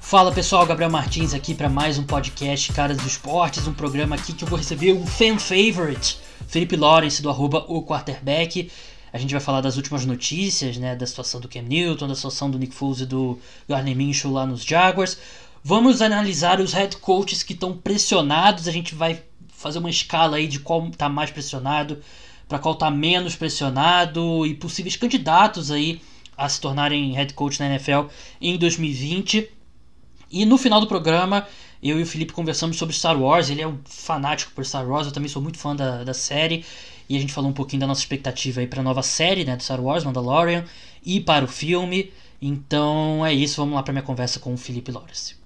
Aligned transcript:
Fala 0.00 0.32
pessoal, 0.32 0.64
Gabriel 0.64 0.90
Martins 0.90 1.34
aqui 1.34 1.54
para 1.54 1.68
mais 1.68 1.98
um 1.98 2.04
podcast 2.04 2.72
Caras 2.72 2.96
dos 2.96 3.06
Esportes, 3.06 3.68
um 3.68 3.74
programa 3.74 4.16
aqui 4.16 4.32
que 4.32 4.44
eu 4.44 4.48
vou 4.48 4.56
receber 4.56 4.94
um 4.94 5.06
fan 5.06 5.38
favorite, 5.38 6.18
Felipe 6.48 6.74
Lawrence 6.74 7.20
do 7.20 7.28
arroba 7.28 7.66
o 7.68 7.82
quarterback. 7.82 8.70
A 9.12 9.18
gente 9.18 9.32
vai 9.32 9.40
falar 9.40 9.60
das 9.60 9.76
últimas 9.76 10.06
notícias, 10.06 10.78
né, 10.78 10.96
da 10.96 11.06
situação 11.06 11.38
do 11.38 11.48
Cam 11.48 11.62
Newton, 11.62 12.08
da 12.08 12.14
situação 12.14 12.50
do 12.50 12.58
Nick 12.58 12.74
Foles 12.74 13.00
e 13.00 13.06
do 13.06 13.38
Gardner 13.68 13.94
Minshew 13.94 14.32
lá 14.32 14.46
nos 14.46 14.64
Jaguars. 14.64 15.18
Vamos 15.62 16.00
analisar 16.00 16.60
os 16.60 16.72
head 16.72 16.96
coaches 16.96 17.42
que 17.42 17.52
estão 17.52 17.76
pressionados, 17.76 18.68
a 18.68 18.72
gente 18.72 18.94
vai 18.94 19.22
fazer 19.48 19.80
uma 19.80 19.90
escala 19.90 20.38
aí 20.38 20.46
de 20.46 20.60
qual 20.60 20.88
está 20.88 21.10
mais 21.10 21.30
pressionado, 21.30 22.00
para 22.48 22.58
qual 22.58 22.74
está 22.74 22.90
menos 22.90 23.36
pressionado 23.36 24.46
e 24.46 24.54
possíveis 24.54 24.96
candidatos 24.96 25.70
aí 25.70 26.00
a 26.36 26.48
se 26.48 26.60
tornarem 26.60 27.12
head 27.12 27.32
coach 27.34 27.60
na 27.60 27.66
NFL 27.66 28.06
em 28.40 28.58
2020. 28.58 29.50
E 30.30 30.44
no 30.44 30.58
final 30.58 30.80
do 30.80 30.86
programa, 30.86 31.46
eu 31.82 31.98
e 31.98 32.02
o 32.02 32.06
Felipe 32.06 32.32
conversamos 32.32 32.76
sobre 32.76 32.94
Star 32.94 33.20
Wars. 33.20 33.50
Ele 33.50 33.62
é 33.62 33.68
um 33.68 33.78
fanático 33.84 34.52
por 34.52 34.64
Star 34.64 34.88
Wars, 34.88 35.06
eu 35.06 35.12
também 35.12 35.28
sou 35.28 35.40
muito 35.40 35.58
fã 35.58 35.76
da, 35.76 36.02
da 36.02 36.14
série. 36.14 36.64
E 37.08 37.16
a 37.16 37.20
gente 37.20 37.32
falou 37.32 37.50
um 37.50 37.54
pouquinho 37.54 37.80
da 37.80 37.86
nossa 37.86 38.00
expectativa 38.00 38.60
aí 38.60 38.66
para 38.66 38.80
a 38.80 38.82
nova 38.82 39.02
série 39.02 39.44
né, 39.44 39.56
do 39.56 39.62
Star 39.62 39.80
Wars, 39.80 40.04
Mandalorian, 40.04 40.64
e 41.04 41.20
para 41.20 41.44
o 41.44 41.48
filme. 41.48 42.12
Então 42.40 43.24
é 43.24 43.32
isso, 43.32 43.56
vamos 43.56 43.74
lá 43.74 43.82
para 43.82 43.92
minha 43.92 44.02
conversa 44.02 44.40
com 44.40 44.54
o 44.54 44.56
Felipe 44.56 44.90
Lawrence. 44.90 45.36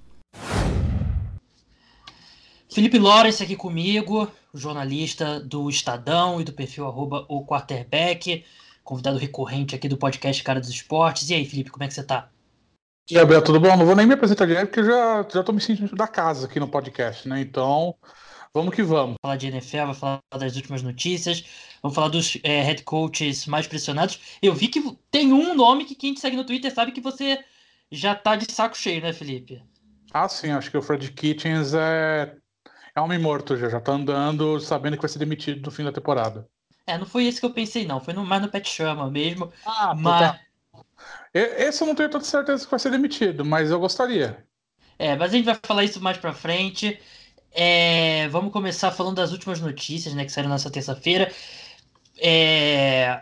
Felipe 2.71 2.99
Lawrence 2.99 3.43
aqui 3.43 3.57
comigo, 3.57 4.31
jornalista 4.53 5.41
do 5.41 5.71
Estadão 5.71 6.39
e 6.39 6.45
do 6.45 6.53
perfil 6.53 6.87
arroba 6.87 7.25
o 7.27 7.45
quarterback, 7.45 8.45
convidado 8.85 9.17
recorrente 9.17 9.75
aqui 9.75 9.89
do 9.89 9.97
podcast 9.97 10.43
Cara 10.43 10.61
dos 10.61 10.69
Esportes. 10.69 11.31
E 11.31 11.35
aí, 11.35 11.47
Felipe, 11.47 11.71
como 11.71 11.85
é 11.85 11.89
que 11.89 11.95
você 11.95 12.05
tá? 12.05 12.31
Gabriel, 13.11 13.43
tudo 13.43 13.59
bom? 13.59 13.75
Não 13.75 13.87
vou 13.87 13.97
nem 13.97 14.07
me 14.07 14.13
apresentar 14.13 14.47
direito, 14.47 14.67
porque 14.67 14.81
eu 14.81 14.85
já, 14.85 15.27
já 15.33 15.43
tô 15.43 15.51
me 15.51 15.63
sentindo 15.63 15.97
da 15.97 16.07
casa 16.07 16.47
aqui 16.47 16.61
no 16.61 16.69
podcast, 16.69 17.27
né? 17.27 17.41
Então, 17.41 17.95
vamos 18.53 18.75
que 18.75 18.83
vamos. 18.83 18.99
Vamos 19.07 19.17
falar 19.23 19.37
de 19.37 19.47
NFL, 19.47 19.79
vamos 19.79 19.99
falar 19.99 20.21
das 20.37 20.55
últimas 20.55 20.83
notícias, 20.83 21.45
vamos 21.83 21.95
falar 21.95 22.09
dos 22.09 22.37
é, 22.43 22.61
head 22.61 22.83
coaches 22.83 23.47
mais 23.47 23.67
pressionados. 23.67 24.21
Eu 24.43 24.55
vi 24.55 24.69
que 24.69 24.83
tem 25.11 25.33
um 25.33 25.55
nome 25.55 25.87
que 25.87 25.95
quem 25.95 26.13
te 26.13 26.21
segue 26.21 26.37
no 26.37 26.45
Twitter 26.45 26.73
sabe 26.73 26.93
que 26.93 27.01
você 27.01 27.43
já 27.91 28.15
tá 28.15 28.37
de 28.37 28.53
saco 28.53 28.77
cheio, 28.77 29.01
né, 29.01 29.15
Felipe? 29.15 29.63
Ah, 30.13 30.29
sim, 30.29 30.51
acho 30.51 30.71
que 30.71 30.77
o 30.77 30.83
Fred 30.83 31.11
Kitchens 31.13 31.73
é, 31.73 32.37
é 32.99 33.01
homem 33.01 33.19
morto 33.19 33.57
já, 33.57 33.69
já 33.69 33.81
tá 33.81 33.93
andando 33.93 34.61
sabendo 34.61 34.97
que 34.97 35.03
vai 35.03 35.09
ser 35.09 35.19
demitido 35.19 35.65
no 35.65 35.71
fim 35.71 35.85
da 35.85 35.93
temporada. 35.93 36.49
É, 36.87 36.97
não 36.97 37.07
foi 37.07 37.27
esse 37.27 37.41
que 37.41 37.47
eu 37.47 37.53
pensei, 37.53 37.87
não. 37.87 38.01
Foi 38.01 38.15
no, 38.15 38.25
mais 38.25 38.41
no 38.41 38.49
Pet 38.49 38.69
Chama 38.69 39.11
mesmo. 39.11 39.53
Ah, 39.65 39.95
mas... 39.95 40.21
Tá. 40.21 40.41
Esse 41.33 41.83
eu 41.83 41.87
não 41.87 41.95
tenho 41.95 42.09
tanta 42.09 42.25
certeza 42.25 42.65
que 42.65 42.71
vai 42.71 42.81
ser 42.81 42.91
demitido, 42.91 43.45
mas 43.45 43.71
eu 43.71 43.79
gostaria. 43.79 44.45
É, 44.99 45.15
mas 45.15 45.33
a 45.33 45.37
gente 45.37 45.45
vai 45.45 45.59
falar 45.63 45.85
isso 45.85 46.01
mais 46.01 46.17
pra 46.17 46.33
frente. 46.33 46.99
É, 47.53 48.29
vamos 48.29 48.53
começar 48.53 48.91
falando 48.91 49.17
das 49.17 49.33
últimas 49.33 49.61
notícias, 49.61 50.15
né, 50.15 50.25
que 50.25 50.33
saíram 50.33 50.51
nessa 50.51 50.71
terça-feira. 50.71 51.31
É, 52.17 53.21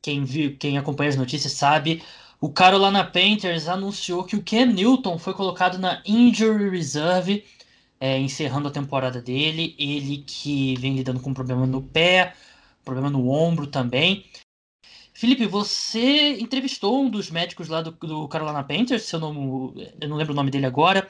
quem 0.00 0.24
viu, 0.24 0.56
quem 0.56 0.78
acompanha 0.78 1.10
as 1.10 1.16
notícias 1.16 1.52
sabe, 1.52 2.02
o 2.40 2.50
Carolina 2.50 3.04
Panthers 3.04 3.68
anunciou 3.68 4.24
que 4.24 4.36
o 4.36 4.42
Cam 4.42 4.66
Newton 4.66 5.18
foi 5.18 5.34
colocado 5.34 5.78
na 5.78 6.00
injury 6.06 6.70
reserve, 6.70 7.44
é, 8.02 8.18
encerrando 8.18 8.66
a 8.66 8.70
temporada 8.72 9.22
dele. 9.22 9.76
Ele 9.78 10.24
que 10.26 10.74
vem 10.80 10.96
lidando 10.96 11.20
com 11.20 11.32
problema 11.32 11.64
no 11.66 11.80
pé, 11.80 12.34
problema 12.84 13.08
no 13.08 13.30
ombro 13.30 13.68
também. 13.68 14.26
Felipe, 15.14 15.46
você 15.46 16.32
entrevistou 16.40 17.00
um 17.04 17.08
dos 17.08 17.30
médicos 17.30 17.68
lá 17.68 17.80
do, 17.80 17.92
do 17.92 18.26
Carolina 18.26 18.64
Panthers, 18.64 19.04
se 19.04 19.14
eu 19.14 19.20
não, 19.20 19.72
eu 20.00 20.08
não 20.08 20.16
lembro 20.16 20.32
o 20.32 20.36
nome 20.36 20.50
dele 20.50 20.66
agora, 20.66 21.08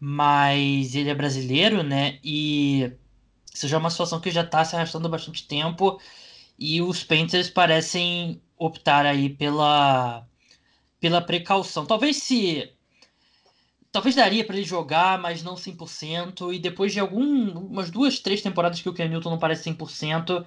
mas 0.00 0.94
ele 0.94 1.10
é 1.10 1.14
brasileiro, 1.14 1.82
né? 1.82 2.18
E 2.24 2.90
isso 3.54 3.68
já 3.68 3.76
é 3.76 3.80
uma 3.80 3.90
situação 3.90 4.20
que 4.20 4.30
já 4.30 4.42
está 4.42 4.64
se 4.64 4.74
arrastando 4.76 5.06
há 5.08 5.10
bastante 5.10 5.46
tempo 5.46 6.00
e 6.58 6.80
os 6.80 7.04
Panthers 7.04 7.50
parecem 7.50 8.40
optar 8.56 9.04
aí 9.06 9.28
pela, 9.28 10.26
pela 11.00 11.20
precaução. 11.20 11.86
Talvez 11.86 12.16
se 12.18 12.73
talvez 13.94 14.16
daria 14.16 14.44
para 14.44 14.56
ele 14.56 14.66
jogar, 14.66 15.20
mas 15.20 15.44
não 15.44 15.54
100%. 15.54 16.52
E 16.52 16.58
depois 16.58 16.92
de 16.92 16.98
algumas 16.98 17.92
duas, 17.92 18.18
três 18.18 18.42
temporadas 18.42 18.80
que 18.80 18.88
o 18.88 18.92
Ken 18.92 19.08
Newton 19.08 19.30
não 19.30 19.38
parece 19.38 19.70
100%, 19.70 20.44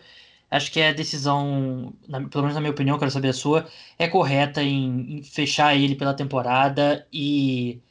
acho 0.51 0.69
que 0.69 0.81
é 0.81 0.89
a 0.89 0.93
decisão, 0.93 1.93
na, 2.09 2.19
pelo 2.27 2.43
menos 2.43 2.55
na 2.55 2.59
minha 2.59 2.71
opinião, 2.71 2.99
quero 2.99 3.09
saber 3.09 3.29
a 3.29 3.33
sua, 3.33 3.65
é 3.97 4.05
correta 4.09 4.61
em, 4.61 5.19
em, 5.19 5.23
fechar 5.23 5.73
ele 5.77 5.95
pela 5.95 6.13
temporada 6.13 7.07
e 7.11 7.81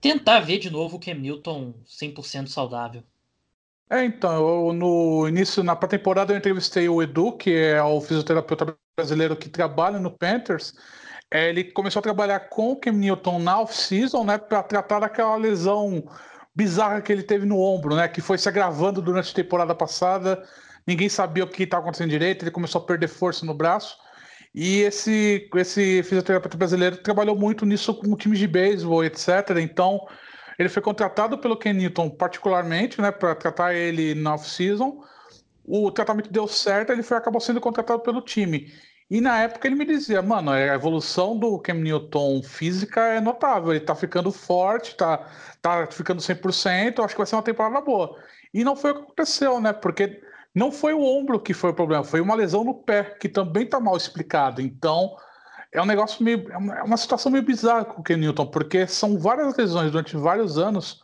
tentar 0.00 0.38
ver 0.40 0.58
de 0.58 0.70
novo 0.70 0.96
o 0.96 1.00
Cam 1.00 1.14
Newton 1.14 1.74
100% 1.88 2.46
saudável. 2.46 3.02
É, 3.90 4.04
então, 4.04 4.68
eu, 4.68 4.72
no 4.72 5.26
início, 5.26 5.64
na 5.64 5.74
pré-temporada, 5.74 6.32
eu 6.32 6.38
entrevistei 6.38 6.88
o 6.88 7.02
Edu, 7.02 7.32
que 7.36 7.50
é 7.52 7.82
o 7.82 8.00
fisioterapeuta 8.00 8.76
brasileiro 8.96 9.34
que 9.34 9.48
trabalha 9.48 9.98
no 9.98 10.12
Panthers. 10.12 10.72
É, 11.30 11.48
ele 11.48 11.64
começou 11.64 12.00
a 12.00 12.02
trabalhar 12.02 12.40
com 12.48 12.72
o 12.72 12.76
Cam 12.76 12.92
Newton 12.92 13.38
na 13.38 13.60
off-season, 13.60 14.24
né, 14.24 14.36
para 14.36 14.62
tratar 14.62 15.00
daquela 15.00 15.36
lesão 15.36 16.02
bizarra 16.54 17.00
que 17.00 17.12
ele 17.12 17.22
teve 17.22 17.46
no 17.46 17.58
ombro, 17.60 17.94
né, 17.94 18.08
que 18.08 18.20
foi 18.20 18.36
se 18.36 18.48
agravando 18.48 19.00
durante 19.00 19.30
a 19.30 19.34
temporada 19.34 19.74
passada 19.74 20.42
ninguém 20.86 21.08
sabia 21.08 21.44
o 21.44 21.48
que 21.48 21.62
estava 21.62 21.82
acontecendo 21.82 22.10
direito, 22.10 22.44
ele 22.44 22.50
começou 22.50 22.80
a 22.80 22.84
perder 22.84 23.08
força 23.08 23.44
no 23.44 23.54
braço. 23.54 23.96
E 24.54 24.80
esse, 24.80 25.48
esse 25.54 26.02
fisioterapeuta 26.02 26.58
brasileiro 26.58 26.96
trabalhou 26.96 27.36
muito 27.36 27.64
nisso 27.64 27.94
com 27.94 28.16
times 28.16 28.38
de 28.38 28.48
beisebol, 28.48 29.04
etc. 29.04 29.28
Então, 29.60 30.00
ele 30.58 30.68
foi 30.68 30.82
contratado 30.82 31.38
pelo 31.38 31.56
Ken 31.56 31.72
Newton 31.72 32.10
particularmente, 32.10 33.00
né, 33.00 33.12
para 33.12 33.34
tratar 33.34 33.74
ele 33.74 34.14
na 34.14 34.34
off-season. 34.34 35.00
O 35.64 35.90
tratamento 35.92 36.32
deu 36.32 36.48
certo, 36.48 36.90
ele 36.90 37.02
foi, 37.02 37.16
acabou 37.16 37.40
sendo 37.40 37.60
contratado 37.60 38.00
pelo 38.00 38.20
time. 38.20 38.72
E 39.10 39.20
na 39.20 39.42
época 39.42 39.66
ele 39.66 39.74
me 39.74 39.84
dizia, 39.84 40.22
mano, 40.22 40.52
a 40.52 40.60
evolução 40.60 41.36
do 41.36 41.58
Cam 41.58 41.74
Newton 41.74 42.42
física 42.44 43.00
é 43.00 43.20
notável, 43.20 43.72
ele 43.72 43.80
tá 43.84 43.94
ficando 43.94 44.30
forte, 44.30 44.94
tá, 44.94 45.26
tá 45.60 45.88
ficando 45.88 46.22
100%, 46.22 47.02
acho 47.04 47.14
que 47.14 47.18
vai 47.18 47.26
ser 47.26 47.34
uma 47.34 47.42
temporada 47.42 47.80
boa. 47.80 48.16
E 48.54 48.62
não 48.62 48.76
foi 48.76 48.92
o 48.92 48.94
que 48.94 49.02
aconteceu, 49.02 49.60
né? 49.60 49.72
Porque 49.72 50.22
não 50.54 50.70
foi 50.70 50.92
o 50.92 51.02
ombro 51.02 51.40
que 51.40 51.52
foi 51.52 51.70
o 51.70 51.74
problema, 51.74 52.04
foi 52.04 52.20
uma 52.20 52.36
lesão 52.36 52.62
no 52.62 52.74
pé, 52.74 53.02
que 53.02 53.28
também 53.28 53.64
está 53.64 53.80
mal 53.80 53.96
explicado. 53.96 54.60
Então, 54.60 55.16
é 55.72 55.82
um 55.82 55.86
negócio 55.86 56.22
meio. 56.22 56.50
É 56.50 56.56
uma, 56.56 56.94
é 56.94 56.96
situação 56.96 57.32
meio 57.32 57.44
bizarra 57.44 57.84
com 57.84 58.00
o 58.00 58.04
Ken 58.04 58.16
Newton, 58.16 58.46
porque 58.46 58.86
são 58.86 59.18
várias 59.18 59.56
lesões 59.56 59.90
durante 59.90 60.16
vários 60.16 60.56
anos 60.56 61.02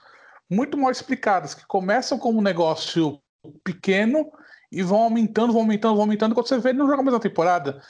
muito 0.48 0.78
mal 0.78 0.92
explicadas, 0.92 1.54
que 1.54 1.66
começam 1.66 2.18
como 2.18 2.38
um 2.38 2.42
negócio 2.42 3.20
pequeno 3.64 4.30
e 4.70 4.82
vão 4.82 5.02
aumentando, 5.02 5.52
vão 5.52 5.62
aumentando, 5.62 5.94
vão 5.94 6.02
aumentando. 6.02 6.34
Quando 6.34 6.48
você 6.48 6.58
vê, 6.58 6.70
ele 6.70 6.78
não 6.78 6.88
joga 6.88 7.02
mais 7.02 7.14
na 7.14 7.20
temporada. 7.20 7.82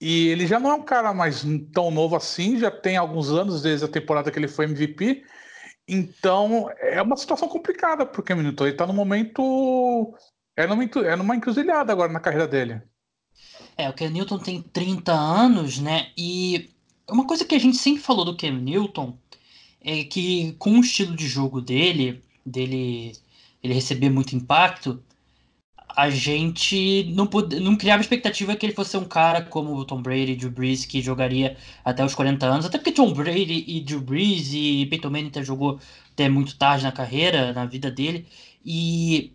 E 0.00 0.28
ele 0.28 0.46
já 0.46 0.60
não 0.60 0.70
é 0.70 0.74
um 0.74 0.82
cara 0.82 1.12
mais 1.12 1.44
tão 1.72 1.90
novo 1.90 2.14
assim, 2.14 2.58
já 2.58 2.70
tem 2.70 2.96
alguns 2.96 3.30
anos 3.30 3.62
desde 3.62 3.84
a 3.84 3.88
temporada 3.88 4.30
que 4.30 4.38
ele 4.38 4.48
foi 4.48 4.66
MVP. 4.66 5.24
Então 5.88 6.70
é 6.78 7.00
uma 7.02 7.16
situação 7.16 7.48
complicada 7.48 8.06
para 8.06 8.20
o 8.20 8.24
Cam 8.24 8.36
Newton. 8.36 8.64
Ele 8.64 8.72
está 8.74 8.86
no 8.86 8.92
momento 8.92 10.14
é 10.58 10.66
numa, 10.66 10.84
é 10.84 11.14
numa 11.14 11.36
encruzilhada 11.36 11.92
agora 11.92 12.12
na 12.12 12.18
carreira 12.18 12.48
dele. 12.48 12.82
É, 13.76 13.88
o 13.88 13.92
Ken 13.92 14.10
Newton 14.10 14.40
tem 14.40 14.60
30 14.60 15.12
anos, 15.12 15.78
né? 15.78 16.10
E 16.18 16.70
uma 17.08 17.24
coisa 17.24 17.44
que 17.44 17.54
a 17.54 17.60
gente 17.60 17.76
sempre 17.76 18.02
falou 18.02 18.24
do 18.24 18.36
Ken 18.36 18.50
Newton 18.50 19.16
é 19.80 20.02
que 20.02 20.56
com 20.58 20.72
o 20.72 20.80
estilo 20.80 21.14
de 21.14 21.28
jogo 21.28 21.60
dele, 21.60 22.24
dele 22.44 23.12
ele 23.62 23.72
receber 23.72 24.10
muito 24.10 24.34
impacto, 24.34 25.00
a 25.96 26.10
gente 26.10 27.04
não, 27.14 27.26
pod... 27.26 27.58
não 27.60 27.76
criava 27.76 28.02
expectativa 28.02 28.54
que 28.56 28.66
ele 28.66 28.74
fosse 28.74 28.96
um 28.96 29.04
cara 29.04 29.42
como 29.42 29.74
o 29.74 29.84
Tom 29.84 30.02
Brady 30.02 30.36
Drew 30.36 30.50
Brees, 30.50 30.84
que 30.84 31.00
jogaria 31.00 31.56
até 31.84 32.04
os 32.04 32.14
40 32.14 32.46
anos. 32.46 32.66
Até 32.66 32.78
porque 32.78 32.92
Tom 32.92 33.12
Brady 33.12 33.64
e 33.66 33.80
Drew 33.80 34.00
Brees 34.00 34.50
e 34.52 34.86
Peyton 34.86 35.10
Manning 35.10 35.28
até 35.28 35.42
jogou 35.42 35.80
até 36.12 36.28
muito 36.28 36.56
tarde 36.56 36.84
na 36.84 36.92
carreira, 36.92 37.52
na 37.52 37.66
vida 37.66 37.90
dele. 37.90 38.26
E 38.64 39.32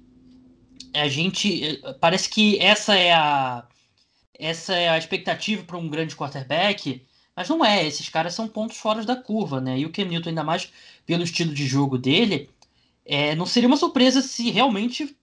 a 0.94 1.08
gente 1.08 1.82
parece 2.00 2.30
que 2.30 2.58
essa 2.60 2.96
é 2.96 3.14
a 3.14 3.66
essa 4.40 4.74
é 4.74 4.90
a 4.90 4.98
expectativa 4.98 5.64
para 5.64 5.78
um 5.78 5.88
grande 5.88 6.16
quarterback, 6.16 7.06
mas 7.36 7.50
não 7.50 7.64
é. 7.64 7.86
Esses 7.86 8.10
caras 8.10 8.34
são 8.34 8.48
pontos 8.48 8.78
fora 8.78 9.04
da 9.06 9.16
curva, 9.16 9.62
né? 9.62 9.80
E 9.80 9.86
o 9.86 9.92
Cam 9.92 10.06
Newton, 10.06 10.30
ainda 10.30 10.44
mais 10.44 10.72
pelo 11.06 11.24
estilo 11.24 11.54
de 11.54 11.66
jogo 11.66 11.98
dele, 11.98 12.50
é, 13.06 13.36
não 13.36 13.46
seria 13.46 13.68
uma 13.68 13.78
surpresa 13.78 14.22
se 14.22 14.50
realmente, 14.52 15.16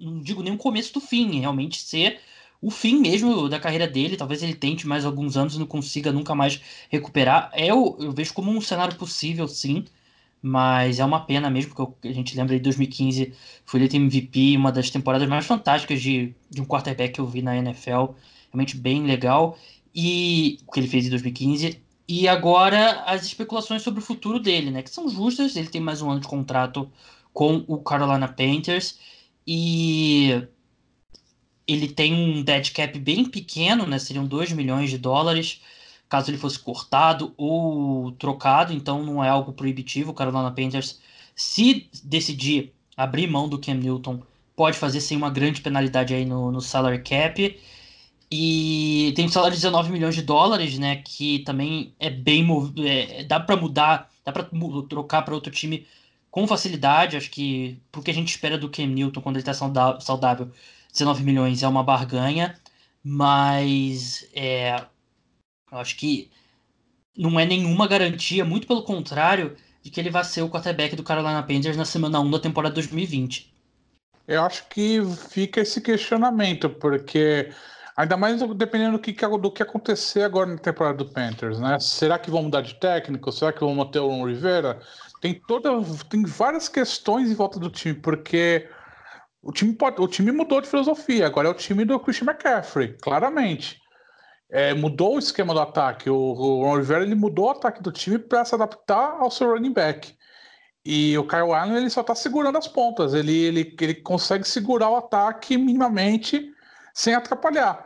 não 0.00 0.20
digo 0.20 0.42
nem 0.42 0.52
o 0.52 0.58
começo 0.58 0.92
do 0.94 1.00
fim, 1.00 1.40
realmente 1.40 1.80
ser 1.80 2.20
o 2.60 2.70
fim 2.70 2.98
mesmo 2.98 3.48
da 3.48 3.60
carreira 3.60 3.86
dele. 3.86 4.16
Talvez 4.16 4.42
ele 4.42 4.54
tente 4.54 4.86
mais 4.86 5.04
alguns 5.04 5.36
anos 5.36 5.54
e 5.54 5.58
não 5.58 5.66
consiga 5.66 6.12
nunca 6.12 6.34
mais 6.34 6.60
recuperar. 6.90 7.50
É, 7.52 7.66
eu, 7.70 7.96
eu 8.00 8.12
vejo 8.12 8.32
como 8.34 8.50
um 8.50 8.60
cenário 8.60 8.96
possível, 8.96 9.46
sim. 9.48 9.84
Mas 10.42 11.00
é 11.00 11.04
uma 11.04 11.20
pena 11.24 11.50
mesmo, 11.50 11.74
porque 11.74 12.08
a 12.08 12.12
gente 12.12 12.36
lembra 12.36 12.56
de 12.56 12.62
2015, 12.62 13.32
foi 13.64 13.80
eleito 13.80 13.96
MVP, 13.96 14.56
uma 14.56 14.70
das 14.70 14.90
temporadas 14.90 15.28
mais 15.28 15.44
fantásticas 15.46 16.00
de, 16.00 16.34
de 16.50 16.60
um 16.60 16.64
quarterback 16.66 17.14
que 17.14 17.20
eu 17.20 17.26
vi 17.26 17.42
na 17.42 17.56
NFL. 17.56 18.14
Realmente 18.52 18.76
bem 18.76 19.04
legal. 19.04 19.58
e 19.94 20.58
o 20.66 20.72
que 20.72 20.80
ele 20.80 20.88
fez 20.88 21.06
em 21.06 21.10
2015. 21.10 21.80
E 22.08 22.28
agora 22.28 23.02
as 23.06 23.24
especulações 23.24 23.82
sobre 23.82 24.00
o 24.00 24.02
futuro 24.02 24.38
dele, 24.38 24.70
né? 24.70 24.82
Que 24.82 24.90
são 24.90 25.08
justas. 25.08 25.56
Ele 25.56 25.68
tem 25.68 25.80
mais 25.80 26.02
um 26.02 26.10
ano 26.10 26.20
de 26.20 26.28
contrato 26.28 26.90
com 27.32 27.64
o 27.66 27.78
Carolina 27.78 28.28
Panthers 28.28 28.98
e 29.46 30.46
ele 31.66 31.88
tem 31.88 32.12
um 32.14 32.42
dead 32.42 32.72
cap 32.72 32.98
bem 32.98 33.24
pequeno, 33.24 33.86
né? 33.86 33.98
Seriam 33.98 34.26
2 34.26 34.52
milhões 34.52 34.90
de 34.90 34.98
dólares 34.98 35.60
caso 36.08 36.30
ele 36.30 36.38
fosse 36.38 36.58
cortado 36.58 37.34
ou 37.36 38.12
trocado, 38.12 38.72
então 38.72 39.04
não 39.04 39.22
é 39.22 39.28
algo 39.28 39.52
proibitivo. 39.52 40.10
O 40.10 40.14
Carolina 40.14 40.50
Panthers, 40.50 41.00
se 41.34 41.88
decidir 42.04 42.72
abrir 42.96 43.26
mão 43.28 43.48
do 43.48 43.58
Cam 43.58 43.74
Newton, 43.74 44.22
pode 44.54 44.78
fazer 44.78 45.00
sem 45.00 45.16
uma 45.16 45.30
grande 45.30 45.60
penalidade 45.60 46.14
aí 46.14 46.24
no, 46.24 46.50
no 46.52 46.60
salary 46.60 47.02
cap. 47.02 47.60
E 48.30 49.12
tem 49.14 49.26
um 49.26 49.28
salário 49.28 49.54
de 49.56 49.62
19 49.62 49.90
milhões 49.92 50.14
de 50.14 50.22
dólares, 50.22 50.78
né? 50.78 50.96
Que 50.96 51.40
também 51.40 51.94
é 51.98 52.10
bem. 52.10 52.46
É, 52.84 53.24
dá 53.24 53.38
para 53.38 53.56
mudar, 53.56 54.10
dá 54.24 54.32
para 54.32 54.48
trocar 54.88 55.22
para 55.22 55.34
outro 55.34 55.52
time 55.52 55.86
com 56.36 56.46
facilidade. 56.46 57.16
Acho 57.16 57.30
que 57.30 57.80
porque 57.90 58.10
a 58.10 58.14
gente 58.14 58.28
espera 58.28 58.58
do 58.58 58.68
Cam 58.68 58.88
Newton 58.88 59.22
quando 59.22 59.36
ele 59.36 59.48
está 59.48 59.54
saudável, 59.54 60.52
19 60.92 61.24
milhões 61.24 61.62
é 61.62 61.68
uma 61.68 61.82
barganha. 61.82 62.60
Mas 63.02 64.28
é, 64.34 64.84
eu 65.72 65.78
acho 65.78 65.96
que 65.96 66.30
não 67.16 67.40
é 67.40 67.46
nenhuma 67.46 67.88
garantia, 67.88 68.44
muito 68.44 68.66
pelo 68.66 68.82
contrário, 68.82 69.56
de 69.82 69.90
que 69.90 69.98
ele 69.98 70.10
vai 70.10 70.24
ser 70.24 70.42
o 70.42 70.50
quarterback 70.50 70.94
do 70.94 71.02
Carolina 71.02 71.42
Panthers 71.42 71.76
na 71.76 71.86
semana 71.86 72.20
1 72.20 72.30
da 72.30 72.38
temporada 72.38 72.74
2020. 72.74 73.50
Eu 74.28 74.42
acho 74.42 74.68
que 74.68 75.00
fica 75.30 75.62
esse 75.62 75.80
questionamento, 75.80 76.68
porque 76.68 77.50
ainda 77.96 78.16
mais 78.16 78.42
dependendo 78.54 78.98
do 78.98 78.98
que, 78.98 79.12
do 79.12 79.50
que 79.50 79.62
acontecer 79.62 80.22
agora 80.22 80.50
na 80.50 80.58
temporada 80.58 80.98
do 80.98 81.06
Panthers, 81.06 81.58
né? 81.58 81.78
Será 81.80 82.18
que 82.18 82.30
vão 82.30 82.42
mudar 82.42 82.60
de 82.60 82.74
técnico? 82.74 83.32
Será 83.32 83.52
que 83.52 83.60
vão 83.60 83.74
manter 83.74 84.00
o 84.00 84.26
Rivera? 84.26 84.82
Tem 85.26 85.42
toda, 85.46 85.70
tem 86.08 86.24
várias 86.24 86.68
questões 86.68 87.30
em 87.30 87.34
volta 87.34 87.58
do 87.58 87.68
time, 87.68 87.94
porque 87.94 88.68
o 89.42 89.50
time, 89.50 89.72
pode, 89.72 90.00
o 90.00 90.06
time 90.06 90.30
mudou 90.30 90.60
de 90.60 90.68
filosofia, 90.68 91.26
agora 91.26 91.48
é 91.48 91.50
o 91.50 91.54
time 91.54 91.84
do 91.84 91.98
Christian 91.98 92.26
McCaffrey, 92.26 92.96
claramente 93.02 93.80
é, 94.50 94.74
mudou 94.74 95.16
o 95.16 95.18
esquema 95.18 95.52
do 95.52 95.60
ataque. 95.60 96.08
O, 96.08 96.16
o 96.16 96.92
ele 96.94 97.14
mudou 97.14 97.46
o 97.46 97.50
ataque 97.50 97.82
do 97.82 97.92
time 97.92 98.18
para 98.18 98.44
se 98.44 98.54
adaptar 98.54 99.16
ao 99.18 99.30
seu 99.30 99.50
running 99.50 99.72
back. 99.72 100.16
E 100.84 101.18
o 101.18 101.26
Kyle 101.26 101.52
Allen 101.52 101.76
ele 101.76 101.90
só 101.90 102.00
está 102.00 102.14
segurando 102.14 102.56
as 102.56 102.68
pontas. 102.68 103.12
Ele, 103.12 103.36
ele, 103.36 103.76
ele 103.80 103.94
consegue 103.96 104.46
segurar 104.46 104.90
o 104.90 104.96
ataque 104.96 105.56
minimamente 105.56 106.52
sem 106.94 107.14
atrapalhar. 107.14 107.85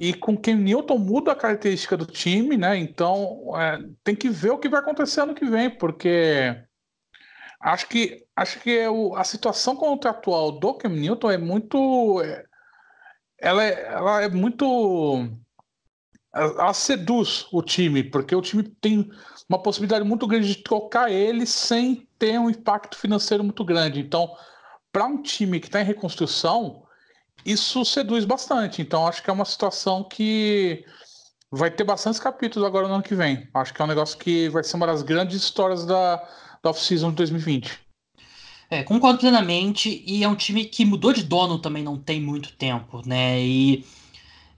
E 0.00 0.14
com 0.14 0.36
Ken 0.36 0.56
Newton 0.56 0.98
muda 0.98 1.32
a 1.32 1.36
característica 1.36 1.96
do 1.96 2.06
time, 2.06 2.56
né? 2.56 2.76
Então 2.76 3.52
é, 3.56 3.78
tem 4.04 4.14
que 4.14 4.28
ver 4.28 4.50
o 4.50 4.58
que 4.58 4.68
vai 4.68 4.80
acontecer 4.80 5.20
ano 5.20 5.34
que 5.34 5.44
vem, 5.44 5.70
porque 5.70 6.56
acho 7.60 7.88
que 7.88 8.24
acho 8.36 8.60
que 8.60 8.78
é 8.78 8.88
o, 8.88 9.14
a 9.16 9.24
situação 9.24 9.74
contratual 9.76 10.52
do 10.52 10.74
Cam 10.74 10.90
Newton 10.90 11.30
é 11.30 11.38
muito. 11.38 12.22
É, 12.22 12.44
ela, 13.38 13.64
é, 13.64 13.92
ela 13.92 14.22
é 14.22 14.28
muito 14.28 15.28
ela 16.34 16.72
seduz 16.72 17.46
o 17.52 17.62
time, 17.62 18.04
porque 18.04 18.34
o 18.34 18.42
time 18.42 18.62
tem 18.62 19.08
uma 19.48 19.60
possibilidade 19.60 20.04
muito 20.04 20.26
grande 20.26 20.48
de 20.48 20.62
trocar 20.62 21.10
ele 21.10 21.46
sem 21.46 22.06
ter 22.18 22.38
um 22.38 22.50
impacto 22.50 22.96
financeiro 22.96 23.42
muito 23.42 23.64
grande. 23.64 24.00
Então, 24.00 24.30
para 24.92 25.06
um 25.06 25.22
time 25.22 25.58
que 25.58 25.66
está 25.66 25.80
em 25.80 25.84
reconstrução, 25.84 26.82
isso 27.44 27.84
seduz 27.84 28.24
bastante. 28.24 28.82
Então, 28.82 29.06
acho 29.06 29.22
que 29.22 29.30
é 29.30 29.32
uma 29.32 29.44
situação 29.44 30.04
que 30.04 30.84
vai 31.50 31.70
ter 31.70 31.84
bastantes 31.84 32.20
capítulos 32.20 32.66
agora 32.66 32.88
no 32.88 32.94
ano 32.94 33.02
que 33.02 33.14
vem. 33.14 33.48
Acho 33.54 33.72
que 33.72 33.80
é 33.80 33.84
um 33.84 33.88
negócio 33.88 34.18
que 34.18 34.48
vai 34.48 34.62
ser 34.62 34.76
uma 34.76 34.86
das 34.86 35.02
grandes 35.02 35.36
histórias 35.36 35.86
da, 35.86 36.16
da 36.62 36.70
off-season 36.70 37.10
de 37.10 37.16
2020. 37.16 37.78
É, 38.70 38.82
concordo 38.82 39.18
plenamente. 39.18 40.02
E 40.06 40.22
é 40.22 40.28
um 40.28 40.36
time 40.36 40.64
que 40.64 40.84
mudou 40.84 41.12
de 41.12 41.22
dono 41.22 41.58
também 41.58 41.82
não 41.82 41.96
tem 41.98 42.20
muito 42.20 42.52
tempo, 42.52 43.02
né? 43.06 43.40
E 43.40 43.84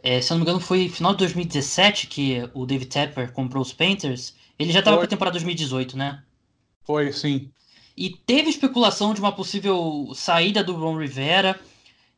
é, 0.02 0.20
se 0.20 0.32
eu 0.32 0.36
não 0.36 0.44
me 0.44 0.50
engano, 0.50 0.60
foi 0.60 0.88
final 0.88 1.12
de 1.12 1.18
2017 1.18 2.06
que 2.06 2.50
o 2.54 2.66
David 2.66 2.90
Tepper 2.90 3.32
comprou 3.32 3.62
os 3.62 3.72
Panthers. 3.72 4.34
Ele 4.58 4.72
já 4.72 4.80
estava 4.80 4.96
para 4.96 5.06
a 5.06 5.08
temporada 5.08 5.34
2018, 5.34 5.96
né? 5.96 6.22
Foi, 6.84 7.12
sim. 7.12 7.50
E 7.96 8.10
teve 8.10 8.50
especulação 8.50 9.14
de 9.14 9.20
uma 9.20 9.32
possível 9.32 10.10
saída 10.14 10.64
do 10.64 10.74
Ron 10.74 10.98
Rivera. 10.98 11.60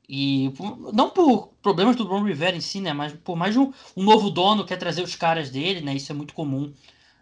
E 0.08 0.52
não 0.92 1.10
por 1.10 1.48
problemas 1.62 1.96
do 1.96 2.04
Ron 2.04 2.24
Rivera 2.24 2.56
em 2.56 2.60
si, 2.60 2.80
né? 2.80 2.92
Mas 2.92 3.12
por 3.12 3.36
mais 3.36 3.56
um, 3.56 3.72
um 3.96 4.02
novo 4.02 4.30
dono 4.30 4.64
quer 4.64 4.76
trazer 4.76 5.02
os 5.02 5.14
caras 5.14 5.50
dele, 5.50 5.80
né? 5.80 5.94
Isso 5.94 6.12
é 6.12 6.14
muito 6.14 6.34
comum 6.34 6.72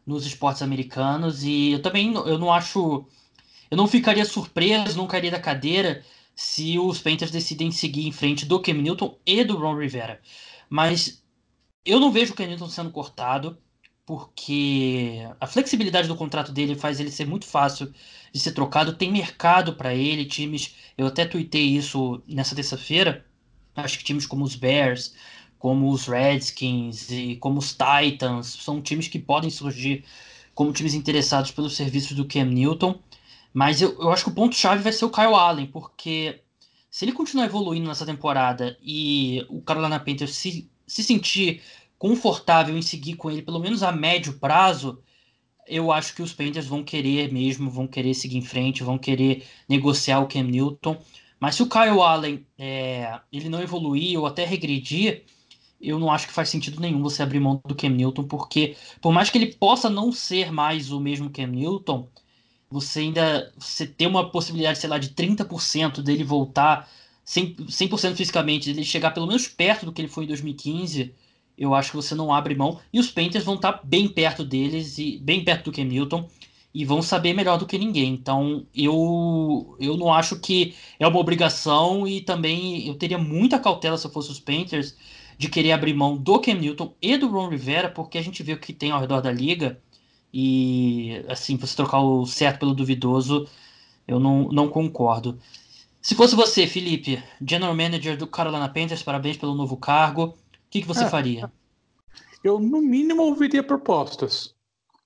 nos 0.07 0.27
esportes 0.27 0.63
americanos. 0.63 1.45
E 1.45 1.73
eu 1.73 1.83
também 1.83 2.13
eu 2.15 2.39
não 2.39 2.53
acho. 2.53 3.07
Eu 3.71 3.77
não 3.77 3.87
ficaria 3.87 4.25
surpreso, 4.25 4.97
não 4.97 5.07
cairia 5.07 5.31
da 5.31 5.41
cadeira 5.41 6.05
se 6.35 6.79
os 6.79 6.99
Panthers 7.01 7.31
decidem 7.31 7.71
seguir 7.71 8.07
em 8.07 8.13
frente 8.13 8.47
do 8.47 8.61
Cam 8.61 8.75
Newton 8.75 9.19
e 9.27 9.45
do 9.45 9.57
Ron 9.57 9.79
Rivera. 9.79 10.21
Mas 10.69 11.23
eu 11.85 12.01
não 12.01 12.11
vejo 12.11 12.33
o 12.33 12.37
Kenilton 12.37 12.69
sendo 12.69 12.91
cortado, 12.91 13.59
porque 14.07 15.19
a 15.41 15.47
flexibilidade 15.47 16.09
do 16.09 16.17
contrato 16.17 16.53
dele 16.53 16.75
faz 16.75 17.01
ele 17.01 17.11
ser 17.11 17.27
muito 17.27 17.47
fácil 17.47 17.93
de 18.33 18.41
ser 18.41 18.53
trocado. 18.53 18.93
Tem 18.93 19.11
mercado 19.11 19.75
para 19.75 19.95
ele, 19.95 20.25
times. 20.25 20.75
Eu 20.97 21.07
até 21.07 21.25
tuitei 21.25 21.65
isso 21.65 22.23
nessa 22.27 22.55
terça-feira. 22.55 23.25
Acho 23.77 23.99
que 23.99 24.05
times 24.05 24.27
como 24.27 24.45
os 24.45 24.55
Bears, 24.57 25.15
como 25.59 25.91
os 25.91 26.07
Redskins 26.07 27.11
e 27.11 27.37
como 27.37 27.59
os 27.59 27.77
Titans 27.77 28.47
são 28.47 28.81
times 28.81 29.09
que 29.09 29.19
podem 29.19 29.51
surgir 29.51 30.05
como 30.55 30.73
times 30.73 30.95
interessados 30.95 31.51
pelos 31.51 31.77
serviços 31.77 32.17
do 32.17 32.27
Cam 32.27 32.47
Newton. 32.47 32.99
Mas 33.53 33.81
eu, 33.83 33.99
eu 34.01 34.11
acho 34.11 34.25
que 34.25 34.31
o 34.31 34.35
ponto-chave 34.35 34.83
vai 34.83 34.93
ser 34.93 35.05
o 35.05 35.11
Kyle 35.11 35.35
Allen, 35.35 35.67
porque 35.67 36.41
se 36.91 37.05
ele 37.05 37.13
continuar 37.13 37.47
evoluindo 37.47 37.89
nessa 37.89 38.07
temporada 38.07 38.77
e 38.83 39.45
o 39.49 39.61
Carolina 39.61 40.01
Panthers 40.01 40.35
se, 40.35 40.71
se 40.87 41.03
sentir 41.03 41.63
confortável 41.99 42.77
em 42.77 42.83
seguir 42.83 43.15
com 43.15 43.31
ele, 43.31 43.43
pelo 43.43 43.61
menos 43.61 43.83
a 43.83 43.93
médio 43.93 44.39
prazo, 44.39 45.03
eu 45.71 45.93
acho 45.93 46.15
que 46.15 46.23
os 46.23 46.33
Panthers 46.33 46.67
vão 46.67 46.83
querer 46.85 47.33
mesmo, 47.33 47.71
vão 47.71 47.87
querer 47.87 48.15
seguir 48.15 48.39
em 48.39 48.43
frente, 48.43 48.83
vão 48.83 48.99
querer 48.99 49.45
negociar 49.69 50.21
o 50.21 50.29
Cam 50.29 50.43
Newton. 50.43 50.97
Mas 51.39 51.55
se 51.55 51.63
o 51.63 51.69
Kyle 51.69 52.01
Allen 52.01 52.45
é, 52.59 53.21
ele 53.33 53.49
não 53.49 53.63
evoluir 53.63 54.19
ou 54.19 54.27
até 54.27 54.45
regredir, 54.45 55.25
eu 55.81 55.99
não 55.99 56.11
acho 56.11 56.27
que 56.27 56.33
faz 56.33 56.51
sentido 56.51 56.81
nenhum 56.81 57.03
você 57.03 57.23
abrir 57.23 57.41
mão 57.41 57.61
do 57.67 57.75
Cam 57.75 57.89
Newton, 57.91 58.25
porque 58.25 58.77
por 59.01 59.13
mais 59.13 59.31
que 59.31 59.39
ele 59.39 59.55
possa 59.55 59.89
não 59.89 60.13
ser 60.13 60.53
mais 60.53 60.91
o 60.93 61.01
mesmo 61.01 61.31
Cam 61.31 61.47
Newton, 61.47 62.09
você 62.71 63.01
ainda 63.01 63.53
você 63.59 63.87
ter 63.87 64.07
uma 64.07 64.31
possibilidade, 64.31 64.79
sei 64.79 64.91
lá, 64.91 64.99
de 64.99 65.11
30% 65.11 66.03
dele 66.03 66.25
voltar 66.25 66.89
100%, 67.27 67.99
100 67.99 68.17
fisicamente, 68.17 68.71
ele 68.71 68.85
chegar 68.85 69.13
pelo 69.13 69.27
menos 69.27 69.49
perto 69.49 69.87
do 69.87 69.93
que 69.93 70.01
ele 70.01 70.09
foi 70.09 70.25
em 70.25 70.29
2015, 70.29 71.15
eu 71.61 71.75
acho 71.75 71.91
que 71.91 71.97
você 71.97 72.15
não 72.15 72.33
abre 72.33 72.55
mão. 72.55 72.81
E 72.91 72.99
os 72.99 73.11
Panthers 73.11 73.45
vão 73.45 73.57
estar 73.57 73.83
bem 73.85 74.09
perto 74.09 74.43
deles, 74.43 74.97
e 74.97 75.19
bem 75.19 75.45
perto 75.45 75.67
do 75.67 75.73
que 75.73 75.85
Milton, 75.85 76.27
e 76.75 76.87
vão 76.87 77.03
saber 77.03 77.35
melhor 77.35 77.59
do 77.59 77.67
que 77.67 77.77
ninguém. 77.77 78.15
Então, 78.15 78.67
eu, 78.75 79.77
eu 79.79 79.95
não 79.99 80.11
acho 80.13 80.41
que 80.41 80.75
é 80.99 81.07
uma 81.07 81.21
obrigação, 81.21 82.09
e 82.09 82.23
também 82.23 82.89
eu 82.89 82.95
teria 82.95 83.19
muita 83.19 83.59
cautela 83.59 83.99
se 83.99 84.07
eu 84.07 84.11
fosse 84.11 84.31
os 84.31 84.41
Panthers 84.41 84.97
de 85.37 85.49
querer 85.51 85.73
abrir 85.73 85.93
mão 85.93 86.17
do 86.17 86.39
Cam 86.39 86.55
Newton 86.55 86.95
e 87.01 87.19
do 87.19 87.29
Ron 87.29 87.49
Rivera, 87.49 87.91
porque 87.91 88.17
a 88.17 88.23
gente 88.23 88.43
vê 88.43 88.55
o 88.55 88.59
que 88.59 88.73
tem 88.73 88.91
ao 88.91 89.01
redor 89.01 89.21
da 89.21 89.31
liga 89.31 89.79
e, 90.33 91.23
assim, 91.29 91.57
você 91.57 91.77
trocar 91.77 92.01
o 92.01 92.25
certo 92.25 92.61
pelo 92.61 92.75
duvidoso, 92.75 93.47
eu 94.09 94.19
não, 94.19 94.49
não 94.51 94.69
concordo. 94.69 95.39
Se 96.01 96.15
fosse 96.15 96.35
você, 96.35 96.67
Felipe, 96.67 97.23
General 97.47 97.75
Manager 97.75 98.17
do 98.17 98.27
Carolina 98.27 98.69
Panthers, 98.69 99.03
parabéns 99.03 99.37
pelo 99.37 99.55
novo 99.55 99.77
cargo. 99.77 100.35
O 100.71 100.73
que, 100.73 100.83
que 100.83 100.87
você 100.87 101.03
é, 101.03 101.09
faria? 101.09 101.53
Eu, 102.45 102.61
no 102.61 102.81
mínimo, 102.81 103.23
ouviria 103.23 103.61
propostas. 103.61 104.55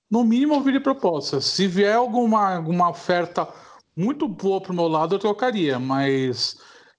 No 0.07 0.23
mínimo, 0.23 0.53
ouviria 0.53 0.79
propostas. 0.79 1.45
Se 1.45 1.67
vier 1.67 1.95
alguma, 1.95 2.57
alguma 2.57 2.87
oferta 2.87 3.51
muito 3.97 4.27
boa 4.27 4.61
para 4.61 4.71
o 4.71 4.75
meu 4.75 4.87
lado, 4.87 5.15
eu 5.15 5.19
trocaria. 5.19 5.79
Mas 5.79 6.55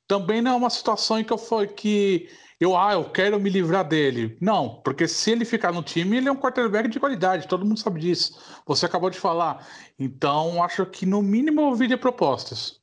também 0.09 0.43
não 0.43 0.51
é 0.51 0.55
uma 0.57 0.69
situação 0.69 1.21
em 1.21 1.23
que 1.23 1.33
eu 1.33 1.39
foi 1.39 1.69
que 1.69 2.29
eu, 2.59 2.77
ah, 2.77 2.95
eu 2.95 3.09
quero 3.09 3.39
me 3.39 3.49
livrar 3.49 3.87
dele. 3.87 4.37
Não, 4.41 4.81
porque 4.83 5.07
se 5.07 5.31
ele 5.31 5.45
ficar 5.45 5.71
no 5.71 5.85
time, 5.85 6.17
ele 6.17 6.29
é 6.29 6.33
um 6.33 6.37
quarterback 6.37 6.89
de 6.89 6.99
qualidade, 6.99 7.47
todo 7.47 7.65
mundo 7.65 7.79
sabe 7.79 8.01
disso. 8.01 8.37
Você 8.67 8.85
acabou 8.85 9.11
de 9.11 9.19
falar. 9.21 9.65
Então, 9.97 10.61
acho 10.61 10.85
que 10.87 11.07
no 11.07 11.23
mínimo 11.23 11.61
eu 11.61 11.67
ouviria 11.67 11.97
propostas. 11.97 12.81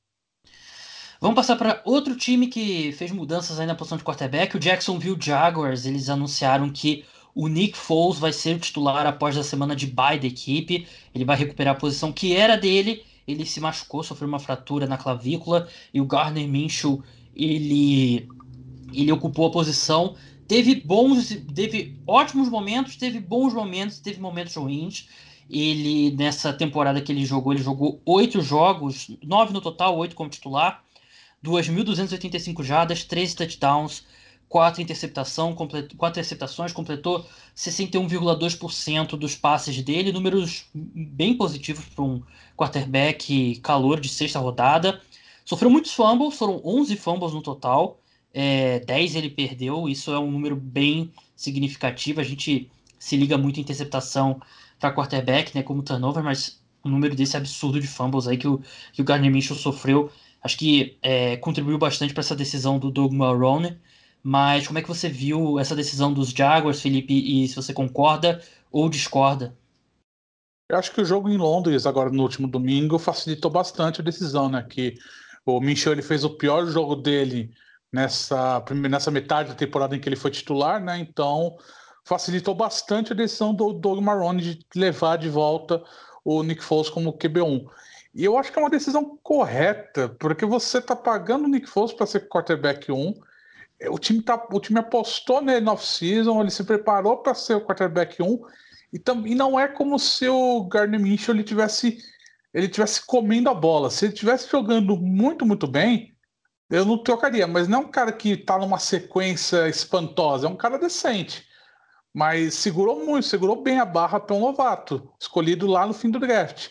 Vamos 1.24 1.38
passar 1.38 1.56
para 1.56 1.82
outro 1.86 2.18
time 2.18 2.48
que 2.48 2.92
fez 2.92 3.10
mudanças 3.10 3.58
aí 3.58 3.65
na 3.65 3.74
posição 3.74 3.98
de 3.98 4.03
quarterback, 4.03 4.58
o 4.58 4.60
Jacksonville 4.60 5.18
Jaguars. 5.18 5.86
Eles 5.86 6.10
anunciaram 6.10 6.70
que 6.70 7.06
o 7.34 7.48
Nick 7.48 7.77
Foles 7.77 8.20
vai 8.20 8.34
ser 8.34 8.58
o 8.58 8.60
titular 8.60 9.08
após 9.08 9.38
a 9.38 9.42
semana 9.42 9.74
de 9.74 9.88
bye 9.88 10.20
da 10.20 10.27
equipe. 10.27 10.86
Ele 11.15 11.24
vai 11.24 11.38
recuperar 11.38 11.75
a 11.75 11.80
posição 11.80 12.12
que 12.12 12.36
era 12.36 12.58
dele. 12.58 13.06
Ele 13.25 13.46
se 13.46 13.62
machucou, 13.62 14.03
sofreu 14.03 14.27
uma 14.27 14.38
fratura 14.38 14.86
na 14.86 14.98
clavícula 14.98 15.70
e 15.94 16.01
o 16.01 16.06
Gardner 16.06 16.46
Minshew 16.46 17.01
ele 17.34 18.27
ele 18.92 19.12
ocupou 19.13 19.48
a 19.48 19.51
posição. 19.51 20.18
teve 20.46 20.75
bons, 20.75 21.30
teve 21.56 21.98
ótimos 22.06 22.50
momentos, 22.50 22.98
teve 22.98 23.22
bons 23.22 23.53
momentos, 23.53 24.00
teve 24.00 24.20
momentos 24.20 24.56
ruins. 24.56 25.08
Ele, 25.50 26.12
nessa 26.18 26.51
temporada 26.51 27.00
que 27.00 27.13
ele 27.13 27.25
jogou, 27.25 27.53
ele 27.53 27.63
jogou 27.63 28.01
oito 28.06 28.42
jogos, 28.42 29.10
nove 29.24 29.53
no 29.53 29.62
total, 29.62 29.98
oito 29.98 30.15
como 30.18 30.30
titular, 30.30 30.83
2.285 31.44 32.64
jardas, 32.64 33.04
13 33.04 33.36
touchdowns, 33.36 34.04
quatro, 34.48 34.82
interceptação, 34.82 35.54
completou, 35.54 35.98
quatro 35.98 36.20
interceptações, 36.20 36.72
completou 36.72 37.26
61,2% 37.56 39.18
dos 39.18 39.36
passes 39.36 39.82
dele, 39.82 40.12
números 40.12 40.66
bem 40.74 41.36
positivos 41.36 41.86
para 41.86 42.04
um 42.04 42.22
quarterback 42.56 43.60
calor 43.64 44.00
de 44.00 44.10
sexta 44.10 44.40
rodada. 44.40 45.02
Sofreu 45.44 45.70
muitos 45.72 45.94
fumbles, 45.94 46.36
foram 46.36 46.62
11 46.64 46.96
fumbles 46.98 47.34
no 47.34 47.42
total, 47.42 48.00
é, 48.34 48.80
10 48.82 49.16
ele 49.16 49.30
perdeu, 49.30 49.90
isso 49.90 50.12
é 50.12 50.20
um 50.20 50.32
número 50.32 50.56
bem 50.56 51.12
significativo. 51.36 52.22
A 52.22 52.24
gente 52.24 52.70
se 53.00 53.18
liga 53.18 53.38
muito 53.38 53.58
em 53.58 53.64
interceptação 53.64 54.40
para 54.80 54.94
quarterback, 54.94 55.56
né, 55.56 55.64
como 55.64 55.84
turnover, 55.84 56.24
mas 56.24 56.62
um 56.86 56.90
número 56.90 57.16
desse 57.16 57.36
absurdo 57.38 57.80
de 57.80 57.88
fumbles 57.88 58.28
aí 58.28 58.38
que 58.38 58.48
o, 58.48 58.62
que 58.92 59.02
o 59.02 59.06
Gardner 59.06 59.32
Minshew 59.32 59.56
sofreu, 59.56 60.12
acho 60.44 60.58
que 60.58 60.98
é, 61.02 61.38
contribuiu 61.38 61.78
bastante 61.78 62.14
para 62.14 62.22
essa 62.22 62.36
decisão 62.36 62.78
do 62.78 62.92
Doug 62.92 63.14
Marrone. 63.14 63.80
Mas 64.22 64.68
como 64.68 64.80
é 64.80 64.82
que 64.82 64.88
você 64.88 65.10
viu 65.10 65.60
essa 65.60 65.76
decisão 65.76 66.14
dos 66.14 66.30
Jaguars, 66.30 66.82
Felipe, 66.82 67.14
e 67.14 67.48
se 67.48 67.56
você 67.56 67.74
concorda 67.74 68.42
ou 68.72 68.90
discorda? 68.90 69.56
Eu 70.70 70.78
acho 70.78 70.94
que 70.94 71.02
o 71.02 71.06
jogo 71.06 71.30
em 71.30 71.38
Londres, 71.38 71.86
agora 71.86 72.10
no 72.10 72.24
último 72.24 72.48
domingo, 72.48 72.98
facilitou 72.98 73.52
bastante 73.52 74.00
a 74.00 74.04
decisão, 74.04 74.50
né? 74.50 74.64
Que 74.64 74.96
o 75.46 75.60
Michel 75.60 75.92
ele 75.92 76.02
fez 76.02 76.24
o 76.24 76.30
pior 76.30 76.66
jogo 76.68 76.96
dele 76.96 77.54
nessa, 77.92 78.64
nessa 78.72 79.12
metade 79.12 79.50
da 79.50 79.56
temporada 79.56 79.96
em 79.96 80.00
que 80.00 80.08
ele 80.08 80.16
foi 80.16 80.32
titular, 80.32 80.82
né? 80.82 80.98
Então 80.98 81.58
facilitou 82.06 82.56
bastante 82.56 83.12
a 83.14 83.16
decisão 83.16 83.54
do 83.54 83.74
Doug 83.74 84.00
Marrone 84.02 84.42
de 84.42 84.66
levar 84.76 85.18
de 85.18 85.30
volta 85.30 85.84
o 86.24 86.42
Nick 86.44 86.64
Foles 86.64 86.90
como 86.90 87.18
QB1. 87.18 87.66
E 88.13 88.24
eu 88.24 88.38
acho 88.38 88.51
que 88.51 88.60
é 88.60 88.62
uma 88.62 88.70
decisão 88.70 89.17
correta, 89.24 90.10
porque 90.20 90.46
você 90.46 90.77
está 90.77 90.96
pagando 90.96 91.46
o 91.46 91.48
Nick 91.48 91.67
Foles 91.67 91.93
para 91.93 92.05
ser 92.05 92.27
quarterback 92.27 92.91
1 92.91 93.13
o 93.89 94.00
time, 94.00 94.22
tá, 94.22 94.48
o 94.51 94.60
time 94.60 94.79
apostou 94.79 95.41
nele 95.41 95.62
no 95.62 95.72
off-season, 95.72 96.39
ele 96.41 96.51
se 96.51 96.63
preparou 96.63 97.17
para 97.17 97.34
ser 97.34 97.55
o 97.55 97.62
quarterback 97.62 98.22
1, 98.22 98.39
e, 98.91 99.00
tam, 99.00 99.25
e 99.25 99.36
não 99.36 99.60
é 99.60 99.67
como 99.67 99.98
se 99.98 100.27
o 100.27 100.63
Gardner 100.65 101.00
Minshew 101.00 101.34
ele 101.34 101.43
tivesse, 101.43 101.98
ele 102.53 102.67
tivesse 102.67 103.05
comendo 103.05 103.50
a 103.50 103.53
bola. 103.53 103.89
Se 103.89 104.05
ele 104.05 104.13
tivesse 104.13 104.50
jogando 104.50 104.96
muito, 104.96 105.46
muito 105.46 105.67
bem, 105.67 106.15
eu 106.70 106.86
não 106.86 106.98
trocaria, 106.98 107.48
mas 107.48 107.67
não 107.67 107.79
é 107.79 107.82
um 107.82 107.91
cara 107.91 108.12
que 108.12 108.32
está 108.32 108.58
numa 108.58 108.79
sequência 108.79 109.67
espantosa, 109.67 110.46
é 110.46 110.50
um 110.50 110.55
cara 110.55 110.77
decente. 110.77 111.46
Mas 112.13 112.53
segurou 112.53 113.03
muito, 113.03 113.27
segurou 113.27 113.63
bem 113.63 113.79
a 113.79 113.86
barra 113.86 114.20
para 114.20 114.36
um 114.36 114.39
novato, 114.39 115.12
escolhido 115.20 115.65
lá 115.65 115.88
no 115.88 115.93
fim 115.93 116.12
do 116.12 116.20
draft. 116.20 116.70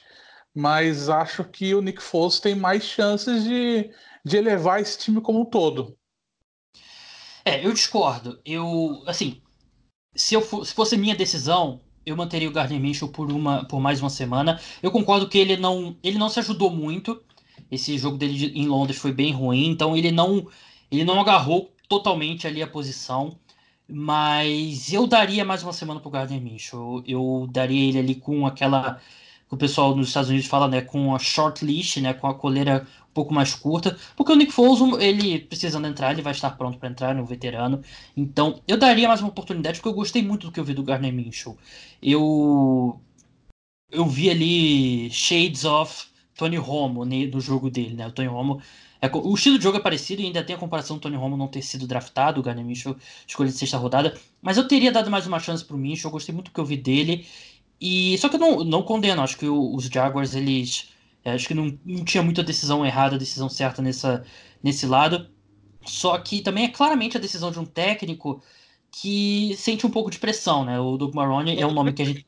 Mas 0.54 1.08
acho 1.08 1.44
que 1.44 1.74
o 1.74 1.80
Nick 1.80 2.02
Foles 2.02 2.38
tem 2.38 2.54
mais 2.54 2.84
chances 2.84 3.44
de, 3.44 3.90
de 4.24 4.36
elevar 4.36 4.80
esse 4.80 4.98
time 4.98 5.20
como 5.20 5.40
um 5.40 5.44
todo. 5.44 5.96
É, 7.44 7.64
eu 7.64 7.72
discordo. 7.72 8.40
Eu, 8.44 9.02
assim, 9.06 9.40
se, 10.14 10.34
eu 10.34 10.42
for, 10.42 10.64
se 10.66 10.74
fosse 10.74 10.96
minha 10.96 11.16
decisão, 11.16 11.80
eu 12.04 12.16
manteria 12.16 12.48
o 12.48 12.52
Gardner 12.52 12.80
Minshew 12.80 13.08
por, 13.08 13.30
uma, 13.32 13.64
por 13.66 13.80
mais 13.80 14.00
uma 14.00 14.10
semana. 14.10 14.60
Eu 14.82 14.90
concordo 14.90 15.28
que 15.28 15.38
ele 15.38 15.56
não, 15.56 15.96
ele 16.02 16.18
não 16.18 16.28
se 16.28 16.38
ajudou 16.40 16.70
muito. 16.70 17.22
Esse 17.70 17.96
jogo 17.98 18.18
dele 18.18 18.52
em 18.54 18.66
Londres 18.66 18.98
foi 18.98 19.12
bem 19.12 19.32
ruim, 19.32 19.66
então 19.68 19.96
ele 19.96 20.12
não, 20.12 20.46
ele 20.90 21.04
não 21.04 21.20
agarrou 21.20 21.72
totalmente 21.88 22.46
ali 22.46 22.62
a 22.62 22.66
posição. 22.66 23.38
Mas 23.88 24.92
eu 24.92 25.06
daria 25.06 25.44
mais 25.44 25.62
uma 25.62 25.72
semana 25.72 26.00
pro 26.00 26.10
Gardner 26.10 26.40
Minshew. 26.40 27.02
Eu, 27.06 27.42
eu 27.42 27.46
daria 27.50 27.88
ele 27.88 27.98
ali 27.98 28.14
com 28.14 28.46
aquela 28.46 29.00
que 29.52 29.56
o 29.56 29.58
pessoal 29.58 29.94
nos 29.94 30.08
Estados 30.08 30.30
Unidos 30.30 30.48
fala, 30.48 30.66
né, 30.66 30.80
com 30.80 31.14
a 31.14 31.18
short 31.18 31.62
leash, 31.62 31.98
né, 31.98 32.14
com 32.14 32.26
a 32.26 32.34
coleira 32.34 32.86
um 33.10 33.12
pouco 33.12 33.34
mais 33.34 33.54
curta, 33.54 33.98
porque 34.16 34.32
o 34.32 34.34
Nick 34.34 34.50
Foles, 34.50 34.80
ele 34.98 35.40
precisando 35.40 35.86
entrar, 35.86 36.10
ele 36.12 36.22
vai 36.22 36.32
estar 36.32 36.52
pronto 36.52 36.78
para 36.78 36.88
entrar, 36.88 37.14
no 37.14 37.26
veterano. 37.26 37.82
Então, 38.16 38.62
eu 38.66 38.78
daria 38.78 39.06
mais 39.06 39.20
uma 39.20 39.28
oportunidade, 39.28 39.78
porque 39.78 39.90
eu 39.90 39.94
gostei 39.94 40.22
muito 40.22 40.46
do 40.46 40.52
que 40.52 40.58
eu 40.58 40.64
vi 40.64 40.72
do 40.72 40.82
Gardner 40.82 41.12
Minshew. 41.12 41.58
Eu 42.02 42.98
eu 43.90 44.06
vi 44.06 44.30
ali 44.30 45.10
shades 45.10 45.66
of 45.66 46.06
Tony 46.34 46.56
Romo 46.56 47.04
no 47.04 47.40
jogo 47.40 47.70
dele, 47.70 47.94
né? 47.94 48.06
O 48.06 48.12
Tony 48.12 48.28
Romo 48.28 48.62
é, 49.02 49.10
o 49.12 49.34
estilo 49.34 49.58
de 49.58 49.64
jogo 49.64 49.78
é 49.78 49.80
parecido 49.80 50.22
e 50.22 50.26
ainda 50.26 50.44
tem 50.44 50.54
a 50.54 50.58
comparação 50.58 50.96
do 50.96 51.00
Tony 51.00 51.16
Romo 51.16 51.36
não 51.36 51.48
ter 51.48 51.60
sido 51.60 51.88
draftado, 51.88 52.40
o 52.40 52.42
Gardner 52.42 52.64
Minshew 52.64 52.96
escolhido 53.26 53.52
de 53.52 53.58
sexta 53.58 53.76
rodada, 53.76 54.16
mas 54.40 54.56
eu 54.56 54.68
teria 54.68 54.92
dado 54.92 55.10
mais 55.10 55.26
uma 55.26 55.40
chance 55.40 55.64
pro 55.64 55.76
Minshew, 55.76 56.08
eu 56.08 56.12
gostei 56.12 56.32
muito 56.32 56.50
do 56.50 56.54
que 56.54 56.60
eu 56.60 56.64
vi 56.64 56.76
dele. 56.76 57.26
E 57.84 58.16
só 58.18 58.28
que 58.28 58.36
eu 58.36 58.40
não, 58.40 58.62
não 58.62 58.82
condeno, 58.84 59.22
acho 59.22 59.36
que 59.36 59.48
os 59.48 59.86
Jaguars 59.86 60.36
eles 60.36 60.92
é, 61.24 61.32
acho 61.32 61.48
que 61.48 61.54
não, 61.54 61.76
não 61.84 62.04
tinha 62.04 62.22
muita 62.22 62.42
decisão 62.42 62.86
errada, 62.86 63.18
decisão 63.18 63.48
certa 63.48 63.82
nessa, 63.82 64.24
nesse 64.62 64.86
lado. 64.86 65.28
Só 65.84 66.16
que 66.18 66.42
também 66.42 66.66
é 66.66 66.68
claramente 66.68 67.16
a 67.16 67.20
decisão 67.20 67.50
de 67.50 67.58
um 67.58 67.64
técnico 67.64 68.40
que 68.92 69.56
sente 69.56 69.84
um 69.84 69.90
pouco 69.90 70.10
de 70.10 70.20
pressão, 70.20 70.64
né? 70.64 70.78
O 70.78 70.96
Doug 70.96 71.12
Marrone 71.12 71.58
é 71.58 71.66
um 71.66 71.72
nome 71.72 71.92
que 71.92 72.02
a 72.02 72.04
gente. 72.04 72.24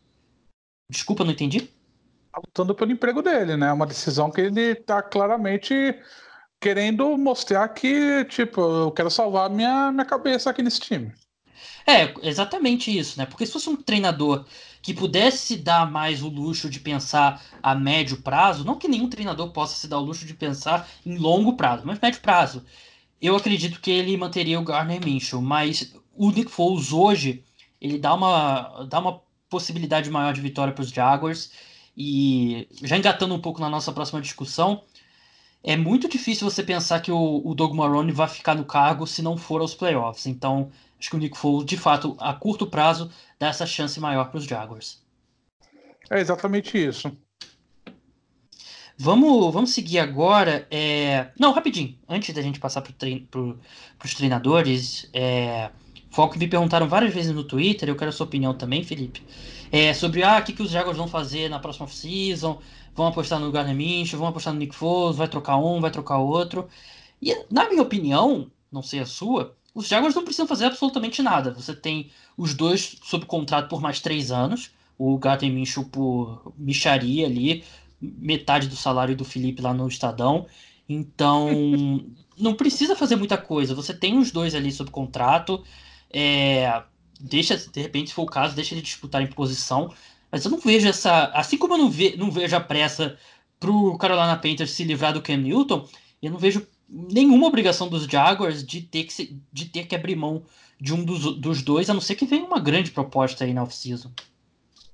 Desculpa, 0.90 1.24
não 1.24 1.32
entendi. 1.32 1.70
Tá 2.32 2.40
lutando 2.44 2.74
pelo 2.74 2.90
emprego 2.90 3.22
dele, 3.22 3.56
né? 3.56 3.68
É 3.68 3.72
uma 3.72 3.86
decisão 3.86 4.30
que 4.32 4.40
ele 4.40 4.74
tá 4.74 5.02
claramente 5.02 5.74
querendo 6.60 7.16
mostrar 7.16 7.68
que, 7.68 8.24
tipo, 8.24 8.60
eu 8.60 8.90
quero 8.90 9.10
salvar 9.10 9.50
minha, 9.50 9.92
minha 9.92 10.04
cabeça 10.04 10.50
aqui 10.50 10.62
nesse 10.62 10.80
time. 10.80 11.12
É, 11.86 12.12
exatamente 12.26 12.96
isso, 12.96 13.18
né? 13.18 13.26
Porque 13.26 13.46
se 13.46 13.52
fosse 13.52 13.68
um 13.68 13.76
treinador 13.76 14.46
que 14.84 14.92
pudesse 14.92 15.56
dar 15.56 15.90
mais 15.90 16.22
o 16.22 16.28
luxo 16.28 16.68
de 16.68 16.78
pensar 16.78 17.42
a 17.62 17.74
médio 17.74 18.20
prazo, 18.20 18.64
não 18.64 18.78
que 18.78 18.86
nenhum 18.86 19.08
treinador 19.08 19.50
possa 19.50 19.74
se 19.76 19.88
dar 19.88 19.98
o 19.98 20.04
luxo 20.04 20.26
de 20.26 20.34
pensar 20.34 20.86
em 21.06 21.16
longo 21.16 21.56
prazo, 21.56 21.84
mas 21.86 21.98
médio 21.98 22.20
prazo, 22.20 22.62
eu 23.20 23.34
acredito 23.34 23.80
que 23.80 23.90
ele 23.90 24.14
manteria 24.18 24.60
o 24.60 24.62
Garner 24.62 25.02
Minshew, 25.02 25.40
mas 25.40 25.94
o 26.14 26.30
Nick 26.30 26.50
Foles 26.50 26.92
hoje, 26.92 27.42
ele 27.80 27.96
dá 27.96 28.12
uma, 28.12 28.84
dá 28.84 29.00
uma 29.00 29.22
possibilidade 29.48 30.10
maior 30.10 30.34
de 30.34 30.42
vitória 30.42 30.74
para 30.74 30.82
os 30.82 30.90
Jaguars, 30.90 31.50
e 31.96 32.68
já 32.82 32.98
engatando 32.98 33.34
um 33.34 33.40
pouco 33.40 33.62
na 33.62 33.70
nossa 33.70 33.90
próxima 33.90 34.20
discussão, 34.20 34.82
é 35.62 35.78
muito 35.78 36.06
difícil 36.10 36.48
você 36.48 36.62
pensar 36.62 37.00
que 37.00 37.10
o, 37.10 37.40
o 37.42 37.54
Doug 37.54 37.72
Marrone 37.72 38.12
vai 38.12 38.28
ficar 38.28 38.54
no 38.54 38.66
cargo 38.66 39.06
se 39.06 39.22
não 39.22 39.34
for 39.34 39.62
aos 39.62 39.74
playoffs. 39.74 40.26
Então, 40.26 40.70
acho 41.00 41.08
que 41.08 41.16
o 41.16 41.18
Nick 41.18 41.38
Foles, 41.38 41.64
de 41.64 41.78
fato, 41.78 42.14
a 42.20 42.34
curto 42.34 42.66
prazo, 42.66 43.10
dá 43.44 43.50
essa 43.50 43.66
chance 43.66 44.00
maior 44.00 44.30
para 44.30 44.38
os 44.38 44.44
Jaguars. 44.44 45.02
É 46.10 46.18
exatamente 46.18 46.78
isso. 46.78 47.14
Vamos, 48.96 49.52
vamos 49.52 49.70
seguir 49.74 49.98
agora. 49.98 50.66
É... 50.70 51.28
Não, 51.38 51.52
rapidinho. 51.52 51.98
Antes 52.08 52.34
da 52.34 52.40
gente 52.40 52.58
passar 52.58 52.80
para 52.80 52.92
trein... 52.92 53.26
pro, 53.30 53.58
os 54.02 54.14
treinadores, 54.14 55.10
é... 55.12 55.70
que 56.32 56.38
me 56.38 56.48
perguntaram 56.48 56.88
várias 56.88 57.12
vezes 57.12 57.34
no 57.34 57.44
Twitter, 57.44 57.88
eu 57.88 57.96
quero 57.96 58.08
a 58.08 58.12
sua 58.12 58.26
opinião 58.26 58.54
também, 58.54 58.82
Felipe, 58.82 59.22
é, 59.70 59.92
sobre 59.92 60.22
ah, 60.22 60.38
o 60.38 60.42
que, 60.42 60.52
que 60.52 60.62
os 60.62 60.70
Jaguars 60.70 60.96
vão 60.96 61.08
fazer 61.08 61.50
na 61.50 61.58
próxima 61.58 61.88
season, 61.88 62.60
vão 62.94 63.08
apostar 63.08 63.40
no 63.40 63.50
Gardner 63.50 63.76
Minshew, 63.76 64.18
vão 64.18 64.28
apostar 64.28 64.54
no 64.54 64.60
Nick 64.60 64.74
Foles, 64.74 65.16
vai 65.16 65.28
trocar 65.28 65.58
um, 65.58 65.80
vai 65.80 65.90
trocar 65.90 66.18
outro. 66.18 66.68
E, 67.20 67.36
na 67.50 67.68
minha 67.68 67.82
opinião, 67.82 68.50
não 68.70 68.82
sei 68.82 69.00
a 69.00 69.06
sua, 69.06 69.54
os 69.74 69.88
Jaguars 69.88 70.14
não 70.14 70.22
precisam 70.22 70.46
fazer 70.46 70.66
absolutamente 70.66 71.20
nada. 71.20 71.52
Você 71.52 71.74
tem 71.74 72.10
os 72.36 72.54
dois 72.54 72.96
sob 73.02 73.26
contrato 73.26 73.68
por 73.68 73.80
mais 73.80 74.00
três 74.00 74.30
anos. 74.30 74.70
O 74.96 75.18
Gardner 75.18 75.52
Minshew 75.52 75.84
por 75.86 76.52
micharia 76.56 77.26
ali, 77.26 77.64
metade 78.00 78.68
do 78.68 78.76
salário 78.76 79.16
do 79.16 79.24
Felipe 79.24 79.60
lá 79.60 79.74
no 79.74 79.88
Estadão. 79.88 80.46
Então, 80.88 81.48
não 82.38 82.54
precisa 82.54 82.94
fazer 82.94 83.16
muita 83.16 83.36
coisa. 83.36 83.74
Você 83.74 83.92
tem 83.92 84.16
os 84.16 84.30
dois 84.30 84.54
ali 84.54 84.70
sob 84.70 84.90
contrato. 84.92 85.64
É, 86.08 86.82
deixa, 87.18 87.56
de 87.56 87.80
repente, 87.80 88.10
se 88.10 88.14
for 88.14 88.22
o 88.22 88.26
caso, 88.26 88.54
deixa 88.54 88.74
eles 88.74 88.84
disputarem 88.84 89.26
posição. 89.26 89.92
Mas 90.30 90.44
eu 90.44 90.50
não 90.52 90.58
vejo 90.58 90.88
essa. 90.88 91.26
Assim 91.26 91.58
como 91.58 91.74
eu 91.74 91.78
não, 91.78 91.90
ve, 91.90 92.16
não 92.16 92.30
vejo 92.30 92.54
a 92.54 92.60
pressa 92.60 93.18
pro 93.58 93.96
Carolina 93.98 94.36
Panthers 94.36 94.70
se 94.70 94.84
livrar 94.84 95.12
do 95.12 95.22
Cam 95.22 95.38
Newton, 95.38 95.88
eu 96.22 96.30
não 96.30 96.38
vejo 96.38 96.66
nenhuma 96.94 97.48
obrigação 97.48 97.88
dos 97.88 98.04
Jaguars 98.04 98.64
de 98.64 98.80
ter 98.82 99.04
que, 99.04 99.36
de 99.52 99.64
ter 99.66 99.86
que 99.86 99.96
abrir 99.96 100.14
mão 100.14 100.44
de 100.80 100.94
um 100.94 101.04
dos, 101.04 101.40
dos 101.40 101.62
dois, 101.62 101.90
a 101.90 101.94
não 101.94 102.00
ser 102.00 102.14
que 102.14 102.24
venha 102.24 102.44
uma 102.44 102.60
grande 102.60 102.92
proposta 102.92 103.44
aí 103.44 103.52
na 103.52 103.62
off-season. 103.62 104.12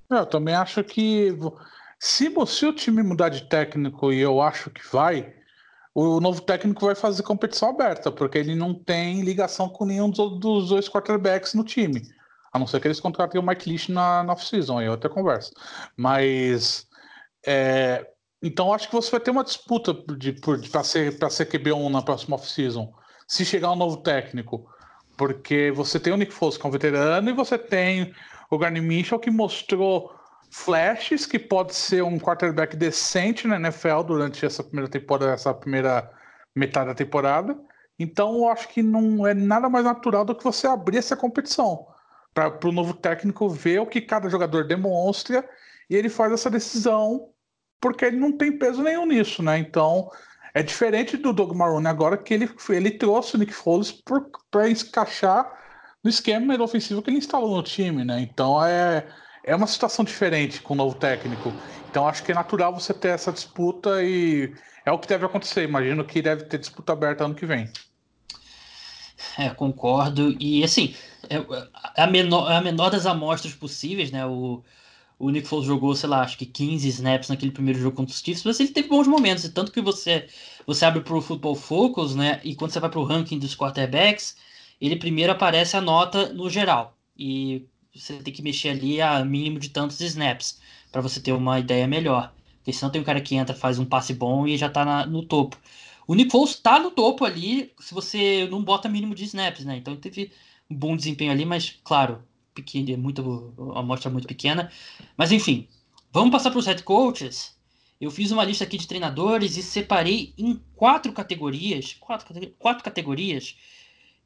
Eu 0.08 0.26
também 0.26 0.54
acho 0.54 0.82
que 0.82 1.36
se, 1.98 2.32
se 2.46 2.66
o 2.66 2.72
time 2.72 3.02
mudar 3.02 3.28
de 3.28 3.42
técnico, 3.42 4.12
e 4.12 4.18
eu 4.18 4.40
acho 4.40 4.70
que 4.70 4.80
vai, 4.90 5.32
o 5.94 6.20
novo 6.20 6.40
técnico 6.40 6.86
vai 6.86 6.94
fazer 6.94 7.22
competição 7.22 7.68
aberta, 7.70 8.10
porque 8.10 8.38
ele 8.38 8.54
não 8.54 8.72
tem 8.72 9.20
ligação 9.22 9.68
com 9.68 9.84
nenhum 9.84 10.10
dos, 10.10 10.40
dos 10.40 10.68
dois 10.70 10.88
quarterbacks 10.88 11.54
no 11.54 11.64
time. 11.64 12.02
A 12.52 12.58
não 12.58 12.66
ser 12.66 12.80
que 12.80 12.88
eles 12.88 12.98
contratem 12.98 13.40
o 13.40 13.46
Mike 13.46 13.68
Leach 13.68 13.92
na, 13.92 14.24
na 14.24 14.32
off-season, 14.32 14.78
aí 14.78 14.86
é 14.86 14.90
outra 14.90 15.08
conversa. 15.08 15.52
Mas 15.96 16.88
é, 17.46 18.06
então 18.42 18.72
acho 18.72 18.88
que 18.88 18.94
você 18.94 19.10
vai 19.10 19.20
ter 19.20 19.30
uma 19.30 19.44
disputa 19.44 19.94
para 19.94 20.82
ser, 20.82 21.12
ser 21.30 21.46
QB1 21.46 21.90
na 21.90 22.02
próxima 22.02 22.36
off-season, 22.36 22.92
se 23.28 23.44
chegar 23.44 23.72
um 23.72 23.76
novo 23.76 23.98
técnico. 23.98 24.66
Porque 25.16 25.70
você 25.70 26.00
tem 26.00 26.12
o 26.12 26.16
Nick 26.16 26.32
Foles, 26.32 26.56
que 26.56 26.64
é 26.64 26.68
um 26.68 26.72
veterano, 26.72 27.28
e 27.28 27.34
você 27.34 27.58
tem 27.58 28.14
o 28.50 28.56
Garney 28.56 28.80
Mitchell, 28.80 29.18
que 29.18 29.30
mostrou 29.30 30.10
flashes 30.50 31.26
que 31.26 31.38
pode 31.38 31.74
ser 31.74 32.02
um 32.02 32.18
quarterback 32.18 32.74
decente 32.74 33.46
na 33.46 33.56
NFL 33.56 34.02
durante 34.06 34.44
essa 34.44 34.64
primeira 34.64 34.90
temporada, 34.90 35.32
essa 35.32 35.52
primeira 35.52 36.10
metade 36.54 36.88
da 36.88 36.94
temporada. 36.94 37.56
Então, 37.98 38.34
eu 38.38 38.48
acho 38.48 38.68
que 38.68 38.82
não 38.82 39.26
é 39.26 39.34
nada 39.34 39.68
mais 39.68 39.84
natural 39.84 40.24
do 40.24 40.34
que 40.34 40.42
você 40.42 40.66
abrir 40.66 40.96
essa 40.96 41.14
competição 41.14 41.86
para 42.32 42.66
o 42.66 42.72
novo 42.72 42.94
técnico 42.94 43.48
ver 43.48 43.80
o 43.80 43.86
que 43.86 44.00
cada 44.00 44.28
jogador 44.28 44.66
demonstra 44.66 45.48
e 45.88 45.96
ele 45.96 46.08
faz 46.08 46.32
essa 46.32 46.48
decisão 46.48 47.29
porque 47.80 48.04
ele 48.04 48.16
não 48.16 48.32
tem 48.36 48.56
peso 48.56 48.82
nenhum 48.82 49.06
nisso, 49.06 49.42
né? 49.42 49.58
Então, 49.58 50.10
é 50.52 50.62
diferente 50.62 51.16
do 51.16 51.32
Doug 51.32 51.52
Marrone 51.52 51.86
agora 51.86 52.16
que 52.16 52.34
ele, 52.34 52.50
ele 52.68 52.90
trouxe 52.90 53.36
o 53.36 53.38
Nick 53.38 53.52
Foles 53.52 53.92
para 54.50 54.68
encaixar 54.68 55.50
no 56.02 56.10
esquema 56.10 56.60
ofensivo 56.62 57.02
que 57.02 57.10
ele 57.10 57.18
instalou 57.18 57.56
no 57.56 57.62
time, 57.62 58.04
né? 58.04 58.20
Então 58.20 58.64
é, 58.64 59.06
é 59.44 59.54
uma 59.54 59.66
situação 59.66 60.04
diferente 60.04 60.60
com 60.60 60.74
o 60.74 60.76
novo 60.76 60.96
técnico. 60.96 61.52
Então 61.90 62.08
acho 62.08 62.22
que 62.22 62.32
é 62.32 62.34
natural 62.34 62.74
você 62.74 62.92
ter 62.92 63.08
essa 63.08 63.32
disputa 63.32 64.02
e 64.02 64.52
é 64.84 64.90
o 64.90 64.98
que 64.98 65.08
deve 65.08 65.26
acontecer. 65.26 65.62
Imagino 65.62 66.04
que 66.04 66.22
deve 66.22 66.44
ter 66.44 66.58
disputa 66.58 66.92
aberta 66.92 67.24
ano 67.24 67.34
que 67.34 67.46
vem. 67.46 67.70
É, 69.38 69.50
concordo. 69.50 70.34
E 70.40 70.64
assim, 70.64 70.94
é, 71.28 71.36
é 71.96 72.02
a, 72.02 72.06
menor, 72.06 72.50
é 72.50 72.56
a 72.56 72.60
menor 72.60 72.90
das 72.90 73.06
amostras 73.06 73.54
possíveis, 73.54 74.10
né? 74.10 74.24
O, 74.26 74.64
o 75.20 75.30
Nick 75.30 75.46
Foles 75.46 75.66
jogou, 75.66 75.94
sei 75.94 76.08
lá, 76.08 76.22
acho 76.22 76.38
que 76.38 76.46
15 76.46 76.88
snaps 76.88 77.28
naquele 77.28 77.52
primeiro 77.52 77.78
jogo 77.78 77.94
contra 77.94 78.12
os 78.14 78.20
Chiefs, 78.20 78.42
mas 78.42 78.58
ele 78.58 78.70
teve 78.70 78.88
bons 78.88 79.06
momentos, 79.06 79.44
e 79.44 79.52
tanto 79.52 79.70
que 79.70 79.80
você 79.82 80.26
você 80.66 80.84
abre 80.86 81.02
para 81.02 81.14
o 81.14 81.20
Football 81.20 81.54
Focus, 81.56 82.14
né, 82.14 82.40
e 82.42 82.54
quando 82.54 82.70
você 82.72 82.80
vai 82.80 82.88
para 82.90 83.00
o 83.00 83.04
ranking 83.04 83.38
dos 83.38 83.54
quarterbacks, 83.54 84.36
ele 84.80 84.96
primeiro 84.96 85.32
aparece 85.32 85.76
a 85.76 85.80
nota 85.80 86.32
no 86.32 86.48
geral, 86.48 86.96
e 87.16 87.66
você 87.94 88.14
tem 88.22 88.32
que 88.32 88.42
mexer 88.42 88.70
ali 88.70 89.00
a 89.02 89.22
mínimo 89.24 89.58
de 89.58 89.68
tantos 89.68 90.00
snaps, 90.00 90.58
para 90.90 91.02
você 91.02 91.20
ter 91.20 91.32
uma 91.32 91.60
ideia 91.60 91.86
melhor, 91.86 92.32
porque 92.56 92.72
senão 92.72 92.90
tem 92.90 93.00
um 93.00 93.04
cara 93.04 93.20
que 93.20 93.34
entra, 93.34 93.54
faz 93.54 93.78
um 93.78 93.84
passe 93.84 94.14
bom 94.14 94.46
e 94.46 94.56
já 94.56 94.68
está 94.68 95.06
no 95.06 95.22
topo. 95.24 95.58
O 96.06 96.14
Nick 96.14 96.30
Foles 96.30 96.50
está 96.52 96.78
no 96.78 96.90
topo 96.90 97.24
ali, 97.26 97.72
se 97.78 97.92
você 97.94 98.48
não 98.50 98.62
bota 98.64 98.88
mínimo 98.88 99.14
de 99.14 99.24
snaps, 99.24 99.64
né, 99.66 99.76
então 99.76 99.92
ele 99.92 100.00
teve 100.00 100.32
um 100.70 100.74
bom 100.76 100.96
desempenho 100.96 101.30
ali, 101.32 101.44
mas, 101.44 101.78
claro, 101.84 102.22
pequena, 102.62 102.92
é 102.92 102.96
muito, 102.96 103.22
uma 103.56 103.80
amostra 103.80 104.10
muito 104.10 104.26
pequena. 104.26 104.70
Mas 105.16 105.32
enfim, 105.32 105.68
vamos 106.12 106.30
passar 106.30 106.50
para 106.50 106.58
os 106.58 106.66
head 106.66 106.82
coaches. 106.82 107.56
Eu 108.00 108.10
fiz 108.10 108.30
uma 108.30 108.44
lista 108.44 108.64
aqui 108.64 108.78
de 108.78 108.88
treinadores 108.88 109.56
e 109.56 109.62
separei 109.62 110.32
em 110.38 110.58
quatro 110.74 111.12
categorias, 111.12 111.94
quatro, 112.00 112.34
quatro 112.58 112.82
categorias. 112.82 113.56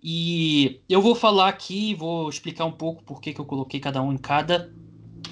E 0.02 0.80
eu 0.88 1.00
vou 1.00 1.14
falar 1.14 1.48
aqui, 1.48 1.94
vou 1.94 2.28
explicar 2.28 2.66
um 2.66 2.72
pouco 2.72 3.02
por 3.02 3.20
que, 3.20 3.32
que 3.32 3.40
eu 3.40 3.44
coloquei 3.44 3.80
cada 3.80 4.02
um 4.02 4.12
em 4.12 4.18
cada. 4.18 4.72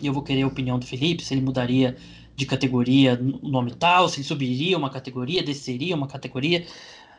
E 0.00 0.06
eu 0.06 0.12
vou 0.12 0.22
querer 0.22 0.42
a 0.42 0.46
opinião 0.46 0.78
do 0.78 0.86
Felipe, 0.86 1.22
se 1.22 1.34
ele 1.34 1.42
mudaria 1.42 1.96
de 2.34 2.46
categoria 2.46 3.20
o 3.42 3.48
nome 3.48 3.74
tal, 3.74 4.08
se 4.08 4.16
ele 4.16 4.26
subiria 4.26 4.76
uma 4.76 4.90
categoria, 4.90 5.42
desceria 5.42 5.94
uma 5.94 6.08
categoria. 6.08 6.66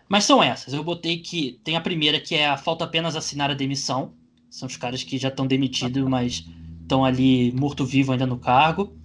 Mas 0.10 0.26
são 0.26 0.44
essas. 0.44 0.74
Eu 0.74 0.84
botei 0.84 1.20
que 1.20 1.60
tem 1.64 1.76
a 1.76 1.82
primeira 1.82 2.20
que 2.20 2.36
é 2.36 2.48
a 2.48 2.58
falta 2.58 2.84
apenas 2.84 3.16
assinar 3.16 3.50
a 3.50 3.54
demissão. 3.54 4.14
São 4.54 4.68
os 4.68 4.78
caras 4.78 5.02
que 5.04 5.18
já 5.18 5.30
estão 5.30 5.48
demitidos, 5.48 6.08
mas 6.08 6.46
estão 6.80 7.04
ali 7.04 7.52
morto-vivo 7.54 8.12
ainda 8.12 8.28
no 8.28 8.38
cargo. 8.38 8.96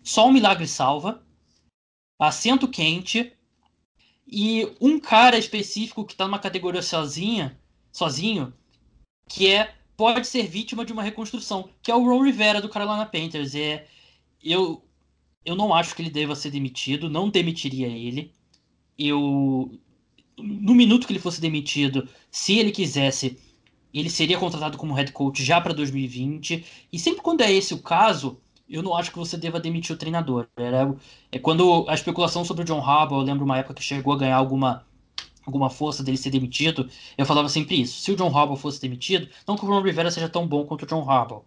Só 0.00 0.28
um 0.28 0.32
milagre 0.32 0.64
salva. 0.64 1.26
Assento 2.20 2.68
quente. 2.68 3.32
E 4.24 4.72
um 4.80 5.00
cara 5.00 5.36
específico 5.36 6.04
que 6.04 6.12
está 6.12 6.24
numa 6.24 6.38
categoria 6.38 6.82
sozinha, 6.82 7.58
sozinho, 7.90 8.52
que 9.28 9.48
é 9.48 9.74
pode 9.96 10.24
ser 10.24 10.46
vítima 10.46 10.84
de 10.84 10.92
uma 10.92 11.02
reconstrução, 11.02 11.68
que 11.82 11.90
é 11.90 11.96
o 11.96 12.04
Ron 12.04 12.22
Rivera 12.22 12.60
do 12.60 12.68
Carolina 12.68 13.04
Panthers. 13.04 13.56
É, 13.56 13.88
eu, 14.40 14.84
eu 15.44 15.56
não 15.56 15.74
acho 15.74 15.96
que 15.96 16.02
ele 16.02 16.10
deva 16.10 16.36
ser 16.36 16.52
demitido, 16.52 17.10
não 17.10 17.28
demitiria 17.28 17.88
ele. 17.88 18.32
Eu 18.96 19.80
no 20.38 20.74
minuto 20.76 21.08
que 21.08 21.12
ele 21.12 21.18
fosse 21.18 21.40
demitido, 21.40 22.08
se 22.30 22.56
ele 22.56 22.70
quisesse, 22.70 23.36
ele 24.00 24.10
seria 24.10 24.38
contratado 24.38 24.78
como 24.78 24.94
head 24.94 25.12
coach 25.12 25.44
já 25.44 25.60
para 25.60 25.74
2020. 25.74 26.64
E 26.92 26.98
sempre 26.98 27.22
quando 27.22 27.42
é 27.42 27.52
esse 27.52 27.74
o 27.74 27.78
caso, 27.78 28.40
eu 28.68 28.82
não 28.82 28.96
acho 28.96 29.10
que 29.10 29.18
você 29.18 29.36
deva 29.36 29.60
demitir 29.60 29.94
o 29.94 29.98
treinador. 29.98 30.48
Era, 30.56 30.94
é 31.30 31.38
quando 31.38 31.84
a 31.88 31.94
especulação 31.94 32.44
sobre 32.44 32.62
o 32.62 32.66
John 32.66 32.80
Harbaugh, 32.80 33.20
eu 33.20 33.24
lembro 33.24 33.44
uma 33.44 33.58
época 33.58 33.74
que 33.74 33.82
chegou 33.82 34.14
a 34.14 34.18
ganhar 34.18 34.36
alguma 34.36 34.84
alguma 35.44 35.68
força 35.68 36.04
dele 36.04 36.16
ser 36.16 36.30
demitido, 36.30 36.88
eu 37.18 37.26
falava 37.26 37.48
sempre 37.48 37.80
isso. 37.80 38.00
Se 38.00 38.12
o 38.12 38.16
John 38.16 38.28
Harbaugh 38.28 38.56
fosse 38.56 38.80
demitido, 38.80 39.28
não 39.46 39.56
que 39.56 39.64
o 39.64 39.68
Ron 39.68 39.82
Rivera 39.82 40.08
seja 40.08 40.28
tão 40.28 40.46
bom 40.46 40.64
quanto 40.64 40.84
o 40.84 40.86
John 40.86 41.08
Harbaugh, 41.08 41.42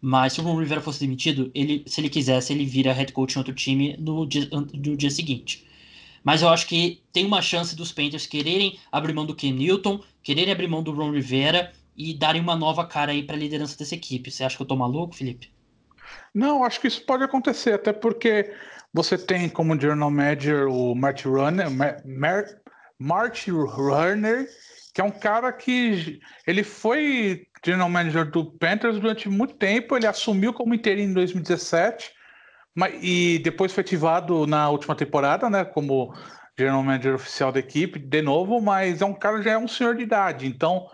mas 0.00 0.32
se 0.32 0.40
o 0.40 0.44
Ron 0.44 0.58
Rivera 0.58 0.80
fosse 0.80 0.98
demitido, 0.98 1.50
ele, 1.54 1.84
se 1.86 2.00
ele 2.00 2.10
quisesse, 2.10 2.52
ele 2.52 2.66
vira 2.66 2.92
head 2.92 3.12
coach 3.12 3.34
em 3.34 3.38
outro 3.38 3.54
time 3.54 3.96
no 3.98 4.26
dia, 4.26 4.48
no 4.50 4.96
dia 4.96 5.10
seguinte. 5.10 5.64
Mas 6.24 6.42
eu 6.42 6.48
acho 6.48 6.66
que 6.66 7.00
tem 7.12 7.24
uma 7.24 7.40
chance 7.40 7.76
dos 7.76 7.92
Panthers 7.92 8.26
quererem 8.26 8.78
abrir 8.90 9.12
mão 9.12 9.24
do 9.24 9.34
Ken 9.34 9.52
Newton, 9.52 10.00
quererem 10.24 10.52
abrir 10.52 10.66
mão 10.66 10.82
do 10.82 10.90
Ron 10.90 11.12
Rivera 11.12 11.72
e 11.96 12.12
darem 12.14 12.40
uma 12.40 12.54
nova 12.54 12.86
cara 12.86 13.12
aí 13.12 13.22
para 13.22 13.36
a 13.36 13.38
liderança 13.38 13.76
dessa 13.78 13.94
equipe. 13.94 14.30
Você 14.30 14.44
acha 14.44 14.56
que 14.56 14.62
eu 14.62 14.66
tô 14.66 14.76
maluco, 14.76 15.14
Felipe? 15.14 15.50
Não, 16.34 16.62
acho 16.62 16.80
que 16.80 16.86
isso 16.86 17.04
pode 17.04 17.24
acontecer, 17.24 17.72
até 17.72 17.92
porque 17.92 18.52
você 18.92 19.18
tem 19.18 19.48
como 19.48 19.78
general 19.78 20.10
manager 20.10 20.68
o 20.68 20.94
Marty 20.94 21.28
Runner, 21.28 21.66
Marty 22.98 23.50
Runner, 23.50 24.46
que 24.94 25.00
é 25.00 25.04
um 25.04 25.10
cara 25.10 25.52
que 25.52 26.20
ele 26.46 26.62
foi 26.62 27.46
general 27.64 27.88
manager 27.88 28.30
do 28.30 28.44
Panthers 28.44 29.00
durante 29.00 29.28
muito 29.28 29.54
tempo, 29.54 29.96
ele 29.96 30.06
assumiu 30.06 30.52
como 30.52 30.74
interino 30.74 31.10
em 31.10 31.14
2017, 31.14 32.12
mas, 32.74 32.94
e 33.02 33.38
depois 33.40 33.72
foi 33.72 33.80
ativado 33.80 34.46
na 34.46 34.68
última 34.70 34.94
temporada, 34.94 35.50
né, 35.50 35.64
como 35.64 36.14
general 36.56 36.82
manager 36.82 37.14
oficial 37.14 37.50
da 37.50 37.58
equipe, 37.58 37.98
de 37.98 38.22
novo, 38.22 38.60
mas 38.60 39.02
é 39.02 39.04
um 39.04 39.14
cara 39.14 39.42
já 39.42 39.52
é 39.52 39.58
um 39.58 39.68
senhor 39.68 39.96
de 39.96 40.02
idade, 40.02 40.46
então 40.46 40.86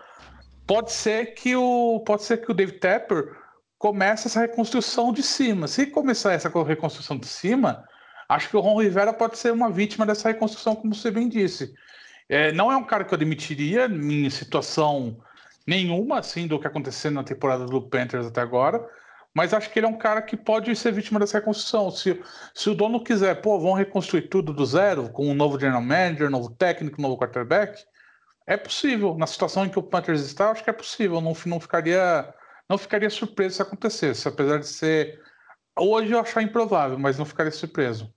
pode 0.65 0.91
ser 0.91 1.33
que 1.33 1.55
o 1.55 1.99
pode 2.05 2.23
ser 2.23 2.37
que 2.37 2.51
o 2.51 2.53
David 2.53 2.79
Tepper 2.79 3.35
comece 3.77 4.27
essa 4.27 4.39
reconstrução 4.39 5.11
de 5.11 5.21
cima. 5.21 5.67
Se 5.67 5.85
começar 5.87 6.33
essa 6.33 6.49
reconstrução 6.63 7.17
de 7.17 7.27
cima, 7.27 7.83
acho 8.29 8.49
que 8.49 8.55
o 8.55 8.61
Ron 8.61 8.81
Rivera 8.81 9.11
pode 9.11 9.37
ser 9.37 9.51
uma 9.51 9.69
vítima 9.69 10.05
dessa 10.05 10.29
reconstrução, 10.29 10.75
como 10.75 10.95
você 10.95 11.11
bem 11.11 11.27
disse. 11.27 11.73
É, 12.29 12.51
não 12.53 12.71
é 12.71 12.77
um 12.77 12.85
cara 12.85 13.03
que 13.03 13.13
eu 13.13 13.17
demitiria 13.17 13.85
em 13.85 14.29
situação 14.29 15.17
nenhuma 15.67 16.19
assim 16.19 16.47
do 16.47 16.59
que 16.59 16.67
aconteceu 16.67 17.11
na 17.11 17.23
temporada 17.23 17.65
do 17.65 17.81
Panthers 17.81 18.25
até 18.25 18.41
agora, 18.41 18.85
mas 19.33 19.53
acho 19.53 19.69
que 19.69 19.79
ele 19.79 19.85
é 19.85 19.89
um 19.89 19.97
cara 19.97 20.21
que 20.21 20.37
pode 20.37 20.73
ser 20.75 20.93
vítima 20.93 21.19
dessa 21.19 21.39
reconstrução. 21.39 21.91
Se, 21.91 22.21
se 22.53 22.69
o 22.69 22.75
dono 22.75 23.03
quiser, 23.03 23.41
pô, 23.41 23.59
vamos 23.59 23.79
reconstruir 23.79 24.29
tudo 24.29 24.53
do 24.53 24.65
zero, 24.65 25.09
com 25.09 25.27
um 25.27 25.33
novo 25.33 25.59
general 25.59 25.81
manager, 25.81 26.29
novo 26.29 26.49
técnico, 26.51 27.01
novo 27.01 27.17
quarterback, 27.17 27.83
é 28.45 28.57
possível. 28.57 29.15
Na 29.17 29.27
situação 29.27 29.65
em 29.65 29.69
que 29.69 29.79
o 29.79 29.83
Panthers 29.83 30.21
está, 30.21 30.51
acho 30.51 30.63
que 30.63 30.69
é 30.69 30.73
possível. 30.73 31.21
Não, 31.21 31.35
não 31.45 31.59
ficaria 31.59 32.33
não 32.69 32.77
ficaria 32.77 33.09
surpreso 33.09 33.57
se 33.57 33.61
acontecesse, 33.61 34.27
apesar 34.27 34.59
de 34.59 34.67
ser 34.67 35.21
hoje 35.77 36.11
eu 36.11 36.19
achar 36.19 36.41
improvável, 36.41 36.97
mas 36.97 37.17
não 37.17 37.25
ficaria 37.25 37.51
surpreso. 37.51 38.11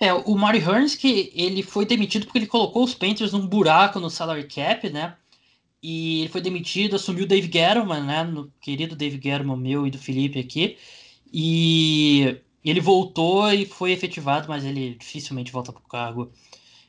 É, 0.00 0.12
o 0.12 0.34
Mari 0.36 0.58
Hearns 0.58 0.94
que 0.94 1.32
ele 1.34 1.62
foi 1.62 1.84
demitido 1.84 2.24
porque 2.24 2.38
ele 2.38 2.46
colocou 2.46 2.84
os 2.84 2.94
Panthers 2.94 3.32
num 3.32 3.46
buraco 3.46 3.98
no 3.98 4.08
salary 4.08 4.44
cap, 4.44 4.88
né? 4.90 5.16
E 5.82 6.20
ele 6.20 6.28
foi 6.28 6.40
demitido, 6.40 6.96
assumiu 6.96 7.24
o 7.24 7.28
Dave 7.28 7.50
Gettleman, 7.52 8.04
né? 8.04 8.24
No 8.24 8.50
querido 8.60 8.96
Dave 8.96 9.20
Gettleman 9.22 9.56
meu 9.56 9.86
e 9.86 9.90
do 9.90 9.98
Felipe 9.98 10.38
aqui. 10.38 10.78
E 11.32 12.40
ele 12.64 12.80
voltou 12.80 13.52
e 13.52 13.66
foi 13.66 13.92
efetivado, 13.92 14.48
mas 14.48 14.64
ele 14.64 14.94
dificilmente 14.94 15.52
volta 15.52 15.72
para 15.72 15.82
o 15.82 15.88
cargo 15.88 16.32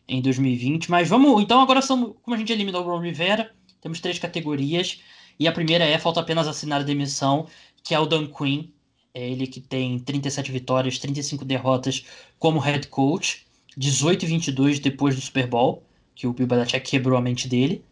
em 0.10 0.22
2020. 0.22 0.90
Mas 0.90 1.08
vamos. 1.08 1.42
Então, 1.42 1.62
agora 1.62 1.82
somos, 1.82 2.16
como 2.22 2.36
a 2.36 2.38
gente 2.38 2.52
eliminou 2.52 2.84
o 2.84 2.86
Ron 2.86 3.00
Rivera, 3.00 3.52
temos 3.80 4.02
três 4.02 4.20
categorias. 4.20 5.00
E 5.40 5.48
a 5.48 5.52
primeira 5.52 5.86
é 5.86 5.98
falta 5.98 6.20
apenas 6.20 6.48
assinar 6.48 6.82
a 6.82 6.84
demissão, 6.84 7.48
que 7.84 7.96
é 7.96 8.00
o 8.00 8.06
Dan 8.06 8.28
Quinn. 8.28 8.70
É 9.14 9.30
ele 9.30 9.48
que 9.48 9.62
tem 9.62 9.98
37 10.00 10.52
vitórias, 10.52 11.00
35 11.00 11.46
derrotas 11.46 12.06
como 12.38 12.60
head 12.60 12.88
coach, 12.88 13.46
18 13.78 14.26
e 14.26 14.28
22 14.28 14.80
depois 14.80 15.16
do 15.16 15.22
Super 15.22 15.48
Bowl, 15.48 15.84
que 16.14 16.28
o 16.28 16.34
Bill 16.34 16.46
Belichick 16.46 16.90
quebrou 16.90 17.18
a 17.18 17.22
mente 17.22 17.48
dele. 17.48 17.84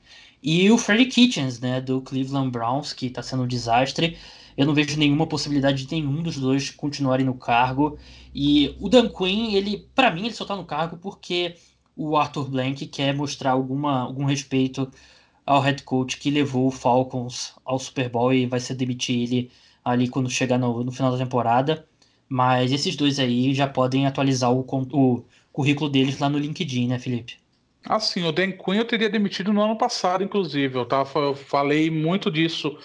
E 0.43 0.69
o 0.69 0.77
Freddie 0.77 1.07
Kitchens, 1.07 1.59
né, 1.59 1.81
do 1.81 2.01
Cleveland 2.01 2.51
Browns, 2.51 2.93
que 2.93 3.07
está 3.07 3.23
sendo 3.23 3.43
um 3.43 3.47
desastre. 3.47 4.17
Eu 4.55 4.65
não 4.65 4.73
vejo 4.73 4.97
nenhuma 4.97 5.25
possibilidade 5.27 5.85
de 5.85 5.91
nenhum 5.91 6.21
dos 6.21 6.37
dois 6.37 6.69
continuarem 6.69 7.25
no 7.25 7.33
cargo. 7.33 7.97
E 8.33 8.75
o 8.79 8.89
Dan 8.89 9.09
Quinn, 9.09 9.53
ele, 9.55 9.87
para 9.95 10.11
mim, 10.11 10.25
ele 10.25 10.35
só 10.35 10.43
está 10.43 10.55
no 10.55 10.65
cargo 10.65 10.97
porque 10.97 11.55
o 11.97 12.15
Arthur 12.15 12.49
Blank 12.49 12.85
quer 12.87 13.13
mostrar 13.13 13.51
alguma, 13.51 14.01
algum 14.01 14.23
respeito 14.23 14.89
ao 15.45 15.61
head 15.61 15.81
coach 15.83 16.17
que 16.17 16.29
levou 16.29 16.67
o 16.67 16.71
Falcons 16.71 17.55
ao 17.65 17.79
Super 17.79 18.09
Bowl 18.09 18.33
e 18.33 18.45
vai 18.45 18.59
ser 18.59 18.75
demitir 18.75 19.21
ele 19.21 19.51
ali 19.83 20.07
quando 20.07 20.29
chegar 20.29 20.57
no, 20.57 20.83
no 20.83 20.91
final 20.91 21.11
da 21.11 21.17
temporada. 21.17 21.87
Mas 22.29 22.71
esses 22.71 22.95
dois 22.95 23.19
aí 23.19 23.53
já 23.53 23.67
podem 23.67 24.05
atualizar 24.05 24.51
o, 24.51 24.65
o 24.91 25.23
currículo 25.51 25.89
deles 25.89 26.19
lá 26.19 26.29
no 26.29 26.37
LinkedIn, 26.37 26.87
né, 26.87 26.99
Felipe? 26.99 27.39
Assim, 27.85 28.23
o 28.23 28.31
Dan 28.33 28.51
Quinn 28.51 28.77
eu 28.77 28.85
teria 28.85 29.09
demitido 29.09 29.53
no 29.53 29.61
ano 29.61 29.77
passado, 29.77 30.23
inclusive. 30.23 30.77
Eu, 30.77 30.85
tava, 30.85 31.19
eu 31.19 31.35
falei 31.35 31.89
muito 31.89 32.29
disso 32.29 32.77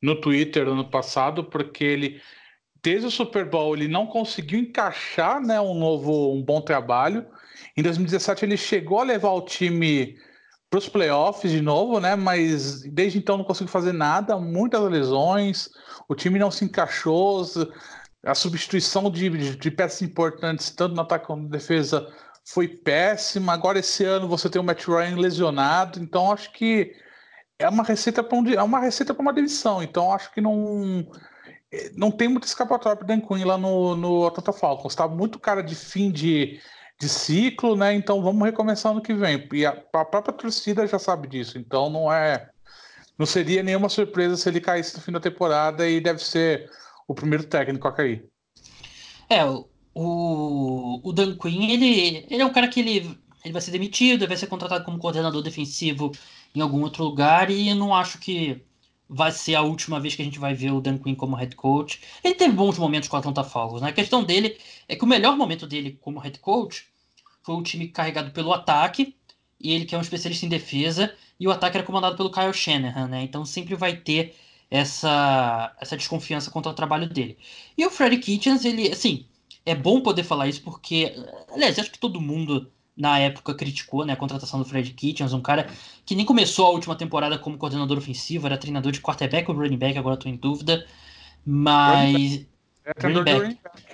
no 0.00 0.20
Twitter 0.20 0.64
no 0.64 0.72
ano 0.72 0.88
passado, 0.88 1.42
porque 1.42 1.82
ele, 1.82 2.20
desde 2.80 3.06
o 3.08 3.10
Super 3.10 3.44
Bowl, 3.44 3.74
ele 3.74 3.88
não 3.88 4.06
conseguiu 4.06 4.60
encaixar 4.60 5.40
né, 5.40 5.60
um 5.60 5.74
novo, 5.74 6.32
um 6.32 6.42
bom 6.42 6.60
trabalho. 6.60 7.26
Em 7.76 7.82
2017 7.82 8.44
ele 8.44 8.56
chegou 8.56 9.00
a 9.00 9.04
levar 9.04 9.30
o 9.30 9.42
time 9.42 10.16
para 10.70 10.78
os 10.78 10.88
playoffs 10.88 11.50
de 11.50 11.60
novo, 11.60 12.00
né? 12.00 12.16
Mas 12.16 12.82
desde 12.82 13.18
então 13.18 13.36
não 13.36 13.44
conseguiu 13.44 13.70
fazer 13.70 13.92
nada, 13.92 14.36
muitas 14.38 14.82
lesões, 14.82 15.68
o 16.08 16.14
time 16.14 16.38
não 16.38 16.50
se 16.50 16.64
encaixou, 16.64 17.44
a 18.24 18.34
substituição 18.34 19.10
de, 19.10 19.56
de 19.56 19.70
peças 19.70 20.02
importantes, 20.02 20.70
tanto 20.70 20.94
no 20.94 21.02
ataque 21.02 21.26
como 21.26 21.42
na 21.42 21.48
defesa, 21.48 22.12
foi 22.44 22.68
péssima. 22.68 23.52
Agora 23.52 23.78
esse 23.78 24.04
ano 24.04 24.28
você 24.28 24.48
tem 24.48 24.60
o 24.60 24.64
Matt 24.64 24.86
Ryan 24.86 25.16
lesionado, 25.16 26.00
então 26.00 26.32
acho 26.32 26.52
que 26.52 26.92
é 27.58 27.68
uma 27.68 27.84
receita 27.84 28.22
para 28.22 28.38
um, 28.38 28.48
é 28.48 28.62
uma 28.62 28.80
receita 28.80 29.14
para 29.14 29.22
uma 29.22 29.32
demissão. 29.32 29.82
Então 29.82 30.12
acho 30.12 30.32
que 30.32 30.40
não 30.40 31.06
não 31.96 32.10
tem 32.10 32.28
muito 32.28 32.46
escapatório 32.46 32.98
para 32.98 33.06
Dan 33.06 33.20
Quinn 33.20 33.44
lá 33.44 33.58
no, 33.58 33.96
no 33.96 34.26
Atlanta 34.26 34.52
Falcons. 34.52 34.92
Está 34.92 35.08
muito 35.08 35.38
cara 35.38 35.62
de 35.62 35.74
fim 35.74 36.10
de, 36.10 36.60
de 37.00 37.08
ciclo, 37.08 37.76
né? 37.76 37.94
Então 37.94 38.22
vamos 38.22 38.44
recomeçar 38.44 38.92
ano 38.92 39.02
que 39.02 39.14
vem. 39.14 39.48
E 39.52 39.66
a, 39.66 39.70
a, 39.70 40.04
própria 40.04 40.32
torcida 40.32 40.86
já 40.86 40.98
sabe 40.98 41.28
disso. 41.28 41.58
Então 41.58 41.90
não 41.90 42.12
é. 42.12 42.50
Não 43.18 43.26
seria 43.26 43.62
nenhuma 43.62 43.88
surpresa 43.88 44.36
se 44.36 44.48
ele 44.48 44.60
caísse 44.60 44.96
no 44.96 45.02
fim 45.02 45.12
da 45.12 45.20
temporada 45.20 45.88
e 45.88 46.00
deve 46.00 46.22
ser 46.22 46.70
o 47.06 47.14
primeiro 47.14 47.44
técnico 47.44 47.86
a 47.86 47.92
cair. 47.92 48.26
É, 49.30 49.44
o, 49.94 51.00
o 51.02 51.12
Dan 51.12 51.36
Quinn, 51.36 51.70
ele, 51.70 52.26
ele 52.28 52.42
é 52.42 52.46
um 52.46 52.52
cara 52.52 52.66
que 52.68 52.80
ele, 52.80 53.18
ele 53.44 53.52
vai 53.52 53.62
ser 53.62 53.70
demitido, 53.70 54.26
vai 54.26 54.36
ser 54.36 54.48
contratado 54.48 54.84
como 54.84 54.98
coordenador 54.98 55.42
defensivo 55.42 56.10
em 56.54 56.60
algum 56.60 56.82
outro 56.82 57.04
lugar 57.04 57.50
e 57.50 57.72
não 57.74 57.94
acho 57.94 58.18
que 58.18 58.64
vai 59.14 59.30
ser 59.30 59.54
a 59.54 59.62
última 59.62 60.00
vez 60.00 60.16
que 60.16 60.22
a 60.22 60.24
gente 60.24 60.40
vai 60.40 60.54
ver 60.54 60.72
o 60.72 60.80
Dan 60.80 60.98
Quinn 60.98 61.14
como 61.14 61.36
head 61.36 61.54
coach. 61.54 62.00
Ele 62.22 62.34
teve 62.34 62.52
bons 62.52 62.76
momentos 62.76 63.08
com 63.08 63.14
a 63.14 63.20
Atlanta 63.20 63.44
Falcons, 63.44 63.80
né? 63.80 63.90
A 63.90 63.92
questão 63.92 64.24
dele 64.24 64.58
é 64.88 64.96
que 64.96 65.04
o 65.04 65.06
melhor 65.06 65.36
momento 65.36 65.66
dele 65.66 65.96
como 66.00 66.18
head 66.18 66.38
coach 66.40 66.86
foi 67.42 67.54
o 67.54 67.62
time 67.62 67.88
carregado 67.88 68.32
pelo 68.32 68.52
ataque, 68.52 69.14
e 69.60 69.72
ele 69.72 69.84
que 69.84 69.94
é 69.94 69.98
um 69.98 70.00
especialista 70.00 70.44
em 70.44 70.48
defesa, 70.48 71.14
e 71.38 71.46
o 71.46 71.52
ataque 71.52 71.76
era 71.76 71.86
comandado 71.86 72.16
pelo 72.16 72.30
Kyle 72.30 72.52
Shanahan, 72.52 73.06
né? 73.06 73.22
Então 73.22 73.44
sempre 73.44 73.76
vai 73.76 73.96
ter 73.96 74.34
essa, 74.68 75.76
essa 75.80 75.96
desconfiança 75.96 76.50
contra 76.50 76.72
o 76.72 76.74
trabalho 76.74 77.08
dele. 77.08 77.38
E 77.78 77.86
o 77.86 77.90
Freddy 77.90 78.18
Kitchens, 78.18 78.64
ele, 78.64 78.90
assim, 78.90 79.26
é 79.64 79.74
bom 79.76 80.00
poder 80.00 80.24
falar 80.24 80.48
isso 80.48 80.62
porque, 80.62 81.14
aliás, 81.52 81.78
acho 81.78 81.92
que 81.92 81.98
todo 81.98 82.20
mundo 82.20 82.72
na 82.96 83.18
época 83.18 83.54
criticou 83.54 84.04
né, 84.04 84.12
a 84.12 84.16
contratação 84.16 84.58
do 84.58 84.64
Fred 84.64 84.92
Kitchens, 84.92 85.32
um 85.32 85.40
cara 85.40 85.68
que 86.06 86.14
nem 86.14 86.24
começou 86.24 86.66
a 86.66 86.70
última 86.70 86.96
temporada 86.96 87.38
como 87.38 87.58
coordenador 87.58 87.98
ofensivo, 87.98 88.46
era 88.46 88.58
treinador 88.58 88.92
de 88.92 89.00
quarterback 89.00 89.50
ou 89.50 89.56
running 89.56 89.76
back, 89.76 89.98
agora 89.98 90.14
estou 90.14 90.30
em 90.30 90.36
dúvida, 90.36 90.86
mas... 91.44 92.46
É 92.84 92.94
treinador 92.94 93.38
running 93.38 93.58
back. 93.62 93.84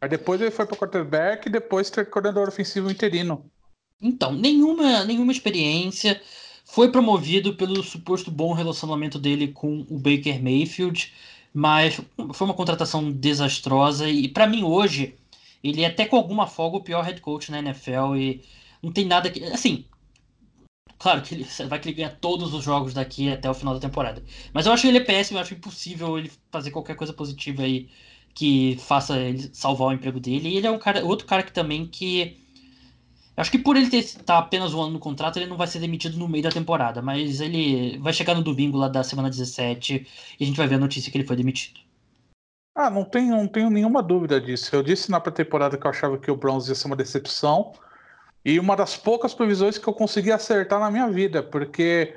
Aí 0.00 0.08
depois 0.08 0.40
ele 0.40 0.50
foi 0.50 0.66
para 0.66 0.76
quarterback 0.76 1.48
e 1.48 1.50
depois 1.50 1.90
coordenador 1.90 2.48
ofensivo 2.48 2.90
interino. 2.90 3.44
Então, 4.00 4.32
nenhuma, 4.32 5.04
nenhuma 5.04 5.32
experiência, 5.32 6.20
foi 6.64 6.90
promovido 6.90 7.54
pelo 7.54 7.82
suposto 7.82 8.30
bom 8.30 8.52
relacionamento 8.52 9.18
dele 9.18 9.48
com 9.48 9.86
o 9.88 9.98
Baker 9.98 10.42
Mayfield, 10.42 11.12
mas 11.52 12.00
foi 12.32 12.46
uma 12.46 12.54
contratação 12.54 13.10
desastrosa 13.12 14.08
e 14.08 14.28
para 14.28 14.46
mim 14.46 14.64
hoje 14.64 15.14
ele 15.64 15.82
é 15.82 15.86
até 15.86 16.06
com 16.06 16.16
alguma 16.16 16.46
folga 16.46 16.76
o 16.76 16.82
pior 16.82 17.02
head 17.02 17.20
coach 17.22 17.50
na 17.50 17.58
NFL 17.58 18.16
e 18.16 18.44
não 18.82 18.92
tem 18.92 19.06
nada 19.06 19.30
que. 19.30 19.42
Assim, 19.44 19.86
claro 20.98 21.22
que 21.22 21.34
ele 21.34 21.44
vai 21.68 21.78
que 21.80 21.88
ele 21.88 21.96
ganha 21.96 22.10
todos 22.10 22.52
os 22.52 22.62
jogos 22.62 22.92
daqui 22.92 23.30
até 23.30 23.48
o 23.48 23.54
final 23.54 23.74
da 23.74 23.80
temporada. 23.80 24.22
Mas 24.52 24.66
eu 24.66 24.72
acho 24.72 24.86
ele 24.86 24.98
é 24.98 25.04
péssimo, 25.04 25.38
eu 25.38 25.42
acho 25.42 25.54
impossível 25.54 26.18
ele 26.18 26.30
fazer 26.52 26.70
qualquer 26.70 26.96
coisa 26.96 27.14
positiva 27.14 27.62
aí 27.62 27.88
que 28.34 28.76
faça 28.80 29.18
ele 29.18 29.50
salvar 29.54 29.88
o 29.88 29.92
emprego 29.92 30.20
dele. 30.20 30.48
E 30.50 30.56
ele 30.58 30.66
é 30.66 30.70
um 30.70 30.78
cara, 30.78 31.04
outro 31.04 31.26
cara 31.26 31.42
que 31.42 31.52
também 31.52 31.86
que. 31.86 32.40
Acho 33.36 33.50
que 33.50 33.58
por 33.58 33.76
ele 33.76 33.86
estar 33.96 34.22
tá 34.24 34.38
apenas 34.38 34.74
um 34.74 34.82
ano 34.82 34.92
no 34.92 34.98
contrato, 35.00 35.38
ele 35.38 35.46
não 35.46 35.56
vai 35.56 35.66
ser 35.66 35.80
demitido 35.80 36.16
no 36.18 36.28
meio 36.28 36.44
da 36.44 36.50
temporada. 36.50 37.02
Mas 37.02 37.40
ele 37.40 37.98
vai 37.98 38.12
chegar 38.12 38.34
no 38.34 38.42
domingo 38.42 38.76
lá 38.78 38.88
da 38.88 39.02
semana 39.02 39.30
17 39.30 40.06
e 40.38 40.44
a 40.44 40.46
gente 40.46 40.56
vai 40.56 40.66
ver 40.68 40.76
a 40.76 40.78
notícia 40.78 41.10
que 41.10 41.18
ele 41.18 41.26
foi 41.26 41.36
demitido. 41.36 41.83
Ah, 42.74 42.90
não 42.90 43.04
tenho, 43.04 43.36
não 43.36 43.46
tenho 43.46 43.70
nenhuma 43.70 44.02
dúvida 44.02 44.40
disso. 44.40 44.74
Eu 44.74 44.82
disse 44.82 45.10
na 45.10 45.20
pré-temporada 45.20 45.78
que 45.78 45.86
eu 45.86 45.90
achava 45.90 46.18
que 46.18 46.30
o 46.30 46.36
Browns 46.36 46.68
ia 46.68 46.74
ser 46.74 46.88
uma 46.88 46.96
decepção. 46.96 47.72
E 48.44 48.58
uma 48.58 48.76
das 48.76 48.96
poucas 48.96 49.32
previsões 49.32 49.78
que 49.78 49.88
eu 49.88 49.94
consegui 49.94 50.32
acertar 50.32 50.80
na 50.80 50.90
minha 50.90 51.08
vida, 51.08 51.42
porque 51.42 52.14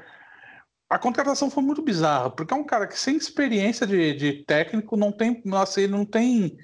a 0.90 0.98
contratação 0.98 1.50
foi 1.50 1.64
muito 1.64 1.82
bizarra, 1.82 2.30
porque 2.30 2.54
é 2.54 2.58
um 2.58 2.66
cara 2.66 2.88
que 2.88 3.00
sem 3.00 3.16
experiência 3.16 3.86
de, 3.86 4.14
de 4.14 4.34
técnico 4.46 4.98
não 4.98 5.12
tem, 5.12 5.42
assim, 5.54 5.88
não 5.88 6.04
tem, 6.04 6.58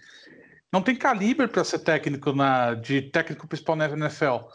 não 0.72 0.82
tem 0.82 0.96
calibre 0.96 1.48
para 1.48 1.64
ser 1.64 1.80
técnico 1.80 2.34
na, 2.34 2.74
de 2.74 3.04
técnico 3.04 3.48
principal 3.48 3.76
na 3.76 3.86
NFL. 3.86 4.48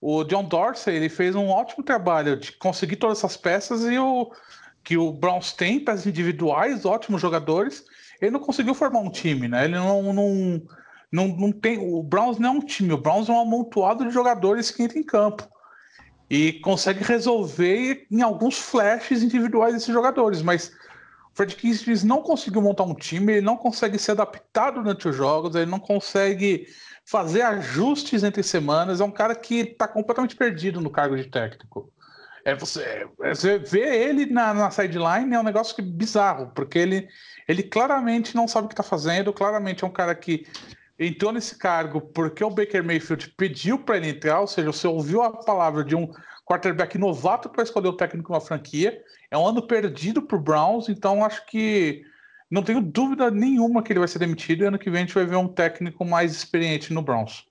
O 0.00 0.24
John 0.24 0.44
Dorsey 0.44 0.94
ele 0.94 1.08
fez 1.08 1.34
um 1.34 1.48
ótimo 1.48 1.84
trabalho 1.84 2.36
de 2.38 2.52
conseguir 2.52 2.96
todas 2.96 3.18
essas 3.18 3.36
peças 3.36 3.84
e 3.84 3.98
o 3.98 4.30
que 4.82 4.96
o 4.96 5.12
Browns 5.12 5.52
tem 5.52 5.80
peças 5.80 6.06
individuais, 6.06 6.84
ótimos 6.84 7.20
jogadores 7.20 7.84
ele 8.20 8.30
não 8.30 8.40
conseguiu 8.40 8.74
formar 8.74 9.00
um 9.00 9.10
time, 9.10 9.48
né? 9.48 9.64
Ele 9.64 9.74
não, 9.74 10.12
não, 10.12 10.62
não, 11.10 11.28
não 11.28 11.52
tem. 11.52 11.78
O 11.78 12.02
Browns 12.02 12.38
não 12.38 12.48
é 12.48 12.52
um 12.52 12.60
time, 12.60 12.92
o 12.92 12.98
Browns 12.98 13.28
é 13.28 13.32
um 13.32 13.40
amontoado 13.40 14.04
de 14.04 14.10
jogadores 14.10 14.70
que 14.70 14.82
entram 14.82 15.00
em 15.00 15.04
campo. 15.04 15.48
E 16.28 16.54
consegue 16.60 17.04
resolver 17.04 18.06
em 18.10 18.22
alguns 18.22 18.58
flashes 18.58 19.22
individuais 19.22 19.74
desses 19.74 19.92
jogadores, 19.92 20.42
mas 20.42 20.68
o 21.32 21.36
Fred 21.36 21.54
Kitchens 21.54 22.02
não 22.02 22.22
conseguiu 22.22 22.62
montar 22.62 22.84
um 22.84 22.94
time, 22.94 23.34
ele 23.34 23.46
não 23.46 23.56
consegue 23.56 23.98
se 23.98 24.10
adaptar 24.10 24.70
durante 24.70 25.06
os 25.06 25.14
jogos, 25.14 25.54
ele 25.54 25.70
não 25.70 25.78
consegue 25.78 26.66
fazer 27.04 27.42
ajustes 27.42 28.24
entre 28.24 28.42
semanas. 28.42 29.00
É 29.00 29.04
um 29.04 29.10
cara 29.10 29.34
que 29.34 29.56
está 29.56 29.86
completamente 29.86 30.34
perdido 30.34 30.80
no 30.80 30.90
cargo 30.90 31.16
de 31.16 31.24
técnico. 31.24 31.92
É 32.44 32.54
você, 32.54 33.08
é, 33.22 33.34
você 33.34 33.58
vê 33.58 34.04
ele 34.04 34.26
na, 34.26 34.52
na 34.52 34.70
sideline 34.70 35.34
é 35.34 35.40
um 35.40 35.44
negócio 35.44 35.74
que 35.74 35.80
bizarro, 35.80 36.52
porque 36.54 36.78
ele 36.78 37.08
ele 37.48 37.62
claramente 37.62 38.34
não 38.34 38.48
sabe 38.48 38.66
o 38.66 38.68
que 38.68 38.74
está 38.74 38.82
fazendo, 38.82 39.32
claramente 39.32 39.84
é 39.84 39.86
um 39.86 39.92
cara 39.92 40.14
que 40.14 40.46
entrou 40.98 41.32
nesse 41.32 41.58
cargo 41.58 42.00
porque 42.00 42.42
o 42.42 42.50
Baker 42.50 42.84
Mayfield 42.84 43.34
pediu 43.36 43.78
para 43.78 43.96
ele 43.96 44.10
entrar, 44.10 44.40
ou 44.40 44.46
seja, 44.46 44.72
você 44.72 44.86
ouviu 44.86 45.22
a 45.22 45.30
palavra 45.30 45.84
de 45.84 45.94
um 45.94 46.08
quarterback 46.44 46.96
novato 46.98 47.48
para 47.48 47.62
escolher 47.62 47.88
o 47.88 47.96
técnico 47.96 48.28
de 48.28 48.34
uma 48.34 48.40
franquia. 48.40 49.02
É 49.30 49.36
um 49.36 49.46
ano 49.46 49.66
perdido 49.66 50.22
para 50.22 50.36
o 50.36 50.40
Browns, 50.40 50.88
então 50.88 51.24
acho 51.24 51.44
que 51.46 52.04
não 52.50 52.62
tenho 52.62 52.80
dúvida 52.80 53.30
nenhuma 53.30 53.82
que 53.82 53.92
ele 53.92 53.98
vai 53.98 54.08
ser 54.08 54.18
demitido 54.18 54.62
e 54.62 54.66
ano 54.66 54.78
que 54.78 54.90
vem 54.90 55.02
a 55.02 55.06
gente 55.06 55.14
vai 55.14 55.24
ver 55.24 55.36
um 55.36 55.48
técnico 55.48 56.04
mais 56.04 56.32
experiente 56.32 56.92
no 56.92 57.02
Browns. 57.02 57.44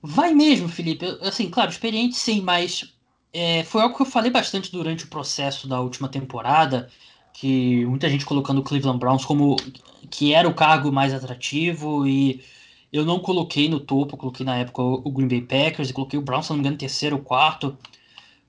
Vai 0.00 0.32
mesmo, 0.32 0.68
Felipe. 0.68 1.04
Assim, 1.22 1.50
claro, 1.50 1.70
experiente 1.70 2.14
sim, 2.14 2.40
mas 2.40 2.94
é, 3.32 3.64
foi 3.64 3.82
algo 3.82 3.96
que 3.96 4.02
eu 4.02 4.06
falei 4.06 4.30
bastante 4.30 4.70
durante 4.70 5.04
o 5.04 5.08
processo 5.08 5.66
da 5.66 5.80
última 5.80 6.08
temporada 6.08 6.88
que 7.40 7.86
muita 7.86 8.08
gente 8.08 8.26
colocando 8.26 8.58
o 8.58 8.62
Cleveland 8.64 8.98
Browns 8.98 9.24
como 9.24 9.54
que 10.10 10.34
era 10.34 10.48
o 10.48 10.54
cargo 10.54 10.90
mais 10.90 11.14
atrativo 11.14 12.04
e 12.06 12.42
eu 12.92 13.04
não 13.04 13.20
coloquei 13.20 13.68
no 13.68 13.78
topo, 13.78 14.16
coloquei 14.16 14.44
na 14.44 14.56
época 14.56 14.82
o 14.82 15.10
Green 15.12 15.28
Bay 15.28 15.42
Packers 15.42 15.90
e 15.90 15.92
coloquei 15.92 16.18
o 16.18 16.22
Browns, 16.22 16.46
se 16.46 16.50
não 16.50 16.56
me 16.56 16.62
engano, 16.62 16.76
terceiro 16.76 17.16
ou 17.16 17.22
quarto, 17.22 17.78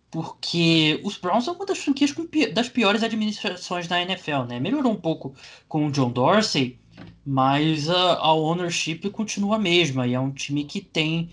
porque 0.10 1.00
os 1.04 1.18
Browns 1.18 1.46
são 1.46 1.54
uma 1.54 1.68
das 1.68 1.78
franquias 1.78 2.16
das 2.52 2.68
piores 2.68 3.04
administrações 3.04 3.88
da 3.88 4.02
NFL, 4.02 4.46
né? 4.48 4.60
Melhorou 4.60 4.92
um 4.92 5.00
pouco 5.00 5.36
com 5.68 5.86
o 5.86 5.92
John 5.92 6.10
Dorsey, 6.10 6.80
mas 7.24 7.90
a, 7.90 8.14
a 8.16 8.34
ownership 8.34 9.08
continua 9.12 9.58
a 9.58 9.60
mesma 9.60 10.08
e 10.08 10.16
é 10.16 10.20
um 10.20 10.32
time 10.32 10.64
que 10.64 10.82
tem 10.82 11.30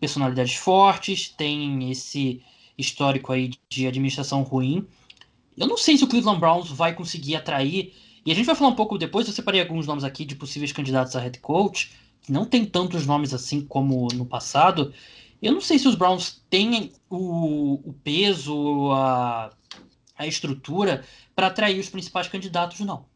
personalidades 0.00 0.54
fortes, 0.54 1.28
tem 1.28 1.90
esse 1.90 2.42
histórico 2.78 3.30
aí 3.32 3.50
de 3.68 3.86
administração 3.86 4.42
ruim 4.42 4.86
eu 5.56 5.66
não 5.66 5.76
sei 5.76 5.96
se 5.96 6.04
o 6.04 6.06
Cleveland 6.06 6.40
Browns 6.40 6.70
vai 6.70 6.94
conseguir 6.94 7.36
atrair. 7.36 7.94
E 8.24 8.32
a 8.32 8.34
gente 8.34 8.46
vai 8.46 8.54
falar 8.54 8.70
um 8.70 8.74
pouco 8.76 8.98
depois. 8.98 9.26
Eu 9.26 9.32
separei 9.32 9.60
alguns 9.60 9.86
nomes 9.86 10.04
aqui 10.04 10.24
de 10.24 10.36
possíveis 10.36 10.72
candidatos 10.72 11.16
a 11.16 11.20
head 11.20 11.38
coach. 11.40 11.92
Que 12.20 12.32
não 12.32 12.44
tem 12.44 12.64
tantos 12.64 13.06
nomes 13.06 13.32
assim 13.32 13.60
como 13.60 14.08
no 14.14 14.26
passado. 14.26 14.92
Eu 15.40 15.52
não 15.52 15.60
sei 15.60 15.78
se 15.78 15.86
os 15.86 15.94
Browns 15.94 16.42
têm 16.50 16.92
o, 17.08 17.74
o 17.88 17.92
peso, 18.04 18.90
a, 18.92 19.50
a 20.16 20.26
estrutura 20.26 21.04
para 21.34 21.48
atrair 21.48 21.78
os 21.78 21.88
principais 21.88 22.28
candidatos, 22.28 22.80
não. 22.80 23.06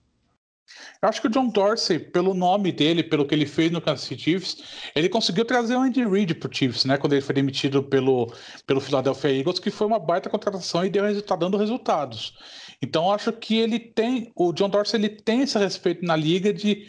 Eu 1.02 1.08
acho 1.08 1.20
que 1.20 1.26
o 1.26 1.30
John 1.30 1.48
Dorsey, 1.48 1.98
pelo 1.98 2.34
nome 2.34 2.70
dele, 2.72 3.02
pelo 3.02 3.26
que 3.26 3.34
ele 3.34 3.46
fez 3.46 3.70
no 3.70 3.80
Kansas 3.80 4.06
City 4.06 4.22
Chiefs, 4.22 4.58
ele 4.94 5.08
conseguiu 5.08 5.44
trazer 5.44 5.74
o 5.74 5.80
Andy 5.80 6.04
Reid 6.04 6.34
pro 6.34 6.54
Chiefs, 6.54 6.84
né? 6.84 6.98
Quando 6.98 7.14
ele 7.14 7.22
foi 7.22 7.34
demitido 7.34 7.82
pelo, 7.82 8.32
pelo 8.66 8.80
Philadelphia 8.80 9.30
Eagles, 9.38 9.58
que 9.58 9.70
foi 9.70 9.86
uma 9.86 9.98
baita 9.98 10.28
contratação 10.28 10.84
e 10.84 10.90
deu, 10.90 11.22
tá 11.22 11.36
dando 11.36 11.56
resultados. 11.56 12.34
Então, 12.82 13.12
acho 13.12 13.32
que 13.32 13.58
ele 13.58 13.78
tem, 13.78 14.30
o 14.34 14.52
John 14.52 14.68
Dorsey, 14.68 15.00
ele 15.00 15.08
tem 15.08 15.42
esse 15.42 15.58
respeito 15.58 16.04
na 16.04 16.16
liga 16.16 16.52
de, 16.52 16.86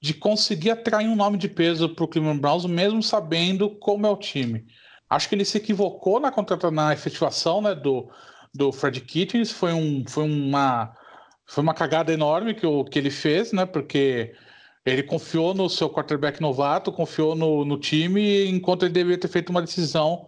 de 0.00 0.14
conseguir 0.14 0.70
atrair 0.70 1.08
um 1.08 1.16
nome 1.16 1.38
de 1.38 1.48
peso 1.48 1.88
pro 1.88 2.08
Cleveland 2.08 2.40
Browns, 2.40 2.66
mesmo 2.66 3.02
sabendo 3.02 3.70
como 3.70 4.06
é 4.06 4.10
o 4.10 4.16
time. 4.16 4.64
Acho 5.08 5.28
que 5.28 5.34
ele 5.34 5.44
se 5.44 5.58
equivocou 5.58 6.18
na 6.18 6.32
contrata 6.32 6.70
na 6.70 6.92
efetivação 6.92 7.60
né, 7.60 7.74
do, 7.74 8.10
do 8.54 8.72
Fred 8.72 9.00
Kitchens. 9.02 9.52
Foi, 9.52 9.72
um, 9.72 10.04
foi, 10.08 10.24
uma, 10.24 10.94
foi 11.52 11.62
uma 11.62 11.74
cagada 11.74 12.10
enorme 12.10 12.54
que, 12.54 12.66
o, 12.66 12.82
que 12.82 12.98
ele 12.98 13.10
fez, 13.10 13.52
né? 13.52 13.66
Porque 13.66 14.34
ele 14.86 15.02
confiou 15.02 15.52
no 15.52 15.68
seu 15.68 15.90
quarterback 15.90 16.40
novato, 16.40 16.90
confiou 16.90 17.34
no, 17.34 17.62
no 17.62 17.78
time, 17.78 18.46
enquanto 18.46 18.84
ele 18.84 18.92
deveria 18.94 19.18
ter 19.18 19.28
feito 19.28 19.50
uma 19.50 19.60
decisão 19.60 20.26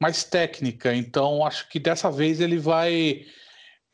mais 0.00 0.24
técnica. 0.24 0.94
Então, 0.94 1.44
acho 1.44 1.68
que 1.68 1.78
dessa 1.78 2.10
vez 2.10 2.40
ele 2.40 2.56
vai 2.56 3.26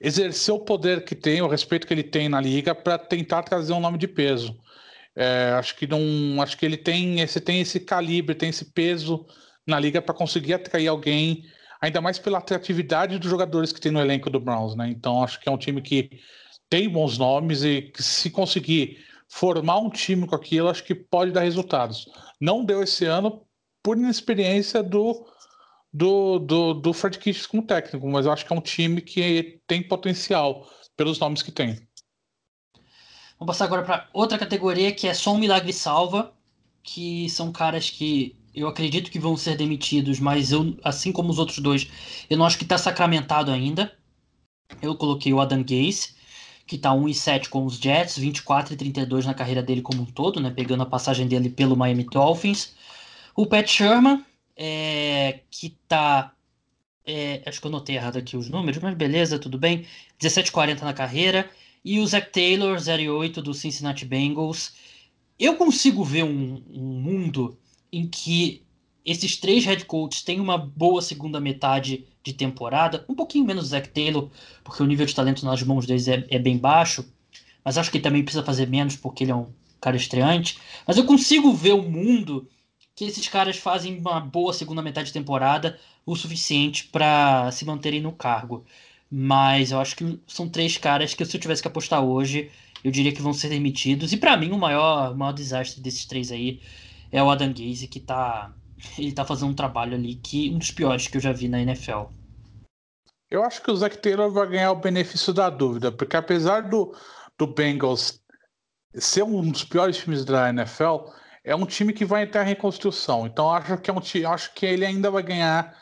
exercer 0.00 0.54
o 0.54 0.60
poder 0.60 1.04
que 1.04 1.16
tem, 1.16 1.42
o 1.42 1.48
respeito 1.48 1.84
que 1.84 1.92
ele 1.92 2.04
tem 2.04 2.28
na 2.28 2.40
liga, 2.40 2.72
para 2.76 2.96
tentar 2.96 3.42
trazer 3.42 3.72
um 3.72 3.80
nome 3.80 3.98
de 3.98 4.06
peso. 4.06 4.56
É, 5.16 5.50
acho 5.58 5.74
que 5.74 5.84
não, 5.84 6.40
acho 6.40 6.56
que 6.56 6.64
ele 6.64 6.76
tem 6.76 7.20
esse, 7.20 7.40
tem 7.40 7.60
esse 7.60 7.80
calibre, 7.80 8.36
tem 8.36 8.50
esse 8.50 8.66
peso 8.66 9.26
na 9.66 9.80
liga 9.80 10.00
para 10.00 10.14
conseguir 10.14 10.54
atrair 10.54 10.86
alguém, 10.86 11.44
ainda 11.80 12.00
mais 12.00 12.20
pela 12.20 12.38
atratividade 12.38 13.18
dos 13.18 13.28
jogadores 13.28 13.72
que 13.72 13.80
tem 13.80 13.90
no 13.90 14.00
elenco 14.00 14.30
do 14.30 14.38
Browns, 14.38 14.76
né? 14.76 14.88
Então 14.88 15.24
acho 15.24 15.40
que 15.40 15.48
é 15.48 15.52
um 15.52 15.58
time 15.58 15.82
que 15.82 16.20
tem 16.68 16.88
bons 16.88 17.18
nomes 17.18 17.62
e 17.62 17.82
que 17.82 18.02
se 18.02 18.30
conseguir 18.30 19.04
formar 19.28 19.78
um 19.78 19.90
time 19.90 20.26
com 20.26 20.34
aquilo, 20.34 20.68
acho 20.68 20.84
que 20.84 20.94
pode 20.94 21.32
dar 21.32 21.42
resultados. 21.42 22.08
Não 22.40 22.64
deu 22.64 22.82
esse 22.82 23.04
ano 23.04 23.42
por 23.82 23.96
inexperiência 23.96 24.82
do 24.82 25.26
do, 25.92 26.38
do, 26.38 26.74
do 26.74 26.92
Fred 26.92 27.18
Kitchens 27.18 27.46
como 27.46 27.62
técnico, 27.62 28.06
mas 28.08 28.26
eu 28.26 28.32
acho 28.32 28.44
que 28.44 28.52
é 28.52 28.56
um 28.56 28.60
time 28.60 29.00
que 29.00 29.60
tem 29.66 29.82
potencial 29.82 30.68
pelos 30.96 31.18
nomes 31.18 31.42
que 31.42 31.50
tem. 31.50 31.74
Vamos 33.38 33.52
passar 33.52 33.64
agora 33.64 33.82
para 33.82 34.08
outra 34.12 34.38
categoria 34.38 34.92
que 34.92 35.06
é 35.06 35.14
só 35.14 35.32
um 35.32 35.38
milagre 35.38 35.72
salva, 35.72 36.34
que 36.82 37.28
são 37.30 37.52
caras 37.52 37.88
que 37.88 38.36
eu 38.54 38.66
acredito 38.66 39.10
que 39.10 39.18
vão 39.18 39.36
ser 39.36 39.56
demitidos, 39.56 40.18
mas 40.18 40.50
eu, 40.50 40.76
assim 40.82 41.12
como 41.12 41.30
os 41.30 41.38
outros 41.38 41.58
dois, 41.58 41.88
eu 42.28 42.36
não 42.36 42.44
acho 42.44 42.58
que 42.58 42.64
está 42.64 42.76
sacramentado 42.76 43.50
ainda. 43.50 43.96
Eu 44.82 44.96
coloquei 44.96 45.32
o 45.32 45.40
Adam 45.40 45.62
Gase, 45.62 46.16
que 46.68 46.76
está 46.76 46.92
1 46.92 47.08
e 47.08 47.14
7 47.14 47.48
com 47.48 47.64
os 47.64 47.78
Jets, 47.78 48.18
24 48.18 48.74
e 48.74 48.76
32 48.76 49.24
na 49.26 49.34
carreira 49.34 49.62
dele 49.62 49.82
como 49.82 50.02
um 50.02 50.04
todo, 50.04 50.38
né, 50.38 50.50
pegando 50.50 50.82
a 50.82 50.86
passagem 50.86 51.26
dele 51.26 51.48
pelo 51.48 51.76
Miami 51.76 52.04
Dolphins. 52.04 52.74
O 53.34 53.46
Pat 53.46 53.66
Sherman, 53.66 54.24
é, 54.54 55.40
que 55.50 55.68
está 55.68 56.32
é, 57.06 57.42
acho 57.46 57.58
que 57.58 57.66
eu 57.66 57.70
notei 57.70 57.96
errado 57.96 58.18
aqui 58.18 58.36
os 58.36 58.50
números, 58.50 58.82
mas 58.82 58.94
beleza, 58.94 59.38
tudo 59.38 59.56
bem. 59.56 59.86
17,40 60.20 60.82
na 60.82 60.92
carreira. 60.92 61.50
E 61.82 61.98
o 62.00 62.06
Zach 62.06 62.30
Taylor, 62.30 62.76
08 62.78 63.40
do 63.40 63.54
Cincinnati 63.54 64.04
Bengals. 64.04 64.74
Eu 65.38 65.56
consigo 65.56 66.04
ver 66.04 66.24
um, 66.24 66.62
um 66.68 67.00
mundo 67.00 67.56
em 67.90 68.06
que 68.06 68.62
esses 69.10 69.36
três 69.36 69.64
head 69.64 69.84
coaches 69.84 70.22
têm 70.22 70.40
uma 70.40 70.58
boa 70.58 71.00
segunda 71.00 71.40
metade 71.40 72.04
de 72.22 72.32
temporada, 72.32 73.04
um 73.08 73.14
pouquinho 73.14 73.44
menos 73.44 73.64
o 73.64 73.68
Zach 73.68 73.88
Taylor, 73.88 74.28
porque 74.62 74.82
o 74.82 74.86
nível 74.86 75.06
de 75.06 75.14
talento 75.14 75.44
nas 75.44 75.62
mãos 75.62 75.86
deles 75.86 76.08
é, 76.08 76.26
é 76.28 76.38
bem 76.38 76.58
baixo, 76.58 77.04
mas 77.64 77.78
acho 77.78 77.90
que 77.90 77.96
ele 77.96 78.04
também 78.04 78.22
precisa 78.22 78.44
fazer 78.44 78.66
menos 78.66 78.96
porque 78.96 79.24
ele 79.24 79.30
é 79.30 79.34
um 79.34 79.46
cara 79.80 79.96
estreante. 79.96 80.58
Mas 80.86 80.96
eu 80.96 81.04
consigo 81.04 81.52
ver 81.52 81.74
um 81.74 81.88
mundo 81.88 82.48
que 82.94 83.04
esses 83.04 83.28
caras 83.28 83.56
fazem 83.56 83.98
uma 83.98 84.20
boa 84.20 84.52
segunda 84.52 84.82
metade 84.82 85.06
de 85.06 85.12
temporada, 85.12 85.78
o 86.04 86.16
suficiente 86.16 86.84
para 86.88 87.50
se 87.52 87.64
manterem 87.64 88.00
no 88.00 88.12
cargo. 88.12 88.64
Mas 89.10 89.70
eu 89.70 89.80
acho 89.80 89.96
que 89.96 90.18
são 90.26 90.48
três 90.48 90.76
caras 90.76 91.14
que 91.14 91.24
se 91.24 91.36
eu 91.36 91.40
tivesse 91.40 91.62
que 91.62 91.68
apostar 91.68 92.02
hoje, 92.02 92.50
eu 92.84 92.90
diria 92.90 93.12
que 93.12 93.22
vão 93.22 93.32
ser 93.32 93.48
demitidos. 93.48 94.12
E 94.12 94.16
para 94.16 94.36
mim 94.36 94.50
o 94.50 94.58
maior, 94.58 95.12
o 95.12 95.16
maior 95.16 95.32
desastre 95.32 95.80
desses 95.80 96.04
três 96.04 96.30
aí 96.32 96.60
é 97.10 97.22
o 97.22 97.30
Adam 97.30 97.52
Gaze, 97.52 97.88
que 97.88 98.00
tá 98.00 98.52
ele 98.96 99.12
tá 99.12 99.24
fazendo 99.24 99.50
um 99.50 99.54
trabalho 99.54 99.94
ali 99.94 100.14
que 100.14 100.50
um 100.50 100.58
dos 100.58 100.70
piores 100.70 101.08
que 101.08 101.16
eu 101.16 101.20
já 101.20 101.32
vi 101.32 101.48
na 101.48 101.60
NFL. 101.60 102.06
Eu 103.30 103.42
acho 103.42 103.62
que 103.62 103.70
o 103.70 103.76
Zach 103.76 103.98
Taylor 103.98 104.30
vai 104.30 104.48
ganhar 104.48 104.72
o 104.72 104.80
benefício 104.80 105.32
da 105.32 105.50
dúvida, 105.50 105.92
porque 105.92 106.16
apesar 106.16 106.62
do, 106.62 106.94
do 107.36 107.46
Bengals 107.46 108.22
ser 108.94 109.22
um 109.22 109.50
dos 109.50 109.64
piores 109.64 109.98
times 109.98 110.24
da 110.24 110.48
NFL, 110.48 111.10
é 111.44 111.54
um 111.54 111.66
time 111.66 111.92
que 111.92 112.04
vai 112.04 112.22
entrar 112.22 112.44
em 112.44 112.48
reconstrução. 112.48 113.26
Então 113.26 113.50
acho 113.50 113.78
que 113.78 113.90
é 113.90 113.92
um 113.92 114.00
time, 114.00 114.24
acho 114.24 114.52
que 114.54 114.64
ele 114.64 114.84
ainda 114.84 115.10
vai 115.10 115.22
ganhar 115.22 115.76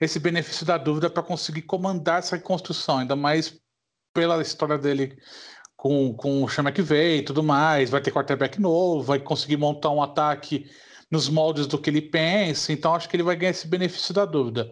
esse 0.00 0.18
benefício 0.18 0.64
da 0.66 0.78
dúvida 0.78 1.10
para 1.10 1.22
conseguir 1.22 1.62
comandar 1.62 2.18
essa 2.18 2.36
reconstrução, 2.36 2.98
ainda 2.98 3.16
mais 3.16 3.58
pela 4.14 4.40
história 4.40 4.78
dele 4.78 5.16
com, 5.76 6.14
com 6.14 6.42
o 6.42 6.48
Chama 6.48 6.72
que 6.72 6.82
veio 6.82 7.20
e 7.20 7.24
tudo 7.24 7.42
mais. 7.42 7.90
Vai 7.90 8.00
ter 8.00 8.10
quarterback 8.10 8.60
novo, 8.60 9.02
vai 9.02 9.18
conseguir 9.18 9.56
montar 9.56 9.90
um 9.90 10.02
ataque 10.02 10.70
nos 11.10 11.28
moldes 11.28 11.66
do 11.66 11.78
que 11.78 11.90
ele 11.90 12.02
pensa. 12.02 12.72
Então 12.72 12.94
acho 12.94 13.08
que 13.08 13.16
ele 13.16 13.22
vai 13.22 13.36
ganhar 13.36 13.50
esse 13.50 13.66
benefício 13.66 14.14
da 14.14 14.24
dúvida. 14.24 14.70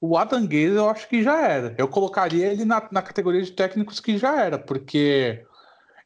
O 0.00 0.16
Adam 0.16 0.46
Gaze 0.46 0.76
eu 0.76 0.88
acho 0.88 1.08
que 1.08 1.22
já 1.22 1.42
era. 1.46 1.74
Eu 1.78 1.88
colocaria 1.88 2.46
ele 2.46 2.64
na, 2.64 2.86
na 2.90 3.02
categoria 3.02 3.42
de 3.42 3.52
técnicos 3.52 4.00
que 4.00 4.16
já 4.16 4.40
era, 4.40 4.58
porque 4.58 5.44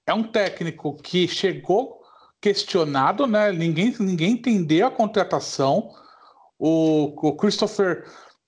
é 0.06 0.14
um 0.14 0.22
técnico 0.22 0.96
que 0.96 1.28
chegou 1.28 2.00
questionado, 2.40 3.26
né? 3.26 3.52
Ninguém, 3.52 3.94
ninguém 4.00 4.32
entendeu 4.32 4.86
a 4.86 4.90
contratação. 4.90 5.90
O, 6.58 7.28
o 7.28 7.36
Christopher, 7.36 8.04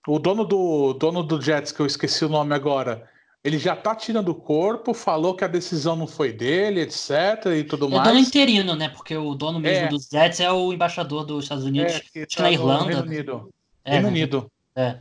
o 0.07 0.19
dono 0.19 0.45
do 0.45 0.95
dono 0.95 1.23
do 1.23 1.41
Jets, 1.41 1.73
que 1.73 1.81
eu 1.81 1.87
esqueci 1.87 2.25
o 2.25 2.29
nome 2.29 2.55
agora, 2.55 3.09
ele 3.44 3.59
já 3.59 3.76
tá 3.76 3.94
tirando 3.94 4.30
o 4.30 4.35
corpo, 4.35 4.94
falou 4.94 5.37
que 5.37 5.44
a 5.44 5.48
decisão 5.48 5.94
não 5.94 6.07
foi 6.07 6.33
dele, 6.33 6.80
etc. 6.80 7.11
e 7.54 7.62
tudo 7.62 7.87
é 7.87 7.90
mais. 7.90 8.09
É 8.09 8.11
dono 8.11 8.18
interino, 8.18 8.74
né? 8.74 8.88
Porque 8.88 9.14
o 9.14 9.35
dono 9.35 9.61
mesmo 9.61 9.85
é. 9.85 9.88
dos 9.88 10.09
Jets 10.11 10.40
é 10.40 10.50
o 10.50 10.72
embaixador 10.72 11.26
dos 11.26 11.44
Estados 11.44 11.64
Unidos, 11.64 12.00
é, 12.14 12.24
tá 12.24 12.44
na 12.44 12.50
Irlanda. 12.50 12.85
Reino 12.85 13.02
Unido. 13.02 13.54
É, 13.85 13.90
Reino 13.90 14.07
né? 14.07 14.11
Unido. 14.11 14.50
É. 14.74 14.98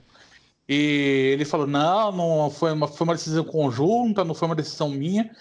E 0.68 1.30
ele 1.34 1.46
falou: 1.46 1.66
não, 1.66 2.12
não 2.12 2.50
foi 2.50 2.74
uma, 2.74 2.86
foi 2.86 3.06
uma 3.06 3.16
decisão 3.16 3.46
conjunta, 3.46 4.26
não 4.26 4.36
foi 4.36 4.48
uma 4.50 4.56
decisão 4.56 4.90
minha. 4.90 5.32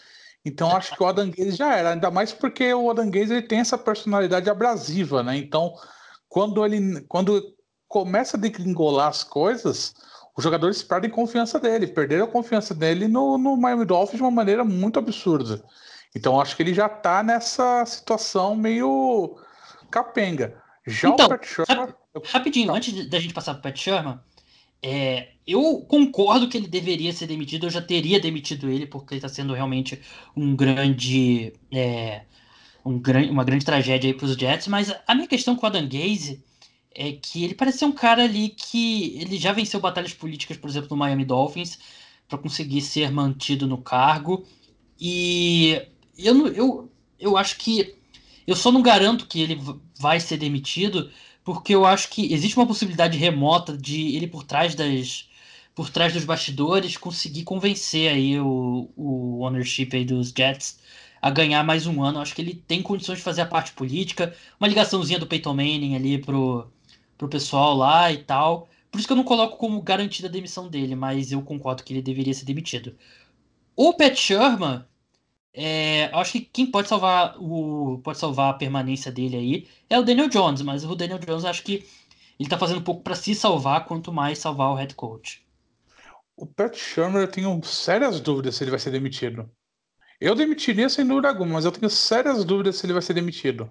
Então 0.44 0.74
acho 0.76 0.96
que 0.96 1.02
o 1.02 1.06
Adam 1.06 1.28
Gaze 1.28 1.56
já 1.56 1.76
era, 1.76 1.90
ainda 1.90 2.10
mais 2.10 2.32
porque 2.32 2.72
o 2.72 2.88
Adam 2.88 3.10
Gaze 3.10 3.32
ele 3.32 3.42
tem 3.42 3.58
essa 3.58 3.78
personalidade 3.78 4.48
abrasiva, 4.48 5.24
né? 5.24 5.36
Então, 5.36 5.74
quando 6.28 6.64
ele 6.64 7.00
quando 7.08 7.54
começa 7.88 8.36
a 8.36 8.40
degringolar 8.40 9.08
as 9.08 9.24
coisas, 9.24 9.92
os 10.36 10.42
jogadores 10.42 10.82
perdem 10.82 11.10
confiança 11.10 11.58
dele, 11.58 11.86
perderam 11.86 12.24
a 12.24 12.28
confiança 12.28 12.74
dele 12.74 13.06
no, 13.06 13.36
no 13.36 13.56
Miami 13.56 13.84
Dolphins 13.84 14.16
de 14.16 14.22
uma 14.22 14.30
maneira 14.30 14.64
muito 14.64 14.98
absurda. 14.98 15.62
Então 16.14 16.40
acho 16.40 16.56
que 16.56 16.62
ele 16.62 16.74
já 16.74 16.88
tá 16.88 17.22
nessa 17.22 17.84
situação 17.86 18.56
meio 18.56 19.38
capenga. 19.90 20.60
Já 20.86 21.10
então, 21.10 21.26
o 21.26 21.28
Pat 21.28 21.44
Sherman... 21.44 21.94
Rapidinho, 22.26 22.74
antes 22.74 23.08
da 23.08 23.18
gente 23.18 23.34
passar 23.34 23.54
pro 23.54 23.62
Pat 23.62 23.76
Sherman, 23.78 24.18
é, 24.82 25.28
eu 25.46 25.80
concordo 25.88 26.48
que 26.48 26.56
ele 26.56 26.66
deveria 26.66 27.12
ser 27.12 27.26
demitido, 27.26 27.66
eu 27.66 27.70
já 27.70 27.80
teria 27.80 28.20
demitido 28.20 28.68
ele, 28.68 28.86
porque 28.86 29.14
ele 29.14 29.18
está 29.18 29.28
sendo 29.28 29.54
realmente 29.54 30.00
um 30.36 30.56
grande. 30.56 31.52
É, 31.70 32.22
um, 32.84 33.00
uma 33.30 33.44
grande 33.44 33.64
tragédia 33.64 34.12
para 34.14 34.26
os 34.26 34.34
Jets, 34.34 34.66
mas 34.66 34.92
a 35.06 35.14
minha 35.14 35.28
questão 35.28 35.54
com 35.54 35.64
o 35.64 35.68
Adam 35.68 35.88
Gaze 35.88 36.44
é 36.94 37.12
que 37.12 37.44
ele 37.44 37.54
parece 37.54 37.78
ser 37.78 37.84
um 37.84 37.92
cara 37.92 38.24
ali 38.24 38.50
que 38.50 39.16
ele 39.20 39.38
já 39.38 39.52
venceu 39.52 39.80
batalhas 39.80 40.12
políticas, 40.12 40.56
por 40.56 40.68
exemplo, 40.68 40.88
no 40.90 40.96
Miami 40.96 41.24
Dolphins, 41.24 41.78
para 42.28 42.38
conseguir 42.38 42.80
ser 42.80 43.10
mantido 43.10 43.66
no 43.66 43.78
cargo. 43.78 44.46
E 45.00 45.80
eu, 46.16 46.46
eu, 46.48 46.92
eu 47.18 47.36
acho 47.36 47.56
que 47.58 47.94
eu 48.46 48.56
só 48.56 48.70
não 48.72 48.82
garanto 48.82 49.26
que 49.26 49.40
ele 49.40 49.60
vai 49.98 50.20
ser 50.20 50.36
demitido, 50.36 51.10
porque 51.44 51.74
eu 51.74 51.84
acho 51.84 52.08
que 52.08 52.32
existe 52.32 52.56
uma 52.56 52.66
possibilidade 52.66 53.18
remota 53.18 53.76
de 53.76 54.16
ele 54.16 54.26
por 54.26 54.44
trás 54.44 54.74
das 54.74 55.28
por 55.74 55.88
trás 55.88 56.12
dos 56.12 56.24
bastidores 56.24 56.98
conseguir 56.98 57.44
convencer 57.44 58.12
aí 58.12 58.38
o, 58.38 58.90
o 58.94 59.40
ownership 59.40 59.88
aí 59.94 60.04
dos 60.04 60.28
Jets 60.36 60.78
a 61.20 61.30
ganhar 61.30 61.64
mais 61.64 61.86
um 61.86 62.02
ano. 62.02 62.20
Acho 62.20 62.34
que 62.34 62.42
ele 62.42 62.54
tem 62.54 62.82
condições 62.82 63.18
de 63.18 63.24
fazer 63.24 63.42
a 63.42 63.46
parte 63.46 63.72
política, 63.72 64.36
uma 64.60 64.68
ligaçãozinha 64.68 65.18
do 65.18 65.26
Peyton 65.26 65.54
Manning 65.54 65.94
ali 65.94 66.18
pro, 66.18 66.70
pro 67.22 67.28
pessoal 67.28 67.76
lá 67.76 68.10
e 68.10 68.18
tal. 68.18 68.68
Por 68.90 68.98
isso 68.98 69.06
que 69.06 69.12
eu 69.12 69.16
não 69.16 69.24
coloco 69.24 69.56
como 69.56 69.80
garantida 69.80 70.26
a 70.28 70.30
demissão 70.30 70.68
dele, 70.68 70.96
mas 70.96 71.30
eu 71.30 71.40
concordo 71.42 71.84
que 71.84 71.92
ele 71.92 72.02
deveria 72.02 72.34
ser 72.34 72.44
demitido. 72.44 72.96
O 73.76 73.94
Pat 73.94 74.16
Sherman, 74.16 74.84
é, 75.54 76.10
acho 76.12 76.32
que 76.32 76.40
quem 76.40 76.66
pode 76.66 76.88
salvar 76.88 77.36
o 77.38 78.00
pode 78.02 78.18
salvar 78.18 78.50
a 78.50 78.58
permanência 78.58 79.12
dele 79.12 79.36
aí 79.36 79.68
é 79.88 79.98
o 79.98 80.02
Daniel 80.02 80.28
Jones, 80.28 80.62
mas 80.62 80.84
o 80.84 80.96
Daniel 80.96 81.18
Jones 81.18 81.44
acho 81.44 81.62
que 81.62 81.86
ele 82.38 82.48
tá 82.48 82.58
fazendo 82.58 82.82
pouco 82.82 83.02
para 83.02 83.14
se 83.14 83.34
salvar, 83.34 83.86
quanto 83.86 84.12
mais 84.12 84.38
salvar 84.38 84.70
o 84.70 84.74
head 84.74 84.94
coach. 84.94 85.46
O 86.36 86.46
Pat 86.46 86.76
Shermer 86.76 87.22
eu 87.22 87.28
tenho 87.28 87.62
sérias 87.62 88.20
dúvidas 88.20 88.56
se 88.56 88.64
ele 88.64 88.70
vai 88.70 88.80
ser 88.80 88.90
demitido. 88.90 89.48
Eu 90.20 90.34
demitiria 90.34 90.88
sem 90.88 91.06
dúvida 91.06 91.28
alguma, 91.28 91.54
mas 91.54 91.64
eu 91.64 91.72
tenho 91.72 91.90
sérias 91.90 92.44
dúvidas 92.44 92.76
se 92.76 92.86
ele 92.86 92.92
vai 92.92 93.02
ser 93.02 93.14
demitido. 93.14 93.70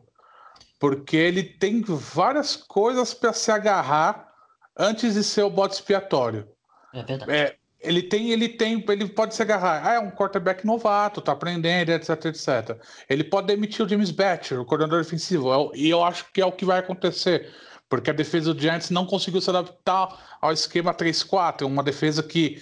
Porque 0.82 1.16
ele 1.16 1.44
tem 1.44 1.84
várias 1.84 2.56
coisas 2.56 3.14
para 3.14 3.32
se 3.34 3.52
agarrar 3.52 4.34
antes 4.76 5.14
de 5.14 5.24
ser 5.24 5.44
o 5.44 5.50
bode 5.50 5.76
expiatório. 5.76 6.48
É 6.92 7.04
verdade. 7.04 7.32
É, 7.32 7.56
ele 7.80 8.02
tem, 8.02 8.32
ele 8.32 8.50
tem, 8.50 8.84
ele 8.90 9.08
pode 9.08 9.36
se 9.36 9.44
agarrar. 9.44 9.86
Ah, 9.86 9.94
é 9.94 10.00
um 10.00 10.10
quarterback 10.10 10.66
novato, 10.66 11.22
tá 11.22 11.34
aprendendo, 11.34 11.92
etc, 11.92 12.26
etc. 12.26 12.82
Ele 13.08 13.24
pode 13.24 13.46
demitir 13.46 13.86
o 13.86 13.88
James 13.88 14.10
Batcher, 14.10 14.60
o 14.60 14.66
coordenador 14.66 15.04
defensivo, 15.04 15.54
é 15.54 15.78
e 15.78 15.88
eu 15.88 16.04
acho 16.04 16.26
que 16.34 16.42
é 16.42 16.46
o 16.46 16.52
que 16.52 16.66
vai 16.66 16.80
acontecer. 16.80 17.54
porque 17.88 18.10
a 18.10 18.14
defesa 18.14 18.52
do 18.52 18.60
Giants 18.60 18.90
não 18.90 19.06
conseguiu 19.06 19.42
se 19.42 19.50
adaptar 19.50 20.38
ao 20.42 20.52
esquema 20.52 20.96
3-4, 20.96 21.66
uma 21.68 21.84
defesa 21.84 22.24
que 22.24 22.60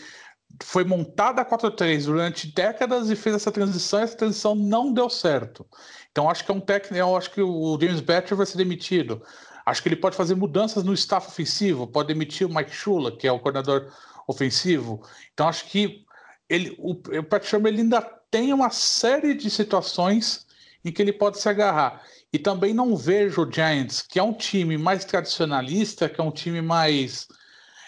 foi 0.63 0.83
montada 0.83 1.41
a 1.41 1.45
4-3 1.45 2.05
durante 2.05 2.47
décadas 2.47 3.09
e 3.09 3.15
fez 3.15 3.35
essa 3.35 3.51
transição, 3.51 3.99
e 3.99 4.03
essa 4.03 4.17
transição 4.17 4.55
não 4.55 4.91
deu 4.91 5.09
certo. 5.09 5.65
Então 6.11 6.29
acho 6.29 6.43
que 6.43 6.51
é 6.51 6.53
um 6.53 6.59
técnico, 6.59 6.95
eu 6.95 7.15
acho 7.15 7.31
que 7.31 7.41
o 7.41 7.77
James 7.79 8.01
Batcher 8.01 8.35
vai 8.35 8.45
ser 8.45 8.57
demitido. 8.57 9.21
Acho 9.65 9.81
que 9.83 9.89
ele 9.89 9.95
pode 9.95 10.15
fazer 10.15 10.35
mudanças 10.35 10.83
no 10.83 10.93
staff 10.93 11.27
ofensivo, 11.27 11.85
pode 11.85 12.07
demitir 12.07 12.47
o 12.47 12.53
Mike 12.53 12.71
Shula, 12.71 13.15
que 13.15 13.27
é 13.27 13.31
o 13.31 13.39
coordenador 13.39 13.91
ofensivo. 14.27 15.03
Então 15.33 15.47
acho 15.47 15.65
que 15.65 16.05
ele, 16.49 16.75
o, 16.79 16.91
o 16.91 17.23
Pat 17.23 17.53
ele 17.53 17.81
ainda 17.81 18.01
tem 18.31 18.53
uma 18.53 18.69
série 18.69 19.33
de 19.33 19.49
situações 19.49 20.47
em 20.83 20.91
que 20.91 21.01
ele 21.01 21.13
pode 21.13 21.39
se 21.39 21.47
agarrar. 21.47 22.01
E 22.31 22.37
também 22.37 22.73
não 22.73 22.95
vejo 22.95 23.43
o 23.43 23.51
Giants, 23.51 24.01
que 24.01 24.19
é 24.19 24.23
um 24.23 24.33
time 24.33 24.77
mais 24.77 25.03
tradicionalista, 25.03 26.07
que 26.07 26.21
é 26.21 26.23
um 26.23 26.31
time 26.31 26.61
mais. 26.61 27.27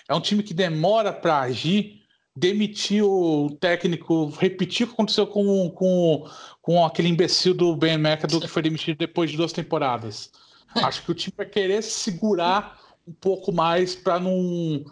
É 0.10 0.15
um 0.15 0.21
time 0.21 0.43
que 0.43 0.53
demora 0.53 1.13
para 1.13 1.39
agir, 1.41 2.00
demitir 2.35 3.03
o 3.03 3.49
técnico, 3.59 4.27
repetir 4.29 4.85
o 4.85 4.87
que 4.87 4.93
aconteceu 4.93 5.27
com, 5.27 5.69
com, 5.71 6.25
com 6.61 6.85
aquele 6.85 7.09
imbecil 7.09 7.53
do 7.53 7.75
Ben 7.75 7.95
McAdoo 7.95 8.41
que 8.41 8.47
foi 8.47 8.61
demitido 8.61 8.97
depois 8.97 9.29
de 9.31 9.37
duas 9.37 9.51
temporadas. 9.51 10.31
Acho 10.75 11.03
que 11.03 11.11
o 11.11 11.15
time 11.15 11.33
vai 11.35 11.45
querer 11.45 11.81
segurar 11.81 12.79
um 13.05 13.13
pouco 13.13 13.51
mais 13.51 13.95
para 13.95 14.19
não 14.19 14.85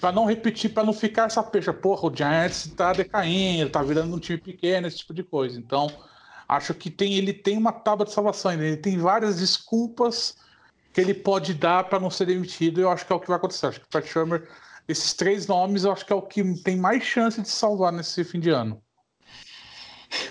para 0.00 0.12
não 0.12 0.26
repetir, 0.26 0.74
para 0.74 0.84
não 0.84 0.92
ficar 0.92 1.24
essa 1.24 1.42
pecha, 1.42 1.72
porra, 1.72 2.08
o 2.08 2.14
Giants 2.14 2.66
está 2.66 2.92
decaindo, 2.92 3.68
está 3.68 3.82
virando 3.82 4.14
um 4.14 4.18
time 4.18 4.38
pequeno, 4.38 4.86
esse 4.86 4.98
tipo 4.98 5.14
de 5.14 5.22
coisa. 5.22 5.58
Então, 5.58 5.90
acho 6.46 6.74
que 6.74 6.90
tem, 6.90 7.14
ele 7.14 7.32
tem 7.32 7.56
uma 7.56 7.72
tábua 7.72 8.04
de 8.04 8.12
salvação 8.12 8.50
ainda. 8.50 8.64
Ele 8.64 8.76
tem 8.76 8.98
várias 8.98 9.38
desculpas 9.38 10.36
que 10.92 11.00
ele 11.00 11.14
pode 11.14 11.54
dar 11.54 11.84
para 11.84 11.98
não 11.98 12.10
ser 12.10 12.26
demitido. 12.26 12.78
E 12.78 12.82
eu 12.82 12.90
acho 12.90 13.06
que 13.06 13.12
é 13.12 13.16
o 13.16 13.20
que 13.20 13.28
vai 13.28 13.36
acontecer. 13.36 13.66
Acho 13.66 13.80
que 13.80 13.86
o 13.86 13.88
Pat 13.88 14.06
Shermer, 14.06 14.48
esses 14.88 15.12
três 15.14 15.46
nomes, 15.46 15.84
eu 15.84 15.92
acho 15.92 16.04
que 16.04 16.12
é 16.12 16.16
o 16.16 16.22
que 16.22 16.42
tem 16.62 16.76
mais 16.76 17.02
chance 17.02 17.40
de 17.40 17.48
salvar 17.48 17.92
nesse 17.92 18.22
fim 18.24 18.40
de 18.40 18.50
ano. 18.50 18.80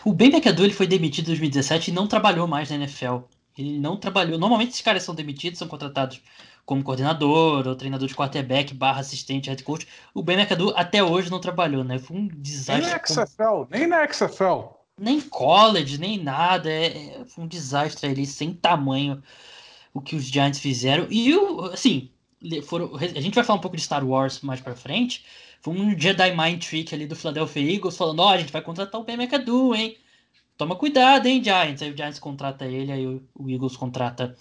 O 0.04 0.14
Ben 0.14 0.30
McAdoo 0.30 0.66
ele 0.66 0.74
foi 0.74 0.88
demitido 0.88 1.26
em 1.26 1.30
2017 1.30 1.92
e 1.92 1.94
não 1.94 2.08
trabalhou 2.08 2.48
mais 2.48 2.70
na 2.70 2.78
NFL. 2.78 3.20
Ele 3.58 3.80
não 3.80 3.98
trabalhou. 3.98 4.40
Normalmente 4.40 4.72
esses 4.72 4.82
caras 4.82 5.04
são 5.04 5.14
demitidos, 5.14 5.60
são 5.60 5.68
contratados 5.68 6.22
como 6.66 6.84
coordenador 6.84 7.68
ou 7.68 7.76
treinador 7.76 8.08
de 8.08 8.16
quarterback 8.16 8.74
barra 8.74 9.02
assistente 9.02 9.50
head 9.50 9.64
coach. 9.64 9.88
O 10.14 10.24
Ben 10.24 10.38
McAdoo 10.40 10.74
até 10.76 11.04
hoje 11.04 11.30
não 11.30 11.40
trabalhou, 11.40 11.84
né? 11.84 12.00
Foi 12.00 12.18
um 12.18 12.28
desastre. 12.28 12.86
Nem 12.86 12.92
na 12.92 13.06
XFL, 13.06 13.68
nem 13.70 13.88
na 13.88 14.08
XFL 14.12 14.76
nem 14.98 15.22
college, 15.22 15.98
nem 15.98 16.22
nada. 16.22 16.70
É, 16.70 16.88
é 16.88 17.26
um 17.38 17.48
desastre 17.48 18.10
ali, 18.10 18.26
sem 18.26 18.54
tamanho, 18.54 19.22
o 19.94 20.02
que 20.02 20.16
os 20.16 20.26
Giants 20.26 20.60
fizeram. 20.60 21.08
E, 21.10 21.36
o, 21.36 21.66
assim, 21.66 22.12
foram, 22.64 22.96
a 22.96 23.22
gente 23.22 23.36
vai 23.36 23.44
falar 23.44 23.60
um 23.60 23.62
pouco 23.62 23.78
de 23.78 23.84
Star 23.84 24.06
Wars 24.06 24.42
mais 24.42 24.62
pra 24.62 24.76
frente. 24.76 25.26
Foi 25.62 25.74
um 25.74 25.98
Jedi 25.98 26.36
Mind 26.36 26.64
Trick 26.64 26.94
ali 26.94 27.08
do 27.08 27.16
Philadelphia 27.16 27.74
Eagles, 27.74 27.98
falando: 27.98 28.20
Ó, 28.20 28.28
oh, 28.28 28.30
a 28.30 28.38
gente 28.38 28.52
vai 28.52 28.62
contratar 28.62 29.00
o 29.02 29.04
Ben 29.04 29.16
McAdoo, 29.16 29.74
hein? 29.74 29.98
Toma 30.58 30.76
cuidado, 30.76 31.28
hein, 31.28 31.44
Giants. 31.44 31.82
Aí 31.82 31.92
o 31.92 31.98
Giants 31.98 32.20
contrata 32.20 32.66
ele, 32.66 32.92
aí 32.92 33.06
o, 33.06 33.22
o 33.34 33.50
Eagles 33.50 33.76
contrata 33.76 34.36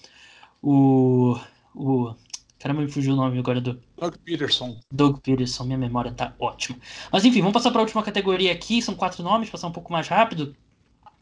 o. 0.63 1.39
o 1.75 2.15
Caramba, 2.59 2.81
me 2.81 2.91
fugiu 2.91 3.13
o 3.13 3.17
nome 3.17 3.39
agora 3.39 3.61
do. 3.61 3.81
Doug 3.97 4.15
Peterson. 4.25 4.79
Doug 4.91 5.19
Peterson, 5.19 5.65
minha 5.65 5.77
memória 5.77 6.13
tá 6.13 6.35
ótima. 6.39 6.79
Mas 7.13 7.25
enfim, 7.25 7.41
vamos 7.41 7.53
passar 7.53 7.71
para 7.71 7.81
a 7.81 7.85
última 7.85 8.03
categoria 8.03 8.53
aqui. 8.53 8.81
São 8.81 8.95
quatro 8.95 9.23
nomes, 9.23 9.51
passar 9.51 9.67
um 9.67 9.73
pouco 9.73 9.93
mais 9.93 10.09
rápido. 10.09 10.57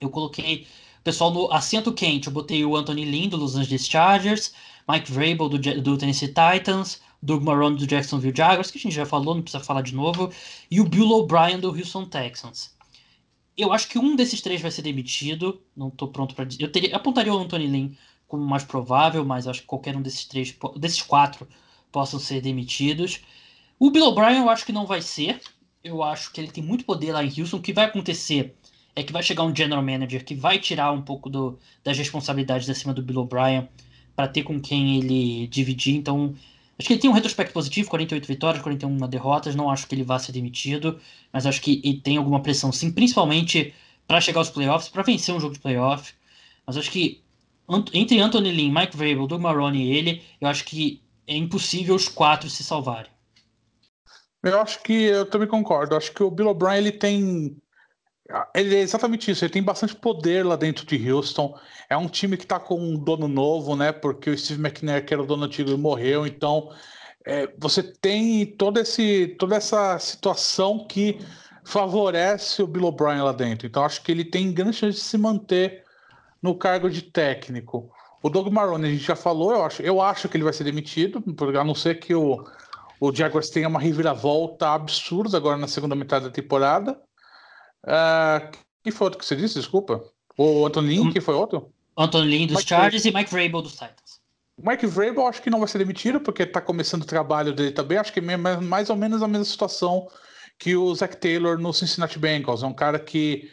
Eu 0.01 0.11
coloquei 0.11 0.67
o 1.01 1.03
pessoal 1.03 1.33
no 1.33 1.53
assento 1.53 1.93
quente. 1.93 2.29
Eu 2.29 2.33
botei 2.33 2.65
o 2.65 2.77
Anthony 2.77 3.05
Lynn 3.05 3.29
do 3.29 3.37
Los 3.37 3.57
Angeles 3.57 3.89
Chargers, 3.89 4.55
Mike 4.89 5.11
Vrabel 5.11 5.49
do, 5.49 5.59
do 5.59 5.99
Tennessee 5.99 6.29
Titans, 6.29 7.01
Doug 7.23 7.43
Marrone 7.43 7.77
do 7.77 7.87
Jacksonville 7.87 8.37
Jaguars, 8.37 8.71
que 8.71 8.79
a 8.79 8.81
gente 8.81 8.95
já 8.95 9.07
falou, 9.07 9.35
não 9.35 9.43
precisa 9.43 9.63
falar 9.63 9.83
de 9.83 9.95
novo, 9.95 10.33
e 10.71 10.81
o 10.81 10.89
Bill 10.89 11.11
O'Brien 11.11 11.61
do 11.61 11.71
Houston 11.71 12.05
Texans. 12.07 12.75
Eu 13.57 13.73
acho 13.73 13.89
que 13.89 13.99
um 13.99 14.17
desses 14.17 14.41
três 14.41 14.61
vai 14.61 14.71
ser 14.71 14.83
demitido. 14.83 15.63
Não 15.77 15.89
estou 15.89 16.09
pronto 16.09 16.35
para 16.35 16.45
dizer. 16.45 16.63
Eu 16.63 16.73
teria, 16.73 16.97
apontaria 16.97 17.33
o 17.33 17.39
Anthony 17.39 17.67
Lynn 17.67 17.93
como 18.27 18.45
mais 18.45 18.65
provável, 18.65 19.25
mas 19.25 19.47
acho 19.47 19.61
que 19.61 19.67
qualquer 19.67 19.95
um 19.95 20.01
desses 20.01 20.25
três, 20.25 20.57
desses 20.77 21.03
quatro, 21.03 21.47
possam 21.91 22.19
ser 22.19 22.41
demitidos. 22.41 23.21
O 23.79 23.91
Bill 23.91 24.07
O'Brien 24.07 24.39
eu 24.39 24.49
acho 24.49 24.65
que 24.65 24.73
não 24.73 24.87
vai 24.87 25.03
ser. 25.03 25.41
Eu 25.85 26.03
acho 26.03 26.33
que 26.33 26.41
ele 26.41 26.51
tem 26.51 26.65
muito 26.65 26.85
poder 26.85 27.13
lá 27.13 27.23
em 27.23 27.29
Houston. 27.29 27.59
O 27.59 27.63
que 27.63 27.73
vai 27.73 27.85
acontecer 27.85 28.57
é 28.97 29.03
que 29.03 29.13
vai 29.13 29.23
chegar 29.23 29.43
um 29.43 29.55
general 29.55 29.83
manager 29.83 30.25
que 30.25 30.35
vai 30.35 30.59
tirar 30.59 30.93
um 30.93 31.03
pouco 31.03 31.29
do, 31.29 31.59
das 31.85 31.99
responsabilidades 31.99 32.71
acima 32.71 32.95
do 32.95 33.03
Bill 33.03 33.21
O'Brien 33.21 33.69
para 34.15 34.29
ter 34.29 34.43
com 34.43 34.61
quem 34.61 34.99
ele 34.99 35.47
dividir. 35.47 35.97
Então, 35.97 36.35
acho 36.79 36.87
que 36.87 36.95
ele 36.95 37.01
tem 37.01 37.11
um 37.11 37.15
retrospecto 37.15 37.53
positivo, 37.53 37.91
48 37.91 38.27
vitórias, 38.27 38.63
41 38.63 38.97
derrotas. 39.09 39.55
Não 39.55 39.71
acho 39.71 39.87
que 39.87 39.95
ele 39.95 40.05
vá 40.05 40.19
ser 40.19 40.33
demitido, 40.33 40.99
mas 41.33 41.47
acho 41.47 41.61
que 41.61 41.81
ele 41.85 42.01
tem 42.01 42.17
alguma 42.17 42.41
pressão 42.41 42.73
sim, 42.73 42.93
principalmente 42.93 43.75
para 44.07 44.21
chegar 44.21 44.41
aos 44.41 44.51
playoffs, 44.51 44.89
para 44.89 45.03
vencer 45.03 45.35
um 45.35 45.41
jogo 45.41 45.55
de 45.55 45.61
playoff. 45.61 46.13
Mas 46.67 46.77
acho 46.77 46.91
que 46.91 47.23
entre 47.95 48.21
Anthony 48.21 48.53
Lynn, 48.53 48.73
Mike 48.73 48.97
Vrabel, 48.97 49.27
Doug 49.27 49.41
Marrone 49.41 49.85
e 49.85 49.97
ele, 49.97 50.23
eu 50.41 50.49
acho 50.49 50.65
que 50.65 51.01
é 51.27 51.37
impossível 51.37 51.95
os 51.95 52.09
quatro 52.09 52.51
se 52.51 52.63
salvarem. 52.63 53.11
Eu 54.43 54.61
acho 54.61 54.83
que 54.83 54.93
eu 54.93 55.25
também 55.27 55.47
concordo. 55.47 55.95
Acho 55.95 56.13
que 56.13 56.23
o 56.23 56.31
Bill 56.31 56.49
O'Brien 56.49 56.79
ele 56.79 56.93
tem 56.93 57.57
ele 58.55 58.77
é 58.77 58.81
exatamente 58.81 59.31
isso. 59.31 59.45
Ele 59.45 59.53
tem 59.53 59.63
bastante 59.63 59.95
poder 59.95 60.45
lá 60.45 60.57
dentro 60.57 60.87
de 60.87 61.11
Houston. 61.11 61.59
É 61.89 61.97
um 61.97 62.09
time 62.09 62.37
que 62.37 62.45
está 62.45 62.59
com 62.59 62.79
um 62.79 62.97
dono 62.97 63.29
novo, 63.29 63.77
né? 63.77 63.93
Porque 63.93 64.31
o 64.31 64.39
Steve 64.39 64.61
McNair, 64.61 65.05
que 65.05 65.13
era 65.13 65.23
o 65.23 65.27
dono 65.27 65.45
antigo, 65.45 65.77
morreu. 65.77 66.27
Então, 66.27 66.71
é, 67.27 67.53
você 67.59 67.83
tem 67.83 68.47
todo 68.47 68.79
esse, 68.79 69.37
toda 69.39 69.57
essa 69.57 69.99
situação 69.99 70.87
que 70.87 71.19
favorece 71.65 72.63
o 72.63 72.67
Bill 72.67 72.87
O'Brien 72.87 73.23
lá 73.23 73.33
dentro. 73.33 73.67
Então, 73.67 73.85
acho 73.85 74.03
que 74.03 74.11
ele 74.11 74.25
tem 74.25 74.53
grande 74.53 74.77
chance 74.77 74.99
de 74.99 75.05
se 75.05 75.19
manter 75.19 75.85
no 76.41 76.57
cargo 76.57 76.91
de 76.91 77.03
técnico. 77.03 77.91
O 78.23 78.29
Doug 78.29 78.53
Marrone, 78.53 78.87
a 78.87 78.91
gente 78.91 79.05
já 79.05 79.17
falou, 79.17 79.53
eu 79.53 79.65
acho, 79.65 79.83
eu 79.83 80.01
acho 80.01 80.29
que 80.29 80.37
ele 80.37 80.45
vai 80.45 80.53
ser 80.53 80.65
demitido, 80.65 81.23
a 81.59 81.65
não 81.65 81.75
ser 81.75 81.99
que 81.99 82.15
o, 82.15 82.45
o 83.01 83.15
Jaguars 83.15 83.51
tenha 83.51 83.69
uma 83.69 83.81
reviravolta 83.81 84.69
absurda 84.69 85.37
agora 85.37 85.57
na 85.57 85.69
segunda 85.69 85.95
metade 85.95 86.27
da 86.27 86.31
temporada. 86.31 87.01
Uh, 87.85 88.57
que 88.83 88.91
foi 88.91 89.07
outro 89.07 89.19
que 89.19 89.27
você 89.27 89.37
disse, 89.37 89.55
desculpa? 89.55 90.03
O 90.37 90.67
Anthony 90.67 90.97
Lynn, 90.97 91.13
que 91.13 91.21
foi 91.21 91.35
outro? 91.35 91.73
Anthony 91.97 92.29
Lynn 92.29 92.47
dos 92.47 92.57
Mike 92.59 92.69
Chargers 92.69 93.03
Vrabel. 93.03 93.21
e 93.21 93.23
Mike 93.23 93.31
Vrabel 93.31 93.63
dos 93.63 93.73
Titans. 93.73 94.21
Mike 94.59 94.87
Vrabel 94.87 95.27
acho 95.27 95.43
que 95.43 95.51
não 95.51 95.59
vai 95.59 95.69
ser 95.69 95.79
demitido, 95.79 96.21
porque 96.21 96.43
está 96.43 96.61
começando 96.61 97.03
o 97.03 97.07
trabalho 97.07 97.53
dele 97.53 97.73
também. 97.73 97.99
Acho 97.99 98.13
que 98.13 98.21
é 98.21 98.37
mais 98.37 98.91
ou 98.91 98.97
menos 98.97 99.23
a 99.23 99.29
mesma 99.29 99.45
situação 99.45 100.09
que 100.59 100.77
o 100.77 100.95
Zach 100.95 101.17
Taylor 101.17 101.59
no 101.59 101.73
Cincinnati 101.73 102.19
Bengals. 102.19 102.63
É 102.63 102.67
um 102.67 102.75
cara 102.75 102.99
que 102.99 103.51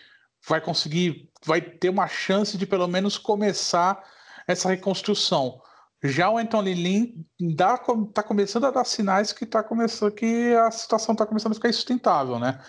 vai 0.47 0.61
conseguir, 0.61 1.29
vai 1.45 1.61
ter 1.61 1.89
uma 1.89 2.07
chance 2.07 2.57
de 2.57 2.65
pelo 2.65 2.87
menos 2.87 3.17
começar 3.17 4.01
essa 4.47 4.69
reconstrução. 4.69 5.61
Já 6.03 6.29
o 6.29 6.37
Anthony 6.37 6.73
Lynn 6.73 7.23
está 7.39 8.23
começando 8.23 8.65
a 8.65 8.71
dar 8.71 8.85
sinais 8.85 9.33
que 9.33 9.45
tá 9.45 9.61
começando 9.61 10.11
que 10.11 10.53
a 10.55 10.71
situação 10.71 11.13
está 11.13 11.25
começando 11.25 11.51
a 11.51 11.55
ficar 11.55 11.69
insustentável, 11.69 12.39
né? 12.39 12.59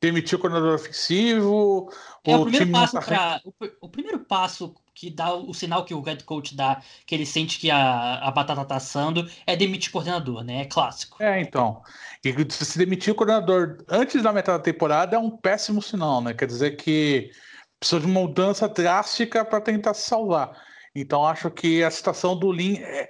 Demitiu 0.00 0.38
o 0.38 0.40
coordenador 0.40 0.74
ofensivo. 0.74 1.92
É, 2.24 2.34
o, 2.34 2.40
o, 2.40 2.44
primeiro 2.46 2.72
passo 2.72 2.92
tá... 2.94 3.02
pra, 3.02 3.40
o, 3.44 3.52
o, 3.82 3.88
primeiro 3.88 4.18
passo 4.20 4.74
que 4.94 5.10
dá 5.10 5.34
o, 5.34 5.50
o, 5.50 5.54
sinal 5.54 5.84
que 5.84 5.92
o 5.92 6.00
head 6.00 6.24
coach 6.24 6.56
dá, 6.56 6.82
que 7.04 7.14
ele 7.14 7.26
sente 7.26 7.58
que 7.58 7.70
a, 7.70 8.14
a 8.18 8.30
batata 8.30 8.64
tá 8.64 8.76
assando, 8.76 9.28
é 9.46 9.54
demitir 9.54 9.90
o 9.90 9.92
coordenador, 9.92 10.42
né? 10.42 10.62
É 10.62 10.64
clássico. 10.64 11.22
É, 11.22 11.40
então. 11.40 11.82
E 12.24 12.34
se 12.50 12.78
demitir 12.78 13.12
o 13.12 13.16
coordenador 13.16 13.78
antes 13.88 14.22
da 14.22 14.32
metade 14.32 14.58
da 14.58 14.64
temporada 14.64 15.16
é 15.16 15.18
um 15.18 15.30
péssimo 15.30 15.82
sinal, 15.82 16.22
né? 16.22 16.32
Quer 16.32 16.46
dizer 16.46 16.76
que 16.76 17.30
precisa 17.78 18.00
de 18.00 18.06
uma 18.06 18.20
mudança 18.20 18.68
drástica 18.68 19.44
para 19.44 19.60
tentar 19.60 19.94
se 19.94 20.08
salvar. 20.08 20.52
Então 20.94 21.26
acho 21.26 21.50
que 21.50 21.82
a 21.82 21.90
situação 21.90 22.36
do 22.38 22.50
Lin 22.50 22.76
é... 22.78 23.08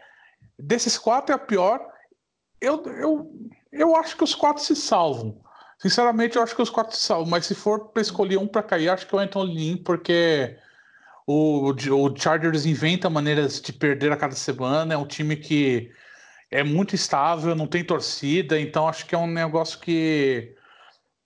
desses 0.59 0.99
quatro 0.99 1.33
é 1.33 1.37
a 1.37 1.39
pior. 1.39 1.81
Eu, 2.61 2.83
eu, 2.87 3.33
eu 3.73 3.97
acho 3.97 4.17
que 4.17 4.25
os 4.25 4.35
quatro 4.35 4.63
se 4.63 4.77
salvam. 4.77 5.41
Sinceramente, 5.81 6.37
eu 6.37 6.43
acho 6.43 6.55
que 6.55 6.63
os 6.63 6.69
quatro 6.69 6.97
salvam. 6.97 7.27
Mas 7.27 7.47
se 7.47 7.55
for 7.55 7.89
para 7.89 8.03
escolher 8.03 8.39
um 8.39 8.47
para 8.47 8.63
cair, 8.63 8.91
acho 8.91 9.07
que 9.07 9.15
é 9.15 9.19
o 9.19 9.21
Anthony 9.21 9.55
Lin, 9.55 9.77
porque 9.79 10.57
o, 11.27 11.73
o 11.73 12.17
Chargers 12.17 12.67
inventa 12.67 13.09
maneiras 13.09 13.61
de 13.61 13.73
perder 13.73 14.13
a 14.13 14.17
cada 14.17 14.35
semana. 14.35 14.93
É 14.93 14.97
um 14.99 15.07
time 15.07 15.37
que 15.37 15.91
é 16.51 16.63
muito 16.63 16.95
estável, 16.95 17.55
não 17.55 17.67
tem 17.67 17.83
torcida, 17.83 18.61
então 18.61 18.89
acho 18.89 19.07
que 19.07 19.15
é 19.15 19.19
um 19.19 19.27
negócio 19.27 19.79
que, 19.79 20.55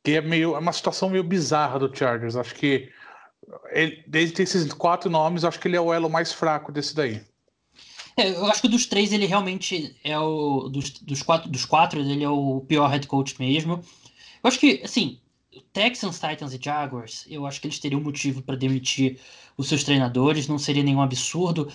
que 0.05 0.12
é 0.12 0.20
meio 0.20 0.55
é 0.55 0.59
uma 0.59 0.72
situação 0.72 1.11
meio 1.11 1.24
bizarra 1.24 1.78
do 1.78 1.94
Chargers. 1.94 2.36
Acho 2.36 2.55
que 2.55 2.90
ele, 3.70 4.05
desde 4.07 4.40
esses 4.42 4.72
quatro 4.72 5.11
nomes, 5.11 5.44
acho 5.44 5.59
que 5.59 5.66
ele 5.66 5.76
é 5.76 5.80
o 5.80 5.92
elo 5.92 6.09
mais 6.09 6.32
fraco 6.32 6.70
desse 6.70 6.94
daí. 6.94 7.20
É, 8.16 8.30
eu 8.30 8.46
acho 8.46 8.62
que 8.62 8.68
dos 8.68 8.86
três 8.86 9.12
ele 9.12 9.26
realmente 9.26 9.96
é 10.05 10.16
o 10.16 10.68
dos, 10.68 10.90
dos 11.00 11.22
quatro 11.22 11.50
dos 11.50 11.64
quatro 11.64 11.98
ele 11.98 12.22
é 12.22 12.28
o 12.28 12.61
pior 12.68 12.86
head 12.86 13.09
coach 13.09 13.36
mesmo. 13.40 13.82
Eu 14.45 14.49
acho 14.49 14.61
que 14.61 14.82
assim 14.84 15.18
Texans, 15.72 16.20
Titans 16.20 16.53
e 16.53 16.61
Jaguars, 16.62 17.24
eu 17.28 17.47
acho 17.47 17.61
que 17.61 17.66
eles 17.66 17.78
teriam 17.78 18.01
motivo 18.01 18.42
para 18.42 18.57
demitir 18.57 19.18
os 19.57 19.68
seus 19.68 19.84
treinadores, 19.84 20.49
não 20.49 20.59
seria 20.59 20.82
nenhum 20.82 21.01
absurdo. 21.01 21.70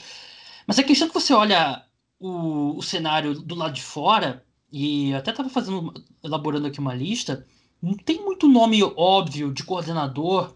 Mas 0.68 0.78
a 0.78 0.84
questão 0.84 1.08
é 1.08 1.10
que 1.10 1.20
você 1.20 1.34
olha 1.34 1.84
o, 2.20 2.78
o 2.78 2.82
cenário 2.82 3.34
do 3.42 3.56
lado 3.56 3.74
de 3.74 3.82
fora, 3.82 4.46
e 4.72 5.14
até 5.14 5.32
estava 5.32 5.50
fazendo, 5.50 5.94
elaborando 6.24 6.68
aqui 6.68 6.80
uma 6.80 6.94
lista, 6.94 7.46
não 7.82 7.96
tem 7.96 8.22
muito 8.24 8.48
nome 8.48 8.84
óbvio 8.84 9.54
de 9.54 9.64
coordenador 9.64 10.54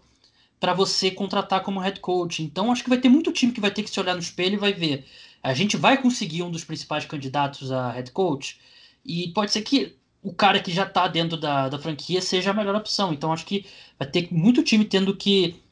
para 0.60 0.72
você 0.74 1.10
contratar 1.10 1.62
como 1.62 1.80
head 1.80 2.00
coach. 2.00 2.42
Então 2.42 2.70
acho 2.70 2.82
que 2.84 2.90
vai 2.90 2.98
ter 2.98 3.08
muito 3.08 3.32
time 3.32 3.52
que 3.52 3.60
vai 3.60 3.70
ter 3.70 3.82
que 3.82 3.90
se 3.90 3.98
olhar 3.98 4.14
no 4.14 4.20
espelho 4.20 4.54
e 4.54 4.58
vai 4.58 4.72
ver. 4.72 5.06
A 5.42 5.52
gente 5.52 5.76
vai 5.76 6.00
conseguir 6.00 6.42
um 6.42 6.50
dos 6.50 6.64
principais 6.64 7.04
candidatos 7.06 7.72
a 7.72 7.90
head 7.92 8.10
coach. 8.12 8.58
E 9.04 9.28
pode 9.28 9.52
ser 9.52 9.62
que 9.62 9.96
o 10.24 10.32
cara 10.32 10.58
que 10.58 10.72
já 10.72 10.84
está 10.84 11.06
dentro 11.06 11.36
da, 11.36 11.68
da 11.68 11.78
franquia 11.78 12.20
seja 12.22 12.50
a 12.50 12.54
melhor 12.54 12.74
opção. 12.74 13.12
Então 13.12 13.30
acho 13.30 13.44
que 13.44 13.66
vai 13.98 14.08
ter 14.08 14.28
muito 14.32 14.62
time 14.62 14.84
tendo 14.86 15.14
que 15.14 15.62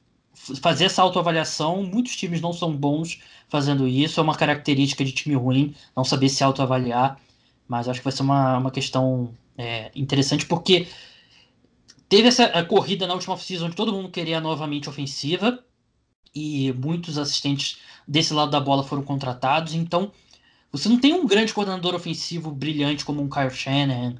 fazer 0.61 0.84
essa 0.84 1.00
autoavaliação. 1.00 1.82
Muitos 1.82 2.14
times 2.14 2.42
não 2.42 2.53
são 2.53 2.76
bons 2.76 3.22
fazendo 3.48 3.88
isso. 3.88 4.20
É 4.20 4.22
uma 4.22 4.36
característica 4.36 5.03
de 5.03 5.12
time 5.12 5.34
ruim, 5.34 5.74
não 5.96 6.05
saber 6.05 6.28
se 6.28 6.44
autoavaliar. 6.44 7.18
Mas 7.66 7.88
acho 7.88 8.00
que 8.00 8.05
vai 8.05 8.12
ser 8.12 8.22
uma, 8.22 8.59
uma 8.59 8.70
questão 8.70 9.32
é, 9.57 9.90
interessante, 9.96 10.44
porque 10.44 10.86
teve 12.07 12.28
essa 12.28 12.62
corrida 12.64 13.07
na 13.07 13.14
última 13.14 13.32
off-season 13.32 13.66
onde 13.66 13.76
todo 13.76 13.92
mundo 13.92 14.11
queria 14.11 14.38
novamente 14.38 14.86
ofensiva. 14.86 15.59
E 16.34 16.72
muitos 16.72 17.16
assistentes 17.16 17.78
desse 18.07 18.34
lado 18.34 18.50
da 18.50 18.61
bola 18.61 18.84
foram 18.84 19.03
contratados. 19.03 19.72
Então, 19.74 20.12
você 20.70 20.88
não 20.88 20.98
tem 20.98 21.12
um 21.14 21.26
grande 21.26 21.53
coordenador 21.55 21.94
ofensivo 21.94 22.50
brilhante 22.50 23.05
como 23.05 23.22
um 23.22 23.28
Kyle 23.28 23.50
Shanahan, 23.50 24.16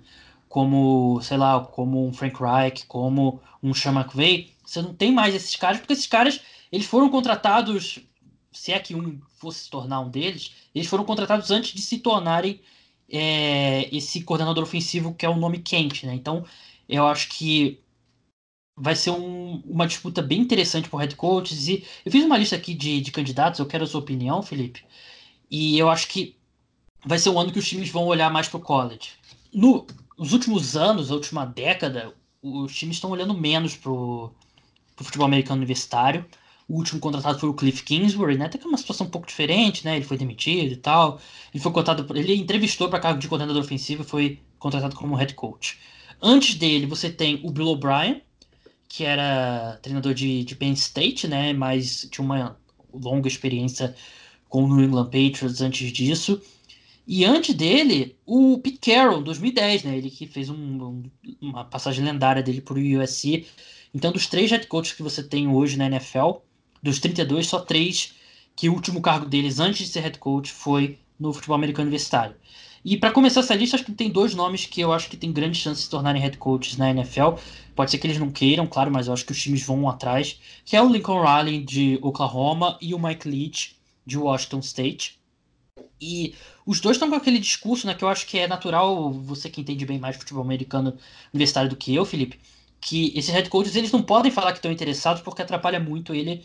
como, 0.53 1.18
sei 1.22 1.38
lá, 1.38 1.64
como 1.64 2.07
um 2.07 2.12
Frank 2.12 2.36
Reich, 2.38 2.84
como 2.84 3.40
um 3.62 3.72
Sean 3.72 3.92
McVay. 3.92 4.50
Você 4.62 4.82
não 4.82 4.92
tem 4.92 5.11
mais 5.11 5.34
esses 5.34 5.57
caras, 5.57 5.78
porque 5.78 5.94
esses 5.94 6.07
caras, 6.07 6.42
eles 6.70 6.84
foram 6.84 7.09
contratados, 7.09 8.00
se 8.53 8.70
é 8.70 8.78
que 8.78 8.94
um 8.94 9.18
fosse 9.38 9.61
se 9.61 9.70
tornar 9.70 10.00
um 10.00 10.11
deles, 10.11 10.53
eles 10.74 10.86
foram 10.86 11.05
contratados 11.07 11.50
antes 11.50 11.72
de 11.72 11.80
se 11.80 12.00
tornarem 12.00 12.61
é, 13.11 13.88
esse 13.96 14.24
coordenador 14.24 14.62
ofensivo 14.62 15.14
que 15.14 15.24
é 15.24 15.28
o 15.30 15.32
um 15.32 15.38
nome 15.38 15.59
quente, 15.59 16.05
né? 16.05 16.12
Então, 16.12 16.44
eu 16.86 17.07
acho 17.07 17.30
que 17.30 17.80
vai 18.76 18.94
ser 18.94 19.09
um, 19.11 19.62
uma 19.64 19.86
disputa 19.86 20.20
bem 20.20 20.42
interessante 20.42 20.86
por 20.86 20.98
head 20.98 21.16
coaches. 21.16 21.66
E 21.66 21.82
eu 22.05 22.12
fiz 22.12 22.22
uma 22.26 22.36
lista 22.36 22.57
aqui 22.57 22.74
de, 22.74 23.00
de 23.00 23.11
candidatos, 23.11 23.59
eu 23.59 23.64
quero 23.64 23.84
a 23.84 23.86
sua 23.86 24.00
opinião, 24.00 24.42
Felipe. 24.42 24.84
E 25.50 25.78
eu 25.78 25.88
acho 25.88 26.09
que 26.09 26.36
vai 27.07 27.18
ser 27.18 27.30
um 27.30 27.40
ano 27.40 27.50
que 27.50 27.59
os 27.59 27.66
times 27.66 27.88
vão 27.88 28.05
olhar 28.05 28.30
mais 28.30 28.48
para 28.48 28.59
o 28.59 28.61
college. 28.61 29.12
No, 29.50 29.86
nos 30.22 30.32
últimos 30.32 30.76
anos, 30.76 31.10
a 31.10 31.14
última 31.14 31.44
década, 31.44 32.14
os 32.40 32.72
times 32.72 32.96
estão 32.96 33.10
olhando 33.10 33.34
menos 33.34 33.76
para 33.76 33.90
o 33.90 34.32
futebol 34.96 35.26
americano 35.26 35.58
universitário. 35.58 36.24
O 36.68 36.76
último 36.76 37.00
contratado 37.00 37.40
foi 37.40 37.48
o 37.48 37.54
Cliff 37.54 37.82
Kingsbury, 37.82 38.38
né? 38.38 38.44
Até 38.44 38.56
que 38.56 38.64
é 38.64 38.68
uma 38.68 38.78
situação 38.78 39.08
um 39.08 39.10
pouco 39.10 39.26
diferente, 39.26 39.84
né? 39.84 39.96
Ele 39.96 40.04
foi 40.04 40.16
demitido 40.16 40.74
e 40.74 40.76
tal. 40.76 41.20
Ele 41.52 41.60
foi 41.60 41.72
contratado, 41.72 42.16
ele 42.16 42.36
entrevistou 42.36 42.88
para 42.88 43.00
cargo 43.00 43.18
de 43.18 43.26
coordenador 43.26 43.60
ofensivo 43.60 44.02
e 44.02 44.06
foi 44.06 44.40
contratado 44.60 44.94
como 44.94 45.16
head 45.16 45.34
coach. 45.34 45.76
Antes 46.22 46.54
dele, 46.54 46.86
você 46.86 47.10
tem 47.10 47.40
o 47.42 47.50
Bill 47.50 47.66
O'Brien, 47.66 48.22
que 48.88 49.02
era 49.02 49.76
treinador 49.82 50.14
de, 50.14 50.44
de 50.44 50.54
Penn 50.54 50.72
State, 50.74 51.26
né? 51.26 51.52
Mas 51.52 52.08
tinha 52.12 52.24
uma 52.24 52.56
longa 52.94 53.26
experiência 53.26 53.92
com 54.48 54.62
o 54.62 54.68
New 54.68 54.84
England 54.84 55.06
Patriots 55.06 55.60
antes 55.60 55.90
disso. 55.92 56.40
E 57.07 57.24
antes 57.24 57.55
dele, 57.55 58.16
o 58.24 58.59
Pete 58.59 58.78
Carroll, 58.78 59.22
2010, 59.22 59.84
né? 59.84 59.96
Ele 59.96 60.11
que 60.11 60.26
fez 60.26 60.48
um, 60.48 60.55
um, 60.55 61.03
uma 61.40 61.64
passagem 61.64 62.05
lendária 62.05 62.42
dele 62.42 62.61
por 62.61 62.78
USC. 62.78 63.46
Então, 63.92 64.12
dos 64.12 64.26
três 64.26 64.50
head 64.50 64.66
coaches 64.66 64.94
que 64.94 65.03
você 65.03 65.22
tem 65.22 65.48
hoje 65.48 65.76
na 65.76 65.86
NFL, 65.86 66.36
dos 66.82 66.98
32, 66.98 67.46
só 67.46 67.61
três 67.61 68.14
que 68.55 68.68
o 68.68 68.74
último 68.74 69.00
cargo 69.00 69.26
deles 69.26 69.59
antes 69.59 69.86
de 69.86 69.92
ser 69.92 70.00
head 70.00 70.18
coach 70.18 70.53
foi 70.53 70.98
no 71.18 71.32
futebol 71.32 71.57
americano 71.57 71.86
universitário. 71.86 72.36
E 72.84 72.96
para 72.96 73.12
começar 73.12 73.40
essa 73.40 73.55
lista, 73.55 73.76
acho 73.76 73.84
que 73.84 73.92
tem 73.92 74.11
dois 74.11 74.34
nomes 74.34 74.66
que 74.66 74.80
eu 74.80 74.92
acho 74.92 75.09
que 75.09 75.16
tem 75.16 75.32
grande 75.32 75.57
chance 75.57 75.78
de 75.78 75.84
se 75.84 75.90
tornarem 75.90 76.20
head 76.20 76.36
coaches 76.36 76.76
na 76.76 76.90
NFL. 76.90 77.34
Pode 77.76 77.90
ser 77.90 77.98
que 77.98 78.07
eles 78.07 78.18
não 78.18 78.30
queiram, 78.30 78.66
claro, 78.66 78.90
mas 78.90 79.07
eu 79.07 79.12
acho 79.12 79.24
que 79.24 79.30
os 79.30 79.40
times 79.40 79.62
vão 79.62 79.88
atrás. 79.88 80.40
Que 80.64 80.76
é 80.76 80.82
o 80.82 80.88
Lincoln 80.88 81.22
Riley 81.22 81.62
de 81.62 81.98
Oklahoma 82.03 82.76
e 82.80 82.92
o 82.92 82.98
Mike 82.98 83.28
Leach 83.28 83.76
de 84.05 84.18
Washington 84.18 84.59
State. 84.59 85.20
E 86.00 86.34
os 86.66 86.80
dois 86.80 86.96
estão 86.96 87.10
com 87.10 87.16
aquele 87.16 87.38
discurso, 87.38 87.86
né, 87.86 87.94
que 87.94 88.04
eu 88.04 88.08
acho 88.08 88.26
que 88.26 88.38
é 88.38 88.46
natural, 88.46 89.12
você 89.12 89.50
que 89.50 89.60
entende 89.60 89.84
bem 89.84 89.98
mais 89.98 90.16
futebol 90.16 90.42
americano 90.42 90.96
universitário 91.32 91.70
do 91.70 91.76
que 91.76 91.94
eu, 91.94 92.04
Felipe, 92.04 92.40
que 92.80 93.12
esses 93.16 93.32
head 93.32 93.48
coaches 93.48 93.76
eles 93.76 93.92
não 93.92 94.02
podem 94.02 94.30
falar 94.30 94.52
que 94.52 94.58
estão 94.58 94.72
interessados 94.72 95.22
porque 95.22 95.42
atrapalha 95.42 95.80
muito 95.80 96.14
ele 96.14 96.44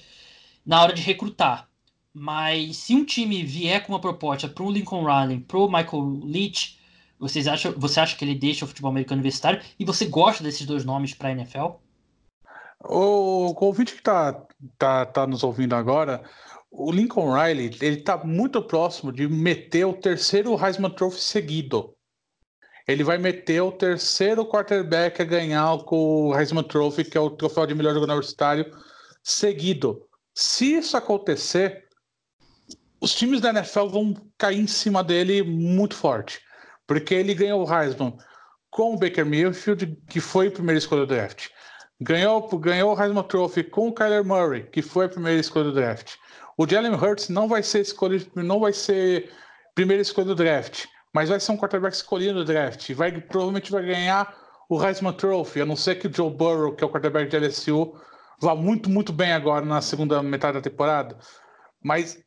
na 0.66 0.82
hora 0.82 0.94
de 0.94 1.02
recrutar. 1.02 1.68
Mas 2.14 2.78
se 2.78 2.96
um 2.96 3.06
time 3.06 3.44
vier 3.44 3.86
com 3.86 3.94
uma 3.94 4.02
proposta 4.02 4.48
para 4.48 4.64
o 4.64 4.72
Lincoln 4.72 5.06
Riley, 5.06 5.40
para 5.40 5.58
o 5.58 5.68
Michael 5.68 6.20
Leach, 6.24 6.80
vocês 7.20 7.48
acham, 7.48 7.74
você 7.78 8.00
acha 8.00 8.16
que 8.16 8.26
ele 8.26 8.36
deixa 8.36 8.66
o 8.66 8.68
futebol 8.68 8.92
americano 8.92 9.20
universitário? 9.20 9.62
E 9.80 9.86
você 9.86 10.06
gosta 10.06 10.44
desses 10.44 10.66
dois 10.66 10.84
nomes 10.84 11.14
para 11.14 11.30
a 11.30 11.32
NFL? 11.32 11.78
O 12.84 13.54
convite 13.56 13.94
que 13.94 14.00
está 14.00 14.34
tá, 14.78 15.06
tá 15.06 15.26
nos 15.26 15.44
ouvindo 15.44 15.76
agora, 15.76 16.24
o 16.72 16.92
Lincoln 16.92 17.32
Riley, 17.34 17.76
ele 17.82 17.98
tá 17.98 18.18
muito 18.24 18.62
próximo 18.62 19.12
de 19.12 19.28
meter 19.28 19.86
o 19.86 19.94
terceiro 19.94 20.54
Heisman 20.54 20.92
Trophy 20.92 21.20
seguido. 21.20 21.94
Ele 22.88 23.04
vai 23.04 23.18
meter 23.18 23.62
o 23.62 23.72
terceiro 23.72 24.46
quarterback 24.46 25.22
a 25.22 25.26
ganhar 25.26 25.78
com 25.84 26.28
o 26.28 26.38
Heisman 26.38 26.64
Trophy, 26.64 27.04
que 27.04 27.18
é 27.18 27.22
o 27.22 27.30
troféu 27.30 27.66
de 27.66 27.76
melhor 27.76 27.94
jogador 27.94 28.14
universitário, 28.14 28.72
seguido. 29.24 30.08
Se 30.34 30.76
isso 30.76 30.96
acontecer, 30.96 31.86
os 33.02 33.14
times 33.14 33.42
da 33.42 33.50
NFL 33.50 33.88
vão 33.88 34.14
cair 34.38 34.60
em 34.60 34.68
cima 34.68 35.04
dele 35.04 35.44
muito 35.44 35.96
forte. 35.96 36.40
Porque 36.86 37.14
ele 37.14 37.34
ganhou 37.34 37.66
o 37.66 37.74
Heisman 37.74 38.16
com 38.70 38.94
o 38.94 38.98
Baker 38.98 39.26
Mayfield, 39.26 39.98
que 40.10 40.22
foi 40.22 40.48
a 40.48 40.52
primeira 40.52 40.80
escolha 40.80 41.02
do 41.02 41.08
draft. 41.08 41.50
Ganhou, 42.00 42.48
ganhou 42.60 42.96
o 42.96 43.02
Heisman 43.02 43.24
Trophy 43.24 43.64
com 43.64 43.90
o 43.90 43.94
Kyler 43.94 44.24
Murray, 44.24 44.64
que 44.70 44.82
foi 44.82 45.08
a 45.08 45.10
primeira 45.10 45.40
escolha 45.40 45.66
do 45.66 45.74
draft. 45.74 46.16
O 46.58 46.68
Jalen 46.68 46.96
Hurts 46.96 47.30
não 47.30 47.48
vai 47.48 47.62
ser 47.62 47.82
escolha, 47.82 48.20
não 48.36 48.60
vai 48.60 48.74
ser 48.74 49.32
primeira 49.76 50.02
escolha 50.02 50.28
do 50.28 50.36
draft, 50.36 50.86
mas 51.14 51.30
vai 51.30 51.40
ser 51.40 51.52
um 51.52 51.58
quarterback 51.58 51.96
escolhido 51.96 52.34
no 52.34 52.44
draft. 52.44 52.92
Vai, 52.94 53.12
provavelmente 53.22 53.72
vai 53.72 53.86
ganhar 53.86 54.36
o 54.68 54.84
Heisman 54.84 55.14
Trophy, 55.14 55.62
a 55.62 55.66
não 55.68 55.76
ser 55.76 55.96
que 55.96 56.08
o 56.08 56.14
Joe 56.14 56.32
Burrow, 56.32 56.76
que 56.76 56.84
é 56.84 56.88
o 56.88 56.90
quarterback 56.90 57.30
de 57.30 57.38
LSU, 57.38 57.94
vá 58.42 58.56
muito, 58.56 58.90
muito 58.90 59.14
bem 59.14 59.34
agora 59.34 59.64
na 59.64 59.82
segunda 59.82 60.22
metade 60.24 60.56
da 60.56 60.62
temporada. 60.62 61.16
Mas 61.82 62.18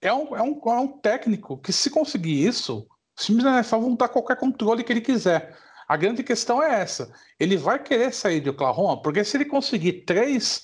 é 0.00 0.12
um, 0.12 0.36
é 0.36 0.42
um, 0.42 0.60
é 0.64 0.80
um 0.80 1.00
técnico 1.00 1.58
que, 1.58 1.72
se 1.72 1.90
conseguir 1.90 2.46
isso, 2.46 2.86
os 3.18 3.26
times 3.26 3.42
da 3.42 3.54
NFL 3.54 3.80
vão 3.80 3.96
dar 3.96 4.08
qualquer 4.08 4.36
controle 4.36 4.84
que 4.84 4.92
ele 4.92 5.00
quiser. 5.00 5.56
A 5.88 5.96
grande 5.96 6.22
questão 6.22 6.62
é 6.62 6.80
essa. 6.80 7.12
Ele 7.38 7.56
vai 7.56 7.82
querer 7.82 8.14
sair 8.14 8.40
de 8.40 8.48
Oklahoma, 8.48 9.02
porque 9.02 9.24
se 9.24 9.36
ele 9.36 9.44
conseguir 9.44 10.04
três 10.04 10.62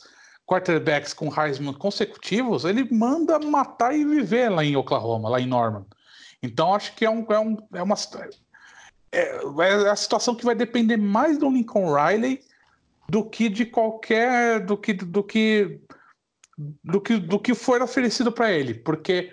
quarterbacks 0.48 1.12
com 1.12 1.28
Heisman 1.28 1.74
consecutivos, 1.74 2.64
ele 2.64 2.88
manda 2.90 3.38
matar 3.38 3.94
e 3.94 4.04
viver 4.04 4.48
lá 4.48 4.64
em 4.64 4.76
Oklahoma, 4.76 5.28
lá 5.28 5.38
em 5.38 5.46
Norman. 5.46 5.84
Então 6.42 6.74
acho 6.74 6.94
que 6.94 7.04
é, 7.04 7.10
um, 7.10 7.26
é, 7.30 7.38
um, 7.38 7.56
é 7.74 7.82
uma 7.82 7.94
é, 9.12 9.40
é 9.60 9.90
a 9.90 9.96
situação 9.96 10.34
que 10.34 10.46
vai 10.46 10.54
depender 10.54 10.96
mais 10.96 11.36
do 11.36 11.50
Lincoln 11.50 11.92
Riley 11.94 12.40
do 13.10 13.24
que 13.24 13.48
de 13.50 13.66
qualquer 13.66 14.64
do 14.64 14.76
que 14.76 14.94
do 14.94 15.22
que 15.22 15.80
do 16.82 17.00
que 17.00 17.18
do 17.18 17.38
que 17.38 17.54
for 17.54 17.82
oferecido 17.82 18.32
para 18.32 18.50
ele, 18.50 18.74
porque 18.74 19.32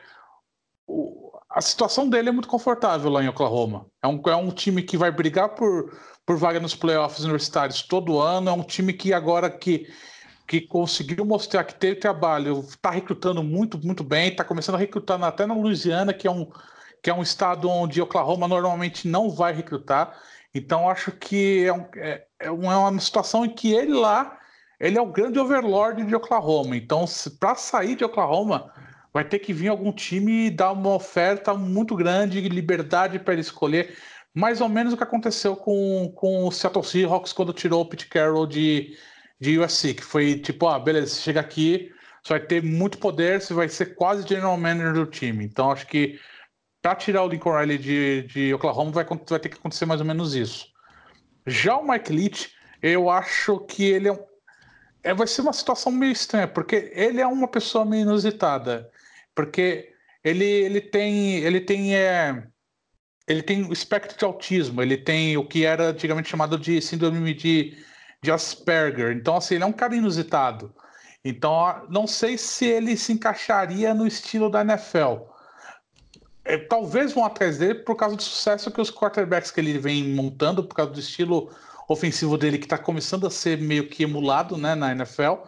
o, 0.85 1.31
a 1.49 1.61
situação 1.61 2.09
dele 2.09 2.29
é 2.29 2.31
muito 2.31 2.49
confortável 2.49 3.09
lá 3.09 3.23
em 3.23 3.29
Oklahoma. 3.29 3.85
É 4.03 4.07
um, 4.07 4.21
é 4.27 4.35
um 4.35 4.51
time 4.51 4.83
que 4.83 4.97
vai 4.97 5.11
brigar 5.11 5.49
por, 5.55 5.97
por 6.25 6.35
vaga 6.35 6.59
nos 6.59 6.75
playoffs 6.75 7.23
universitários 7.23 7.81
todo 7.81 8.19
ano, 8.19 8.49
é 8.49 8.53
um 8.53 8.63
time 8.63 8.91
que 8.91 9.13
agora 9.13 9.49
que 9.49 9.87
que 10.47 10.61
conseguiu 10.61 11.25
mostrar 11.25 11.63
que 11.63 11.73
teve 11.73 11.95
trabalho, 11.95 12.59
está 12.59 12.91
recrutando 12.91 13.43
muito, 13.43 13.83
muito 13.83 14.03
bem, 14.03 14.29
está 14.29 14.43
começando 14.43 14.75
a 14.75 14.79
recrutar 14.79 15.21
até 15.23 15.45
na 15.45 15.53
Louisiana, 15.55 16.13
que 16.13 16.27
é 16.27 16.31
um, 16.31 16.51
que 17.01 17.09
é 17.09 17.13
um 17.13 17.23
estado 17.23 17.69
onde 17.69 18.01
Oklahoma 18.01 18.47
normalmente 18.47 19.07
não 19.07 19.29
vai 19.29 19.53
recrutar. 19.53 20.15
Então 20.53 20.89
acho 20.89 21.11
que 21.11 21.65
é, 21.65 21.73
um, 21.73 21.85
é, 21.95 22.25
é 22.39 22.51
uma 22.51 22.99
situação 22.99 23.45
em 23.45 23.49
que 23.49 23.73
ele 23.73 23.93
lá, 23.93 24.39
ele 24.79 24.97
é 24.97 25.01
o 25.01 25.11
grande 25.11 25.39
overlord 25.39 26.03
de 26.03 26.15
Oklahoma. 26.15 26.77
Então, 26.77 27.05
para 27.39 27.55
sair 27.55 27.95
de 27.95 28.03
Oklahoma, 28.03 28.71
vai 29.13 29.23
ter 29.23 29.39
que 29.39 29.53
vir 29.53 29.69
algum 29.69 29.91
time 29.91 30.47
e 30.47 30.49
dar 30.51 30.73
uma 30.73 30.93
oferta 30.93 31.53
muito 31.53 31.95
grande, 31.95 32.41
liberdade 32.41 33.17
para 33.17 33.33
ele 33.33 33.41
escolher. 33.41 33.95
Mais 34.33 34.59
ou 34.59 34.67
menos 34.67 34.93
o 34.93 34.97
que 34.97 35.03
aconteceu 35.03 35.55
com, 35.55 36.11
com 36.13 36.45
o 36.45 36.51
Seattle 36.51 36.83
Seahawks 36.83 37.31
quando 37.31 37.53
tirou 37.53 37.81
o 37.81 37.85
Pete 37.85 38.07
Carroll 38.07 38.45
de, 38.45 38.97
de 39.39 39.59
USC, 39.59 39.93
que 39.95 40.03
foi 40.03 40.39
tipo, 40.39 40.67
ah, 40.67 40.79
beleza, 40.79 41.07
você 41.07 41.21
chega 41.21 41.39
aqui, 41.39 41.91
você 42.23 42.33
vai 42.33 42.39
ter 42.39 42.63
muito 42.63 42.97
poder, 42.97 43.41
você 43.41 43.53
vai 43.53 43.69
ser 43.69 43.95
quase 43.95 44.27
general 44.27 44.57
manager 44.57 44.93
do 44.93 45.05
time. 45.05 45.45
Então, 45.45 45.71
acho 45.71 45.85
que 45.87 46.19
para 46.81 46.95
tirar 46.95 47.23
o 47.23 47.27
Lincoln 47.27 47.57
Riley 47.57 47.77
de, 47.77 48.21
de 48.23 48.53
Oklahoma, 48.53 48.91
vai, 48.91 49.05
vai 49.05 49.39
ter 49.39 49.49
que 49.49 49.57
acontecer 49.57 49.85
mais 49.85 49.99
ou 49.99 50.05
menos 50.05 50.35
isso. 50.35 50.67
Já 51.45 51.77
o 51.77 51.87
Mike 51.87 52.13
Leach, 52.13 52.51
eu 52.81 53.09
acho 53.09 53.59
que 53.61 53.83
ele 53.85 54.07
é, 54.07 54.11
um, 54.11 54.19
é 55.03 55.13
vai 55.13 55.27
ser 55.27 55.41
uma 55.41 55.53
situação 55.53 55.91
meio 55.91 56.11
estranha, 56.11 56.47
porque 56.47 56.91
ele 56.93 57.21
é 57.21 57.27
uma 57.27 57.47
pessoa 57.47 57.85
meio 57.85 58.03
inusitada. 58.03 58.89
Porque 59.33 59.93
ele, 60.23 60.45
ele 60.45 60.81
tem 60.81 61.39
ele 61.39 61.59
tem 61.61 61.95
é, 61.95 62.47
ele 63.27 63.41
tem 63.41 63.63
o 63.63 63.73
espectro 63.73 64.17
de 64.17 64.23
autismo, 64.23 64.81
ele 64.81 64.97
tem 64.97 65.37
o 65.37 65.47
que 65.47 65.65
era 65.65 65.89
antigamente 65.89 66.29
chamado 66.29 66.57
de 66.57 66.81
síndrome 66.81 67.33
de, 67.33 67.77
de 68.25 68.31
Asperger. 68.31 69.15
Então, 69.15 69.37
assim, 69.37 69.55
ele 69.55 69.63
é 69.63 69.67
um 69.67 69.71
cara 69.71 69.95
inusitado. 69.95 70.73
Então, 71.23 71.85
não 71.89 72.05
sei 72.05 72.37
se 72.37 72.65
ele 72.65 72.97
se 72.97 73.13
encaixaria 73.13 73.93
no 73.93 74.05
estilo 74.05 74.49
da 74.49 74.61
NFL. 74.61 75.23
É, 76.43 76.57
talvez 76.57 77.13
vão 77.13 77.25
atrás 77.25 77.57
dele 77.57 77.75
por 77.75 77.95
causa 77.95 78.15
do 78.15 78.21
sucesso 78.21 78.69
que 78.69 78.81
os 78.81 78.91
quarterbacks 78.91 79.49
que 79.49 79.59
ele 79.59 79.79
vem 79.79 80.09
montando, 80.09 80.63
por 80.63 80.75
causa 80.75 80.91
do 80.91 80.99
estilo 80.99 81.49
ofensivo 81.87 82.37
dele 82.37 82.57
que 82.57 82.65
está 82.65 82.77
começando 82.77 83.25
a 83.25 83.31
ser 83.31 83.59
meio 83.59 83.87
que 83.87 84.03
emulado 84.03 84.57
né, 84.57 84.75
na 84.75 84.91
NFL. 84.91 85.47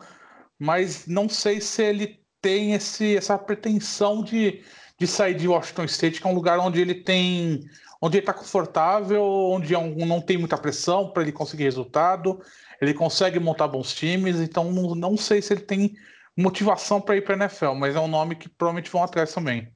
Mas 0.57 1.05
não 1.05 1.29
sei 1.29 1.61
se 1.61 1.83
ele 1.83 2.19
tem 2.41 2.73
esse, 2.73 3.15
essa 3.15 3.37
pretensão 3.37 4.23
de, 4.23 4.63
de 4.97 5.05
sair 5.05 5.35
de 5.35 5.47
Washington 5.47 5.85
State, 5.85 6.21
que 6.21 6.27
é 6.27 6.29
um 6.29 6.35
lugar 6.35 6.59
onde 6.59 6.81
ele 6.81 6.95
tem. 6.95 7.63
Onde 8.01 8.17
ele 8.17 8.23
está 8.23 8.33
confortável, 8.33 9.23
onde 9.23 9.73
é 9.73 10.05
não 10.05 10.21
tem 10.21 10.37
muita 10.37 10.57
pressão 10.57 11.11
para 11.11 11.23
ele 11.23 11.31
conseguir 11.31 11.63
resultado, 11.63 12.41
ele 12.81 12.93
consegue 12.93 13.39
montar 13.39 13.67
bons 13.67 13.93
times, 13.93 14.39
então 14.39 14.71
não, 14.71 14.95
não 14.95 15.17
sei 15.17 15.41
se 15.41 15.53
ele 15.53 15.61
tem 15.61 15.95
motivação 16.35 17.01
para 17.01 17.17
ir 17.17 17.23
para 17.23 17.33
a 17.33 17.37
NFL, 17.37 17.73
mas 17.73 17.95
é 17.95 17.99
um 17.99 18.07
nome 18.07 18.35
que 18.35 18.47
provavelmente 18.47 18.91
vão 18.91 19.03
atrás 19.03 19.33
também. 19.33 19.71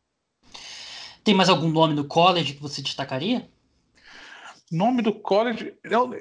Tem 1.24 1.34
mais 1.34 1.50
algum 1.50 1.70
nome 1.70 1.96
do 1.96 2.08
college 2.08 2.54
que 2.54 2.62
você 2.62 2.82
destacaria? 2.82 3.50
Nome 4.72 5.02
do 5.02 5.14
college, 5.14 5.74
eu, 5.84 6.12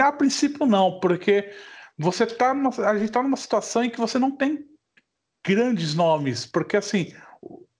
a 0.00 0.12
princípio 0.12 0.64
não, 0.66 1.00
porque 1.00 1.52
você 1.98 2.26
tá 2.26 2.54
numa, 2.54 2.70
a 2.88 2.94
gente 2.94 3.08
está 3.08 3.22
numa 3.22 3.36
situação 3.36 3.84
em 3.84 3.90
que 3.90 3.98
você 3.98 4.18
não 4.18 4.30
tem 4.30 4.64
grandes 5.44 5.94
nomes, 5.94 6.46
porque 6.46 6.76
assim 6.76 7.12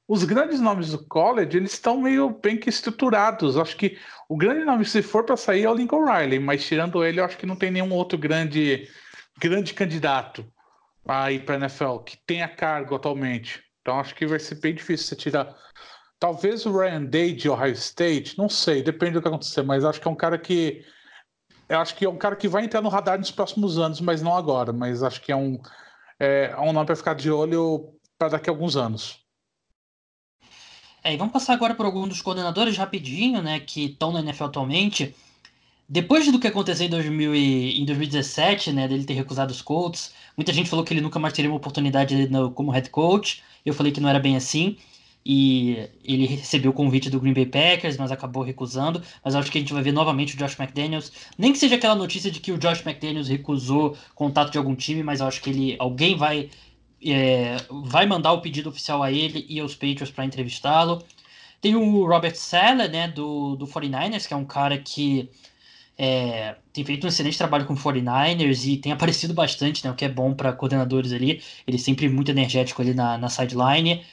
os 0.09 0.23
grandes 0.25 0.61
nomes 0.61 0.93
do 0.93 1.05
college, 1.07 1.57
eles 1.57 1.73
estão 1.73 2.01
meio 2.01 2.31
bem 2.31 2.57
que 2.57 2.69
estruturados. 2.69 3.57
Acho 3.57 3.77
que 3.77 3.99
o 4.29 4.37
grande 4.37 4.65
nome, 4.65 4.85
se 4.85 5.03
for 5.03 5.25
para 5.25 5.37
sair, 5.37 5.65
é 5.65 5.71
o 5.71 5.75
Lincoln 5.75 6.05
Riley, 6.05 6.39
mas 6.39 6.65
tirando 6.65 7.05
ele, 7.05 7.21
eu 7.21 7.25
acho 7.25 7.37
que 7.37 7.47
não 7.47 7.57
tem 7.57 7.71
nenhum 7.71 7.93
outro 7.93 8.17
grande, 8.17 8.89
grande 9.39 9.75
candidato 9.75 10.47
aí 11.07 11.39
para 11.39 11.57
NFL 11.57 11.99
que 11.99 12.17
tenha 12.25 12.49
cargo 12.49 12.95
atualmente. 12.95 13.63
Então 13.81 13.99
acho 13.99 14.15
que 14.15 14.27
vai 14.27 14.39
ser 14.39 14.57
bem 14.57 14.75
difícil 14.75 15.07
você 15.09 15.17
tirar. 15.17 15.55
Talvez 16.19 16.65
o 16.67 16.77
Ryan 16.77 17.05
Day 17.05 17.33
de 17.35 17.49
Ohio 17.49 17.73
State, 17.73 18.39
não 18.39 18.49
sei, 18.49 18.83
depende 18.83 19.13
do 19.13 19.23
que 19.23 19.29
acontecer, 19.29 19.63
mas 19.63 19.85
acho 19.85 20.01
que 20.01 20.09
é 20.09 20.11
um 20.11 20.17
cara 20.17 20.39
que. 20.39 20.85
Eu 21.69 21.81
acho 21.81 21.97
que 21.97 22.05
é 22.05 22.09
um 22.09 22.17
cara 22.17 22.37
que 22.37 22.49
vai 22.49 22.65
entrar 22.65 22.81
no 22.81 22.89
radar 22.89 23.19
nos 23.19 23.33
próximos 23.33 23.77
anos, 23.77 24.01
mas 24.01 24.23
não 24.23 24.37
agora. 24.37 24.73
Mas 24.73 25.03
acho 25.03 25.21
que 25.21 25.33
é 25.33 25.37
um, 25.37 25.61
é, 26.19 26.55
é 26.57 26.61
um 26.61 26.73
nome 26.73 26.87
para 26.87 26.95
ficar 26.95 27.15
de 27.15 27.31
olho 27.31 27.93
para 28.17 28.29
daqui 28.29 28.49
a 28.49 28.53
alguns 28.53 28.77
anos. 28.77 29.26
É, 31.07 31.15
e 31.15 31.17
vamos 31.17 31.33
passar 31.33 31.53
agora 31.53 31.73
por 31.73 31.87
alguns 31.87 32.09
dos 32.09 32.21
coordenadores 32.21 32.77
rapidinho, 32.77 33.41
né, 33.41 33.61
que 33.61 33.85
estão 33.85 34.11
na 34.11 34.19
NFL 34.19 34.47
atualmente. 34.47 35.15
Depois 35.89 36.27
do 36.33 36.41
que 36.41 36.49
aconteceu 36.49 36.85
em, 36.85 36.91
2000 36.91 37.33
e, 37.33 37.81
em 37.81 37.85
2017, 37.85 38.73
né, 38.73 38.89
dele 38.89 39.05
ter 39.05 39.15
recusado 39.15 39.53
os 39.53 39.63
Colts, 39.63 40.13
muita 40.37 40.53
gente 40.53 40.69
falou 40.69 40.85
que 40.85 40.93
ele 40.93 41.01
nunca 41.01 41.21
mais 41.21 41.33
teria 41.33 41.49
uma 41.49 41.59
oportunidade 41.59 42.29
no, 42.29 42.51
como 42.51 42.73
head 42.73 42.91
coach. 42.91 43.41
Eu 43.65 43.73
falei 43.73 43.93
que 43.93 44.01
não 44.01 44.09
era 44.09 44.19
bem 44.19 44.35
assim. 44.37 44.79
E 45.25 45.89
ele 46.05 46.27
recebeu 46.27 46.73
o 46.73 46.75
convite 46.75 47.09
do 47.09 47.21
Green 47.21 47.35
Bay 47.35 47.47
Packers, 47.47 47.97
mas 47.97 48.11
acabou 48.11 48.43
recusando. 48.43 49.01
Mas 49.25 49.37
acho 49.37 49.51
que 49.51 49.59
a 49.59 49.61
gente 49.61 49.73
vai 49.73 49.85
ver 49.85 49.93
novamente 49.93 50.35
o 50.35 50.39
Josh 50.39 50.59
McDaniels. 50.59 51.13
Nem 51.39 51.53
que 51.53 51.59
seja 51.59 51.77
aquela 51.77 51.95
notícia 51.95 52.33
de 52.33 52.41
que 52.41 52.51
o 52.51 52.59
Josh 52.59 52.85
McDaniels 52.85 53.29
recusou 53.29 53.97
contato 54.13 54.51
de 54.51 54.59
algum 54.59 54.75
time, 54.75 55.05
mas 55.05 55.21
acho 55.21 55.41
que 55.41 55.51
ele 55.51 55.77
alguém 55.79 56.17
vai 56.17 56.51
é, 57.05 57.57
vai 57.71 58.07
mandar 58.07 58.33
o 58.33 58.41
pedido 58.41 58.69
oficial 58.69 59.03
a 59.03 59.13
ele 59.13 59.45
e 59.49 59.61
aos 59.61 59.75
Patriots 59.75 60.11
para 60.11 60.25
entrevistá-lo. 60.25 61.03
Tem 61.61 61.75
o 61.75 62.07
Robert 62.07 62.37
Sala, 62.37 62.89
né, 62.89 63.09
do, 63.09 63.57
do 63.57 63.67
49ers, 63.67 64.27
que 64.27 64.35
é 64.35 64.37
um 64.37 64.45
cara 64.45 64.79
que 64.79 65.29
é, 65.99 66.57
tem 66.73 66.85
feito 66.85 67.05
um 67.05 67.09
excelente 67.09 67.39
trabalho 67.39 67.65
com 67.65 67.75
49ers 67.75 68.67
e 68.67 68.77
tem 68.77 68.93
aparecido 68.93 69.33
bastante, 69.33 69.85
né, 69.85 69.91
o 69.91 69.95
que 69.95 70.05
é 70.05 70.09
bom 70.09 70.35
para 70.35 70.53
coordenadores 70.53 71.13
ali. 71.13 71.43
Ele 71.67 71.77
é 71.77 71.81
sempre 71.81 72.09
muito 72.09 72.31
energético 72.31 72.83
ali 72.83 72.95
na, 72.95 73.17
na 73.19 73.29
sideline. 73.29 74.05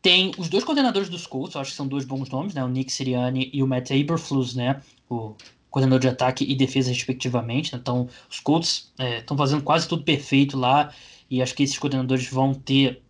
Tem 0.00 0.30
os 0.38 0.48
dois 0.48 0.62
coordenadores 0.62 1.08
dos 1.08 1.26
Colts, 1.26 1.56
acho 1.56 1.70
que 1.70 1.76
são 1.76 1.88
dois 1.88 2.04
bons 2.04 2.30
nomes, 2.30 2.54
né, 2.54 2.62
o 2.62 2.68
Nick 2.68 2.92
Sirianni 2.92 3.50
e 3.52 3.62
o 3.62 3.66
Matt 3.66 3.90
Eberflus, 3.90 4.54
né, 4.54 4.80
o 5.10 5.34
coordenador 5.68 6.00
de 6.00 6.08
ataque 6.08 6.44
e 6.44 6.54
defesa 6.54 6.90
respectivamente. 6.90 7.74
Então, 7.74 8.08
os 8.30 8.38
Colts 8.40 8.92
estão 9.18 9.36
é, 9.36 9.38
fazendo 9.38 9.62
quase 9.62 9.88
tudo 9.88 10.04
perfeito 10.04 10.56
lá 10.56 10.92
e 11.30 11.42
acho 11.42 11.54
que 11.54 11.62
esses 11.62 11.78
coordenadores 11.78 12.28
vão 12.28 12.54
ter 12.54 13.02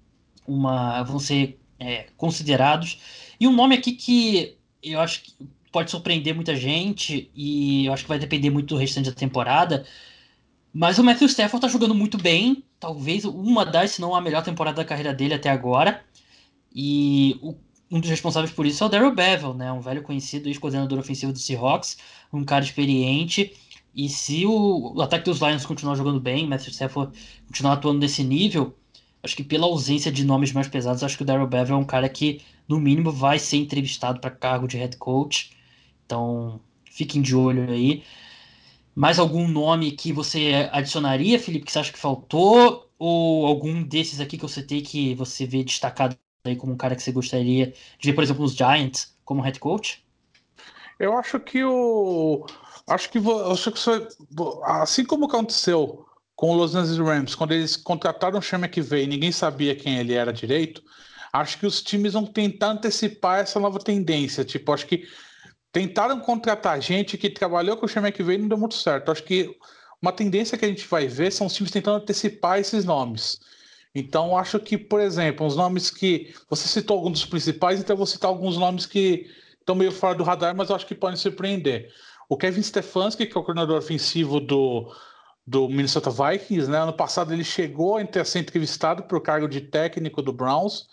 uma. 0.46 1.02
vão 1.02 1.18
ser 1.18 1.58
é, 1.78 2.06
considerados. 2.16 2.98
E 3.38 3.46
um 3.46 3.52
nome 3.52 3.74
aqui 3.74 3.92
que 3.92 4.56
eu 4.82 5.00
acho 5.00 5.22
que 5.22 5.34
pode 5.70 5.90
surpreender 5.90 6.34
muita 6.34 6.56
gente, 6.56 7.30
e 7.34 7.86
eu 7.86 7.92
acho 7.92 8.04
que 8.04 8.08
vai 8.08 8.18
depender 8.18 8.50
muito 8.50 8.74
do 8.74 8.80
restante 8.80 9.10
da 9.10 9.16
temporada. 9.16 9.86
Mas 10.72 10.98
o 10.98 11.04
Matthew 11.04 11.26
Stafford 11.28 11.56
está 11.56 11.68
jogando 11.68 11.94
muito 11.94 12.18
bem, 12.18 12.62
talvez 12.78 13.24
uma 13.24 13.64
das, 13.64 13.92
se 13.92 14.00
não 14.00 14.14
a 14.14 14.20
melhor 14.20 14.42
temporada 14.42 14.76
da 14.76 14.84
carreira 14.84 15.12
dele 15.12 15.34
até 15.34 15.50
agora. 15.50 16.02
E 16.74 17.38
o, 17.42 17.54
um 17.90 18.00
dos 18.00 18.10
responsáveis 18.10 18.52
por 18.52 18.66
isso 18.66 18.82
é 18.82 18.86
o 18.86 18.90
Daryl 18.90 19.14
Bevel, 19.14 19.54
né? 19.54 19.72
Um 19.72 19.80
velho 19.80 20.02
conhecido 20.02 20.48
ex-coordenador 20.48 20.98
ofensivo 20.98 21.32
do 21.32 21.38
Seahawks, 21.38 21.98
um 22.32 22.44
cara 22.44 22.64
experiente 22.64 23.52
e 23.96 24.10
se 24.10 24.44
o, 24.44 24.92
o, 24.94 25.00
ataque 25.00 25.24
dos 25.24 25.40
Lions 25.40 25.64
continuar 25.64 25.94
jogando 25.94 26.20
bem, 26.20 26.46
Matthew 26.46 26.70
Stafford 26.72 27.18
continuar 27.46 27.72
atuando 27.72 27.98
nesse 27.98 28.22
nível, 28.22 28.76
acho 29.22 29.34
que 29.34 29.42
pela 29.42 29.64
ausência 29.64 30.12
de 30.12 30.22
nomes 30.22 30.52
mais 30.52 30.68
pesados, 30.68 31.02
acho 31.02 31.16
que 31.16 31.22
o 31.22 31.26
Daryl 31.26 31.46
Bevel 31.46 31.76
é 31.76 31.78
um 31.78 31.84
cara 31.84 32.06
que, 32.06 32.42
no 32.68 32.78
mínimo, 32.78 33.10
vai 33.10 33.38
ser 33.38 33.56
entrevistado 33.56 34.20
para 34.20 34.30
cargo 34.30 34.68
de 34.68 34.76
head 34.76 34.98
coach. 34.98 35.56
Então, 36.04 36.60
fiquem 36.84 37.22
de 37.22 37.34
olho 37.34 37.70
aí. 37.70 38.04
Mais 38.94 39.18
algum 39.18 39.48
nome 39.48 39.92
que 39.92 40.12
você 40.12 40.68
adicionaria, 40.72 41.38
Felipe, 41.40 41.64
que 41.64 41.72
você 41.72 41.78
acha 41.78 41.92
que 41.92 41.98
faltou? 41.98 42.90
Ou 42.98 43.46
algum 43.46 43.82
desses 43.82 44.20
aqui 44.20 44.36
que 44.36 44.44
eu 44.44 44.48
citei 44.48 44.82
que 44.82 45.14
você 45.14 45.46
vê 45.46 45.64
destacado 45.64 46.16
aí 46.44 46.54
como 46.54 46.74
um 46.74 46.76
cara 46.76 46.94
que 46.94 47.02
você 47.02 47.12
gostaria 47.12 47.72
de 47.98 48.10
ver, 48.10 48.14
por 48.14 48.22
exemplo, 48.22 48.42
nos 48.42 48.54
Giants 48.54 49.16
como 49.24 49.40
head 49.40 49.58
coach? 49.58 50.04
Eu 50.98 51.16
acho 51.16 51.38
que 51.40 51.62
o 51.62 52.46
Acho 52.88 53.10
que, 53.10 53.18
acho 53.18 53.72
que 53.72 53.78
você, 53.80 54.08
assim 54.64 55.04
como 55.04 55.26
aconteceu 55.26 56.06
com 56.36 56.50
o 56.50 56.54
Los 56.54 56.74
Angeles 56.74 56.98
Rams, 56.98 57.34
quando 57.34 57.52
eles 57.52 57.76
contrataram 57.76 58.38
o 58.38 58.42
Sean 58.42 58.58
McVay 58.58 59.04
e 59.04 59.06
ninguém 59.08 59.32
sabia 59.32 59.74
quem 59.74 59.98
ele 59.98 60.14
era 60.14 60.32
direito, 60.32 60.82
acho 61.32 61.58
que 61.58 61.66
os 61.66 61.82
times 61.82 62.12
vão 62.12 62.24
tentar 62.24 62.70
antecipar 62.72 63.40
essa 63.40 63.58
nova 63.58 63.78
tendência. 63.78 64.44
Tipo, 64.44 64.72
acho 64.72 64.86
que 64.86 65.04
tentaram 65.72 66.20
contratar 66.20 66.80
gente 66.80 67.18
que 67.18 67.28
trabalhou 67.28 67.76
com 67.76 67.86
o 67.86 67.88
Sean 67.88 68.02
McVay 68.06 68.36
e 68.36 68.38
não 68.38 68.48
deu 68.48 68.58
muito 68.58 68.74
certo. 68.76 69.10
Acho 69.10 69.24
que 69.24 69.56
uma 70.00 70.12
tendência 70.12 70.56
que 70.56 70.64
a 70.64 70.68
gente 70.68 70.86
vai 70.86 71.08
ver 71.08 71.32
são 71.32 71.46
os 71.46 71.54
times 71.54 71.72
tentando 71.72 72.02
antecipar 72.02 72.58
esses 72.58 72.84
nomes. 72.84 73.40
Então, 73.94 74.36
acho 74.36 74.60
que, 74.60 74.76
por 74.76 75.00
exemplo, 75.00 75.46
os 75.46 75.56
nomes 75.56 75.90
que. 75.90 76.34
Você 76.50 76.68
citou 76.68 76.98
alguns 76.98 77.12
dos 77.12 77.24
principais, 77.24 77.80
então 77.80 77.94
eu 77.94 77.98
vou 77.98 78.06
citar 78.06 78.28
alguns 78.28 78.58
nomes 78.58 78.84
que 78.84 79.26
estão 79.58 79.74
meio 79.74 79.90
fora 79.90 80.14
do 80.14 80.22
radar, 80.22 80.54
mas 80.54 80.68
eu 80.68 80.76
acho 80.76 80.86
que 80.86 80.94
podem 80.94 81.16
surpreender. 81.16 81.90
O 82.28 82.36
Kevin 82.36 82.62
Stefanski, 82.62 83.26
que 83.26 83.36
é 83.36 83.40
o 83.40 83.44
coordenador 83.44 83.78
ofensivo 83.78 84.40
do, 84.40 84.92
do 85.46 85.68
Minnesota 85.68 86.10
Vikings, 86.10 86.68
né? 86.68 86.78
Ano 86.78 86.92
passado 86.92 87.32
ele 87.32 87.44
chegou 87.44 87.98
a 87.98 88.24
ser 88.24 88.40
entrevistado 88.40 89.04
para 89.04 89.16
o 89.16 89.20
cargo 89.20 89.48
de 89.48 89.60
técnico 89.60 90.20
do 90.20 90.32
Browns. 90.32 90.88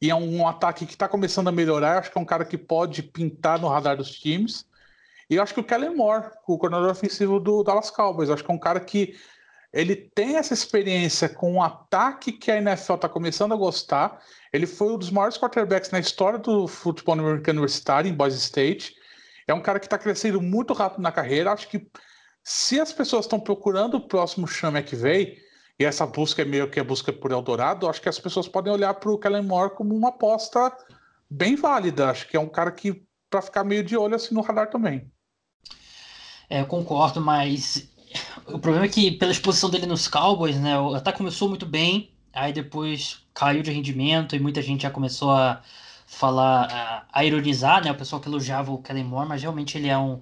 E 0.00 0.10
é 0.10 0.14
um, 0.14 0.46
ataque 0.46 0.86
que 0.86 0.92
está 0.92 1.08
começando 1.08 1.48
a 1.48 1.52
melhorar. 1.52 1.98
Acho 1.98 2.12
que 2.12 2.18
é 2.18 2.20
um 2.20 2.24
cara 2.24 2.44
que 2.44 2.56
pode 2.56 3.02
pintar 3.02 3.60
no 3.60 3.68
radar 3.68 3.96
dos 3.96 4.10
times. 4.10 4.64
E 5.28 5.34
eu 5.34 5.42
acho 5.42 5.52
que 5.52 5.60
o 5.60 5.64
Kellen 5.64 5.94
Moore, 5.94 6.30
o 6.46 6.56
coordenador 6.56 6.90
ofensivo 6.90 7.38
do 7.38 7.62
Dallas 7.62 7.90
Cowboys, 7.90 8.30
acho 8.30 8.42
que 8.42 8.50
é 8.50 8.54
um 8.54 8.58
cara 8.58 8.80
que 8.80 9.14
ele 9.72 9.94
tem 9.94 10.36
essa 10.36 10.54
experiência 10.54 11.28
com 11.28 11.52
um 11.54 11.62
ataque 11.62 12.32
que 12.32 12.50
a 12.50 12.56
NFL 12.56 12.94
está 12.94 13.08
começando 13.08 13.52
a 13.52 13.56
gostar. 13.56 14.22
Ele 14.52 14.66
foi 14.66 14.94
um 14.94 14.98
dos 14.98 15.10
maiores 15.10 15.36
quarterbacks 15.36 15.90
na 15.90 15.98
história 15.98 16.38
do 16.38 16.66
futebol 16.66 17.14
americano 17.14 17.58
universitário 17.58 18.08
em 18.08 18.14
Boise 18.14 18.38
State. 18.38 18.96
É 19.48 19.54
um 19.54 19.60
cara 19.62 19.80
que 19.80 19.86
está 19.86 19.98
crescendo 19.98 20.40
muito 20.40 20.74
rápido 20.74 21.02
na 21.02 21.10
carreira. 21.10 21.52
Acho 21.52 21.68
que 21.68 21.88
se 22.44 22.78
as 22.78 22.92
pessoas 22.92 23.24
estão 23.24 23.40
procurando 23.40 23.96
o 23.96 24.06
próximo 24.06 24.46
Sean 24.46 24.70
McVay, 24.70 25.38
e 25.78 25.84
essa 25.84 26.06
busca 26.06 26.42
é 26.42 26.44
meio 26.44 26.68
que 26.68 26.80
a 26.80 26.84
busca 26.84 27.12
por 27.12 27.30
Eldorado, 27.30 27.88
acho 27.88 28.02
que 28.02 28.08
as 28.08 28.18
pessoas 28.18 28.48
podem 28.48 28.72
olhar 28.72 28.92
para 28.94 29.10
o 29.10 29.18
Kellen 29.18 29.42
Moore 29.42 29.74
como 29.74 29.94
uma 29.94 30.08
aposta 30.08 30.76
bem 31.30 31.54
válida. 31.54 32.10
Acho 32.10 32.26
que 32.26 32.36
é 32.36 32.40
um 32.40 32.48
cara 32.48 32.72
que, 32.72 33.04
para 33.30 33.40
ficar 33.40 33.62
meio 33.64 33.84
de 33.84 33.96
olho 33.96 34.16
assim 34.16 34.34
no 34.34 34.40
radar 34.40 34.70
também. 34.70 35.10
É, 36.50 36.60
eu 36.60 36.66
concordo, 36.66 37.20
mas 37.20 37.88
o 38.46 38.58
problema 38.58 38.86
é 38.86 38.88
que 38.88 39.12
pela 39.12 39.30
exposição 39.30 39.70
dele 39.70 39.86
nos 39.86 40.08
Cowboys, 40.08 40.58
né, 40.58 40.78
o 40.78 41.00
começou 41.16 41.48
muito 41.48 41.66
bem, 41.66 42.12
aí 42.32 42.52
depois 42.52 43.22
caiu 43.32 43.62
de 43.62 43.70
rendimento 43.70 44.34
e 44.34 44.40
muita 44.40 44.60
gente 44.60 44.82
já 44.82 44.90
começou 44.90 45.30
a 45.30 45.62
falar, 46.08 46.64
a, 46.72 47.06
a, 47.12 47.24
ironizar, 47.24 47.84
né? 47.84 47.92
O 47.92 47.94
pessoal 47.94 48.20
que 48.20 48.28
elogiava 48.28 48.72
o 48.72 48.78
Kellen 48.78 49.04
Moore, 49.04 49.28
mas 49.28 49.42
realmente 49.42 49.76
ele 49.76 49.88
é 49.88 49.98
um, 49.98 50.20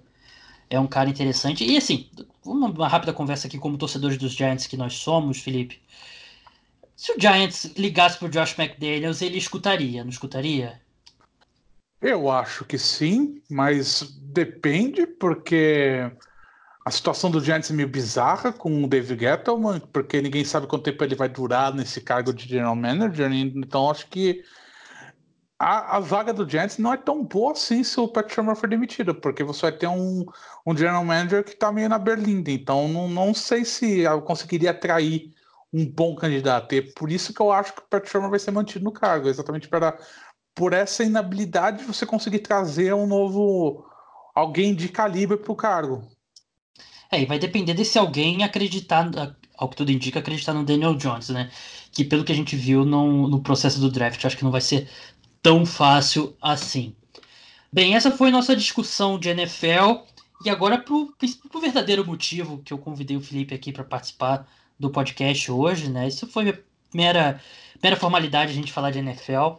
é 0.68 0.78
um 0.78 0.87
cara 0.87 1.09
interessante. 1.09 1.64
E 1.64 1.76
assim, 1.76 2.11
uma, 2.45 2.68
uma 2.68 2.89
rápida 2.89 3.12
conversa 3.12 3.47
aqui 3.47 3.57
como 3.57 3.78
torcedores 3.78 4.18
dos 4.18 4.32
Giants 4.32 4.66
que 4.66 4.76
nós 4.76 4.95
somos, 4.95 5.41
Felipe. 5.41 5.80
Se 6.97 7.12
o 7.12 7.20
Giants 7.20 7.72
ligasse 7.76 8.18
pro 8.18 8.28
Josh 8.28 8.59
McDaniels, 8.59 9.22
ele 9.22 9.39
escutaria, 9.39 10.03
não 10.03 10.11
escutaria? 10.11 10.80
Eu 12.01 12.30
acho 12.30 12.64
que 12.64 12.78
sim, 12.78 13.41
mas 13.49 14.03
depende, 14.20 15.07
porque 15.07 16.11
a 16.84 16.91
situação 16.91 17.30
do 17.30 17.41
Giants 17.41 17.70
é 17.70 17.74
meio 17.74 17.89
bizarra 17.89 18.53
com 18.53 18.82
o 18.82 18.89
David 18.89 19.20
Gettleman, 19.20 19.80
porque 19.93 20.20
ninguém 20.20 20.45
sabe 20.45 20.66
quanto 20.66 20.84
tempo 20.84 21.03
ele 21.05 21.14
vai 21.14 21.28
durar 21.28 21.72
nesse 21.72 22.01
cargo 22.01 22.32
de 22.32 22.49
general 22.49 22.74
manager, 22.74 23.30
então 23.32 23.91
acho 23.91 24.09
que 24.09 24.43
a, 25.59 25.97
a 25.97 26.01
vaga 26.01 26.33
do 26.33 26.49
Giants 26.49 26.79
não 26.79 26.93
é 26.93 26.97
tão 26.97 27.25
boa 27.25 27.53
assim 27.53 27.83
se 27.83 27.99
o 27.99 28.09
Pat 28.09 28.33
Shermer 28.33 28.57
for 28.57 28.69
demitido, 28.69 29.15
porque 29.15 29.43
você 29.43 29.63
vai 29.63 29.73
ter 29.73 29.87
um, 29.87 30.25
um 30.67 30.77
general 30.77 31.05
manager 31.05 31.43
que 31.45 31.53
está 31.53 31.73
meio 31.73 31.89
na 31.89 31.99
berlinda, 31.99 32.51
então 32.51 32.89
não, 32.89 33.09
não 33.09 33.35
sei 33.35 33.65
se 33.65 34.01
eu 34.01 34.21
conseguiria 34.23 34.71
atrair 34.71 35.35
um 35.73 35.87
bom 35.87 36.15
candidato, 36.15 36.75
e 36.75 36.79
é 36.79 36.83
por 36.83 37.11
isso 37.11 37.33
que 37.33 37.41
eu 37.41 37.51
acho 37.53 37.75
que 37.75 37.81
o 37.81 37.89
Pat 37.89 38.07
Shermer 38.07 38.31
vai 38.31 38.39
ser 38.39 38.51
mantido 38.51 38.85
no 38.85 38.93
cargo, 38.93 39.29
exatamente 39.29 39.69
para 39.69 39.99
por 40.55 40.73
essa 40.73 41.05
inabilidade 41.05 41.79
de 41.79 41.85
você 41.85 42.07
conseguir 42.07 42.39
trazer 42.39 42.95
um 42.95 43.07
novo 43.07 43.85
alguém 44.35 44.75
de 44.75 44.89
calibre 44.89 45.37
para 45.37 45.53
o 45.53 45.57
cargo. 45.57 46.03
É, 47.11 47.21
e 47.21 47.27
vai 47.27 47.39
depender 47.39 47.75
desse 47.75 47.99
alguém 47.99 48.43
acreditar, 48.43 49.11
ao 49.57 49.69
que 49.69 49.77
tudo 49.77 49.93
indica, 49.93 50.19
acreditar 50.19 50.53
no 50.53 50.65
Daniel 50.65 50.95
Jones, 50.95 51.29
né? 51.29 51.51
Que 51.93 52.05
pelo 52.05 52.25
que 52.25 52.33
a 52.33 52.35
gente 52.35 52.57
viu 52.57 52.85
no, 52.85 53.29
no 53.29 53.43
processo 53.43 53.81
do 53.81 53.91
draft, 53.91 54.25
acho 54.25 54.37
que 54.37 54.45
não 54.45 54.51
vai 54.51 54.61
ser 54.61 54.89
tão 55.47 55.64
fácil 55.64 56.36
assim. 56.42 56.92
Bem, 57.72 57.94
essa 57.94 58.11
foi 58.11 58.32
nossa 58.32 58.57
discussão 58.57 59.16
de 59.16 59.28
NFL. 59.28 60.03
E 60.44 60.51
agora, 60.51 60.76
para 60.76 60.92
o 60.92 61.61
verdadeiro 61.61 62.05
motivo 62.05 62.59
que 62.64 62.72
eu 62.72 62.78
convidei 62.78 63.16
o 63.16 63.20
Felipe 63.20 63.55
aqui 63.55 63.70
para 63.70 63.84
participar 63.84 64.44
do 64.76 64.90
podcast 64.90 65.53
hoje, 65.53 65.88
né? 65.88 66.09
Isso 66.09 66.26
foi 66.26 66.64
mera, 66.92 67.40
mera 67.80 67.94
formalidade 67.94 68.51
a 68.51 68.55
gente 68.57 68.72
falar 68.72 68.90
de 68.90 68.99
NFL. 68.99 69.59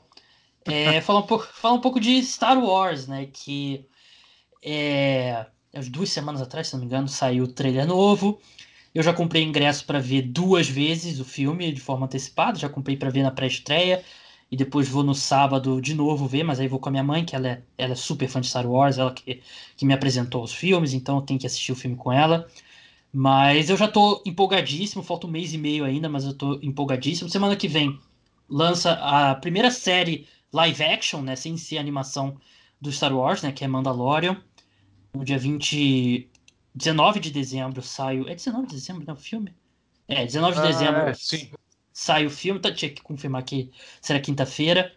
É, 0.65 0.99
falar, 0.99 1.19
um 1.19 1.25
pouco, 1.25 1.47
falar 1.53 1.75
um 1.75 1.79
pouco 1.79 2.01
de 2.01 2.21
Star 2.21 2.61
Wars, 2.61 3.07
né? 3.07 3.29
Que 3.31 3.85
é, 4.61 5.45
as 5.73 5.87
duas 5.87 6.09
semanas 6.09 6.41
atrás, 6.41 6.67
se 6.67 6.73
não 6.73 6.81
me 6.81 6.85
engano, 6.85 7.07
saiu 7.07 7.45
o 7.45 7.47
trailer 7.47 7.87
novo. 7.87 8.41
Eu 8.93 9.03
já 9.03 9.13
comprei 9.13 9.41
ingresso 9.41 9.85
para 9.85 9.99
ver 9.99 10.23
duas 10.23 10.67
vezes 10.67 11.17
o 11.21 11.23
filme 11.23 11.71
de 11.71 11.79
forma 11.79 12.07
antecipada, 12.07 12.59
já 12.59 12.67
comprei 12.67 12.97
para 12.97 13.09
ver 13.09 13.23
na 13.23 13.31
pré-estreia 13.31 14.03
e 14.51 14.55
depois 14.55 14.87
vou 14.87 15.03
no 15.03 15.13
sábado 15.13 15.81
de 15.81 15.93
novo 15.93 16.27
ver, 16.27 16.43
mas 16.43 16.59
aí 16.59 16.67
vou 16.67 16.79
com 16.79 16.89
a 16.89 16.91
minha 16.91 17.03
mãe, 17.03 17.25
que 17.25 17.35
ela 17.35 17.47
é, 17.47 17.63
ela 17.77 17.93
é 17.93 17.95
super 17.95 18.27
fã 18.29 18.39
de 18.39 18.47
Star 18.47 18.65
Wars, 18.65 18.97
ela 18.97 19.13
que, 19.13 19.41
que 19.75 19.85
me 19.85 19.93
apresentou 19.93 20.43
os 20.43 20.53
filmes, 20.53 20.93
então 20.93 21.17
eu 21.17 21.21
tenho 21.21 21.39
que 21.39 21.45
assistir 21.45 21.71
o 21.71 21.75
filme 21.75 21.97
com 21.97 22.11
ela. 22.11 22.47
Mas 23.11 23.69
eu 23.69 23.77
já 23.77 23.87
tô 23.87 24.21
empolgadíssimo, 24.25 25.03
falta 25.03 25.27
um 25.27 25.31
mês 25.31 25.53
e 25.53 25.57
meio 25.57 25.83
ainda, 25.85 26.09
mas 26.09 26.23
eu 26.25 26.33
tô 26.33 26.59
empolgadíssimo. 26.61 27.29
Semana 27.29 27.55
que 27.55 27.67
vem 27.67 27.99
lança 28.49 28.93
a 28.93 29.35
primeira 29.35 29.71
série 29.71 30.27
live 30.53 30.83
action, 30.83 31.21
né, 31.21 31.35
sem 31.35 31.57
ser 31.57 31.77
animação 31.77 32.37
do 32.79 32.91
Star 32.91 33.15
Wars, 33.15 33.41
né, 33.41 33.51
que 33.51 33.63
é 33.63 33.67
Mandalorian. 33.67 34.41
No 35.13 35.25
dia 35.25 35.37
20, 35.37 36.29
19 36.73 37.19
de 37.19 37.31
dezembro 37.31 37.81
sai 37.81 38.19
o... 38.19 38.29
É 38.29 38.35
19 38.35 38.67
de 38.67 38.75
dezembro, 38.75 39.05
né, 39.05 39.13
o 39.13 39.17
filme? 39.17 39.53
É, 40.07 40.25
19 40.25 40.53
de 40.55 40.61
ah, 40.61 40.67
dezembro 40.67 41.01
é, 41.01 41.13
sim. 41.13 41.51
Sai 41.97 42.27
o 42.27 42.29
filme, 42.29 42.59
tá, 42.59 42.71
tinha 42.71 42.91
que 42.91 43.01
confirmar 43.01 43.43
que 43.43 43.71
será 43.99 44.19
quinta-feira. 44.19 44.95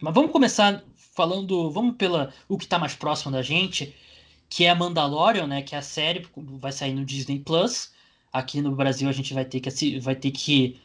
Mas 0.00 0.12
vamos 0.12 0.32
começar 0.32 0.82
falando, 1.14 1.70
vamos 1.70 1.94
pela 1.96 2.34
o 2.48 2.58
que 2.58 2.64
está 2.64 2.80
mais 2.80 2.96
próximo 2.96 3.30
da 3.30 3.42
gente, 3.42 3.94
que 4.48 4.64
é 4.64 4.70
a 4.70 4.74
Mandalorian, 4.74 5.46
né, 5.46 5.62
que 5.62 5.76
é 5.76 5.78
a 5.78 5.82
série 5.82 6.26
vai 6.36 6.72
sair 6.72 6.94
no 6.94 7.04
Disney 7.04 7.38
Plus. 7.38 7.92
Aqui 8.32 8.60
no 8.60 8.74
Brasil 8.74 9.08
a 9.08 9.12
gente 9.12 9.32
vai 9.32 9.44
ter 9.44 9.60
que 9.60 10.00
vai 10.00 10.16
ter 10.16 10.32
que 10.32 10.80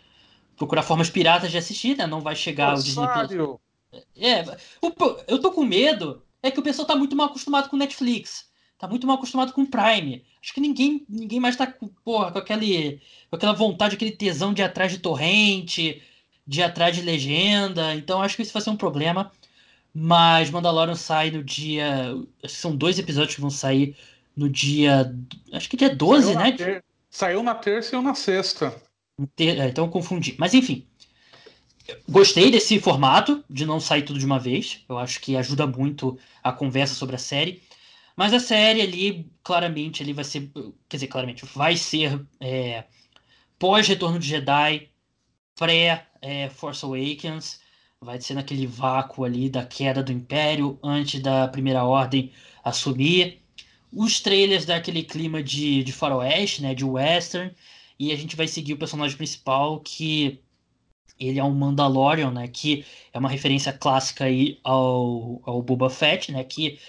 procurar 0.55 0.83
formas 0.83 1.09
piratas 1.09 1.49
de 1.49 1.57
assistir, 1.57 1.97
né? 1.97 2.05
Não 2.05 2.21
vai 2.21 2.35
chegar 2.35 2.75
o 2.75 2.83
Disney 2.83 3.07
Plus. 3.07 3.59
É, 4.15 4.43
o, 4.79 4.91
eu 5.27 5.41
tô 5.41 5.51
com 5.51 5.65
medo 5.65 6.21
é 6.43 6.51
que 6.51 6.59
o 6.59 6.63
pessoal 6.63 6.87
tá 6.87 6.95
muito 6.95 7.15
mal 7.15 7.27
acostumado 7.27 7.67
com 7.67 7.77
Netflix. 7.77 8.46
Tá 8.77 8.87
muito 8.87 9.07
mal 9.07 9.15
acostumado 9.15 9.53
com 9.53 9.65
Prime. 9.65 10.23
Acho 10.41 10.53
que 10.53 10.61
ninguém, 10.61 11.03
ninguém 11.09 11.39
mais 11.39 11.55
tá 11.55 11.73
porra, 12.03 12.31
com, 12.31 12.37
aquele, 12.37 13.01
com 13.29 13.35
aquela 13.35 13.53
vontade, 13.53 13.95
aquele 13.95 14.11
tesão 14.11 14.53
de 14.53 14.61
ir 14.61 14.65
atrás 14.65 14.91
de 14.91 14.99
torrente, 14.99 16.01
de 16.45 16.59
ir 16.59 16.63
atrás 16.63 16.95
de 16.95 17.01
legenda. 17.01 17.95
Então 17.95 18.21
acho 18.21 18.35
que 18.35 18.43
isso 18.43 18.53
vai 18.53 18.61
ser 18.61 18.69
um 18.69 18.77
problema. 18.77 19.31
Mas 19.93 20.51
Mandalorian 20.51 20.95
sai 20.95 21.31
no 21.31 21.43
dia. 21.43 22.15
São 22.47 22.75
dois 22.75 22.99
episódios 22.99 23.33
que 23.33 23.41
vão 23.41 23.49
sair 23.49 23.95
no 24.35 24.47
dia. 24.47 25.11
Acho 25.51 25.67
que 25.67 25.75
dia 25.75 25.93
12, 25.93 26.25
Saiu 26.25 26.39
né? 26.39 26.51
Ter... 26.51 26.83
Saiu 27.09 27.41
na 27.41 27.55
terça 27.55 27.95
e 27.95 28.01
na 28.01 28.13
sexta. 28.13 28.79
É, 29.39 29.67
então 29.67 29.85
eu 29.85 29.91
confundi. 29.91 30.35
Mas 30.37 30.53
enfim. 30.53 30.85
Gostei 32.07 32.51
desse 32.51 32.79
formato, 32.79 33.43
de 33.49 33.65
não 33.65 33.79
sair 33.79 34.03
tudo 34.03 34.19
de 34.19 34.25
uma 34.25 34.37
vez. 34.37 34.83
Eu 34.87 34.97
acho 34.99 35.19
que 35.19 35.35
ajuda 35.35 35.65
muito 35.65 36.19
a 36.43 36.51
conversa 36.51 36.93
sobre 36.93 37.15
a 37.15 37.19
série. 37.19 37.63
Mas 38.17 38.33
a 38.33 38.39
série 38.39 38.81
ali, 38.81 39.31
claramente, 39.43 40.01
ali 40.01 40.11
vai 40.11 40.23
ser. 40.23 40.51
Quer 40.89 40.97
dizer, 40.97 41.07
claramente, 41.07 41.45
vai 41.45 41.77
ser 41.77 42.19
é, 42.39 42.85
pós-retorno 43.59 44.19
de 44.19 44.27
Jedi, 44.27 44.89
pré-Force 45.55 46.83
é, 46.83 46.87
Awakens. 46.87 47.61
Vai 48.01 48.19
ser 48.21 48.33
naquele 48.35 48.67
vácuo 48.67 49.23
ali 49.23 49.49
da 49.49 49.65
queda 49.65 50.03
do 50.03 50.11
Império, 50.11 50.79
antes 50.83 51.21
da 51.21 51.47
Primeira 51.47 51.83
Ordem 51.83 52.31
assumir. 52.63 53.41
Os 53.93 54.19
trailers 54.19 54.65
daquele 54.65 55.03
clima 55.03 55.41
de, 55.43 55.83
de 55.83 55.91
faroeste, 55.93 56.61
né, 56.61 56.75
de 56.75 56.85
western. 56.85 57.53
E 57.99 58.11
a 58.11 58.15
gente 58.15 58.35
vai 58.35 58.47
seguir 58.47 58.73
o 58.73 58.77
personagem 58.77 59.17
principal 59.17 59.79
que 59.79 60.41
ele 61.19 61.39
é 61.39 61.43
um 61.43 61.53
Mandalorian, 61.53 62.31
né? 62.31 62.47
Que 62.47 62.85
é 63.13 63.19
uma 63.19 63.29
referência 63.29 63.73
clássica 63.73 64.25
aí 64.25 64.59
ao, 64.63 65.41
ao 65.45 65.61
Boba 65.61 65.89
Fett, 65.89 66.31
né? 66.31 66.43
Que, 66.43 66.79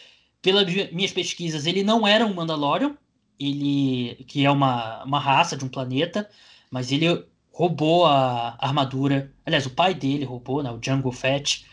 pelas 0.43 0.67
minhas 0.93 1.13
pesquisas, 1.13 1.67
ele 1.67 1.83
não 1.83 2.07
era 2.07 2.25
um 2.27 2.35
Mandalorian, 2.35 2.97
ele 3.39 4.25
que 4.27 4.45
é 4.45 4.51
uma, 4.51 5.05
uma 5.05 5.21
raça 5.21 5.57
de 5.57 5.65
um 5.65 5.69
planeta, 5.69 6.29
mas 6.71 6.93
ele 6.93 7.25
roubou 7.53 8.07
a 8.07 8.57
armadura. 8.59 9.33
Aliás, 9.45 9.67
o 9.67 9.71
pai 9.71 9.95
dele 9.95 10.25
roubou, 10.25 10.63
né? 10.63 10.71
O 10.71 10.79
Jango 10.83 11.11
Fett 11.13 11.67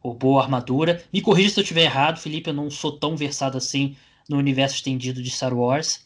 roubou 0.00 0.38
a 0.38 0.42
armadura. 0.42 1.02
Me 1.12 1.20
corrija 1.20 1.50
se 1.50 1.60
eu 1.60 1.62
estiver 1.62 1.84
errado, 1.84 2.18
Felipe, 2.18 2.50
eu 2.50 2.54
não 2.54 2.70
sou 2.70 2.92
tão 2.98 3.16
versado 3.16 3.56
assim 3.56 3.96
no 4.28 4.38
universo 4.38 4.76
estendido 4.76 5.22
de 5.22 5.30
Star 5.30 5.54
Wars. 5.54 6.04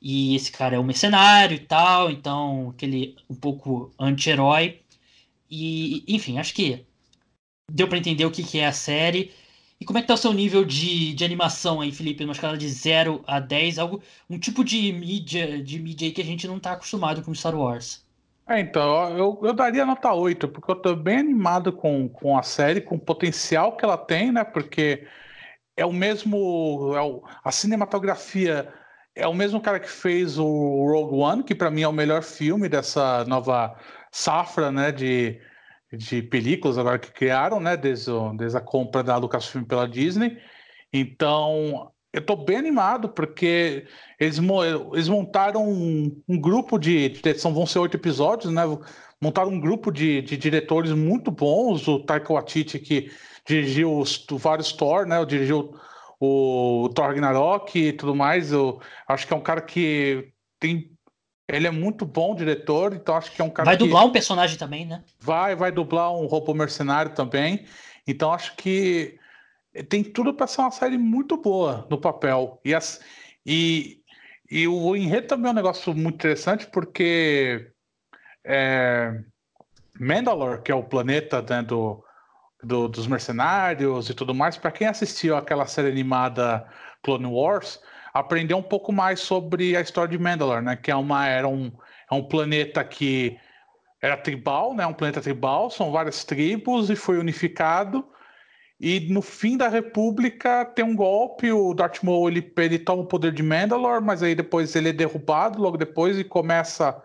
E 0.00 0.34
esse 0.34 0.50
cara 0.50 0.76
é 0.76 0.78
um 0.78 0.84
mercenário 0.84 1.56
e 1.56 1.60
tal, 1.60 2.10
então 2.10 2.70
aquele 2.70 3.16
um 3.28 3.34
pouco 3.34 3.92
anti-herói. 3.98 4.80
E, 5.50 6.04
enfim, 6.08 6.38
acho 6.38 6.54
que 6.54 6.84
deu 7.70 7.88
para 7.88 7.98
entender 7.98 8.24
o 8.24 8.30
que, 8.30 8.42
que 8.42 8.58
é 8.58 8.66
a 8.66 8.72
série. 8.72 9.32
E 9.80 9.84
como 9.86 9.98
é 9.98 10.02
que 10.02 10.08
tá 10.08 10.14
o 10.14 10.18
seu 10.18 10.32
nível 10.32 10.62
de, 10.62 11.14
de 11.14 11.24
animação 11.24 11.80
aí, 11.80 11.90
Felipe? 11.90 12.22
Numa 12.22 12.34
escala 12.34 12.58
de 12.58 12.68
0 12.68 13.24
a 13.26 13.40
10, 13.40 13.78
algo, 13.78 14.02
um 14.28 14.38
tipo 14.38 14.62
de 14.62 14.92
mídia, 14.92 15.62
de 15.62 15.78
mídia 15.78 16.06
aí 16.06 16.12
que 16.12 16.20
a 16.20 16.24
gente 16.24 16.46
não 16.46 16.60
tá 16.60 16.72
acostumado 16.72 17.22
com 17.22 17.34
Star 17.34 17.54
Wars. 17.58 18.04
É, 18.46 18.60
então, 18.60 19.16
eu, 19.16 19.40
eu 19.42 19.54
daria 19.54 19.86
nota 19.86 20.12
8, 20.12 20.48
porque 20.48 20.70
eu 20.70 20.76
tô 20.76 20.94
bem 20.94 21.18
animado 21.18 21.72
com, 21.72 22.08
com 22.08 22.36
a 22.36 22.42
série, 22.42 22.80
com 22.80 22.96
o 22.96 23.00
potencial 23.00 23.76
que 23.76 23.84
ela 23.84 23.96
tem, 23.96 24.30
né? 24.30 24.44
Porque 24.44 25.06
é 25.76 25.86
o 25.86 25.92
mesmo. 25.92 26.94
É 26.94 27.00
o, 27.00 27.22
a 27.42 27.50
cinematografia 27.50 28.72
é 29.14 29.26
o 29.26 29.34
mesmo 29.34 29.60
cara 29.60 29.80
que 29.80 29.88
fez 29.90 30.38
o 30.38 30.44
Rogue 30.44 31.14
One, 31.14 31.42
que 31.42 31.54
para 31.54 31.70
mim 31.70 31.82
é 31.82 31.88
o 31.88 31.92
melhor 31.92 32.22
filme 32.22 32.68
dessa 32.68 33.24
nova 33.24 33.76
safra 34.10 34.70
né, 34.70 34.92
de, 34.92 35.40
de 35.92 36.22
películas 36.22 36.78
agora 36.78 36.98
que 36.98 37.10
criaram, 37.10 37.60
né, 37.60 37.76
desde, 37.76 38.10
desde 38.36 38.56
a 38.56 38.60
compra 38.60 39.02
da 39.02 39.16
Lucasfilm 39.16 39.64
pela 39.64 39.88
Disney. 39.88 40.38
Então, 40.92 41.92
eu 42.12 42.20
estou 42.20 42.36
bem 42.36 42.56
animado 42.56 43.08
porque 43.08 43.86
eles, 44.18 44.38
eles 44.92 45.08
montaram 45.08 45.68
um, 45.68 46.22
um 46.28 46.40
grupo 46.40 46.78
de, 46.78 47.10
de, 47.10 47.34
são 47.34 47.54
vão 47.54 47.66
ser 47.66 47.78
oito 47.78 47.96
episódios, 47.96 48.52
né? 48.52 48.62
Montaram 49.20 49.50
um 49.50 49.60
grupo 49.60 49.92
de, 49.92 50.22
de 50.22 50.36
diretores 50.36 50.92
muito 50.92 51.30
bons. 51.30 51.86
O 51.86 52.00
Taika 52.00 52.32
Waititi 52.32 52.78
que 52.78 53.10
dirigiu 53.46 53.98
os 53.98 54.26
vários 54.30 54.72
Thor, 54.72 55.06
né? 55.06 55.24
Dirigiu 55.24 55.74
o, 56.18 56.84
o 56.84 56.88
Thor 56.88 57.06
Ragnarok 57.06 57.78
e 57.78 57.92
tudo 57.92 58.14
mais. 58.14 58.50
Eu 58.50 58.80
acho 59.06 59.26
que 59.26 59.32
é 59.32 59.36
um 59.36 59.42
cara 59.42 59.60
que 59.60 60.32
tem 60.58 60.90
ele 61.52 61.66
é 61.66 61.70
muito 61.70 62.06
bom 62.06 62.34
diretor, 62.34 62.94
então 62.94 63.16
acho 63.16 63.32
que 63.32 63.40
é 63.40 63.44
um 63.44 63.50
cara 63.50 63.66
Vai 63.66 63.76
dublar 63.76 64.04
um 64.04 64.12
personagem 64.12 64.56
também, 64.56 64.86
né? 64.86 65.02
Vai, 65.20 65.54
vai 65.54 65.72
dublar 65.72 66.12
um 66.12 66.26
robô 66.26 66.54
mercenário 66.54 67.12
também. 67.12 67.64
Então 68.06 68.32
acho 68.32 68.54
que 68.56 69.18
tem 69.88 70.02
tudo 70.02 70.34
para 70.34 70.46
ser 70.46 70.62
uma 70.62 70.70
série 70.70 70.98
muito 70.98 71.36
boa 71.36 71.86
no 71.90 71.98
papel. 71.98 72.60
E, 72.64 72.74
as, 72.74 73.00
e, 73.44 74.00
e 74.50 74.66
o 74.66 74.96
enredo 74.96 75.28
também 75.28 75.48
é 75.48 75.52
um 75.52 75.56
negócio 75.56 75.94
muito 75.94 76.14
interessante, 76.16 76.66
porque 76.66 77.70
é, 78.44 79.20
Mandalore, 79.98 80.62
que 80.62 80.72
é 80.72 80.74
o 80.74 80.82
planeta 80.82 81.42
né, 81.42 81.62
do, 81.62 82.02
do, 82.62 82.88
dos 82.88 83.06
mercenários 83.06 84.08
e 84.10 84.14
tudo 84.14 84.34
mais, 84.34 84.56
para 84.56 84.72
quem 84.72 84.86
assistiu 84.86 85.36
aquela 85.36 85.66
série 85.66 85.88
animada 85.88 86.66
Clone 87.02 87.26
Wars, 87.26 87.80
aprender 88.12 88.54
um 88.54 88.62
pouco 88.62 88.92
mais 88.92 89.20
sobre 89.20 89.76
a 89.76 89.80
história 89.80 90.10
de 90.10 90.22
Mandalore, 90.22 90.64
né? 90.64 90.76
Que 90.76 90.90
é 90.90 90.96
uma 90.96 91.26
era 91.26 91.48
um, 91.48 91.72
é 92.10 92.14
um 92.14 92.22
planeta 92.22 92.82
que 92.84 93.38
era 94.02 94.16
tribal, 94.16 94.74
né? 94.74 94.86
Um 94.86 94.94
planeta 94.94 95.20
tribal, 95.20 95.70
são 95.70 95.92
várias 95.92 96.24
tribos 96.24 96.90
e 96.90 96.96
foi 96.96 97.18
unificado. 97.18 98.04
E 98.80 99.00
no 99.12 99.20
fim 99.20 99.58
da 99.58 99.68
República 99.68 100.64
tem 100.64 100.84
um 100.84 100.96
golpe, 100.96 101.52
o 101.52 101.74
Darth 101.74 102.02
Maul 102.02 102.30
ele, 102.30 102.52
ele 102.56 102.78
toma 102.78 103.02
o 103.02 103.06
poder 103.06 103.30
de 103.30 103.42
Mandalore, 103.42 104.02
mas 104.02 104.22
aí 104.22 104.34
depois 104.34 104.74
ele 104.74 104.88
é 104.88 104.92
derrubado, 104.92 105.60
logo 105.60 105.76
depois 105.76 106.18
e 106.18 106.24
começa 106.24 107.00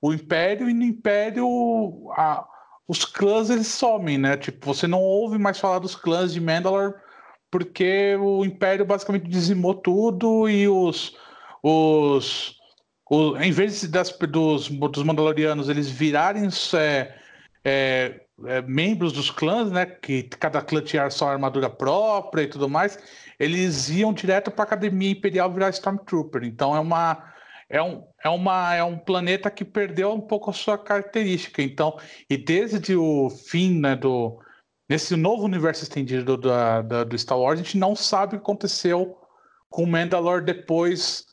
o 0.00 0.12
Império 0.12 0.70
e 0.70 0.74
no 0.74 0.84
Império 0.84 2.08
a, 2.12 2.46
os 2.86 3.04
clãs 3.04 3.50
eles 3.50 3.66
somem, 3.66 4.16
né? 4.16 4.36
Tipo, 4.36 4.64
você 4.72 4.86
não 4.86 5.00
ouve 5.00 5.38
mais 5.38 5.58
falar 5.58 5.80
dos 5.80 5.96
clãs 5.96 6.32
de 6.32 6.40
Mandalore 6.40 6.94
porque 7.50 8.16
o 8.16 8.44
Império 8.44 8.84
basicamente 8.84 9.28
dizimou 9.28 9.74
tudo 9.74 10.48
e 10.48 10.68
os 10.68 11.16
os, 11.62 12.56
em 13.40 13.50
vez 13.50 13.88
das, 13.88 14.10
dos, 14.10 14.68
dos 14.68 15.02
Mandalorianos 15.02 15.68
eles 15.68 15.90
virarem 15.90 16.48
é, 16.74 17.14
é, 17.64 18.20
é, 18.46 18.62
membros 18.62 19.12
dos 19.12 19.30
clãs, 19.30 19.70
né? 19.70 19.86
Que 19.86 20.22
cada 20.24 20.62
clã 20.62 20.80
tinha 20.82 21.10
sua 21.10 21.32
armadura 21.32 21.68
própria 21.70 22.42
e 22.42 22.46
tudo 22.46 22.68
mais, 22.68 22.98
eles 23.38 23.88
iam 23.90 24.12
direto 24.12 24.50
para 24.50 24.62
a 24.62 24.66
Academia 24.66 25.10
Imperial 25.10 25.52
virar 25.52 25.70
Stormtrooper. 25.70 26.44
Então 26.44 26.76
é 26.76 26.80
uma 26.80 27.34
é 27.70 27.82
um, 27.82 28.02
é, 28.24 28.28
uma, 28.30 28.74
é 28.74 28.82
um 28.82 28.96
planeta 28.96 29.50
que 29.50 29.64
perdeu 29.64 30.12
um 30.12 30.20
pouco 30.20 30.50
a 30.50 30.54
sua 30.54 30.78
característica. 30.78 31.62
Então, 31.62 31.98
e 32.28 32.36
desde 32.36 32.96
o 32.96 33.28
fim 33.28 33.78
né, 33.78 33.94
do. 33.94 34.40
Nesse 34.88 35.16
novo 35.16 35.44
universo 35.44 35.82
estendido 35.82 36.36
do, 36.36 36.36
do, 36.36 37.04
do 37.04 37.18
Star 37.18 37.38
Wars, 37.38 37.60
a 37.60 37.62
gente 37.62 37.76
não 37.76 37.94
sabe 37.94 38.36
o 38.36 38.38
que 38.38 38.42
aconteceu 38.42 39.18
com 39.68 39.84
o 39.84 39.86
Mandalore 39.86 40.44
depois 40.44 41.26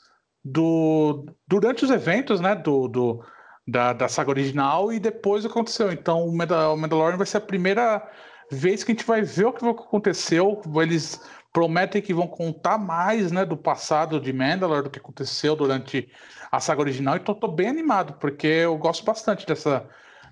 do. 0.43 1.25
Durante 1.47 1.85
os 1.85 1.91
eventos, 1.91 2.41
né? 2.41 2.53
Do, 2.55 2.87
do, 2.87 3.25
da, 3.67 3.93
da 3.93 4.07
saga 4.07 4.29
original 4.29 4.91
e 4.91 4.99
depois 4.99 5.45
o 5.45 5.47
que 5.47 5.53
aconteceu. 5.53 5.91
Então, 5.91 6.27
o, 6.27 6.35
Mandalorian 6.35 7.17
vai 7.17 7.25
ser 7.25 7.37
a 7.37 7.41
primeira 7.41 8.05
vez 8.51 8.83
que 8.83 8.91
a 8.91 8.95
gente 8.95 9.05
vai 9.05 9.21
ver 9.21 9.45
o 9.45 9.53
que 9.53 9.65
aconteceu. 9.65 10.61
Eles 10.81 11.21
prometem 11.53 12.01
que 12.01 12.13
vão 12.13 12.27
contar 12.27 12.77
mais 12.77 13.31
né, 13.31 13.45
do 13.45 13.55
passado 13.55 14.19
de 14.19 14.33
Mandalore, 14.33 14.83
do 14.83 14.89
que 14.89 14.99
aconteceu 14.99 15.55
durante 15.55 16.11
a 16.51 16.59
saga 16.59 16.81
original, 16.81 17.15
então 17.15 17.33
estou 17.33 17.51
bem 17.51 17.67
animado, 17.67 18.13
porque 18.19 18.47
eu 18.47 18.77
gosto 18.77 19.05
bastante 19.05 19.45
dessa, 19.45 19.87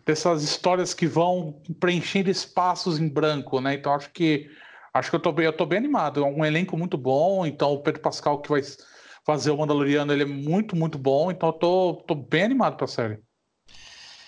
dessas 0.05 0.43
histórias 0.43 0.93
que 0.93 1.07
vão 1.07 1.61
preenchendo 1.79 2.29
espaços 2.29 2.99
em 2.99 3.07
branco, 3.07 3.61
né? 3.61 3.75
Então 3.75 3.93
acho 3.93 4.11
que 4.11 4.49
acho 4.93 5.09
que 5.09 5.15
eu 5.15 5.17
estou 5.17 5.33
bem, 5.33 5.45
eu 5.45 5.53
tô 5.53 5.65
bem 5.65 5.79
animado. 5.79 6.23
É 6.23 6.25
um 6.25 6.45
elenco 6.45 6.77
muito 6.77 6.97
bom, 6.97 7.45
então 7.45 7.73
o 7.73 7.79
Pedro 7.79 8.01
Pascal 8.01 8.41
que 8.41 8.49
vai 8.49 8.61
fazer 9.25 9.51
o 9.51 9.57
Mandaloriano, 9.57 10.11
ele 10.11 10.23
é 10.23 10.25
muito, 10.25 10.75
muito 10.75 10.97
bom, 10.97 11.31
então 11.31 11.49
eu 11.49 11.53
tô, 11.53 12.03
tô 12.05 12.15
bem 12.15 12.43
animado 12.43 12.75
para 12.75 12.85
a 12.85 12.89
série. 12.89 13.19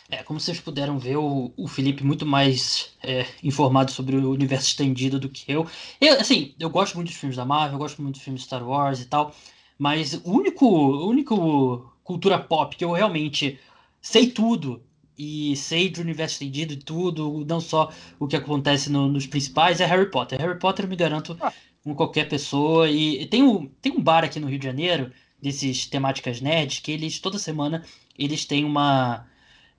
É, 0.09 0.23
como 0.23 0.39
vocês 0.39 0.59
puderam 0.59 0.99
ver, 0.99 1.17
o, 1.17 1.51
o 1.57 1.67
Felipe 1.67 2.03
muito 2.03 2.26
mais 2.26 2.95
é, 3.03 3.26
informado 3.43 3.91
sobre 3.91 4.15
o 4.15 4.32
universo 4.32 4.67
estendido 4.67 5.19
do 5.19 5.28
que 5.28 5.51
eu. 5.51 5.67
eu. 5.99 6.19
Assim, 6.19 6.53
eu 6.59 6.69
gosto 6.69 6.95
muito 6.95 7.07
dos 7.07 7.17
filmes 7.17 7.36
da 7.36 7.43
Marvel, 7.43 7.76
eu 7.76 7.80
gosto 7.80 8.01
muito 8.01 8.15
dos 8.15 8.23
filmes 8.23 8.43
Star 8.43 8.65
Wars 8.67 9.01
e 9.01 9.05
tal, 9.05 9.34
mas 9.78 10.13
o 10.13 10.32
único, 10.32 10.65
o 10.65 11.09
único 11.09 11.91
cultura 12.03 12.39
pop 12.39 12.76
que 12.76 12.86
eu 12.86 12.91
realmente 12.91 13.59
sei 13.99 14.30
tudo 14.30 14.82
e 15.18 15.55
sei 15.55 15.89
do 15.89 16.01
universo 16.01 16.34
estendido 16.34 16.74
e 16.74 16.78
tudo, 16.78 17.45
não 17.47 17.59
só 17.61 17.91
o 18.20 18.28
que 18.28 18.36
acontece 18.36 18.91
no, 18.91 19.07
nos 19.07 19.26
principais, 19.26 19.80
é 19.80 19.86
Harry 19.86 20.09
Potter. 20.09 20.39
Harry 20.39 20.59
Potter 20.59 20.86
eu 20.86 20.89
me 20.89 20.95
garanto 20.95 21.38
ah. 21.41 21.53
com 21.84 21.95
qualquer 21.95 22.28
pessoa. 22.28 22.89
E 22.89 23.26
tem 23.28 23.43
um, 23.43 23.68
tem 23.82 23.91
um 23.93 24.01
bar 24.01 24.24
aqui 24.24 24.39
no 24.39 24.47
Rio 24.47 24.59
de 24.59 24.66
Janeiro, 24.66 25.11
desses 25.41 25.86
temáticas 25.86 26.41
nerds, 26.41 26.80
que 26.80 26.91
eles, 26.91 27.20
toda 27.20 27.38
semana, 27.38 27.84
eles 28.18 28.45
têm 28.45 28.66
uma 28.66 29.26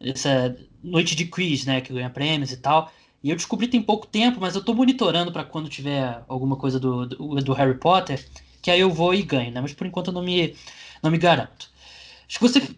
essa 0.01 0.57
noite 0.82 1.16
de 1.16 1.24
quiz, 1.24 1.64
né, 1.64 1.80
que 1.80 1.93
ganha 1.93 2.11
prêmios 2.11 2.53
e 2.53 2.57
tal. 2.57 2.93
E 3.22 3.30
eu 3.30 3.37
descobri 3.37 3.66
tem 3.66 3.82
pouco 3.82 4.07
tempo, 4.07 4.39
mas 4.41 4.55
eu 4.55 4.62
tô 4.62 4.74
monitorando 4.74 5.32
para 5.32 5.45
quando 5.45 5.68
tiver 5.68 6.22
alguma 6.28 6.57
coisa 6.57 6.78
do, 6.78 7.07
do, 7.07 7.34
do, 7.37 7.53
Harry 7.55 7.78
Potter, 7.78 8.24
que 8.62 8.70
aí 8.70 8.80
eu 8.80 8.91
vou 8.91 9.14
e 9.14 9.22
ganho, 9.22 9.51
né? 9.51 9.61
Mas 9.61 9.72
por 9.72 9.87
enquanto 9.87 10.09
eu 10.09 10.12
não 10.12 10.22
me, 10.22 10.55
não 11.03 11.11
me 11.11 11.18
garanto. 11.18 11.70
Acho 12.29 12.39
que 12.39 12.49
você 12.49 12.77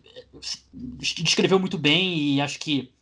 descreveu 0.73 1.59
muito 1.59 1.79
bem 1.79 2.35
e 2.35 2.41
acho 2.41 2.59
que 2.59 2.93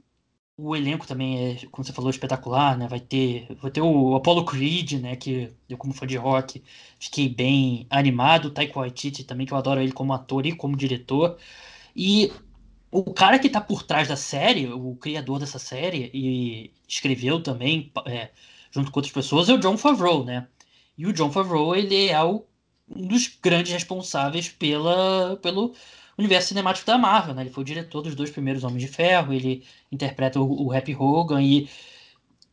o 0.57 0.75
elenco 0.75 1.07
também 1.07 1.53
é, 1.53 1.67
como 1.71 1.85
você 1.85 1.93
falou, 1.93 2.11
espetacular, 2.11 2.79
né? 2.79 2.89
Vai 2.89 3.01
ter, 3.01 3.47
vai 3.61 3.71
ter 3.71 3.83
o 3.83 4.15
Apollo 4.15 4.45
Creed, 4.45 4.95
né? 4.95 5.15
Que 5.17 5.53
eu, 5.69 5.77
como 5.77 5.93
fã 5.93 6.07
de 6.07 6.17
rock, 6.17 6.63
fiquei 6.99 7.29
bem 7.29 7.87
animado. 7.91 8.47
O 8.47 8.51
Taika 8.51 8.79
Waititi 8.81 9.25
também, 9.25 9.47
que 9.47 9.53
eu 9.53 9.59
adoro 9.59 9.81
ele 9.81 9.93
como 9.93 10.15
ator 10.15 10.47
e 10.47 10.53
como 10.53 10.77
diretor. 10.77 11.37
E 11.95 12.33
o 12.91 13.13
cara 13.13 13.39
que 13.39 13.49
está 13.49 13.61
por 13.61 13.83
trás 13.83 14.09
da 14.09 14.17
série, 14.17 14.67
o 14.69 14.95
criador 14.97 15.39
dessa 15.39 15.59
série, 15.59 16.11
e 16.15 16.73
escreveu 16.89 17.43
também, 17.43 17.93
é, 18.07 18.31
junto 18.71 18.91
com 18.91 18.99
outras 18.99 19.13
pessoas, 19.13 19.49
é 19.49 19.55
o 19.55 19.59
John 19.59 19.77
Favreau, 19.77 20.25
né? 20.25 20.49
E 20.97 21.07
o 21.07 21.13
John 21.13 21.31
Favreau, 21.31 21.77
ele 21.77 22.09
é 22.09 22.23
o, 22.25 22.45
um 22.89 23.07
dos 23.07 23.29
grandes 23.43 23.73
responsáveis 23.73 24.49
pela, 24.49 25.37
pelo 25.43 25.75
universo 26.19 26.49
cinemático 26.49 26.87
da 26.87 26.99
Marvel, 26.99 27.35
né? 27.35 27.43
Ele 27.43 27.51
foi 27.51 27.63
o 27.63 27.67
diretor 27.67 28.03
dos 28.03 28.15
dois 28.15 28.31
primeiros 28.31 28.65
Homens 28.65 28.83
de 28.83 28.89
Ferro, 28.89 29.33
ele 29.33 29.65
interpreta 29.91 30.41
o, 30.41 30.67
o 30.67 30.73
Happy 30.73 30.95
Hogan, 30.95 31.43
e 31.43 31.69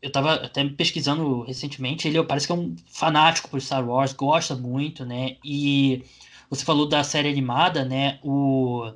eu 0.01 0.07
estava 0.07 0.33
até 0.33 0.63
pesquisando 0.65 1.43
recentemente, 1.43 2.07
ele 2.07 2.21
parece 2.23 2.45
que 2.45 2.51
é 2.51 2.55
um 2.55 2.75
fanático 2.87 3.49
por 3.49 3.61
Star 3.61 3.87
Wars, 3.87 4.13
gosta 4.13 4.55
muito, 4.55 5.05
né? 5.05 5.37
E 5.43 6.03
você 6.49 6.65
falou 6.65 6.87
da 6.87 7.03
série 7.03 7.29
animada, 7.29 7.85
né? 7.85 8.19
O 8.21 8.93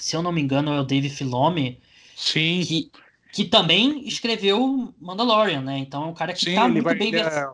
se 0.00 0.16
eu 0.16 0.22
não 0.22 0.32
me 0.32 0.40
engano, 0.40 0.72
é 0.72 0.80
o 0.80 0.84
Dave 0.84 1.10
Filoni. 1.10 1.78
Sim. 2.16 2.62
Que, 2.64 2.90
que 3.32 3.44
também 3.44 4.06
escreveu 4.08 4.92
Mandalorian, 4.98 5.60
né? 5.60 5.78
Então 5.78 6.04
é 6.04 6.06
um 6.06 6.14
cara 6.14 6.32
que 6.32 6.46
Sim, 6.46 6.54
tá 6.54 6.66
muito 6.66 6.82
vai, 6.82 6.94
bem 6.94 7.14
é, 7.14 7.48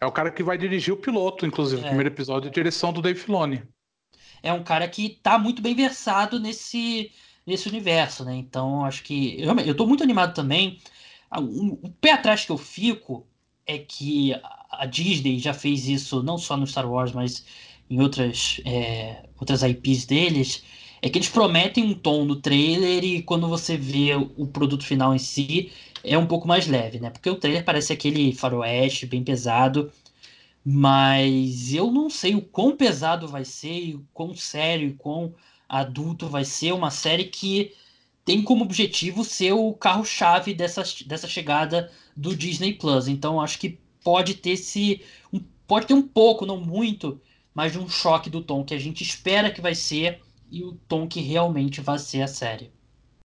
é, 0.00 0.06
o 0.06 0.12
cara 0.12 0.30
que 0.30 0.42
vai 0.42 0.56
dirigir 0.56 0.92
o 0.92 0.96
piloto, 0.96 1.46
inclusive, 1.46 1.82
é. 1.82 1.84
o 1.84 1.88
primeiro 1.88 2.08
episódio, 2.08 2.50
de 2.50 2.54
direção 2.54 2.92
do 2.92 3.02
Dave 3.02 3.20
Filoni. 3.20 3.62
É 4.44 4.52
um 4.52 4.62
cara 4.62 4.86
que 4.88 5.08
tá 5.22 5.38
muito 5.38 5.62
bem 5.62 5.74
versado 5.74 6.38
nesse, 6.38 7.10
nesse 7.46 7.68
universo, 7.68 8.24
né? 8.24 8.36
Então 8.36 8.84
acho 8.84 9.02
que. 9.02 9.40
Eu, 9.40 9.58
eu 9.60 9.74
tô 9.76 9.86
muito 9.86 10.02
animado 10.04 10.34
também. 10.34 10.78
Ah, 11.30 11.40
o, 11.40 11.74
o 11.82 11.90
pé 12.00 12.12
atrás 12.12 12.44
que 12.44 12.52
eu 12.52 12.58
fico 12.58 13.26
é 13.66 13.78
que 13.78 14.34
a 14.70 14.86
Disney 14.86 15.38
já 15.38 15.54
fez 15.54 15.88
isso 15.88 16.22
não 16.22 16.36
só 16.38 16.56
no 16.56 16.66
Star 16.66 16.90
Wars, 16.90 17.12
mas 17.12 17.44
em 17.88 18.00
outras, 18.00 18.60
é, 18.66 19.24
outras 19.38 19.62
IPs 19.62 20.04
deles 20.06 20.62
é 21.02 21.08
que 21.08 21.18
eles 21.18 21.28
prometem 21.28 21.84
um 21.84 21.94
tom 21.94 22.24
no 22.24 22.36
trailer 22.36 23.04
e 23.04 23.22
quando 23.22 23.48
você 23.48 23.76
vê 23.76 24.14
o 24.14 24.46
produto 24.46 24.84
final 24.84 25.14
em 25.14 25.18
si 25.18 25.70
é 26.02 26.16
um 26.18 26.26
pouco 26.26 26.46
mais 26.48 26.66
leve, 26.66 26.98
né? 27.00 27.10
Porque 27.10 27.30
o 27.30 27.36
trailer 27.36 27.64
parece 27.64 27.92
aquele 27.92 28.32
faroeste 28.32 29.06
bem 29.06 29.22
pesado, 29.24 29.90
mas 30.64 31.74
eu 31.74 31.90
não 31.90 32.08
sei 32.08 32.34
o 32.34 32.40
quão 32.40 32.76
pesado 32.76 33.28
vai 33.28 33.44
ser 33.44 33.96
o 33.96 34.06
quão 34.14 34.34
sério 34.34 34.88
e 34.88 34.94
quão 34.94 35.34
adulto 35.68 36.28
vai 36.28 36.44
ser 36.44 36.72
uma 36.72 36.90
série 36.90 37.24
que 37.24 37.74
tem 38.24 38.42
como 38.42 38.64
objetivo 38.64 39.22
ser 39.24 39.52
o 39.52 39.74
carro-chave 39.74 40.54
dessa, 40.54 40.82
dessa 41.06 41.28
chegada 41.28 41.90
do 42.16 42.34
Disney 42.34 42.72
Plus. 42.72 43.08
Então 43.08 43.40
acho 43.40 43.58
que 43.58 43.78
pode 44.02 44.34
ter 44.34 44.50
esse 44.50 45.02
um, 45.30 45.40
pode 45.66 45.86
ter 45.86 45.94
um 45.94 46.02
pouco, 46.06 46.46
não 46.46 46.58
muito, 46.58 47.20
mas 47.52 47.72
de 47.72 47.78
um 47.78 47.88
choque 47.88 48.30
do 48.30 48.42
tom 48.42 48.64
que 48.64 48.74
a 48.74 48.78
gente 48.78 49.02
espera 49.02 49.50
que 49.50 49.60
vai 49.60 49.74
ser 49.74 50.20
e 50.50 50.62
o 50.62 50.72
tom 50.88 51.06
que 51.06 51.20
realmente 51.20 51.80
vai 51.82 51.98
ser 51.98 52.22
a 52.22 52.28
série. 52.28 52.72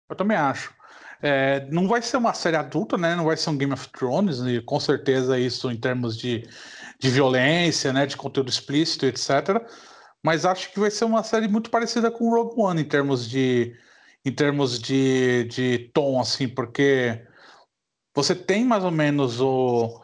Eu 0.09 0.15
também 0.15 0.37
acho. 0.37 0.73
É, 1.21 1.65
não 1.71 1.87
vai 1.87 2.01
ser 2.01 2.17
uma 2.17 2.33
série 2.33 2.57
adulta, 2.57 2.97
né? 2.97 3.15
Não 3.15 3.23
vai 3.23 3.37
ser 3.37 3.49
um 3.49 3.57
Game 3.57 3.71
of 3.71 3.87
Thrones, 3.89 4.39
e 4.39 4.61
com 4.61 4.77
certeza 4.77 5.39
isso 5.39 5.71
em 5.71 5.77
termos 5.77 6.17
de, 6.17 6.45
de 7.03 7.09
violência, 7.09 7.91
né? 7.91 8.05
De 8.05 8.15
conteúdo 8.15 8.49
explícito, 8.49 9.05
etc. 9.05 9.61
Mas 10.23 10.45
acho 10.45 10.71
que 10.71 10.79
vai 10.79 10.89
ser 10.89 11.03
uma 11.03 11.21
série 11.21 11.49
muito 11.49 11.69
parecida 11.69 12.09
com 12.09 12.29
Rogue 12.29 12.53
One 12.57 12.81
em 12.81 12.85
termos 12.85 13.29
de 13.29 13.75
em 14.25 14.31
termos 14.31 14.79
de, 14.79 15.43
de 15.49 15.91
tom, 15.93 16.17
assim, 16.17 16.47
porque 16.47 17.27
você 18.15 18.33
tem 18.33 18.63
mais 18.63 18.85
ou 18.85 18.91
menos 18.91 19.41
o, 19.41 20.01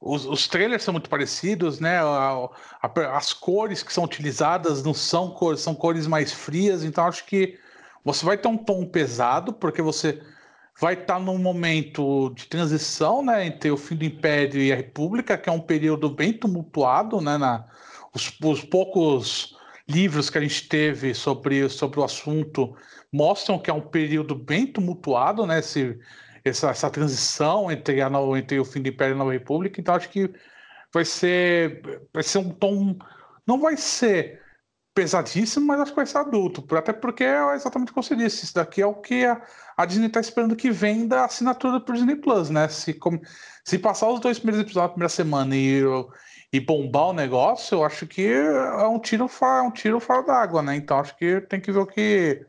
os, 0.00 0.24
os, 0.24 0.46
trailers 0.46 0.84
são 0.84 0.92
muito 0.92 1.10
parecidos, 1.10 1.80
né? 1.80 1.98
A, 1.98 2.48
a, 2.80 3.16
as 3.16 3.32
cores 3.32 3.82
que 3.82 3.92
são 3.92 4.04
utilizadas 4.04 4.84
não 4.84 4.94
são 4.94 5.32
cores, 5.32 5.62
são 5.62 5.74
cores 5.74 6.06
mais 6.06 6.32
frias, 6.32 6.84
então 6.84 7.06
acho 7.06 7.26
que 7.26 7.58
você 8.04 8.24
vai 8.24 8.38
ter 8.38 8.46
um 8.46 8.56
tom 8.56 8.86
pesado, 8.86 9.52
porque 9.52 9.82
você 9.82 10.22
vai 10.78 10.94
estar 10.94 11.18
num 11.18 11.38
momento 11.38 12.30
de 12.30 12.46
transição, 12.46 13.24
né, 13.24 13.46
entre 13.46 13.70
o 13.70 13.76
fim 13.76 13.96
do 13.96 14.04
Império 14.04 14.60
e 14.60 14.72
a 14.72 14.76
República, 14.76 15.38
que 15.38 15.48
é 15.48 15.52
um 15.52 15.60
período 15.60 16.10
bem 16.10 16.32
tumultuado, 16.32 17.20
né? 17.20 17.38
Na, 17.38 17.66
os, 18.14 18.32
os 18.42 18.62
poucos 18.62 19.56
livros 19.88 20.28
que 20.28 20.38
a 20.38 20.40
gente 20.40 20.68
teve 20.68 21.14
sobre, 21.14 21.68
sobre 21.68 22.00
o 22.00 22.04
assunto 22.04 22.76
mostram 23.12 23.58
que 23.58 23.70
é 23.70 23.74
um 23.74 23.80
período 23.80 24.34
bem 24.34 24.66
tumultuado, 24.66 25.46
né? 25.46 25.60
Esse, 25.60 25.98
essa, 26.44 26.70
essa 26.70 26.90
transição 26.90 27.70
entre, 27.70 28.02
a, 28.02 28.10
entre 28.36 28.60
o 28.60 28.64
fim 28.64 28.82
do 28.82 28.88
Império 28.88 29.12
e 29.12 29.16
a 29.16 29.18
Nova 29.18 29.32
República, 29.32 29.80
então 29.80 29.94
acho 29.94 30.10
que 30.10 30.30
vai 30.92 31.04
ser, 31.04 32.08
vai 32.12 32.22
ser 32.22 32.38
um 32.38 32.50
tom. 32.50 32.96
Não 33.46 33.60
vai 33.60 33.76
ser 33.76 34.42
pesadíssimo, 34.96 35.66
mas 35.66 35.78
acho 35.78 35.92
que 35.92 35.96
vai 35.96 36.06
ser 36.06 36.16
adulto. 36.16 36.64
Até 36.74 36.90
porque 36.90 37.22
é 37.22 37.54
exatamente 37.54 37.92
como 37.92 38.02
você 38.02 38.16
disse, 38.16 38.46
isso 38.46 38.54
daqui 38.54 38.80
é 38.80 38.86
o 38.86 38.94
que 38.94 39.26
a, 39.26 39.42
a 39.76 39.84
Disney 39.84 40.06
está 40.06 40.20
esperando 40.20 40.56
que 40.56 40.70
vem 40.70 41.06
da 41.06 41.26
assinatura 41.26 41.78
pro 41.78 41.94
Disney 41.94 42.16
Plus, 42.16 42.48
né? 42.48 42.66
Se, 42.68 42.94
como, 42.94 43.20
se 43.62 43.78
passar 43.78 44.08
os 44.08 44.20
dois 44.20 44.38
primeiros 44.38 44.62
episódios 44.62 44.88
na 44.88 44.92
primeira 44.94 45.08
semana 45.10 45.54
e, 45.54 45.82
e 46.50 46.58
bombar 46.60 47.08
o 47.08 47.12
negócio, 47.12 47.74
eu 47.74 47.84
acho 47.84 48.06
que 48.06 48.26
é 48.26 48.86
um 48.86 48.98
tiro 48.98 49.28
fora, 49.28 49.64
um 49.64 49.70
tiro 49.70 50.00
fora 50.00 50.22
d'água, 50.22 50.62
né? 50.62 50.76
Então 50.76 50.98
acho 50.98 51.14
que 51.18 51.42
tem 51.42 51.60
que 51.60 51.70
ver 51.70 51.80
o 51.80 51.86
que. 51.86 52.46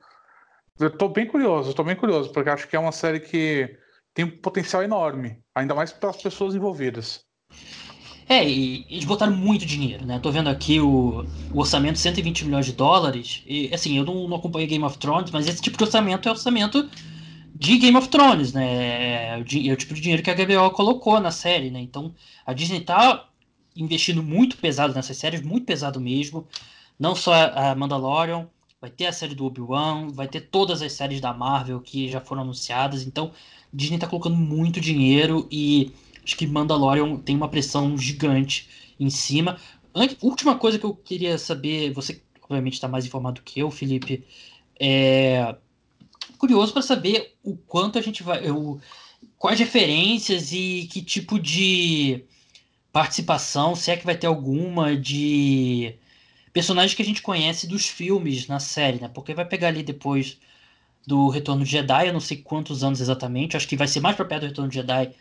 Eu 0.79 0.89
tô 0.97 1.09
bem 1.09 1.27
curioso, 1.27 1.73
tô 1.73 1.83
bem 1.83 1.97
curioso, 1.97 2.31
porque 2.31 2.49
acho 2.49 2.67
que 2.69 2.77
é 2.77 2.79
uma 2.79 2.93
série 2.93 3.19
que 3.19 3.77
tem 4.13 4.23
um 4.23 4.37
potencial 4.41 4.81
enorme, 4.81 5.43
ainda 5.53 5.75
mais 5.75 5.91
para 5.91 6.11
as 6.11 6.21
pessoas 6.21 6.55
envolvidas. 6.55 7.25
É, 8.29 8.47
e 8.47 8.85
eles 8.89 9.05
botaram 9.05 9.33
muito 9.33 9.65
dinheiro, 9.65 10.05
né? 10.05 10.19
Tô 10.19 10.29
vendo 10.31 10.49
aqui 10.49 10.81
o, 10.81 11.25
o 11.53 11.59
orçamento 11.59 11.97
120 11.97 12.43
milhões 12.43 12.65
de 12.65 12.73
dólares. 12.73 13.41
E 13.45 13.73
assim, 13.73 13.97
eu 13.97 14.03
não, 14.03 14.27
não 14.27 14.37
acompanho 14.37 14.67
Game 14.67 14.83
of 14.83 14.97
Thrones, 14.97 15.31
mas 15.31 15.47
esse 15.47 15.61
tipo 15.61 15.77
de 15.77 15.83
orçamento 15.85 16.27
é 16.27 16.31
orçamento 16.31 16.89
de 17.55 17.77
Game 17.77 17.97
of 17.97 18.09
Thrones, 18.09 18.51
né? 18.51 19.33
É 19.33 19.37
o, 19.37 19.69
é 19.69 19.73
o 19.73 19.77
tipo 19.77 19.93
de 19.93 20.01
dinheiro 20.01 20.21
que 20.21 20.29
a 20.29 20.35
HBO 20.35 20.71
colocou 20.71 21.19
na 21.21 21.31
série, 21.31 21.71
né? 21.71 21.79
Então 21.79 22.13
a 22.45 22.51
Disney 22.51 22.81
tá 22.81 23.29
investindo 23.75 24.21
muito 24.21 24.57
pesado 24.57 24.93
nessas 24.93 25.17
séries, 25.17 25.41
muito 25.41 25.65
pesado 25.65 25.99
mesmo. 26.01 26.45
Não 26.99 27.15
só 27.15 27.33
a 27.33 27.75
Mandalorian, 27.75 28.47
vai 28.81 28.89
ter 28.89 29.05
a 29.05 29.13
série 29.13 29.35
do 29.35 29.45
Obi-Wan, 29.45 30.09
vai 30.11 30.27
ter 30.27 30.41
todas 30.41 30.81
as 30.81 30.91
séries 30.91 31.21
da 31.21 31.33
Marvel 31.33 31.79
que 31.79 32.09
já 32.09 32.19
foram 32.19 32.41
anunciadas. 32.41 33.03
Então, 33.03 33.31
Disney 33.73 33.97
tá 33.99 34.07
colocando 34.07 34.35
muito 34.35 34.81
dinheiro 34.81 35.47
e 35.51 35.93
Acho 36.27 36.35
que 36.35 36.45
Mandalorian 36.45 37.15
tem 37.19 37.37
uma 37.37 37.47
pressão 37.47 37.97
gigante 37.97 38.67
em 38.99 39.09
cima. 39.09 39.57
Antes, 39.95 40.17
última 40.21 40.57
coisa 40.57 40.77
que 40.77 40.85
eu 40.85 40.93
queria 40.93 41.37
saber, 41.37 41.93
você 41.93 42.21
obviamente 42.43 42.73
está 42.73 42.85
mais 42.85 43.05
informado 43.05 43.41
que 43.41 43.61
eu, 43.61 43.71
Felipe, 43.71 44.25
é 44.77 45.55
curioso 46.37 46.73
para 46.73 46.81
saber 46.81 47.33
o 47.41 47.55
quanto 47.55 47.97
a 47.97 48.01
gente 48.01 48.23
vai, 48.23 48.41
quais 49.37 49.57
referências 49.57 50.51
e 50.51 50.89
que 50.91 51.01
tipo 51.01 51.39
de 51.39 52.25
participação, 52.91 53.73
se 53.73 53.89
é 53.89 53.95
que 53.95 54.05
vai 54.05 54.17
ter 54.17 54.27
alguma 54.27 54.97
de 54.97 55.95
personagens 56.51 56.93
que 56.93 57.01
a 57.01 57.05
gente 57.05 57.21
conhece 57.21 57.67
dos 57.67 57.87
filmes 57.87 58.47
na 58.47 58.59
série, 58.59 58.99
né? 58.99 59.07
Porque 59.07 59.33
vai 59.33 59.45
pegar 59.45 59.69
ali 59.69 59.81
depois 59.81 60.37
do 61.07 61.29
Retorno 61.29 61.63
de 61.63 61.71
Jedi, 61.71 62.07
eu 62.07 62.13
não 62.13 62.19
sei 62.19 62.35
quantos 62.35 62.83
anos 62.83 62.99
exatamente, 62.99 63.55
acho 63.55 63.67
que 63.67 63.77
vai 63.77 63.87
ser 63.87 64.01
mais 64.01 64.17
para 64.17 64.25
perto 64.25 64.41
do 64.41 64.47
Retorno 64.47 64.69
de 64.69 64.75
Jedi 64.75 65.15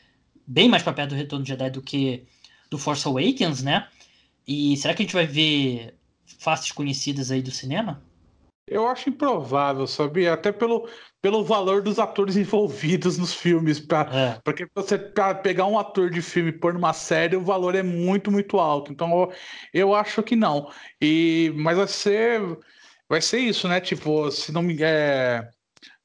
bem 0.47 0.69
mais 0.69 0.83
para 0.83 0.93
perto 0.93 1.11
do 1.11 1.17
Retorno 1.17 1.45
de 1.45 1.51
Jedi 1.51 1.71
do 1.71 1.83
que 1.83 2.25
do 2.71 2.79
Force 2.79 3.07
Awakens, 3.07 3.63
né? 3.63 3.89
E 4.47 4.77
será 4.77 4.95
que 4.95 5.03
a 5.03 5.05
gente 5.05 5.15
vai 5.15 5.27
ver 5.27 5.95
faces 6.39 6.73
conhecidas 6.73 7.31
aí 7.31 7.43
do 7.43 7.51
cinema? 7.51 8.03
Eu 8.69 8.89
acho 8.89 9.09
improvável, 9.09 9.87
sabia? 9.87 10.33
Até 10.33 10.51
pelo, 10.51 10.89
pelo 11.23 11.45
valor 11.45 11.83
dos 11.83 12.01
atores 12.01 12.37
envolvidos 12.37 13.17
nos 13.17 13.33
filmes. 13.33 13.79
Pra, 13.79 14.09
é. 14.13 14.41
Porque 14.43 14.67
você 14.75 14.99
pra 14.99 15.37
pegar 15.37 15.67
um 15.67 15.79
ator 15.79 16.11
de 16.11 16.21
filme 16.21 16.51
e 16.51 16.53
pôr 16.53 16.75
numa 16.75 16.93
série, 16.93 17.37
o 17.37 17.45
valor 17.45 17.77
é 17.77 17.83
muito, 17.83 18.31
muito 18.31 18.59
alto. 18.59 18.91
Então 18.91 19.21
eu, 19.21 19.33
eu 19.73 19.95
acho 19.95 20.21
que 20.23 20.35
não. 20.35 20.69
E, 21.01 21.53
mas 21.55 21.77
vai 21.77 21.87
ser, 21.87 22.59
vai 23.09 23.23
ser 23.23 23.39
isso, 23.39 23.69
né? 23.69 23.81
Tipo, 23.81 24.31
se 24.33 24.51
não 24.51 24.63
me. 24.63 24.77
É, 24.83 25.49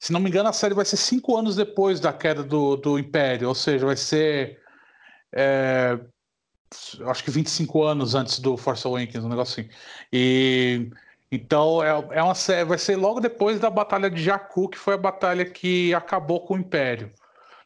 se 0.02 0.12
não 0.12 0.20
me 0.20 0.30
engano, 0.30 0.50
a 0.50 0.54
série 0.54 0.74
vai 0.74 0.84
ser 0.84 0.98
cinco 0.98 1.38
anos 1.38 1.56
depois 1.56 2.00
da 2.00 2.12
queda 2.12 2.44
do, 2.44 2.76
do 2.76 2.98
Império, 2.98 3.48
ou 3.48 3.54
seja, 3.54 3.86
vai 3.86 3.96
ser. 3.96 4.60
É, 5.32 6.00
acho 7.06 7.24
que 7.24 7.30
25 7.30 7.84
anos 7.84 8.16
antes 8.16 8.40
do 8.40 8.58
Force 8.58 8.86
Awakens, 8.88 9.24
um 9.24 9.30
negócio 9.30 9.62
assim. 9.62 9.70
E. 10.12 10.90
Então, 11.32 11.84
é, 11.84 12.18
é 12.18 12.24
uma 12.24 12.36
série, 12.36 12.66
vai 12.66 12.78
ser 12.80 12.98
logo 12.98 13.20
depois 13.22 13.60
da 13.60 13.70
Batalha 13.70 14.10
de 14.10 14.22
Jakku, 14.22 14.70
que 14.70 14.78
foi 14.78 14.96
a 14.96 14.98
batalha 14.98 15.46
que 15.46 15.94
acabou 15.94 16.42
com 16.46 16.56
o 16.56 16.58
Império. 16.58 17.12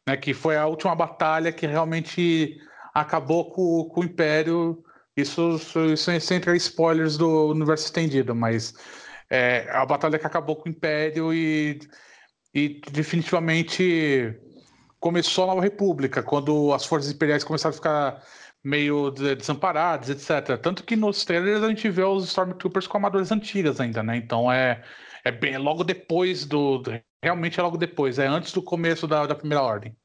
Né, 0.07 0.17
que 0.17 0.33
foi 0.33 0.57
a 0.57 0.67
última 0.67 0.93
batalha 0.93 1.51
que 1.51 1.65
realmente 1.65 2.61
acabou 2.93 3.49
com, 3.51 3.85
com 3.85 4.01
o 4.01 4.03
Império. 4.03 4.83
Isso, 5.17 5.55
isso, 5.55 6.11
isso 6.11 6.33
entre 6.33 6.55
spoilers 6.57 7.17
do 7.17 7.47
universo 7.47 7.85
estendido, 7.85 8.35
mas 8.35 8.73
é 9.29 9.67
a 9.71 9.85
batalha 9.85 10.19
que 10.19 10.27
acabou 10.27 10.57
com 10.57 10.69
o 10.69 10.71
Império 10.71 11.33
e 11.33 11.79
e 12.55 12.81
definitivamente 12.89 14.33
começou 14.97 15.43
a 15.43 15.47
Nova 15.47 15.61
República, 15.61 16.23
quando 16.23 16.73
as 16.73 16.85
forças 16.85 17.11
imperiais 17.11 17.43
começaram 17.43 17.73
a 17.73 17.75
ficar 17.75 18.23
meio 18.63 19.11
desamparadas, 19.11 20.09
etc. 20.09 20.57
Tanto 20.59 20.83
que 20.83 20.95
nos 20.95 21.25
trailers 21.25 21.61
a 21.61 21.67
gente 21.67 21.87
vê 21.89 22.03
os 22.03 22.23
Stormtroopers 22.23 22.87
com 22.87 22.97
armaduras 22.97 23.31
antigas 23.31 23.81
ainda, 23.81 24.01
né? 24.01 24.15
Então 24.15 24.49
é, 24.49 24.81
é 25.25 25.31
bem 25.31 25.53
é 25.53 25.59
logo 25.59 25.83
depois 25.83 26.45
do. 26.45 26.81
Realmente 27.21 27.59
é 27.59 27.63
logo 27.63 27.77
depois, 27.77 28.17
é 28.17 28.25
antes 28.25 28.53
do 28.53 28.61
começo 28.61 29.05
da, 29.05 29.27
da 29.27 29.35
Primeira 29.35 29.61
Ordem. 29.61 29.95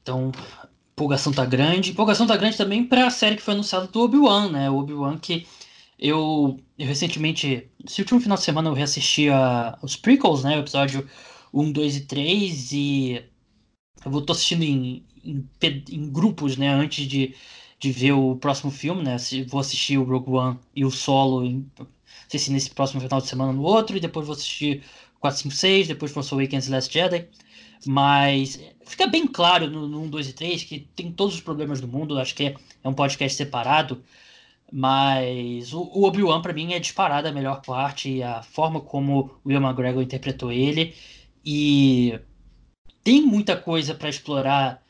Então, 0.00 0.30
empolgação 0.92 1.32
tá 1.32 1.44
grande. 1.44 1.90
Empolgação 1.90 2.26
tá 2.26 2.36
grande 2.36 2.56
também 2.56 2.86
para 2.86 3.06
a 3.06 3.10
série 3.10 3.36
que 3.36 3.42
foi 3.42 3.54
anunciada 3.54 3.88
do 3.88 4.00
Obi-Wan, 4.00 4.50
né? 4.50 4.70
O 4.70 4.76
Obi-Wan 4.76 5.18
que 5.18 5.46
eu, 5.98 6.60
eu 6.78 6.86
recentemente, 6.86 7.70
esse 7.84 8.00
último 8.00 8.20
final 8.20 8.36
de 8.36 8.44
semana, 8.44 8.68
eu 8.68 8.74
reassisti 8.74 9.28
a, 9.28 9.78
os 9.82 9.96
prequels, 9.96 10.44
né? 10.44 10.56
O 10.56 10.60
episódio 10.60 11.08
1, 11.52 11.72
2 11.72 11.96
e 11.96 12.00
3, 12.02 12.72
e 12.72 13.24
eu 14.04 14.10
vou 14.10 14.22
tô 14.22 14.32
assistindo 14.32 14.62
em, 14.62 15.04
em, 15.24 15.48
em, 15.90 16.10
grupos, 16.12 16.56
né? 16.56 16.68
Antes 16.68 17.06
de, 17.06 17.34
de 17.78 17.92
ver 17.92 18.12
o 18.12 18.36
próximo 18.36 18.70
filme, 18.70 19.02
né? 19.02 19.16
Vou 19.48 19.60
assistir 19.60 19.98
o 19.98 20.04
Rogue 20.04 20.30
One 20.30 20.58
e 20.74 20.84
o 20.84 20.90
Solo, 20.90 21.44
em, 21.44 21.70
não 21.78 21.86
sei 22.28 22.40
se 22.40 22.52
nesse 22.52 22.70
próximo 22.70 23.00
final 23.00 23.20
de 23.20 23.28
semana 23.28 23.52
no 23.52 23.62
outro, 23.62 23.96
e 23.96 24.00
depois 24.00 24.26
vou 24.26 24.34
assistir 24.34 24.82
4, 25.20 25.40
5, 25.42 25.54
6, 25.54 25.88
depois 25.88 26.12
Force 26.12 26.32
Awakens 26.34 26.68
Last 26.68 26.92
Jedi. 26.92 27.28
Mas 27.86 28.60
fica 28.84 29.06
bem 29.06 29.26
claro 29.26 29.68
no, 29.70 29.88
no 29.88 30.02
1, 30.02 30.10
2 30.10 30.28
e 30.28 30.32
3 30.32 30.64
que 30.64 30.80
tem 30.94 31.12
todos 31.12 31.34
os 31.34 31.40
problemas 31.40 31.80
do 31.80 31.88
mundo. 31.88 32.18
Acho 32.18 32.34
que 32.34 32.44
é, 32.44 32.54
é 32.82 32.88
um 32.88 32.94
podcast 32.94 33.36
separado. 33.36 34.02
Mas 34.76 35.72
o, 35.72 35.82
o 35.82 36.02
Obi-Wan, 36.04 36.42
para 36.42 36.52
mim, 36.52 36.72
é 36.72 36.80
disparada 36.80 37.28
a 37.28 37.32
melhor 37.32 37.62
parte, 37.62 38.20
a 38.24 38.42
forma 38.42 38.80
como 38.80 39.30
Will 39.46 39.60
McGregor 39.60 40.02
interpretou 40.02 40.50
ele. 40.50 40.96
E 41.44 42.18
tem 43.04 43.22
muita 43.24 43.56
coisa 43.56 43.94
para 43.94 44.08
explorar 44.08 44.82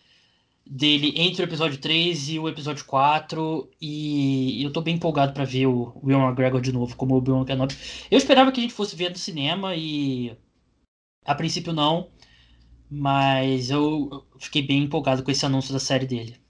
dele 0.66 1.12
entre 1.16 1.42
o 1.42 1.44
episódio 1.44 1.78
3 1.78 2.30
e 2.30 2.38
o 2.38 2.48
episódio 2.48 2.86
4. 2.86 3.70
E 3.78 4.64
eu 4.64 4.72
tô 4.72 4.80
bem 4.80 4.94
empolgado 4.94 5.34
para 5.34 5.44
ver 5.44 5.66
o 5.66 5.92
Will 6.02 6.18
McGregor 6.18 6.62
de 6.62 6.72
novo 6.72 6.96
como 6.96 7.14
o 7.14 7.18
Obi-Wan 7.18 7.44
Kenobi. 7.44 7.76
Eu 8.10 8.16
esperava 8.16 8.50
que 8.50 8.60
a 8.60 8.62
gente 8.62 8.72
fosse 8.72 8.96
ver 8.96 9.10
no 9.10 9.18
cinema 9.18 9.76
e. 9.76 10.34
A 11.26 11.34
princípio 11.34 11.74
não. 11.74 12.10
Mas 12.90 13.68
eu 13.68 14.24
fiquei 14.38 14.62
bem 14.62 14.84
empolgado 14.84 15.22
com 15.22 15.30
esse 15.30 15.44
anúncio 15.44 15.74
da 15.74 15.80
série 15.80 16.06
dele. 16.06 16.43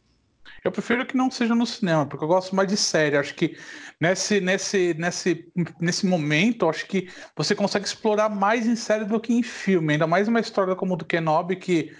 Eu 0.64 0.72
prefiro 0.72 1.04
que 1.04 1.14
não 1.14 1.30
seja 1.30 1.54
no 1.54 1.66
cinema, 1.66 2.06
porque 2.06 2.24
eu 2.24 2.28
gosto 2.28 2.56
mais 2.56 2.66
de 2.66 2.76
série. 2.76 3.18
Acho 3.18 3.34
que 3.34 3.54
nesse, 4.00 4.40
nesse, 4.40 4.94
nesse, 4.94 5.52
nesse 5.78 6.06
momento, 6.06 6.66
acho 6.70 6.86
que 6.86 7.10
você 7.36 7.54
consegue 7.54 7.84
explorar 7.84 8.30
mais 8.30 8.66
em 8.66 8.74
série 8.74 9.04
do 9.04 9.20
que 9.20 9.34
em 9.34 9.42
filme. 9.42 9.92
Ainda 9.92 10.06
mais 10.06 10.26
uma 10.26 10.40
história 10.40 10.74
como 10.74 10.96
do 10.96 11.04
Kenobi, 11.04 11.56
que 11.56 11.94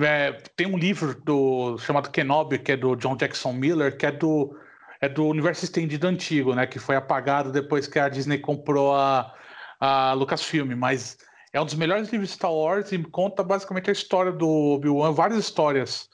é, 0.00 0.32
tem 0.56 0.66
um 0.66 0.78
livro 0.78 1.20
do, 1.22 1.76
chamado 1.76 2.10
Kenobi, 2.10 2.58
que 2.58 2.72
é 2.72 2.76
do 2.78 2.96
John 2.96 3.14
Jackson 3.14 3.52
Miller, 3.52 3.94
que 3.98 4.06
é 4.06 4.12
do, 4.12 4.56
é 5.02 5.08
do 5.08 5.26
universo 5.26 5.66
estendido 5.66 6.06
antigo, 6.06 6.54
né? 6.54 6.66
Que 6.66 6.78
foi 6.78 6.96
apagado 6.96 7.52
depois 7.52 7.86
que 7.86 7.98
a 7.98 8.08
Disney 8.08 8.38
comprou 8.38 8.94
a, 8.94 9.34
a 9.78 10.14
Lucasfilm. 10.14 10.74
Mas 10.74 11.18
é 11.52 11.60
um 11.60 11.64
dos 11.66 11.74
melhores 11.74 12.08
livros 12.08 12.30
de 12.30 12.36
Star 12.36 12.52
Wars 12.54 12.90
e 12.90 12.98
conta 13.02 13.44
basicamente 13.44 13.90
a 13.90 13.92
história 13.92 14.32
do 14.32 14.48
Obi-Wan, 14.48 15.12
várias 15.12 15.38
histórias 15.38 16.08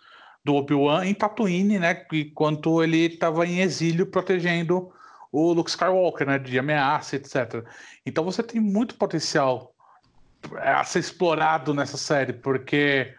do 0.45 0.55
Obi-Wan 0.55 1.07
em 1.07 1.15
Tatooine, 1.15 1.79
né? 1.79 2.05
Enquanto 2.13 2.83
ele 2.83 3.07
estava 3.07 3.47
em 3.47 3.61
exílio 3.61 4.07
protegendo 4.07 4.93
o 5.33 5.53
Luke 5.53 5.71
Skywalker, 5.71 6.27
né? 6.27 6.39
De 6.39 6.59
ameaça, 6.59 7.17
etc. 7.17 7.65
Então 8.05 8.23
você 8.23 8.43
tem 8.43 8.61
muito 8.61 8.95
potencial 8.97 9.75
a 10.59 10.85
ser 10.85 10.99
explorado 10.99 11.73
nessa 11.73 11.97
série, 11.97 12.35
porque 12.35 13.15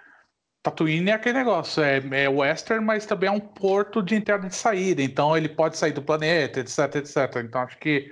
Tatooine 0.62 1.10
é 1.10 1.14
aquele 1.14 1.40
negócio, 1.40 1.82
é, 1.82 1.98
é 2.12 2.30
western, 2.30 2.86
mas 2.86 3.06
também 3.06 3.30
é 3.30 3.32
um 3.32 3.40
porto 3.40 4.04
de 4.04 4.16
entrada 4.16 4.46
e 4.46 4.52
saída. 4.52 5.02
Então 5.02 5.36
ele 5.36 5.50
pode 5.50 5.78
sair 5.78 5.94
do 5.94 6.04
planeta, 6.04 6.60
etc, 6.60 6.96
etc. 6.96 7.18
Então 7.44 7.62
acho 7.62 7.78
que 7.80 8.12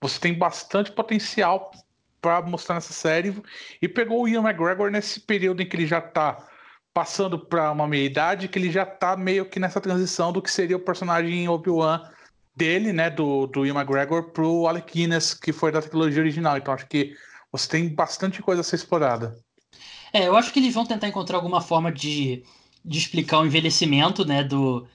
você 0.00 0.20
tem 0.20 0.34
bastante 0.34 0.92
potencial 0.92 1.72
para 2.20 2.40
mostrar 2.42 2.76
nessa 2.76 2.92
série 2.92 3.34
e 3.80 3.88
pegou 3.88 4.22
o 4.22 4.28
Ian 4.28 4.42
McGregor 4.42 4.90
nesse 4.90 5.18
período 5.18 5.62
em 5.62 5.68
que 5.68 5.74
ele 5.74 5.86
já 5.86 5.98
está 5.98 6.48
passando 6.94 7.38
para 7.38 7.70
uma 7.70 7.86
meia 7.86 8.04
idade 8.04 8.48
que 8.48 8.58
ele 8.58 8.70
já 8.70 8.84
tá 8.84 9.16
meio 9.16 9.46
que 9.46 9.58
nessa 9.58 9.80
transição 9.80 10.32
do 10.32 10.42
que 10.42 10.50
seria 10.50 10.76
o 10.76 10.80
personagem 10.80 11.48
Obi-Wan 11.48 12.02
dele, 12.54 12.92
né, 12.92 13.08
do, 13.08 13.46
do 13.46 13.64
Ian 13.64 13.74
McGregor 13.74 14.30
pro 14.30 14.66
Alec 14.66 14.92
Guinness, 14.92 15.32
que 15.32 15.52
foi 15.52 15.72
da 15.72 15.80
trilogia 15.80 16.20
original. 16.20 16.56
Então 16.56 16.74
acho 16.74 16.86
que 16.86 17.16
você 17.50 17.68
tem 17.68 17.88
bastante 17.88 18.42
coisa 18.42 18.60
a 18.60 18.64
ser 18.64 18.76
explorada. 18.76 19.36
É, 20.12 20.28
eu 20.28 20.36
acho 20.36 20.52
que 20.52 20.58
eles 20.58 20.74
vão 20.74 20.84
tentar 20.84 21.08
encontrar 21.08 21.38
alguma 21.38 21.60
forma 21.62 21.90
de, 21.90 22.44
de 22.84 22.98
explicar 22.98 23.40
o 23.40 23.46
envelhecimento, 23.46 24.26
né, 24.26 24.44
do, 24.44 24.86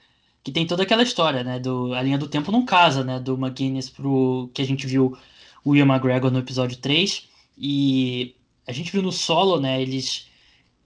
que 0.48 0.52
tem 0.52 0.66
toda 0.66 0.82
aquela 0.82 1.02
história, 1.02 1.44
né? 1.44 1.58
Do, 1.58 1.92
a 1.94 2.02
linha 2.02 2.16
do 2.18 2.28
tempo 2.28 2.50
não 2.50 2.64
casa, 2.64 3.04
né? 3.04 3.20
Do 3.20 3.34
McGuinness 3.34 3.90
pro 3.90 4.50
que 4.54 4.62
a 4.62 4.64
gente 4.64 4.86
viu 4.86 5.16
o 5.64 5.76
Ian 5.76 5.86
McGregor 5.86 6.30
no 6.30 6.38
episódio 6.38 6.78
3. 6.78 7.28
E 7.56 8.34
a 8.66 8.72
gente 8.72 8.90
viu 8.90 9.02
no 9.02 9.12
solo, 9.12 9.60
né? 9.60 9.80
Eles. 9.80 10.27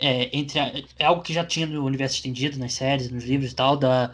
É, 0.02 0.36
entre 0.36 0.58
a, 0.58 0.72
é 0.98 1.04
algo 1.04 1.22
que 1.22 1.32
já 1.32 1.44
tinha 1.44 1.66
no 1.66 1.84
universo 1.84 2.16
estendido, 2.16 2.58
nas 2.58 2.74
séries, 2.74 3.10
nos 3.10 3.24
livros 3.24 3.52
e 3.52 3.54
tal, 3.54 3.76
da, 3.76 4.12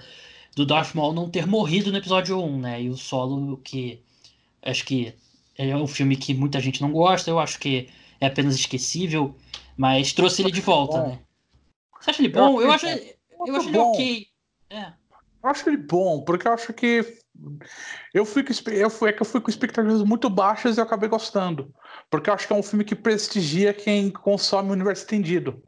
do 0.55 0.67
Darth 0.67 0.95
Maul 0.95 1.15
não 1.15 1.31
ter 1.31 1.47
morrido 1.47 1.91
no 1.91 1.97
episódio 1.97 2.39
1, 2.39 2.61
né? 2.61 2.83
E 2.83 2.91
o 2.91 2.97
solo, 2.97 3.57
que 3.59 4.03
acho 4.63 4.85
que 4.85 5.15
é 5.57 5.75
um 5.75 5.87
filme 5.87 6.17
que 6.17 6.35
muita 6.35 6.61
gente 6.61 6.83
não 6.83 6.93
gosta, 6.93 7.31
eu 7.31 7.39
acho 7.39 7.59
que 7.59 7.89
é 8.21 8.27
apenas 8.27 8.55
esquecível, 8.55 9.35
mas 9.77 10.13
trouxe 10.13 10.43
ele 10.43 10.53
de 10.53 10.61
volta, 10.61 11.03
né? 11.03 11.19
Você 12.01 12.11
acha 12.11 12.23
ele 12.23 12.29
bom? 12.29 12.61
Eu 12.61 12.71
acho, 12.71 12.87
eu 12.87 13.57
acho 13.57 13.69
ele 13.69 13.79
ok. 13.79 14.27
É. 14.71 14.93
Eu 15.43 15.51
acho 15.51 15.69
ele 15.69 15.77
bom, 15.77 16.21
porque 16.23 16.47
eu 16.47 16.53
acho 16.53 16.73
que 16.73 17.19
eu 18.13 18.25
fui, 18.25 18.45
eu 18.73 18.91
fui, 18.91 19.11
é 19.11 19.13
que 19.13 19.23
eu 19.23 19.27
fui 19.27 19.41
com 19.41 19.51
expectativas 19.51 20.03
muito 20.03 20.29
baixas 20.29 20.77
e 20.77 20.81
eu 20.81 20.85
acabei 20.85 21.09
gostando. 21.09 21.73
Porque 22.11 22.29
eu 22.29 22.35
acho 22.35 22.47
que 22.47 22.53
é 22.53 22.57
um 22.57 22.63
filme 22.63 22.85
que 22.85 22.95
prestigia 22.95 23.73
quem 23.73 24.11
consome 24.11 24.71
o 24.71 24.73
universo 24.73 25.03
estendido. 25.03 25.63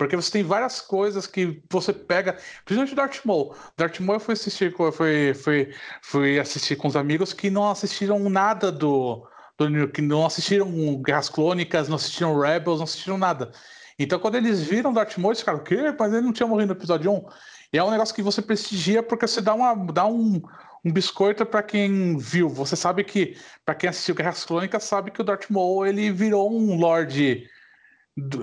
Porque 0.00 0.16
você 0.16 0.30
tem 0.30 0.42
várias 0.42 0.80
coisas 0.80 1.26
que 1.26 1.62
você 1.70 1.92
pega, 1.92 2.38
principalmente 2.64 2.94
Darth 2.94 3.20
Maul. 3.22 3.54
Darth 3.76 4.00
Maul 4.00 4.16
eu 4.16 4.20
fui 4.20 4.32
assistir, 4.32 4.74
fui, 4.74 5.34
fui, 5.34 5.74
fui 6.00 6.40
assistir 6.40 6.76
com 6.76 6.88
os 6.88 6.96
amigos 6.96 7.34
que 7.34 7.50
não 7.50 7.70
assistiram 7.70 8.18
nada 8.30 8.72
do, 8.72 9.28
do 9.58 9.88
que 9.88 10.00
não 10.00 10.24
assistiram 10.24 10.72
Guerras 11.02 11.28
Clônicas, 11.28 11.86
não 11.86 11.96
assistiram 11.96 12.40
Rebels, 12.40 12.78
não 12.78 12.84
assistiram 12.84 13.18
nada. 13.18 13.52
Então 13.98 14.18
quando 14.18 14.36
eles 14.36 14.62
viram 14.62 14.90
Darth 14.90 15.18
Maul, 15.18 15.32
eles 15.32 15.40
ficaram, 15.40 15.58
o 15.58 15.62
quê? 15.62 15.94
Mas 15.98 16.14
ele 16.14 16.22
não 16.22 16.32
tinha 16.32 16.46
morrido 16.46 16.72
no 16.72 16.78
episódio 16.78 17.12
1. 17.12 17.26
E 17.74 17.76
é 17.76 17.84
um 17.84 17.90
negócio 17.90 18.14
que 18.14 18.22
você 18.22 18.40
prestigia 18.40 19.02
porque 19.02 19.26
você 19.26 19.42
dá, 19.42 19.52
uma, 19.52 19.74
dá 19.92 20.06
um, 20.06 20.40
um 20.82 20.90
biscoito 20.90 21.44
para 21.44 21.62
quem 21.62 22.16
viu. 22.16 22.48
Você 22.48 22.74
sabe 22.74 23.04
que, 23.04 23.36
para 23.66 23.74
quem 23.74 23.90
assistiu 23.90 24.14
Guerras 24.14 24.46
Crônicas, 24.46 24.82
sabe 24.82 25.10
que 25.10 25.20
o 25.20 25.24
Darth 25.24 25.50
Maul 25.50 25.84
ele 25.84 26.10
virou 26.10 26.50
um 26.50 26.78
Lorde. 26.78 27.46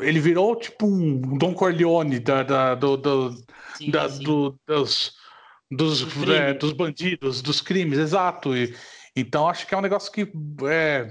Ele 0.01 0.19
virou 0.19 0.55
tipo 0.55 0.85
um 0.85 1.37
Don 1.37 1.53
Corleone 1.53 2.19
da, 2.19 2.43
da, 2.43 2.75
do, 2.75 2.97
do, 2.97 3.45
sim, 3.77 3.91
da, 3.91 4.09
sim. 4.09 4.23
do 4.23 4.59
dos, 4.65 5.13
dos, 5.69 6.29
é, 6.29 6.53
dos 6.53 6.73
bandidos, 6.73 7.41
dos 7.41 7.61
crimes, 7.61 7.99
exato. 7.99 8.55
E, 8.55 8.75
então 9.15 9.47
acho 9.47 9.67
que 9.67 9.75
é 9.75 9.77
um 9.77 9.81
negócio 9.81 10.11
que 10.11 10.31
é, 10.69 11.07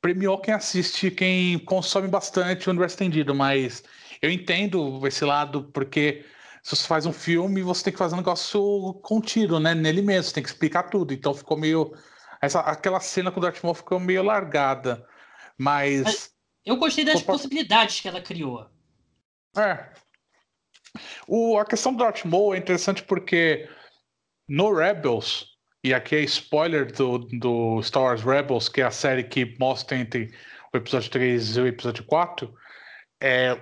premiou 0.00 0.38
quem 0.38 0.54
assiste, 0.54 1.10
quem 1.10 1.58
consome 1.60 2.08
bastante 2.08 2.68
o 2.68 2.70
universo 2.70 2.94
estendido, 2.94 3.34
mas 3.34 3.82
eu 4.20 4.30
entendo 4.30 5.06
esse 5.06 5.24
lado, 5.24 5.64
porque 5.72 6.24
se 6.66 6.74
você 6.74 6.86
faz 6.86 7.06
um 7.06 7.12
filme, 7.12 7.62
você 7.62 7.84
tem 7.84 7.92
que 7.92 7.98
fazer 7.98 8.14
um 8.14 8.18
negócio 8.18 8.94
contido, 9.02 9.60
né? 9.60 9.72
Nele 9.72 10.02
mesmo, 10.02 10.24
você 10.24 10.34
tem 10.34 10.42
que 10.42 10.48
explicar 10.48 10.84
tudo. 10.84 11.14
Então 11.14 11.32
ficou 11.32 11.56
meio. 11.56 11.92
Essa, 12.42 12.58
aquela 12.58 12.98
cena 12.98 13.30
com 13.30 13.38
o 13.38 13.42
Darth 13.42 13.62
Maul 13.62 13.74
ficou 13.74 14.00
meio 14.00 14.22
largada. 14.24 15.06
Mas. 15.56 16.34
Eu 16.66 16.76
gostei 16.76 17.04
das 17.04 17.22
possibilidades 17.22 18.00
que 18.00 18.08
ela 18.08 18.20
criou. 18.20 18.66
É. 19.56 19.88
O, 21.28 21.56
a 21.58 21.64
questão 21.64 21.92
do 21.92 21.98
Darth 21.98 22.24
Maul 22.24 22.54
é 22.54 22.58
interessante 22.58 23.02
porque 23.04 23.68
no 24.48 24.74
Rebels, 24.74 25.46
e 25.84 25.94
aqui 25.94 26.16
é 26.16 26.20
spoiler 26.22 26.92
do, 26.92 27.18
do 27.18 27.80
Star 27.82 28.02
Wars 28.02 28.22
Rebels, 28.22 28.68
que 28.68 28.80
é 28.80 28.84
a 28.84 28.90
série 28.90 29.22
que 29.22 29.56
mostra 29.58 29.96
entre 29.96 30.34
o 30.74 30.76
episódio 30.76 31.10
3 31.10 31.56
e 31.56 31.60
o 31.60 31.66
episódio 31.66 32.04
4, 32.04 32.52
é, 33.22 33.56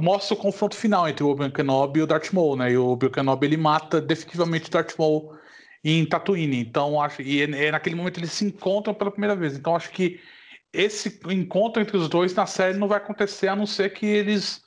mostra 0.00 0.34
o 0.34 0.38
confronto 0.38 0.76
final 0.76 1.08
entre 1.08 1.24
o 1.24 1.28
Obi-Wan 1.28 1.50
Kenobi 1.50 2.00
e 2.00 2.02
o 2.02 2.06
Darth 2.06 2.32
Maul, 2.32 2.56
né? 2.56 2.72
E 2.72 2.78
o 2.78 2.88
Obi-Wan 2.88 3.12
Kenobi 3.12 3.46
ele 3.46 3.56
mata 3.56 4.00
definitivamente 4.00 4.68
o 4.68 4.70
Darth 4.70 4.96
Maul 4.98 5.36
em 5.84 6.04
Tatooine. 6.06 6.60
Então 6.60 7.00
acho 7.00 7.22
e 7.22 7.42
é, 7.42 7.66
é, 7.66 7.70
naquele 7.70 7.96
momento 7.96 8.18
eles 8.18 8.32
se 8.32 8.44
encontram 8.44 8.94
pela 8.94 9.10
primeira 9.10 9.36
vez. 9.36 9.56
Então 9.56 9.74
acho 9.74 9.90
que 9.90 10.20
esse 10.76 11.20
encontro 11.28 11.80
entre 11.80 11.96
os 11.96 12.08
dois 12.08 12.34
na 12.34 12.46
série 12.46 12.78
não 12.78 12.88
vai 12.88 12.98
acontecer 12.98 13.48
a 13.48 13.56
não 13.56 13.66
ser 13.66 13.92
que 13.94 14.06
eles 14.06 14.62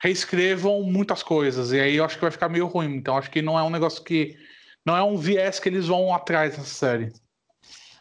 reescrevam 0.00 0.82
muitas 0.82 1.22
coisas. 1.22 1.72
E 1.72 1.80
aí 1.80 1.96
eu 1.96 2.04
acho 2.04 2.16
que 2.16 2.22
vai 2.22 2.30
ficar 2.30 2.48
meio 2.48 2.66
ruim. 2.66 2.96
Então 2.96 3.16
acho 3.16 3.30
que 3.30 3.40
não 3.40 3.58
é 3.58 3.62
um 3.62 3.70
negócio 3.70 4.02
que 4.02 4.36
não 4.84 4.96
é 4.96 5.02
um 5.02 5.16
viés 5.16 5.58
que 5.58 5.68
eles 5.68 5.86
vão 5.86 6.14
atrás 6.14 6.56
nessa 6.56 6.70
série. 6.70 7.12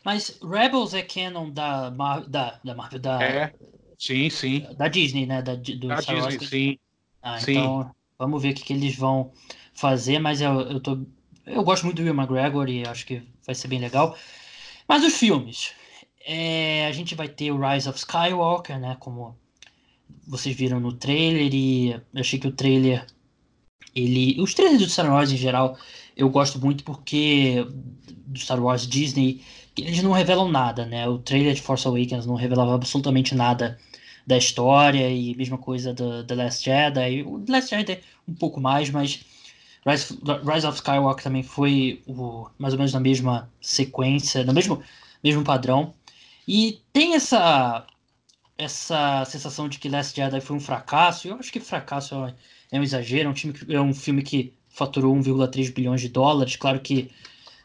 Mas 0.04 0.39
Rebels 0.41 0.93
é 0.93 1.02
canon 1.02 1.50
da, 1.50 1.89
Mar 1.89 2.22
da, 2.28 2.60
da 2.64 2.76
Marvel, 2.76 3.00
da, 3.00 3.24
é. 3.24 3.54
Sim, 3.98 4.30
sim. 4.30 4.68
Da 4.78 4.88
Disney, 4.88 5.26
né? 5.26 5.41
Da, 5.41 5.56
do 5.56 5.88
da 5.88 6.02
Star 6.02 6.28
Disney, 6.28 6.46
sim. 6.46 6.80
Ah, 7.22 7.39
sim. 7.39 7.52
então 7.52 7.96
vamos 8.20 8.41
ver 8.41 8.52
o 8.52 8.54
que, 8.54 8.64
que 8.64 8.74
eles 8.74 8.96
vão 8.96 9.32
fazer, 9.74 10.20
mas 10.20 10.41
eu, 10.41 10.62
eu 10.62 10.80
tô. 10.80 11.00
Eu 11.46 11.64
gosto 11.64 11.86
muito 11.86 11.98
do 11.98 12.04
Will 12.04 12.14
McGregor 12.14 12.70
e 12.70 12.86
acho 12.88 13.06
que 13.06 13.24
vai 13.46 13.56
ser 13.56 13.68
bem 13.68 13.80
legal. 13.80 14.16
Mas 14.88 15.04
os 15.04 15.18
filmes. 15.18 15.74
É, 16.26 16.88
a 16.88 16.92
gente 16.92 17.14
vai 17.14 17.28
ter 17.28 17.52
o 17.52 17.60
Rise 17.60 17.88
of 17.88 18.00
Skywalker, 18.00 18.80
né? 18.80 18.98
Como 19.00 19.38
vocês 20.28 20.56
viram 20.56 20.80
no 20.80 20.92
trailer, 20.94 21.54
e 21.54 21.92
eu 21.92 22.02
achei 22.16 22.40
que 22.40 22.48
o 22.48 22.52
trailer. 22.52 23.06
Ele. 23.96 24.42
Os 24.42 24.54
trailers 24.54 24.82
do 24.82 24.90
Star 24.90 25.10
Wars 25.12 25.32
em 25.32 25.38
geral, 25.38 25.78
eu 26.18 26.30
gosto 26.30 26.60
muito 26.60 26.84
porque. 26.84 27.66
Do 28.28 28.40
Star 28.40 28.62
Wars 28.62 28.88
Disney, 28.88 29.42
eles 29.78 30.02
não 30.02 30.12
revelam 30.12 30.50
nada, 30.50 30.86
né? 30.86 31.08
O 31.08 31.20
trailer 31.20 31.54
de 31.54 31.62
Force 31.62 31.88
Awakens 31.88 32.26
não 32.26 32.36
revelava 32.36 32.74
absolutamente 32.74 33.36
nada 33.36 33.78
da 34.26 34.38
história 34.38 35.10
e 35.12 35.36
mesma 35.36 35.60
coisa 35.60 35.94
do 35.94 36.24
The 36.24 36.36
Last 36.36 36.66
Jedi. 36.66 37.24
O 37.24 37.40
The 37.40 37.52
Last 37.52 37.70
Jedi 37.70 38.00
um 38.28 38.34
pouco 38.34 38.60
mais, 38.60 38.90
mas 38.90 39.24
Rise, 39.86 40.18
Rise 40.52 40.66
of 40.66 40.78
Skywalker 40.78 41.24
também 41.24 41.44
foi 41.44 42.02
o, 42.08 42.48
mais 42.58 42.74
ou 42.74 42.80
menos 42.80 42.94
na 42.94 43.00
mesma 43.00 43.50
sequência, 43.62 44.44
no 44.44 44.54
mesmo, 44.54 44.82
mesmo 45.24 45.44
padrão. 45.44 45.94
E 46.48 46.82
tem 46.93 47.16
essa 47.16 47.86
essa 48.58 49.26
sensação 49.26 49.68
de 49.68 49.80
que 49.80 49.89
Last 49.89 50.16
Jedi 50.16 50.39
foi 50.39 50.56
um 50.56 50.60
fracasso. 50.62 51.28
Eu 51.28 51.36
acho 51.36 51.52
que 51.52 51.60
fracasso 51.60 52.16
é, 52.16 52.36
é 52.72 52.80
um 52.80 52.84
exagero. 52.84 53.28
É 53.28 53.32
um, 53.32 53.34
time, 53.34 53.54
é 53.70 53.82
um 53.82 53.93
filme 53.93 54.24
que 54.24 54.54
faturou 54.70 55.14
1,3 55.16 55.74
bilhões 55.74 56.02
de 56.02 56.10
dólares. 56.10 56.56
Claro 56.56 56.80
que 56.80 57.12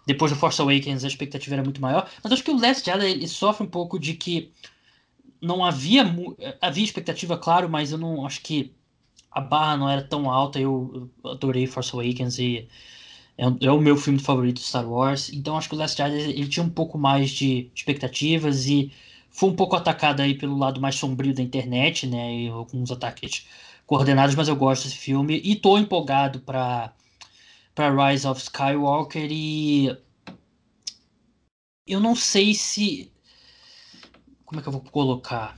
depois 0.07 0.33
do 0.33 0.39
Force 0.39 0.61
Awakens 0.61 1.05
a 1.05 1.09
expectativa 1.09 1.55
era 1.55 1.62
muito 1.62 1.81
maior. 1.81 2.11
Mas 2.22 2.33
acho 2.33 2.43
que 2.43 2.51
o 2.51 2.61
Last 2.61 2.85
Jedi 2.85 3.11
ele 3.11 3.28
sofre 3.28 3.64
um 3.64 3.70
pouco 3.70 3.99
de 3.99 4.14
que 4.14 4.51
não 5.41 5.64
havia 5.64 6.05
havia 6.61 6.85
expectativa, 6.85 7.39
claro, 7.39 7.68
mas 7.68 7.93
eu 7.93 7.99
não 7.99 8.26
acho 8.26 8.43
que 8.43 8.74
a 9.31 9.41
barra 9.41 9.76
não 9.76 9.89
era 9.89 10.03
tão 10.03 10.31
alta. 10.31 10.59
Eu 10.59 11.09
adorei 11.24 11.66
Force 11.66 11.95
Awakens 11.95 12.39
e 12.39 12.68
é, 13.41 13.66
é, 13.66 13.72
o 13.72 13.80
meu 13.80 13.97
filme 13.97 14.18
favorito 14.18 14.61
Star 14.61 14.86
Wars. 14.86 15.30
Então 15.30 15.57
acho 15.57 15.68
que 15.68 15.74
o 15.74 15.78
Last 15.78 15.97
Jedi 15.97 16.30
ele 16.30 16.49
tinha 16.49 16.64
um 16.64 16.68
pouco 16.68 16.99
mais 16.99 17.30
de 17.30 17.70
expectativas 17.74 18.66
e 18.66 18.93
foi 19.30 19.49
um 19.49 19.57
pouco 19.57 19.76
atacado 19.76 20.20
aí 20.20 20.34
pelo 20.34 20.59
lado 20.59 20.80
mais 20.80 20.97
sombrio 20.97 21.34
da 21.34 21.43
internet, 21.43 22.07
né? 22.07 22.34
E 22.34 22.49
alguns 22.49 22.91
ataques 22.91 23.47
coordenados, 23.86 24.34
mas 24.34 24.49
eu 24.49 24.57
gosto 24.57 24.84
desse 24.84 24.97
filme 24.99 25.41
e 25.43 25.57
tô 25.57 25.78
empolgado 25.78 26.41
para 26.41 26.93
para 27.74 28.11
Rise 28.11 28.26
of 28.26 28.41
Skywalker 28.43 29.28
e 29.30 29.97
eu 31.86 32.01
não 32.01 32.14
sei 32.14 32.53
se 32.55 33.11
como 34.45 34.61
é 34.61 34.62
que 34.62 34.68
eu 34.68 34.72
vou 34.72 34.82
colocar 34.82 35.57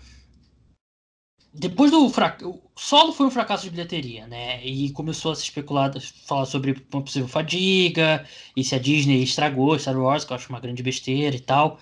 depois 1.55 1.91
do 1.91 2.09
fracasso, 2.09 2.61
solo 2.77 3.13
foi 3.13 3.27
um 3.27 3.31
fracasso 3.31 3.65
de 3.65 3.71
bilheteria, 3.71 4.27
né? 4.27 4.65
E 4.65 4.91
começou 4.93 5.33
a 5.33 5.37
se 5.37 5.43
especular, 5.43 5.93
falar 6.27 6.47
sobre 6.47 6.75
uma 6.93 7.03
possível 7.03 7.29
fadiga, 7.29 8.27
e 8.57 8.65
se 8.65 8.75
a 8.75 8.79
Disney 8.79 9.23
estragou 9.23 9.79
Star 9.79 9.99
Wars, 9.99 10.25
que 10.25 10.33
eu 10.33 10.37
acho 10.37 10.49
uma 10.49 10.61
grande 10.61 10.83
besteira 10.83 11.37
e 11.37 11.41
tal. 11.41 11.79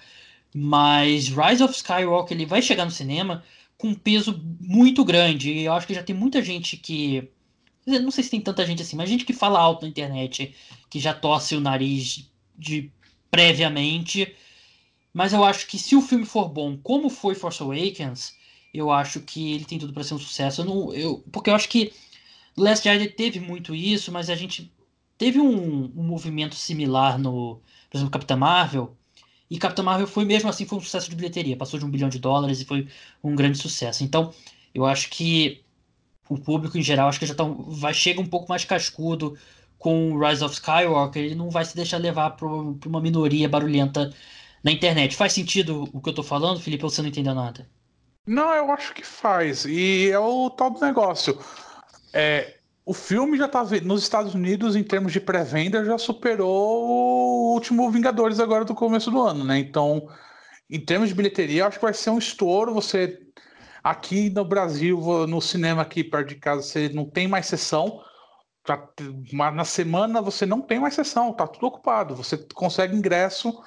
Mas 0.54 1.28
Rise 1.28 1.62
of 1.62 1.74
Skywalker 1.74 2.36
ele 2.36 2.46
vai 2.46 2.60
chegar 2.60 2.84
no 2.84 2.90
cinema 2.90 3.44
com 3.78 3.88
um 3.88 3.94
peso 3.94 4.42
muito 4.60 5.04
grande. 5.04 5.50
E 5.52 5.64
eu 5.64 5.72
acho 5.72 5.86
que 5.86 5.94
já 5.94 6.02
tem 6.02 6.16
muita 6.16 6.42
gente 6.42 6.76
que 6.76 7.28
não 7.86 8.10
sei 8.10 8.24
se 8.24 8.30
tem 8.30 8.40
tanta 8.40 8.66
gente 8.66 8.82
assim, 8.82 8.96
mas 8.96 9.08
gente 9.08 9.24
que 9.24 9.32
fala 9.32 9.58
alto 9.58 9.82
na 9.82 9.88
internet, 9.88 10.54
que 10.88 11.00
já 11.00 11.14
torce 11.14 11.54
o 11.54 11.60
nariz 11.60 12.30
de 12.58 12.90
previamente. 13.30 14.34
Mas 15.12 15.32
eu 15.32 15.44
acho 15.44 15.66
que 15.66 15.78
se 15.78 15.96
o 15.96 16.02
filme 16.02 16.24
for 16.24 16.48
bom, 16.48 16.76
como 16.76 17.08
foi 17.08 17.34
Force 17.34 17.62
Awakens, 17.62 18.34
eu 18.72 18.90
acho 18.90 19.20
que 19.20 19.52
ele 19.54 19.64
tem 19.64 19.78
tudo 19.78 19.92
para 19.92 20.04
ser 20.04 20.14
um 20.14 20.18
sucesso. 20.18 20.62
Eu 20.62 20.64
não, 20.64 20.94
eu, 20.94 21.24
porque 21.32 21.50
eu 21.50 21.54
acho 21.54 21.68
que 21.68 21.92
Last 22.56 22.84
Jedi 22.88 23.08
teve 23.08 23.40
muito 23.40 23.74
isso, 23.74 24.12
mas 24.12 24.30
a 24.30 24.34
gente 24.34 24.72
teve 25.18 25.40
um, 25.40 25.84
um 25.96 26.02
movimento 26.02 26.54
similar 26.54 27.18
no, 27.18 27.60
por 27.90 27.96
exemplo, 27.98 28.12
Capitã 28.12 28.36
Marvel. 28.36 28.96
E 29.50 29.58
Capitã 29.58 29.82
Marvel 29.82 30.06
foi 30.06 30.24
mesmo 30.24 30.48
assim 30.48 30.64
foi 30.64 30.78
um 30.78 30.80
sucesso 30.80 31.10
de 31.10 31.16
bilheteria, 31.16 31.56
passou 31.56 31.78
de 31.78 31.84
um 31.84 31.90
bilhão 31.90 32.08
de 32.08 32.18
dólares 32.18 32.60
e 32.60 32.64
foi 32.64 32.88
um 33.22 33.34
grande 33.34 33.58
sucesso. 33.58 34.04
Então, 34.04 34.32
eu 34.74 34.86
acho 34.86 35.10
que 35.10 35.64
o 36.28 36.38
público 36.38 36.78
em 36.78 36.82
geral 36.82 37.08
acho 37.08 37.18
que 37.18 37.26
já 37.26 37.34
tá, 37.34 37.44
vai 37.44 37.92
chega 37.94 38.20
um 38.20 38.26
pouco 38.26 38.48
mais 38.48 38.64
cascudo 38.64 39.36
com 39.78 40.18
Rise 40.18 40.44
of 40.44 40.54
Skywalker, 40.54 41.22
ele 41.24 41.34
não 41.34 41.50
vai 41.50 41.64
se 41.64 41.74
deixar 41.74 41.98
levar 41.98 42.30
para 42.32 42.46
uma 42.46 43.00
minoria 43.00 43.48
barulhenta 43.48 44.14
na 44.62 44.70
internet. 44.70 45.16
Faz 45.16 45.32
sentido 45.32 45.88
o 45.92 46.00
que 46.00 46.10
eu 46.10 46.14
tô 46.14 46.22
falando, 46.22 46.60
Felipe, 46.60 46.84
ou 46.84 46.90
você 46.90 47.02
não 47.02 47.08
entendeu 47.08 47.34
nada? 47.34 47.68
Não, 48.30 48.54
eu 48.54 48.70
acho 48.70 48.94
que 48.94 49.04
faz. 49.04 49.64
E 49.64 50.08
é 50.08 50.18
o 50.20 50.48
tal 50.50 50.70
do 50.70 50.80
negócio. 50.80 51.36
É, 52.14 52.58
o 52.86 52.94
filme 52.94 53.36
já 53.36 53.48
tá 53.48 53.64
nos 53.82 54.04
Estados 54.04 54.36
Unidos, 54.36 54.76
em 54.76 54.84
termos 54.84 55.12
de 55.12 55.18
pré-venda, 55.20 55.84
já 55.84 55.98
superou 55.98 56.48
o 56.48 57.54
último 57.54 57.90
Vingadores 57.90 58.38
agora 58.38 58.64
do 58.64 58.72
começo 58.72 59.10
do 59.10 59.20
ano, 59.20 59.44
né? 59.44 59.58
Então, 59.58 60.08
em 60.70 60.78
termos 60.78 61.08
de 61.08 61.14
bilheteria, 61.16 61.66
acho 61.66 61.78
que 61.78 61.84
vai 61.84 61.92
ser 61.92 62.10
um 62.10 62.18
estouro. 62.18 62.72
Você 62.72 63.18
aqui 63.82 64.30
no 64.30 64.44
Brasil, 64.44 65.26
no 65.26 65.40
cinema 65.40 65.82
aqui 65.82 66.04
perto 66.04 66.28
de 66.28 66.36
casa, 66.36 66.62
você 66.62 66.88
não 66.88 67.10
tem 67.10 67.26
mais 67.26 67.46
sessão. 67.46 68.00
Mas 69.32 69.54
na 69.56 69.64
semana 69.64 70.22
você 70.22 70.46
não 70.46 70.60
tem 70.60 70.78
mais 70.78 70.94
sessão, 70.94 71.32
tá 71.32 71.48
tudo 71.48 71.66
ocupado. 71.66 72.14
Você 72.14 72.36
consegue 72.54 72.94
ingresso 72.94 73.60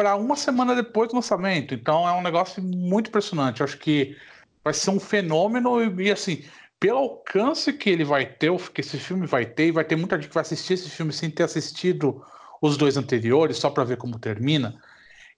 para 0.00 0.16
uma 0.16 0.34
semana 0.34 0.74
depois 0.74 1.10
do 1.10 1.16
lançamento. 1.16 1.74
Então 1.74 2.08
é 2.08 2.12
um 2.14 2.22
negócio 2.22 2.62
muito 2.62 3.08
impressionante. 3.08 3.62
Acho 3.62 3.76
que 3.76 4.16
vai 4.64 4.72
ser 4.72 4.88
um 4.88 4.98
fenômeno 4.98 5.78
e, 5.82 6.06
e 6.06 6.10
assim, 6.10 6.42
pelo 6.80 7.00
alcance 7.00 7.70
que 7.74 7.90
ele 7.90 8.02
vai 8.02 8.24
ter, 8.24 8.50
que 8.72 8.80
esse 8.80 8.96
filme 8.96 9.26
vai 9.26 9.44
ter, 9.44 9.66
e 9.66 9.72
vai 9.72 9.84
ter 9.84 9.96
muita 9.96 10.16
gente 10.16 10.28
que 10.28 10.34
vai 10.34 10.40
assistir 10.40 10.72
esse 10.72 10.88
filme 10.88 11.12
sem 11.12 11.30
ter 11.30 11.42
assistido 11.42 12.24
os 12.62 12.78
dois 12.78 12.96
anteriores, 12.96 13.58
só 13.58 13.68
para 13.68 13.84
ver 13.84 13.98
como 13.98 14.18
termina. 14.18 14.80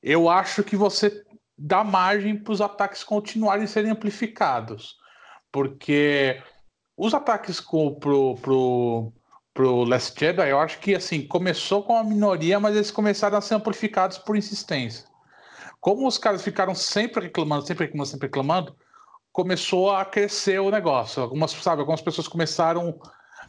Eu 0.00 0.28
acho 0.28 0.62
que 0.62 0.76
você 0.76 1.24
dá 1.58 1.82
margem 1.82 2.36
para 2.36 2.52
os 2.52 2.60
ataques 2.60 3.02
continuarem 3.02 3.66
serem 3.66 3.90
amplificados, 3.90 4.94
porque 5.50 6.40
os 6.96 7.12
ataques 7.12 7.58
com, 7.58 7.96
pro, 7.96 8.36
pro, 8.36 9.12
pro 9.54 9.84
Last 9.84 10.18
Jedi, 10.18 10.48
eu 10.48 10.58
acho 10.58 10.78
que 10.78 10.94
assim 10.94 11.26
começou 11.26 11.82
com 11.82 11.96
a 11.96 12.04
minoria, 12.04 12.58
mas 12.58 12.74
eles 12.74 12.90
começaram 12.90 13.36
a 13.36 13.40
ser 13.40 13.54
amplificados 13.54 14.18
por 14.18 14.36
insistência. 14.36 15.06
Como 15.80 16.06
os 16.06 16.16
caras 16.16 16.42
ficaram 16.42 16.74
sempre 16.74 17.24
reclamando, 17.24 17.66
sempre 17.66 17.86
reclamando, 17.86 18.10
sempre 18.10 18.26
reclamando, 18.28 18.76
começou 19.32 19.90
a 19.90 20.04
crescer 20.04 20.60
o 20.60 20.70
negócio. 20.70 21.22
Algumas, 21.22 21.50
sabe, 21.50 21.80
algumas 21.80 22.00
pessoas 22.00 22.28
começaram 22.28 22.98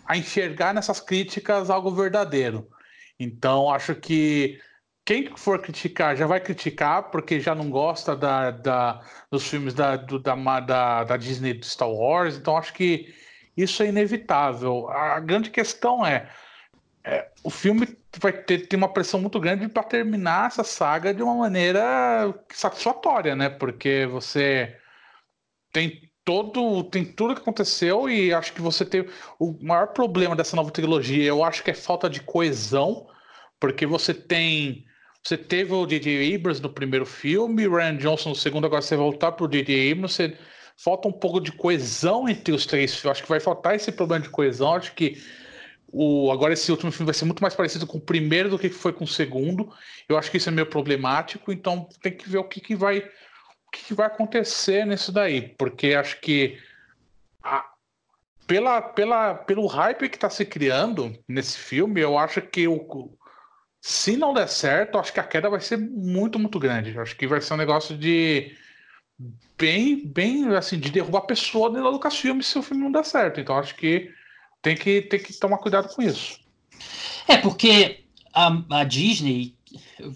a 0.06 0.18
enxergar 0.18 0.74
nessas 0.74 1.00
críticas 1.00 1.70
algo 1.70 1.92
verdadeiro. 1.92 2.68
Então, 3.20 3.70
acho 3.70 3.96
que 3.96 4.60
quem 5.06 5.36
for 5.36 5.62
criticar 5.62 6.16
já 6.16 6.26
vai 6.26 6.40
criticar, 6.40 7.12
porque 7.12 7.40
já 7.40 7.54
não 7.54 7.70
gosta 7.70 8.16
da, 8.16 8.52
da 8.52 9.02
dos 9.30 9.48
filmes 9.48 9.74
da, 9.74 9.96
do, 9.98 10.18
da, 10.20 10.36
da, 10.62 11.04
da 11.04 11.18
Disney 11.18 11.54
do 11.54 11.66
Star 11.66 11.90
Wars. 11.90 12.38
Então, 12.38 12.58
acho 12.58 12.74
que 12.74 13.14
isso 13.56 13.84
é 13.84 13.88
inevitável. 13.88 14.90
A 14.90 15.20
grande 15.20 15.50
questão 15.50 16.06
é, 16.06 16.30
é 17.04 17.30
o 17.44 17.50
filme 17.50 17.98
vai 18.20 18.32
ter, 18.32 18.68
ter 18.68 18.76
uma 18.76 18.92
pressão 18.92 19.20
muito 19.20 19.40
grande 19.40 19.68
para 19.68 19.84
terminar 19.84 20.48
essa 20.48 20.64
saga 20.64 21.14
de 21.14 21.24
uma 21.24 21.36
maneira 21.36 22.34
satisfatória, 22.52 23.36
né? 23.36 23.50
Porque 23.50 24.08
você 24.08 24.76
tem 25.72 26.12
todo 26.24 26.84
tem 26.86 27.04
tudo 27.04 27.36
que 27.36 27.42
aconteceu 27.42 28.10
e 28.10 28.34
acho 28.34 28.54
que 28.54 28.62
você 28.62 28.86
tem 28.86 29.06
o 29.40 29.58
maior 29.62 29.88
problema 29.88 30.36
dessa 30.36 30.56
nova 30.56 30.72
trilogia 30.72 31.26
eu 31.26 31.44
acho 31.44 31.64
que 31.64 31.72
é 31.72 31.74
falta 31.74 32.10
de 32.10 32.22
coesão 32.22 33.08
porque 33.60 33.86
você 33.86 34.14
tem 34.14 34.86
você 35.22 35.38
teve 35.38 35.74
o 35.74 35.86
J.J. 35.86 36.36
Abrams 36.36 36.62
no 36.62 36.70
primeiro 36.70 37.06
filme 37.06 37.68
Ryan 37.68 37.98
Johnson 37.98 38.30
no 38.30 38.36
segundo 38.36 38.66
agora 38.66 38.82
você 38.82 38.96
voltar 38.96 39.34
para 39.34 39.46
o 39.46 39.50
J.J. 39.50 39.92
Abrams 39.92 40.14
você, 40.16 40.38
falta 40.84 41.08
um 41.08 41.12
pouco 41.12 41.40
de 41.40 41.52
coesão 41.52 42.28
entre 42.28 42.54
os 42.54 42.66
três 42.66 43.04
eu 43.04 43.12
acho 43.12 43.24
que 43.24 43.30
vai 43.30 43.40
faltar 43.40 43.76
esse 43.76 43.92
problema 43.92 44.24
de 44.24 44.30
coesão. 44.30 44.76
Acho 44.76 44.94
que 44.94 45.24
o 45.92 46.32
agora 46.32 46.54
esse 46.54 46.72
último 46.72 46.92
filme 46.92 47.06
vai 47.06 47.14
ser 47.14 47.26
muito 47.26 47.42
mais 47.42 47.56
parecido 47.56 47.88
com 47.88 47.98
o 47.98 48.02
primeiro 48.02 48.50
do 48.50 48.60
que 48.60 48.70
foi 48.70 48.92
com 48.92 49.04
o 49.04 49.08
segundo. 49.08 49.72
Eu 50.10 50.18
acho 50.18 50.30
que 50.30 50.38
isso 50.38 50.50
é 50.50 50.52
meio 50.52 50.68
problemático 50.68 51.52
então 51.52 51.88
tem 52.02 52.12
que 52.12 52.30
ver 52.30 52.40
o 52.40 52.44
que, 52.44 52.60
que 52.60 52.76
vai 52.76 53.08
que 53.72 53.94
vai 53.94 54.06
acontecer 54.06 54.86
nisso 54.86 55.12
daí, 55.12 55.56
porque 55.58 55.96
acho 55.96 56.22
que 56.22 56.60
a, 57.42 57.66
pela, 58.46 58.82
pela, 58.82 59.34
pelo 59.34 59.66
hype 59.66 60.10
que 60.10 60.16
está 60.16 60.30
se 60.30 60.46
criando 60.46 61.18
nesse 61.28 61.58
filme, 61.58 62.00
eu 62.00 62.18
acho 62.18 62.40
que 62.42 62.68
o, 62.68 63.18
se 63.82 64.16
não 64.16 64.34
der 64.34 64.48
certo, 64.48 64.98
acho 64.98 65.12
que 65.12 65.20
a 65.20 65.24
queda 65.24 65.50
vai 65.50 65.60
ser 65.60 65.78
muito, 65.78 66.38
muito 66.38 66.60
grande. 66.60 66.98
Acho 67.00 67.16
que 67.16 67.26
vai 67.26 67.42
ser 67.42 67.56
um 67.56 67.58
negócio 67.58 67.98
de 67.98 68.56
bem, 69.58 70.06
bem 70.06 70.48
assim, 70.56 70.80
de 70.80 70.92
derrubar 70.92 71.20
a 71.20 71.28
pessoa 71.28 71.70
dentro 71.70 71.86
do 71.86 71.92
Lucasfilm 71.92 72.42
se 72.42 72.58
o 72.58 72.64
filme 72.64 72.84
não 72.84 72.92
der 72.92 73.06
certo. 73.06 73.40
Então 73.40 73.58
acho 73.58 73.76
que 73.76 74.12
tem 74.62 74.76
que, 74.76 75.02
tem 75.02 75.22
que 75.22 75.34
tomar 75.34 75.58
cuidado 75.58 75.94
com 75.94 76.02
isso. 76.02 76.40
É, 77.28 77.38
porque 77.38 78.06
a, 78.34 78.52
a 78.70 78.84
Disney, 78.84 79.56
eu, 80.00 80.14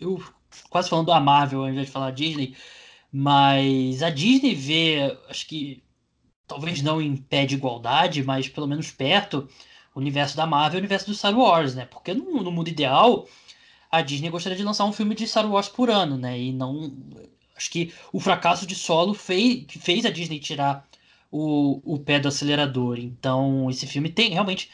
eu 0.00 0.24
quase 0.70 0.88
falando 0.88 1.06
da 1.06 1.20
Marvel 1.20 1.62
ao 1.62 1.68
invés 1.68 1.86
de 1.86 1.92
falar 1.92 2.10
Disney, 2.10 2.56
mas 3.12 4.02
a 4.02 4.10
Disney 4.10 4.54
vê, 4.54 5.18
acho 5.28 5.46
que 5.46 5.82
talvez 6.46 6.82
não 6.82 7.00
em 7.00 7.16
pé 7.16 7.46
de 7.46 7.54
igualdade, 7.54 8.22
mas 8.22 8.48
pelo 8.48 8.66
menos 8.66 8.90
perto, 8.90 9.48
o 9.94 10.00
universo 10.00 10.36
da 10.36 10.46
Marvel 10.46 10.78
e 10.78 10.80
o 10.80 10.82
universo 10.82 11.06
do 11.06 11.14
Star 11.14 11.36
Wars, 11.36 11.74
né? 11.74 11.86
Porque 11.86 12.14
no, 12.14 12.42
no 12.42 12.50
mundo 12.50 12.68
ideal, 12.68 13.26
a 13.90 14.00
Disney 14.00 14.30
gostaria 14.30 14.56
de 14.56 14.64
lançar 14.64 14.84
um 14.84 14.92
filme 14.92 15.14
de 15.14 15.26
Star 15.26 15.50
Wars 15.50 15.68
por 15.68 15.90
ano, 15.90 16.16
né? 16.16 16.38
E 16.38 16.52
não. 16.52 16.92
Acho 17.58 17.70
que 17.70 17.92
o 18.12 18.20
fracasso 18.20 18.66
de 18.66 18.74
solo 18.74 19.12
fez, 19.12 19.66
fez 19.80 20.06
a 20.06 20.10
Disney 20.10 20.38
tirar 20.38 20.88
o, 21.30 21.80
o 21.84 21.98
pé 21.98 22.20
do 22.20 22.28
acelerador. 22.28 22.98
Então, 22.98 23.68
esse 23.68 23.86
filme 23.86 24.08
tem 24.08 24.30
realmente. 24.30 24.70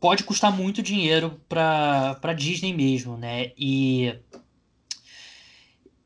Pode 0.00 0.22
custar 0.22 0.52
muito 0.52 0.82
dinheiro 0.82 1.40
para 1.48 2.32
Disney 2.36 2.72
mesmo, 2.72 3.16
né? 3.16 3.52
E 3.58 4.14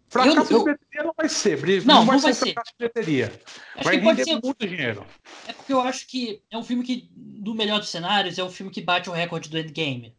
Fracasso 0.08 0.52
eu, 0.52 0.58
eu... 0.58 0.58
de 0.58 0.64
bilheteria 0.64 1.04
não 1.04 1.14
vai 1.14 1.28
ser, 1.28 1.84
Não, 1.84 1.96
não, 1.96 2.06
vai, 2.06 2.16
não 2.16 2.22
vai 2.22 2.32
ser, 2.32 2.44
fracasso 2.46 2.72
de 2.72 2.78
bilheteria. 2.78 3.40
Acho 3.76 3.84
vai 3.84 3.98
render 3.98 4.24
ser... 4.24 4.40
muito 4.42 4.66
dinheiro. 4.66 5.06
É 5.46 5.52
porque 5.52 5.72
eu 5.72 5.80
acho 5.82 6.06
que 6.06 6.40
é 6.50 6.56
um 6.56 6.64
filme 6.64 6.82
que, 6.82 7.10
do 7.14 7.54
melhor 7.54 7.78
dos 7.78 7.90
cenários, 7.90 8.38
é 8.38 8.44
um 8.44 8.50
filme 8.50 8.72
que 8.72 8.80
bate 8.80 9.10
o 9.10 9.12
recorde 9.12 9.50
do 9.50 9.58
Endgame. 9.58 10.14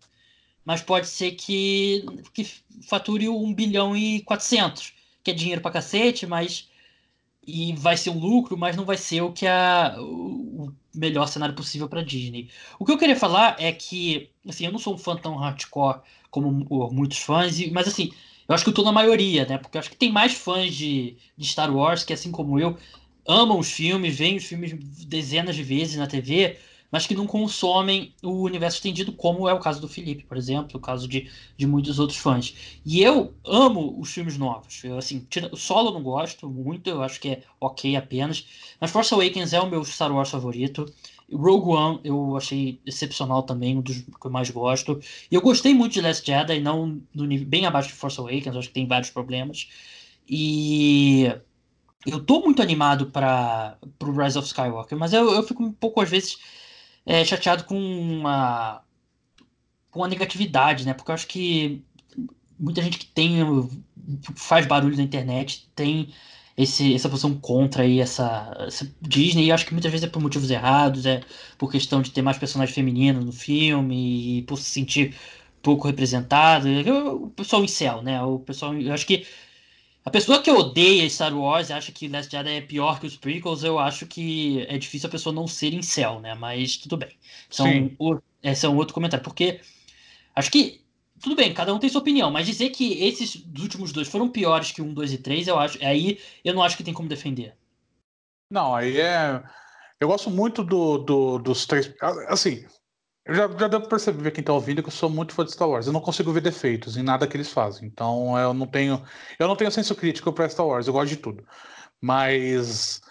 Mas 0.63 0.81
pode 0.81 1.07
ser 1.07 1.31
que, 1.31 2.05
que 2.33 2.47
fature 2.87 3.27
1 3.27 3.53
bilhão 3.55 3.97
e 3.97 4.21
400, 4.21 4.93
que 5.23 5.31
é 5.31 5.33
dinheiro 5.33 5.61
pra 5.61 5.71
cacete, 5.71 6.25
mas. 6.25 6.69
E 7.45 7.73
vai 7.73 7.97
ser 7.97 8.11
um 8.11 8.19
lucro, 8.19 8.57
mas 8.57 8.75
não 8.75 8.85
vai 8.85 8.97
ser 8.97 9.21
o 9.21 9.31
que 9.31 9.47
a, 9.47 9.95
o 9.99 10.71
melhor 10.93 11.27
cenário 11.27 11.55
possível 11.55 11.89
para 11.89 12.03
Disney. 12.03 12.49
O 12.77 12.85
que 12.85 12.91
eu 12.91 12.97
queria 12.97 13.15
falar 13.15 13.55
é 13.59 13.71
que, 13.71 14.29
assim, 14.47 14.65
eu 14.65 14.71
não 14.71 14.79
sou 14.79 14.93
um 14.95 14.97
fã 14.97 15.15
tão 15.15 15.35
hardcore 15.35 16.01
como 16.29 16.51
muitos 16.91 17.19
fãs, 17.19 17.57
mas 17.71 17.87
assim, 17.87 18.11
eu 18.47 18.53
acho 18.55 18.63
que 18.63 18.69
eu 18.69 18.73
tô 18.73 18.83
na 18.83 18.91
maioria, 18.91 19.45
né? 19.45 19.57
Porque 19.57 19.77
eu 19.77 19.79
acho 19.79 19.89
que 19.89 19.95
tem 19.95 20.11
mais 20.11 20.33
fãs 20.33 20.75
de, 20.75 21.17
de 21.37 21.47
Star 21.47 21.75
Wars 21.75 22.03
que, 22.03 22.13
assim 22.13 22.31
como 22.31 22.59
eu, 22.59 22.77
amam 23.27 23.59
os 23.59 23.71
filmes, 23.71 24.17
veem 24.17 24.37
os 24.37 24.45
filmes 24.45 24.73
dezenas 25.05 25.55
de 25.55 25.63
vezes 25.63 25.95
na 25.97 26.07
TV, 26.07 26.57
mas 26.91 27.05
que 27.05 27.15
não 27.15 27.27
consomem 27.27 28.13
o 28.23 28.43
universo 28.43 28.77
estendido, 28.77 29.11
como 29.11 29.47
é 29.47 29.53
o 29.53 29.59
caso 29.59 29.79
do 29.79 29.87
Felipe, 29.87 30.23
por 30.23 30.37
exemplo, 30.37 30.77
o 30.77 30.81
caso 30.81 31.07
de, 31.07 31.29
de 31.55 31.67
muitos 31.67 31.99
outros 31.99 32.17
fãs. 32.17 32.55
E 32.85 33.01
eu 33.01 33.33
amo 33.45 33.99
os 33.99 34.11
filmes 34.11 34.37
novos. 34.37 34.83
Eu, 34.83 34.97
assim, 34.97 35.25
o 35.51 35.55
solo 35.55 35.91
não 35.91 36.01
gosto 36.01 36.49
muito, 36.49 36.89
eu 36.89 37.03
acho 37.03 37.19
que 37.19 37.29
é 37.29 37.43
ok 37.59 37.95
apenas. 37.95 38.45
Mas 38.79 38.91
Force 38.91 39.13
Awakens 39.13 39.53
é 39.53 39.59
o 39.59 39.69
meu 39.69 39.83
Star 39.85 40.11
Wars 40.11 40.29
favorito. 40.29 40.85
Rogue 41.31 41.69
One 41.69 41.99
eu 42.03 42.35
achei 42.35 42.79
excepcional 42.85 43.43
também, 43.43 43.77
um 43.77 43.81
dos 43.81 43.97
que 43.97 44.25
eu 44.25 44.31
mais 44.31 44.49
gosto. 44.49 44.99
E 45.29 45.35
eu 45.35 45.41
gostei 45.41 45.73
muito 45.73 45.93
de 45.93 46.01
Last 46.01 46.25
Jedi, 46.25 46.59
não 46.59 46.99
no 47.13 47.45
bem 47.45 47.65
abaixo 47.65 47.89
de 47.89 47.95
Force 47.95 48.19
Awakens, 48.19 48.55
acho 48.55 48.67
que 48.67 48.73
tem 48.73 48.87
vários 48.87 49.11
problemas. 49.11 49.67
E 50.27 51.31
eu 52.05 52.23
tô 52.23 52.41
muito 52.41 52.61
animado 52.61 53.07
para 53.07 53.77
o 54.01 54.11
Rise 54.11 54.37
of 54.37 54.47
Skywalker, 54.47 54.97
mas 54.97 55.13
eu, 55.13 55.33
eu 55.33 55.43
fico 55.43 55.63
um 55.63 55.71
pouco, 55.71 56.01
às 56.01 56.09
vezes, 56.09 56.37
é, 57.05 57.23
chateado 57.25 57.63
com 57.63 57.75
uma, 57.77 58.83
com 59.91 60.03
a 60.03 60.07
negatividade, 60.07 60.85
né? 60.85 60.93
Porque 60.93 61.11
eu 61.11 61.15
acho 61.15 61.27
que 61.27 61.83
muita 62.59 62.81
gente 62.81 62.97
que 62.97 63.05
tem 63.05 63.37
faz 64.35 64.65
barulho 64.65 64.97
na 64.97 65.03
internet 65.03 65.69
tem 65.75 66.09
esse, 66.57 66.93
essa 66.93 67.07
posição 67.07 67.33
contra 67.39 67.83
aí, 67.83 68.01
essa, 68.01 68.53
essa, 68.67 68.91
Disney, 69.01 69.45
e 69.45 69.51
acho 69.51 69.65
que 69.65 69.73
muitas 69.73 69.91
vezes 69.91 70.05
é 70.05 70.09
por 70.09 70.21
motivos 70.21 70.51
errados, 70.51 71.05
é 71.05 71.21
por 71.57 71.71
questão 71.71 72.01
de 72.01 72.11
ter 72.11 72.21
mais 72.21 72.37
personagens 72.37 72.75
femininos 72.75 73.23
no 73.23 73.31
filme, 73.31 74.39
e 74.39 74.41
por 74.43 74.57
se 74.57 74.69
sentir 74.69 75.15
pouco 75.61 75.87
representado. 75.87 76.67
O 77.23 77.29
pessoal 77.29 77.63
em 77.63 77.67
céu, 77.67 78.01
né? 78.01 78.21
O 78.21 78.39
pessoal, 78.39 78.73
eu 78.75 78.93
acho 78.93 79.07
que 79.07 79.25
a 80.05 80.09
pessoa 80.09 80.41
que 80.41 80.49
odeia 80.49 81.09
Star 81.09 81.37
Wars 81.37 81.69
acha 81.71 81.91
que 81.91 82.07
Last 82.07 82.31
Jedi 82.31 82.57
é 82.57 82.61
pior 82.61 82.99
que 82.99 83.05
os 83.05 83.17
prequels, 83.17 83.63
eu 83.63 83.77
acho 83.77 84.05
que 84.05 84.65
é 84.67 84.77
difícil 84.77 85.07
a 85.07 85.11
pessoa 85.11 85.33
não 85.33 85.47
ser 85.47 85.73
em 85.73 85.81
céu, 85.81 86.19
né? 86.19 86.33
Mas 86.35 86.77
tudo 86.77 86.97
bem. 86.97 87.15
São, 87.49 87.91
o, 87.99 88.17
esse 88.41 88.65
é 88.65 88.69
um 88.69 88.77
outro 88.77 88.93
comentário, 88.93 89.23
porque 89.23 89.61
acho 90.35 90.49
que 90.49 90.81
tudo 91.21 91.35
bem, 91.35 91.53
cada 91.53 91.73
um 91.73 91.79
tem 91.79 91.89
sua 91.89 92.01
opinião, 92.01 92.31
mas 92.31 92.47
dizer 92.47 92.69
que 92.69 93.03
esses 93.03 93.43
últimos 93.59 93.91
dois 93.91 94.07
foram 94.07 94.29
piores 94.29 94.71
que 94.71 94.81
um, 94.81 94.93
dois 94.93 95.11
e 95.11 95.17
três, 95.17 95.47
eu 95.47 95.59
acho. 95.59 95.77
Aí 95.83 96.17
eu 96.43 96.53
não 96.53 96.63
acho 96.63 96.77
que 96.77 96.83
tem 96.83 96.93
como 96.93 97.09
defender. 97.09 97.55
Não, 98.49 98.73
aí 98.73 98.99
é. 98.99 99.43
Eu 99.99 100.07
gosto 100.07 100.29
muito 100.29 100.63
do, 100.63 100.97
do 100.97 101.39
dos 101.39 101.65
três. 101.65 101.93
Assim, 102.27 102.65
eu 103.29 103.35
já, 103.35 103.47
já 103.47 103.67
deu 103.67 103.79
pra 103.79 103.89
perceber 103.89 104.31
quem 104.31 104.43
tá 104.43 104.51
ouvindo 104.51 104.81
que 104.81 104.89
eu 104.89 104.93
sou 104.93 105.07
muito 105.07 105.35
fã 105.35 105.45
de 105.45 105.51
Star 105.51 105.69
Wars. 105.69 105.85
Eu 105.85 105.93
não 105.93 106.01
consigo 106.01 106.33
ver 106.33 106.41
defeitos 106.41 106.97
em 106.97 107.03
nada 107.03 107.27
que 107.27 107.37
eles 107.37 107.51
fazem. 107.51 107.87
Então 107.87 108.37
eu 108.39 108.55
não 108.55 108.65
tenho. 108.65 109.01
Eu 109.37 109.47
não 109.47 109.55
tenho 109.55 109.71
senso 109.71 109.93
crítico 109.93 110.33
pra 110.33 110.49
Star 110.49 110.65
Wars, 110.65 110.87
eu 110.87 110.93
gosto 110.93 111.09
de 111.09 111.17
tudo. 111.17 111.45
Mas 112.01 113.01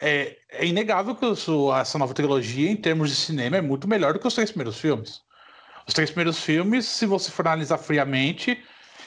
é, 0.00 0.36
é 0.50 0.66
inegável 0.66 1.14
que 1.14 1.26
essa 1.26 1.98
nova 1.98 2.14
trilogia, 2.14 2.70
em 2.70 2.76
termos 2.76 3.10
de 3.10 3.16
cinema, 3.16 3.58
é 3.58 3.60
muito 3.60 3.86
melhor 3.86 4.14
do 4.14 4.18
que 4.18 4.26
os 4.26 4.34
três 4.34 4.50
primeiros 4.50 4.78
filmes. 4.78 5.20
Os 5.86 5.92
três 5.92 6.10
primeiros 6.10 6.40
filmes, 6.40 6.86
se 6.86 7.04
você 7.04 7.30
for 7.30 7.46
analisar 7.46 7.76
friamente. 7.76 8.58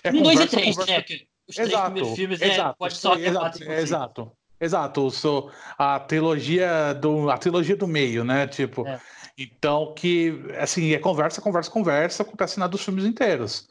É 0.03 0.11
um, 0.11 0.21
dois 0.21 0.39
e 0.39 0.47
três, 0.47 0.75
conversa... 0.77 0.91
né? 0.91 1.19
Os 1.47 1.55
três 1.55 1.69
exato, 1.69 1.85
primeiros 1.85 2.15
filmes 2.15 2.41
exato, 2.41 2.69
é, 2.69 2.75
pode 2.77 2.95
só 2.95 3.15
exato, 3.15 3.63
exato, 3.63 4.31
exato. 4.61 5.09
So, 5.09 5.49
a 5.79 5.99
trilogia 5.99 6.93
do 6.93 7.31
a 7.31 7.39
trilogia 7.39 7.75
do 7.75 7.87
meio, 7.87 8.23
né? 8.23 8.45
Tipo, 8.45 8.87
é. 8.87 8.99
Então 9.39 9.93
que 9.95 10.33
assim 10.57 10.93
é 10.93 10.99
conversa, 10.99 11.41
conversa, 11.41 11.71
conversa, 11.71 12.23
acontece 12.23 12.59
nada 12.59 12.71
dos 12.71 12.83
filmes 12.83 13.05
inteiros. 13.05 13.67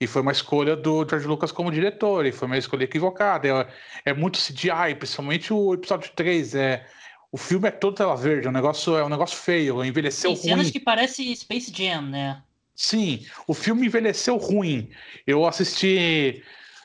E 0.00 0.06
foi 0.06 0.22
uma 0.22 0.32
escolha 0.32 0.74
do 0.74 1.06
George 1.08 1.26
Lucas 1.26 1.52
como 1.52 1.70
diretor, 1.70 2.26
e 2.26 2.32
foi 2.32 2.46
uma 2.46 2.58
escolha 2.58 2.84
equivocada. 2.84 3.46
É, 3.46 4.10
é 4.10 4.12
muito 4.12 4.40
CGI, 4.40 4.96
principalmente 4.98 5.52
o 5.52 5.72
episódio 5.72 6.10
3. 6.16 6.54
É, 6.56 6.86
o 7.30 7.36
filme 7.36 7.68
é 7.68 7.70
todo 7.70 7.94
tela 7.94 8.16
verde, 8.16 8.46
é 8.46 8.50
um 8.50 8.52
negócio, 8.52 8.96
é 8.96 9.04
um 9.04 9.08
negócio 9.08 9.36
feio, 9.36 9.84
envelheceu 9.84 10.30
Tem 10.30 10.42
cenas 10.42 10.66
ruim. 10.66 10.72
que 10.72 10.80
parece 10.80 11.34
Space 11.36 11.72
Jam, 11.72 12.02
né? 12.02 12.42
Sim, 12.74 13.24
o 13.46 13.54
filme 13.54 13.86
envelheceu 13.86 14.36
ruim. 14.36 14.90
Eu 15.26 15.46
assisti. 15.46 16.42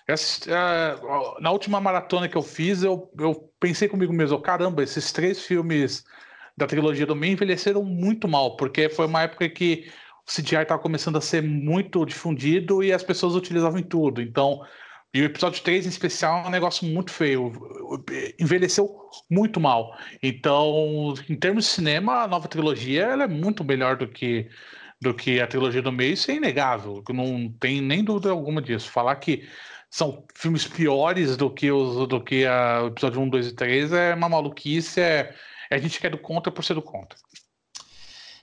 Eu 0.07 0.13
assisti 0.13 0.49
uh, 0.49 1.41
na 1.41 1.51
última 1.51 1.81
maratona 1.81 2.27
que 2.27 2.35
eu 2.35 2.43
fiz, 2.43 2.83
eu, 2.83 3.11
eu 3.17 3.51
pensei 3.59 3.87
comigo 3.87 4.13
mesmo: 4.13 4.39
caramba, 4.39 4.83
esses 4.83 5.11
três 5.11 5.41
filmes 5.41 6.03
da 6.59 6.67
trilogia 6.67 7.05
do 7.05 7.15
meio 7.15 7.33
envelheceram 7.33 7.83
muito 7.83 8.27
mal, 8.27 8.57
porque 8.57 8.89
foi 8.89 9.05
uma 9.05 9.23
época 9.23 9.47
que 9.49 9.89
o 10.27 10.31
CGI 10.31 10.57
estava 10.57 10.81
começando 10.81 11.17
a 11.17 11.21
ser 11.21 11.41
muito 11.41 12.05
difundido 12.05 12.83
e 12.83 12.91
as 12.91 13.01
pessoas 13.01 13.33
utilizavam 13.33 13.79
em 13.79 13.83
tudo. 13.83 14.21
Então, 14.21 14.61
e 15.13 15.21
o 15.21 15.25
episódio 15.25 15.63
3 15.63 15.85
em 15.85 15.89
especial 15.89 16.43
é 16.43 16.47
um 16.47 16.51
negócio 16.51 16.85
muito 16.85 17.11
feio. 17.11 17.53
Envelheceu 18.37 18.93
muito 19.29 19.59
mal. 19.59 19.97
Então, 20.21 21.13
em 21.29 21.35
termos 21.35 21.63
de 21.63 21.71
cinema, 21.71 22.23
a 22.23 22.27
nova 22.27 22.47
trilogia 22.49 23.03
ela 23.03 23.23
é 23.23 23.27
muito 23.27 23.63
melhor 23.63 23.95
do 23.95 24.07
que, 24.07 24.49
do 25.01 25.13
que 25.13 25.39
a 25.39 25.47
trilogia 25.47 25.81
do 25.81 25.93
meio, 25.93 26.13
isso 26.13 26.29
é 26.29 26.35
inegável. 26.35 27.01
Não 27.09 27.49
tem 27.57 27.81
nem 27.81 28.03
dúvida 28.03 28.31
alguma 28.31 28.61
disso. 28.61 28.91
Falar 28.91 29.15
que 29.15 29.47
são 29.89 30.25
filmes 30.35 30.67
piores 30.67 31.37
do 31.37 31.49
que, 31.49 31.71
os, 31.71 32.05
do 32.07 32.21
que 32.21 32.45
a, 32.45 32.81
o 32.83 32.87
episódio 32.87 33.21
1, 33.21 33.29
2 33.29 33.47
e 33.47 33.55
3 33.55 33.93
é 33.93 34.13
uma 34.13 34.27
maluquice. 34.27 34.99
É 34.99 35.33
a 35.69 35.77
gente 35.77 35.99
quer 35.99 36.09
do 36.09 36.17
contra 36.17 36.51
por 36.51 36.63
ser 36.63 36.73
do 36.73 36.81
contra. 36.81 37.17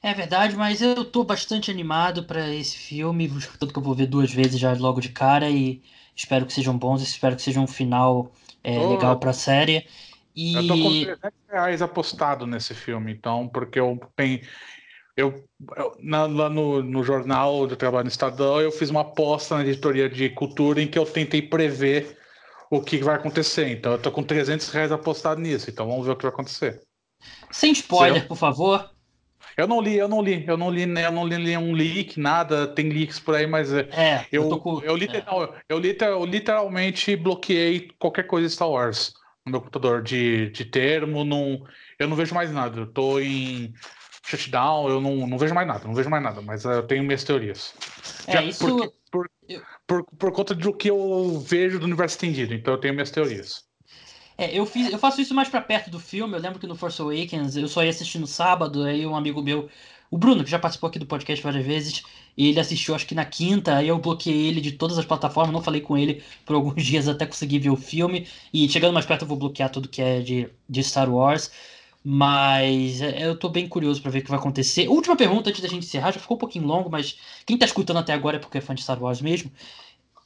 É 0.02 0.14
verdade, 0.14 0.54
mas 0.56 0.80
eu 0.80 1.04
tô 1.04 1.24
bastante 1.24 1.70
animado 1.70 2.24
para 2.24 2.54
esse 2.54 2.76
filme, 2.76 3.28
tanto 3.58 3.72
que 3.72 3.78
eu 3.78 3.82
vou 3.82 3.94
ver 3.94 4.06
duas 4.06 4.32
vezes 4.32 4.58
já 4.58 4.72
logo 4.74 5.00
de 5.00 5.08
cara 5.08 5.50
e 5.50 5.82
espero 6.14 6.46
que 6.46 6.52
sejam 6.52 6.78
bons, 6.78 7.02
espero 7.02 7.34
que 7.34 7.42
seja 7.42 7.60
um 7.60 7.66
final 7.66 8.30
é, 8.62 8.78
oh, 8.78 8.92
legal 8.92 9.18
para 9.18 9.30
a 9.30 9.34
série. 9.34 9.86
E... 10.34 10.54
Eu 10.54 10.66
tô 10.68 10.74
com 10.74 10.90
300 10.90 11.20
reais 11.50 11.82
apostado 11.82 12.46
nesse 12.46 12.74
filme, 12.74 13.12
então, 13.12 13.48
porque 13.48 13.80
eu 13.80 13.98
tenho. 14.14 14.40
Eu, 15.16 15.44
eu 15.76 15.96
na, 15.98 16.26
lá 16.26 16.50
no, 16.50 16.82
no 16.82 17.02
jornal 17.02 17.66
de 17.66 17.74
trabalho 17.74 18.04
no 18.04 18.10
Estadão, 18.10 18.60
eu 18.60 18.70
fiz 18.70 18.90
uma 18.90 19.00
aposta 19.00 19.56
na 19.56 19.62
editoria 19.62 20.10
de 20.10 20.28
cultura 20.28 20.82
em 20.82 20.86
que 20.86 20.98
eu 20.98 21.06
tentei 21.06 21.40
prever 21.40 22.18
o 22.70 22.82
que 22.82 22.98
vai 22.98 23.16
acontecer. 23.16 23.70
Então, 23.70 23.92
eu 23.92 23.98
tô 23.98 24.12
com 24.12 24.22
300 24.22 24.70
reais 24.70 24.92
apostado 24.92 25.40
nisso, 25.40 25.70
então 25.70 25.88
vamos 25.88 26.06
ver 26.06 26.12
o 26.12 26.16
que 26.16 26.22
vai 26.22 26.32
acontecer. 26.32 26.85
Sem 27.50 27.72
spoiler, 27.72 28.26
por 28.26 28.36
favor. 28.36 28.90
Eu 29.56 29.66
não 29.66 29.80
li, 29.80 29.96
eu 29.96 30.06
não 30.06 30.20
li, 30.20 30.44
eu 30.46 30.56
não 30.56 30.70
li, 30.70 30.84
né, 30.84 31.06
eu 31.06 31.12
não 31.12 31.26
li 31.26 31.56
um 31.56 31.72
leak, 31.72 32.20
nada, 32.20 32.66
tem 32.66 32.90
leaks 32.90 33.18
por 33.18 33.34
aí, 33.34 33.46
mas 33.46 33.72
é, 33.72 33.88
é 33.92 34.26
eu, 34.30 34.50
eu, 34.50 34.58
com... 34.58 34.82
eu, 34.82 34.94
literal, 34.94 35.44
é. 35.44 35.62
eu, 35.66 35.80
eu, 35.80 36.24
literalmente 36.26 37.16
bloqueei 37.16 37.88
qualquer 37.98 38.24
coisa 38.24 38.50
Star 38.50 38.68
Wars 38.68 39.14
no 39.46 39.52
meu 39.52 39.60
computador 39.60 40.02
de, 40.02 40.50
de 40.50 40.66
termo, 40.66 41.24
não, 41.24 41.64
eu 41.98 42.06
não 42.06 42.16
vejo 42.16 42.34
mais 42.34 42.52
nada, 42.52 42.80
eu 42.80 42.86
tô 42.86 43.18
em 43.18 43.72
shutdown, 44.26 44.90
eu 44.90 45.00
não, 45.00 45.26
não 45.26 45.38
vejo 45.38 45.54
mais 45.54 45.66
nada, 45.66 45.86
não 45.86 45.94
vejo 45.94 46.10
mais 46.10 46.22
nada, 46.22 46.42
mas 46.42 46.64
eu 46.66 46.82
tenho 46.82 47.04
minhas 47.04 47.24
teorias. 47.24 47.72
É, 48.26 48.32
Já, 48.32 48.42
isso... 48.42 48.66
Porque, 48.66 48.92
por, 49.10 49.30
por, 49.86 50.04
por 50.04 50.32
conta 50.32 50.54
do 50.54 50.74
que 50.74 50.90
eu 50.90 51.40
vejo 51.40 51.78
do 51.78 51.86
universo 51.86 52.16
estendido, 52.16 52.52
então 52.52 52.74
eu 52.74 52.80
tenho 52.80 52.92
minhas 52.92 53.10
teorias. 53.10 53.65
É, 54.38 54.56
eu, 54.56 54.66
fiz, 54.66 54.92
eu 54.92 54.98
faço 54.98 55.20
isso 55.20 55.34
mais 55.34 55.48
para 55.48 55.60
perto 55.60 55.90
do 55.90 55.98
filme. 55.98 56.34
Eu 56.34 56.40
lembro 56.40 56.58
que 56.58 56.66
no 56.66 56.76
Force 56.76 57.00
Awakens 57.00 57.56
eu 57.56 57.68
só 57.68 57.82
ia 57.82 57.90
assistir 57.90 58.18
no 58.18 58.26
sábado, 58.26 58.82
aí 58.82 59.06
um 59.06 59.16
amigo 59.16 59.42
meu, 59.42 59.68
o 60.10 60.18
Bruno, 60.18 60.44
que 60.44 60.50
já 60.50 60.58
participou 60.58 60.88
aqui 60.88 60.98
do 60.98 61.06
podcast 61.06 61.42
várias 61.42 61.64
vezes, 61.64 62.02
ele 62.36 62.60
assistiu 62.60 62.94
acho 62.94 63.06
que 63.06 63.14
na 63.14 63.24
quinta, 63.24 63.76
aí 63.76 63.88
eu 63.88 63.98
bloqueei 63.98 64.46
ele 64.48 64.60
de 64.60 64.72
todas 64.72 64.98
as 64.98 65.04
plataformas, 65.06 65.52
não 65.52 65.62
falei 65.62 65.80
com 65.80 65.96
ele 65.96 66.22
por 66.44 66.54
alguns 66.54 66.82
dias 66.84 67.08
até 67.08 67.26
conseguir 67.26 67.58
ver 67.60 67.70
o 67.70 67.76
filme. 67.76 68.26
E 68.52 68.68
chegando 68.68 68.92
mais 68.92 69.06
perto 69.06 69.22
eu 69.22 69.28
vou 69.28 69.38
bloquear 69.38 69.70
tudo 69.70 69.88
que 69.88 70.02
é 70.02 70.20
de, 70.20 70.48
de 70.68 70.82
Star 70.84 71.10
Wars. 71.10 71.50
Mas 72.08 73.02
é, 73.02 73.26
eu 73.26 73.36
tô 73.36 73.48
bem 73.48 73.66
curioso 73.68 74.00
para 74.00 74.10
ver 74.12 74.20
o 74.20 74.22
que 74.22 74.30
vai 74.30 74.38
acontecer. 74.38 74.88
Última 74.88 75.16
pergunta 75.16 75.50
antes 75.50 75.60
da 75.60 75.68
gente 75.68 75.84
encerrar, 75.86 76.12
já 76.12 76.20
ficou 76.20 76.36
um 76.36 76.38
pouquinho 76.38 76.64
longo, 76.66 76.88
mas 76.90 77.18
quem 77.44 77.58
tá 77.58 77.66
escutando 77.66 77.98
até 77.98 78.12
agora 78.12 78.36
é 78.36 78.40
porque 78.40 78.58
é 78.58 78.60
fã 78.60 78.74
de 78.74 78.82
Star 78.82 79.02
Wars 79.02 79.20
mesmo. 79.20 79.50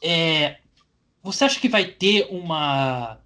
É, 0.03 0.59
você 1.23 1.45
acha 1.45 1.61
que 1.61 1.69
vai 1.69 1.87
ter 1.87 2.29
uma 2.31 3.19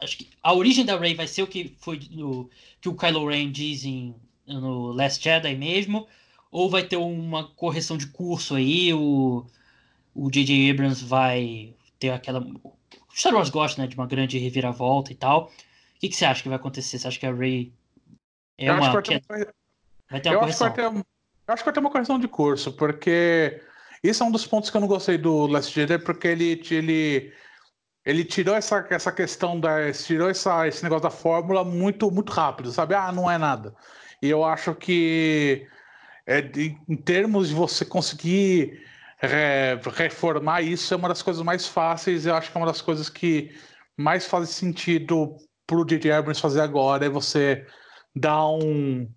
Acho 0.00 0.18
que 0.18 0.28
a 0.42 0.52
origem 0.54 0.84
da 0.84 0.96
Rey 0.96 1.14
vai 1.14 1.26
ser 1.26 1.42
o 1.42 1.46
que 1.46 1.74
foi 1.80 2.00
no, 2.10 2.48
que 2.80 2.88
o 2.88 2.94
Kylo 2.94 3.28
Ren 3.28 3.50
diz 3.50 3.84
em, 3.84 4.14
no 4.46 4.92
Last 4.92 5.22
Jedi 5.22 5.56
mesmo, 5.56 6.06
ou 6.50 6.70
vai 6.70 6.84
ter 6.84 6.96
uma 6.96 7.48
correção 7.48 7.96
de 7.96 8.06
curso 8.06 8.54
aí, 8.54 8.92
o 8.94 9.44
o 10.14 10.30
J.J. 10.30 10.70
Abrams 10.70 11.04
vai 11.04 11.72
ter 11.98 12.10
aquela 12.10 12.40
o 12.40 12.72
Star 13.14 13.34
Wars 13.34 13.50
gosta, 13.50 13.80
né, 13.80 13.88
de 13.88 13.96
uma 13.96 14.06
grande 14.06 14.38
reviravolta 14.38 15.12
e 15.12 15.14
tal. 15.14 15.44
O 15.44 16.00
que, 16.00 16.08
que 16.08 16.16
você 16.16 16.24
acha 16.24 16.42
que 16.42 16.48
vai 16.48 16.56
acontecer? 16.56 16.98
Você 16.98 17.08
acha 17.08 17.18
que 17.18 17.26
a 17.26 17.32
Rey 17.32 17.72
é 18.56 18.68
eu 18.68 18.74
uma, 18.74 18.90
acho 18.90 19.02
que 19.02 19.10
vai 19.10 19.20
ter 19.20 19.36
uma, 19.36 19.52
vai 20.10 20.20
ter 20.20 20.28
uma 20.28 20.34
eu 20.34 20.40
correção? 20.40 20.66
Acho 20.66 20.74
que 20.74 20.82
vai 20.82 20.92
ter, 20.92 20.98
eu 20.98 21.54
acho 21.54 21.62
que 21.62 21.64
vai 21.64 21.74
ter 21.74 21.80
uma 21.80 21.90
correção 21.90 22.18
de 22.18 22.28
curso, 22.28 22.72
porque 22.72 23.60
isso 24.02 24.22
é 24.22 24.26
um 24.26 24.30
dos 24.30 24.46
pontos 24.46 24.70
que 24.70 24.76
eu 24.76 24.80
não 24.80 24.88
gostei 24.88 25.18
do 25.18 25.46
Last 25.46 25.72
Jedi, 25.72 25.98
porque 25.98 26.28
ele 26.28 26.62
ele 26.70 27.32
ele 28.04 28.24
tirou 28.24 28.54
essa, 28.54 28.86
essa 28.90 29.12
questão 29.12 29.58
da. 29.58 29.92
tirou 29.92 30.30
essa, 30.30 30.66
esse 30.66 30.82
negócio 30.82 31.02
da 31.02 31.10
fórmula 31.10 31.64
muito, 31.64 32.10
muito 32.10 32.32
rápido, 32.32 32.70
sabe? 32.72 32.94
Ah, 32.94 33.12
não 33.12 33.30
é 33.30 33.36
nada. 33.38 33.74
E 34.22 34.28
eu 34.28 34.44
acho 34.44 34.74
que 34.74 35.66
é, 36.26 36.40
em 36.88 36.96
termos 36.96 37.48
de 37.48 37.54
você 37.54 37.84
conseguir 37.84 38.82
é, 39.22 39.78
reformar 39.94 40.62
isso, 40.62 40.92
é 40.92 40.96
uma 40.96 41.08
das 41.08 41.22
coisas 41.22 41.42
mais 41.42 41.66
fáceis. 41.66 42.26
Eu 42.26 42.34
acho 42.34 42.50
que 42.50 42.56
é 42.56 42.60
uma 42.60 42.66
das 42.66 42.80
coisas 42.80 43.08
que 43.08 43.50
mais 43.96 44.26
faz 44.26 44.50
sentido 44.50 45.36
para 45.66 45.76
o 45.76 45.84
J.J. 45.84 46.12
Abrams 46.12 46.40
fazer 46.40 46.60
agora 46.60 47.04
é 47.04 47.08
você 47.08 47.66
dar 48.14 48.46
um, 48.48 49.08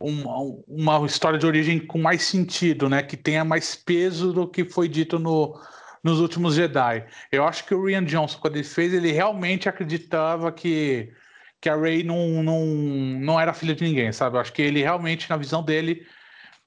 um, 0.00 0.62
uma 0.66 1.04
história 1.06 1.38
de 1.38 1.46
origem 1.46 1.84
com 1.84 1.98
mais 1.98 2.22
sentido, 2.22 2.88
né? 2.88 3.02
Que 3.02 3.16
tenha 3.16 3.44
mais 3.44 3.74
peso 3.74 4.32
do 4.32 4.48
que 4.48 4.64
foi 4.64 4.88
dito 4.88 5.18
no, 5.18 5.58
nos 6.02 6.20
últimos 6.20 6.54
Jedi. 6.54 7.06
Eu 7.30 7.44
acho 7.44 7.64
que 7.64 7.74
o 7.74 7.84
Rian 7.84 8.04
Johnson, 8.04 8.38
quando 8.40 8.56
ele 8.56 8.64
fez, 8.64 8.92
ele 8.92 9.12
realmente 9.12 9.68
acreditava 9.68 10.52
que, 10.52 11.12
que 11.60 11.68
a 11.68 11.76
Rey 11.76 12.02
não, 12.02 12.42
não, 12.42 12.66
não 12.66 13.40
era 13.40 13.52
filha 13.52 13.74
de 13.74 13.84
ninguém, 13.84 14.12
sabe? 14.12 14.36
Eu 14.36 14.40
acho 14.40 14.52
que 14.52 14.62
ele 14.62 14.82
realmente, 14.82 15.28
na 15.28 15.36
visão 15.36 15.62
dele, 15.62 16.06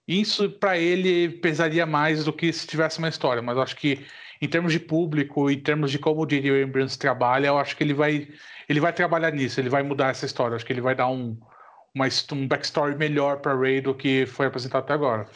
isso 0.07 0.49
para 0.49 0.77
ele 0.77 1.29
pesaria 1.39 1.85
mais 1.85 2.25
do 2.25 2.33
que 2.33 2.51
se 2.51 2.67
tivesse 2.67 2.99
uma 2.99 3.09
história. 3.09 3.41
Mas 3.41 3.55
eu 3.55 3.63
acho 3.63 3.75
que 3.75 4.05
em 4.41 4.47
termos 4.47 4.73
de 4.73 4.79
público, 4.79 5.49
em 5.51 5.59
termos 5.59 5.91
de 5.91 5.99
como 5.99 6.21
o 6.21 6.25
J.J. 6.25 6.63
Abrams 6.63 6.97
trabalha, 6.97 7.47
eu 7.47 7.57
acho 7.57 7.77
que 7.77 7.83
ele 7.83 7.93
vai, 7.93 8.27
ele 8.67 8.79
vai 8.79 8.91
trabalhar 8.91 9.31
nisso, 9.31 9.59
ele 9.59 9.69
vai 9.69 9.83
mudar 9.83 10.09
essa 10.09 10.25
história. 10.25 10.53
Eu 10.53 10.55
acho 10.57 10.65
que 10.65 10.73
ele 10.73 10.81
vai 10.81 10.95
dar 10.95 11.07
um, 11.07 11.37
uma, 11.93 12.07
um 12.33 12.47
backstory 12.47 12.95
melhor 12.97 13.39
para 13.39 13.57
Rey 13.57 13.81
do 13.81 13.93
que 13.93 14.25
foi 14.25 14.47
apresentado 14.47 14.83
até 14.83 14.93
agora. 14.93 15.27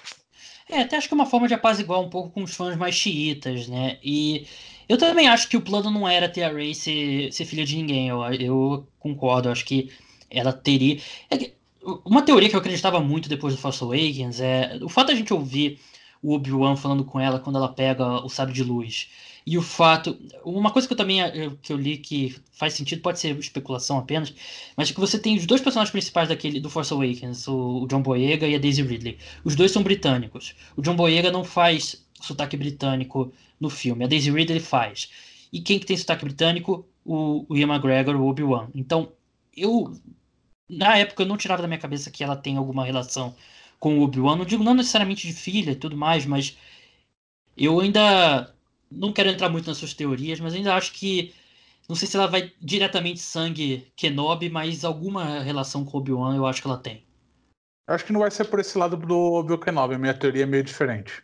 É, 0.70 0.82
até 0.82 0.98
acho 0.98 1.08
que 1.08 1.14
é 1.14 1.16
uma 1.18 1.26
forma 1.26 1.48
de 1.48 1.54
apaziguar 1.54 2.00
um 2.02 2.10
pouco 2.10 2.32
com 2.32 2.44
os 2.44 2.56
fãs 2.56 2.76
mais 2.76 2.96
xiitas, 2.96 3.68
né? 3.68 4.00
E 4.04 4.48
eu 4.90 4.98
também 4.98 5.28
acho 5.28 5.48
que 5.48 5.58
o 5.58 5.62
plano 5.62 5.92
não 5.92 6.08
era 6.08 6.30
ter 6.30 6.44
a 6.44 6.50
Rey 6.52 6.74
ser, 6.74 7.32
ser 7.32 7.46
filha 7.46 7.66
de 7.66 7.76
ninguém. 7.76 8.08
Eu, 8.10 8.24
eu 8.34 8.88
concordo, 9.00 9.50
acho 9.50 9.66
que 9.66 9.92
ela 10.30 10.52
teria. 10.52 11.00
É 11.30 11.52
uma 12.04 12.22
teoria 12.24 12.50
que 12.50 12.56
eu 12.56 12.60
acreditava 12.60 13.00
muito 13.00 13.30
depois 13.30 13.54
do 13.54 13.62
Force 13.62 13.84
Awakens 13.84 14.40
é 14.40 14.80
o 14.82 14.90
fato 14.90 15.08
de 15.08 15.14
a 15.14 15.16
gente 15.16 15.34
ouvir 15.34 15.80
o 16.22 16.34
Obi-Wan 16.34 16.76
falando 16.76 17.06
com 17.06 17.20
ela 17.20 17.40
quando 17.40 17.58
ela 17.58 17.70
pega 17.70 18.26
o 18.26 18.30
sábio 18.30 18.54
de 18.54 18.64
luz. 18.64 19.10
E 19.46 19.58
o 19.58 19.62
fato. 19.62 20.18
Uma 20.44 20.72
coisa 20.72 20.88
que 20.88 20.94
eu 20.94 20.98
também 20.98 21.22
eh, 21.22 21.52
que 21.62 21.72
eu 21.72 21.78
li 21.78 21.98
que 21.98 22.36
faz 22.52 22.74
sentido, 22.74 23.02
pode 23.02 23.20
ser 23.20 23.38
especulação 23.38 24.00
apenas, 24.00 24.34
mas 24.76 24.90
que 24.90 25.00
você 25.00 25.20
tem 25.20 25.38
os 25.38 25.46
dois 25.46 25.62
personagens 25.62 25.92
principais 25.92 26.30
daquele 26.30 26.60
do 26.60 26.70
Force 26.70 26.92
Awakens, 26.92 27.48
o, 27.48 27.86
John 27.88 28.02
Boyega 28.02 28.48
e 28.48 28.56
a 28.56 28.58
Daisy 28.58 28.82
Ridley. 28.82 29.20
Os 29.44 29.56
dois 29.56 29.72
são 29.72 29.84
britânicos. 29.84 30.56
O 30.76 30.82
John 30.82 30.96
Boyega 30.96 31.32
não 31.32 31.44
faz 31.44 32.04
sotaque 32.20 32.58
britânico 32.58 33.32
no 33.60 33.70
filme, 33.70 34.04
a 34.04 34.08
Daisy 34.08 34.32
Ridley 34.32 34.60
faz. 34.60 35.12
E 35.54 35.62
quem 35.62 35.80
que 35.80 35.86
tem 35.86 35.98
sotaque 35.98 36.26
britânico? 36.26 36.88
O, 37.06 37.46
o 37.48 37.56
Ian 37.56 37.68
McGregor, 37.68 38.16
o 38.16 38.28
Obi-Wan. 38.28 38.70
Então, 38.74 39.12
eu. 39.56 39.94
Na 40.68 40.98
época 40.98 41.22
eu 41.22 41.28
não 41.28 41.38
tirava 41.38 41.62
da 41.62 41.68
minha 41.68 41.80
cabeça 41.80 42.10
que 42.10 42.24
ela 42.24 42.36
tem 42.36 42.58
alguma 42.58 42.84
relação 42.84 43.36
com 43.80 44.00
o 44.00 44.02
Obi-Wan. 44.02 44.38
Não 44.38 44.46
digo 44.46 44.64
não 44.64 44.74
necessariamente 44.74 45.28
de 45.28 45.34
filha 45.34 45.72
e 45.72 45.76
tudo 45.76 45.96
mais, 45.96 46.26
mas 46.26 46.58
eu 47.56 47.80
ainda 47.80 48.55
não 48.92 49.12
quero 49.12 49.30
entrar 49.30 49.50
muito 49.50 49.68
nas 49.68 49.78
suas 49.78 49.94
teorias, 49.94 50.40
mas 50.40 50.54
ainda 50.54 50.76
acho 50.76 50.94
que 50.94 51.34
Não 51.88 51.96
sei 51.96 52.08
se 52.08 52.18
ela 52.18 52.28
vai 52.28 52.52
diretamente 52.60 53.20
sangue 53.20 53.88
Kenobi, 53.96 54.50
mas 54.50 54.84
alguma 54.84 55.40
relação 55.40 55.86
com 55.86 55.98
Obi-Wan 55.98 56.36
eu 56.36 56.46
acho 56.46 56.62
que 56.62 56.68
ela 56.68 56.78
tem. 56.78 57.04
Eu 57.88 57.94
acho 57.94 58.06
que 58.06 58.14
não 58.14 58.22
vai 58.22 58.32
ser 58.32 58.46
por 58.46 58.60
esse 58.60 58.78
lado 58.78 58.98
do 58.98 59.34
Obi-Wan 59.34 59.60
Kenobi, 59.60 59.98
minha 59.98 60.14
teoria 60.14 60.44
é 60.44 60.48
meio 60.48 60.64
diferente. 60.64 61.24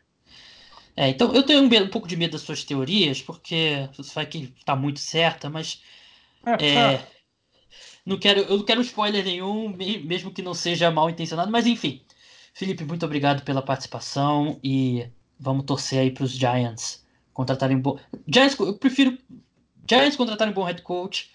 É, 0.95 1.09
então 1.09 1.33
eu 1.33 1.43
tenho 1.43 1.61
um, 1.61 1.83
um, 1.83 1.87
pouco 1.87 2.07
de 2.07 2.17
medo 2.17 2.33
das 2.33 2.41
suas 2.41 2.63
teorias, 2.63 3.21
porque 3.21 3.89
você 3.95 4.13
vai 4.13 4.25
que 4.25 4.53
tá 4.65 4.75
muito 4.75 4.99
certa, 4.99 5.49
mas. 5.49 5.81
É, 6.45 6.65
é, 6.65 7.07
não 8.05 8.17
quero, 8.17 8.41
eu 8.41 8.57
não 8.57 8.65
quero 8.65 8.81
spoiler 8.81 9.23
nenhum, 9.23 9.75
mesmo 10.03 10.31
que 10.31 10.41
não 10.41 10.53
seja 10.53 10.91
mal 10.91 11.09
intencionado, 11.09 11.51
mas 11.51 11.65
enfim. 11.65 12.01
Felipe, 12.53 12.83
muito 12.83 13.05
obrigado 13.05 13.43
pela 13.43 13.61
participação 13.61 14.59
e 14.63 15.07
vamos 15.39 15.65
torcer 15.65 15.99
aí 15.99 16.11
para 16.11 16.25
os 16.25 16.31
Giants 16.31 17.01
contratarem 17.33 17.77
bom. 17.77 17.99
Giants, 18.27 18.57
eu 18.59 18.73
prefiro 18.73 19.17
Giants 19.89 20.15
contratarem 20.15 20.51
um 20.51 20.55
bom 20.55 20.63
head 20.63 20.81
coach. 20.81 21.31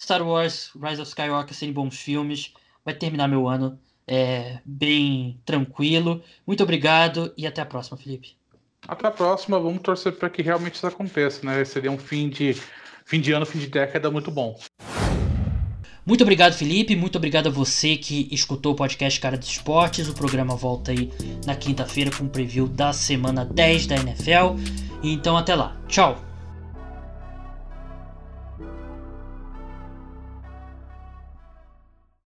Star 0.00 0.26
Wars, 0.26 0.72
Rise 0.74 1.00
of 1.00 1.08
Skywalker 1.08 1.54
serem 1.54 1.72
bons 1.72 1.96
filmes. 1.96 2.52
Vai 2.84 2.94
terminar 2.94 3.28
meu 3.28 3.48
ano 3.48 3.78
é, 4.06 4.58
bem 4.64 5.40
tranquilo. 5.44 6.22
Muito 6.46 6.62
obrigado 6.62 7.32
e 7.36 7.46
até 7.46 7.62
a 7.62 7.66
próxima, 7.66 7.96
Felipe. 7.96 8.36
Até 8.86 9.06
a 9.06 9.10
próxima. 9.10 9.60
Vamos 9.60 9.82
torcer 9.82 10.12
para 10.12 10.28
que 10.28 10.42
realmente 10.42 10.74
isso 10.74 10.86
aconteça, 10.86 11.44
né? 11.44 11.64
Seria 11.64 11.90
um 11.90 11.98
fim 11.98 12.28
de 12.28 12.54
fim 13.04 13.20
de 13.20 13.32
ano, 13.32 13.46
fim 13.46 13.58
de 13.58 13.68
década 13.68 14.10
muito 14.10 14.30
bom. 14.30 14.58
Muito 16.04 16.22
obrigado, 16.22 16.54
Felipe. 16.54 16.96
Muito 16.96 17.16
obrigado 17.16 17.46
a 17.46 17.50
você 17.50 17.96
que 17.96 18.28
escutou 18.30 18.72
o 18.72 18.74
podcast 18.74 19.20
Cara 19.20 19.36
dos 19.36 19.48
Esportes. 19.48 20.08
O 20.08 20.14
programa 20.14 20.56
volta 20.56 20.90
aí 20.90 21.10
na 21.46 21.54
quinta-feira 21.54 22.10
com 22.10 22.24
um 22.24 22.28
preview 22.28 22.66
da 22.66 22.92
semana 22.92 23.44
10 23.44 23.86
da 23.86 23.96
NFL. 23.96 24.56
Então 25.02 25.36
até 25.36 25.54
lá. 25.54 25.76
Tchau. 25.88 26.31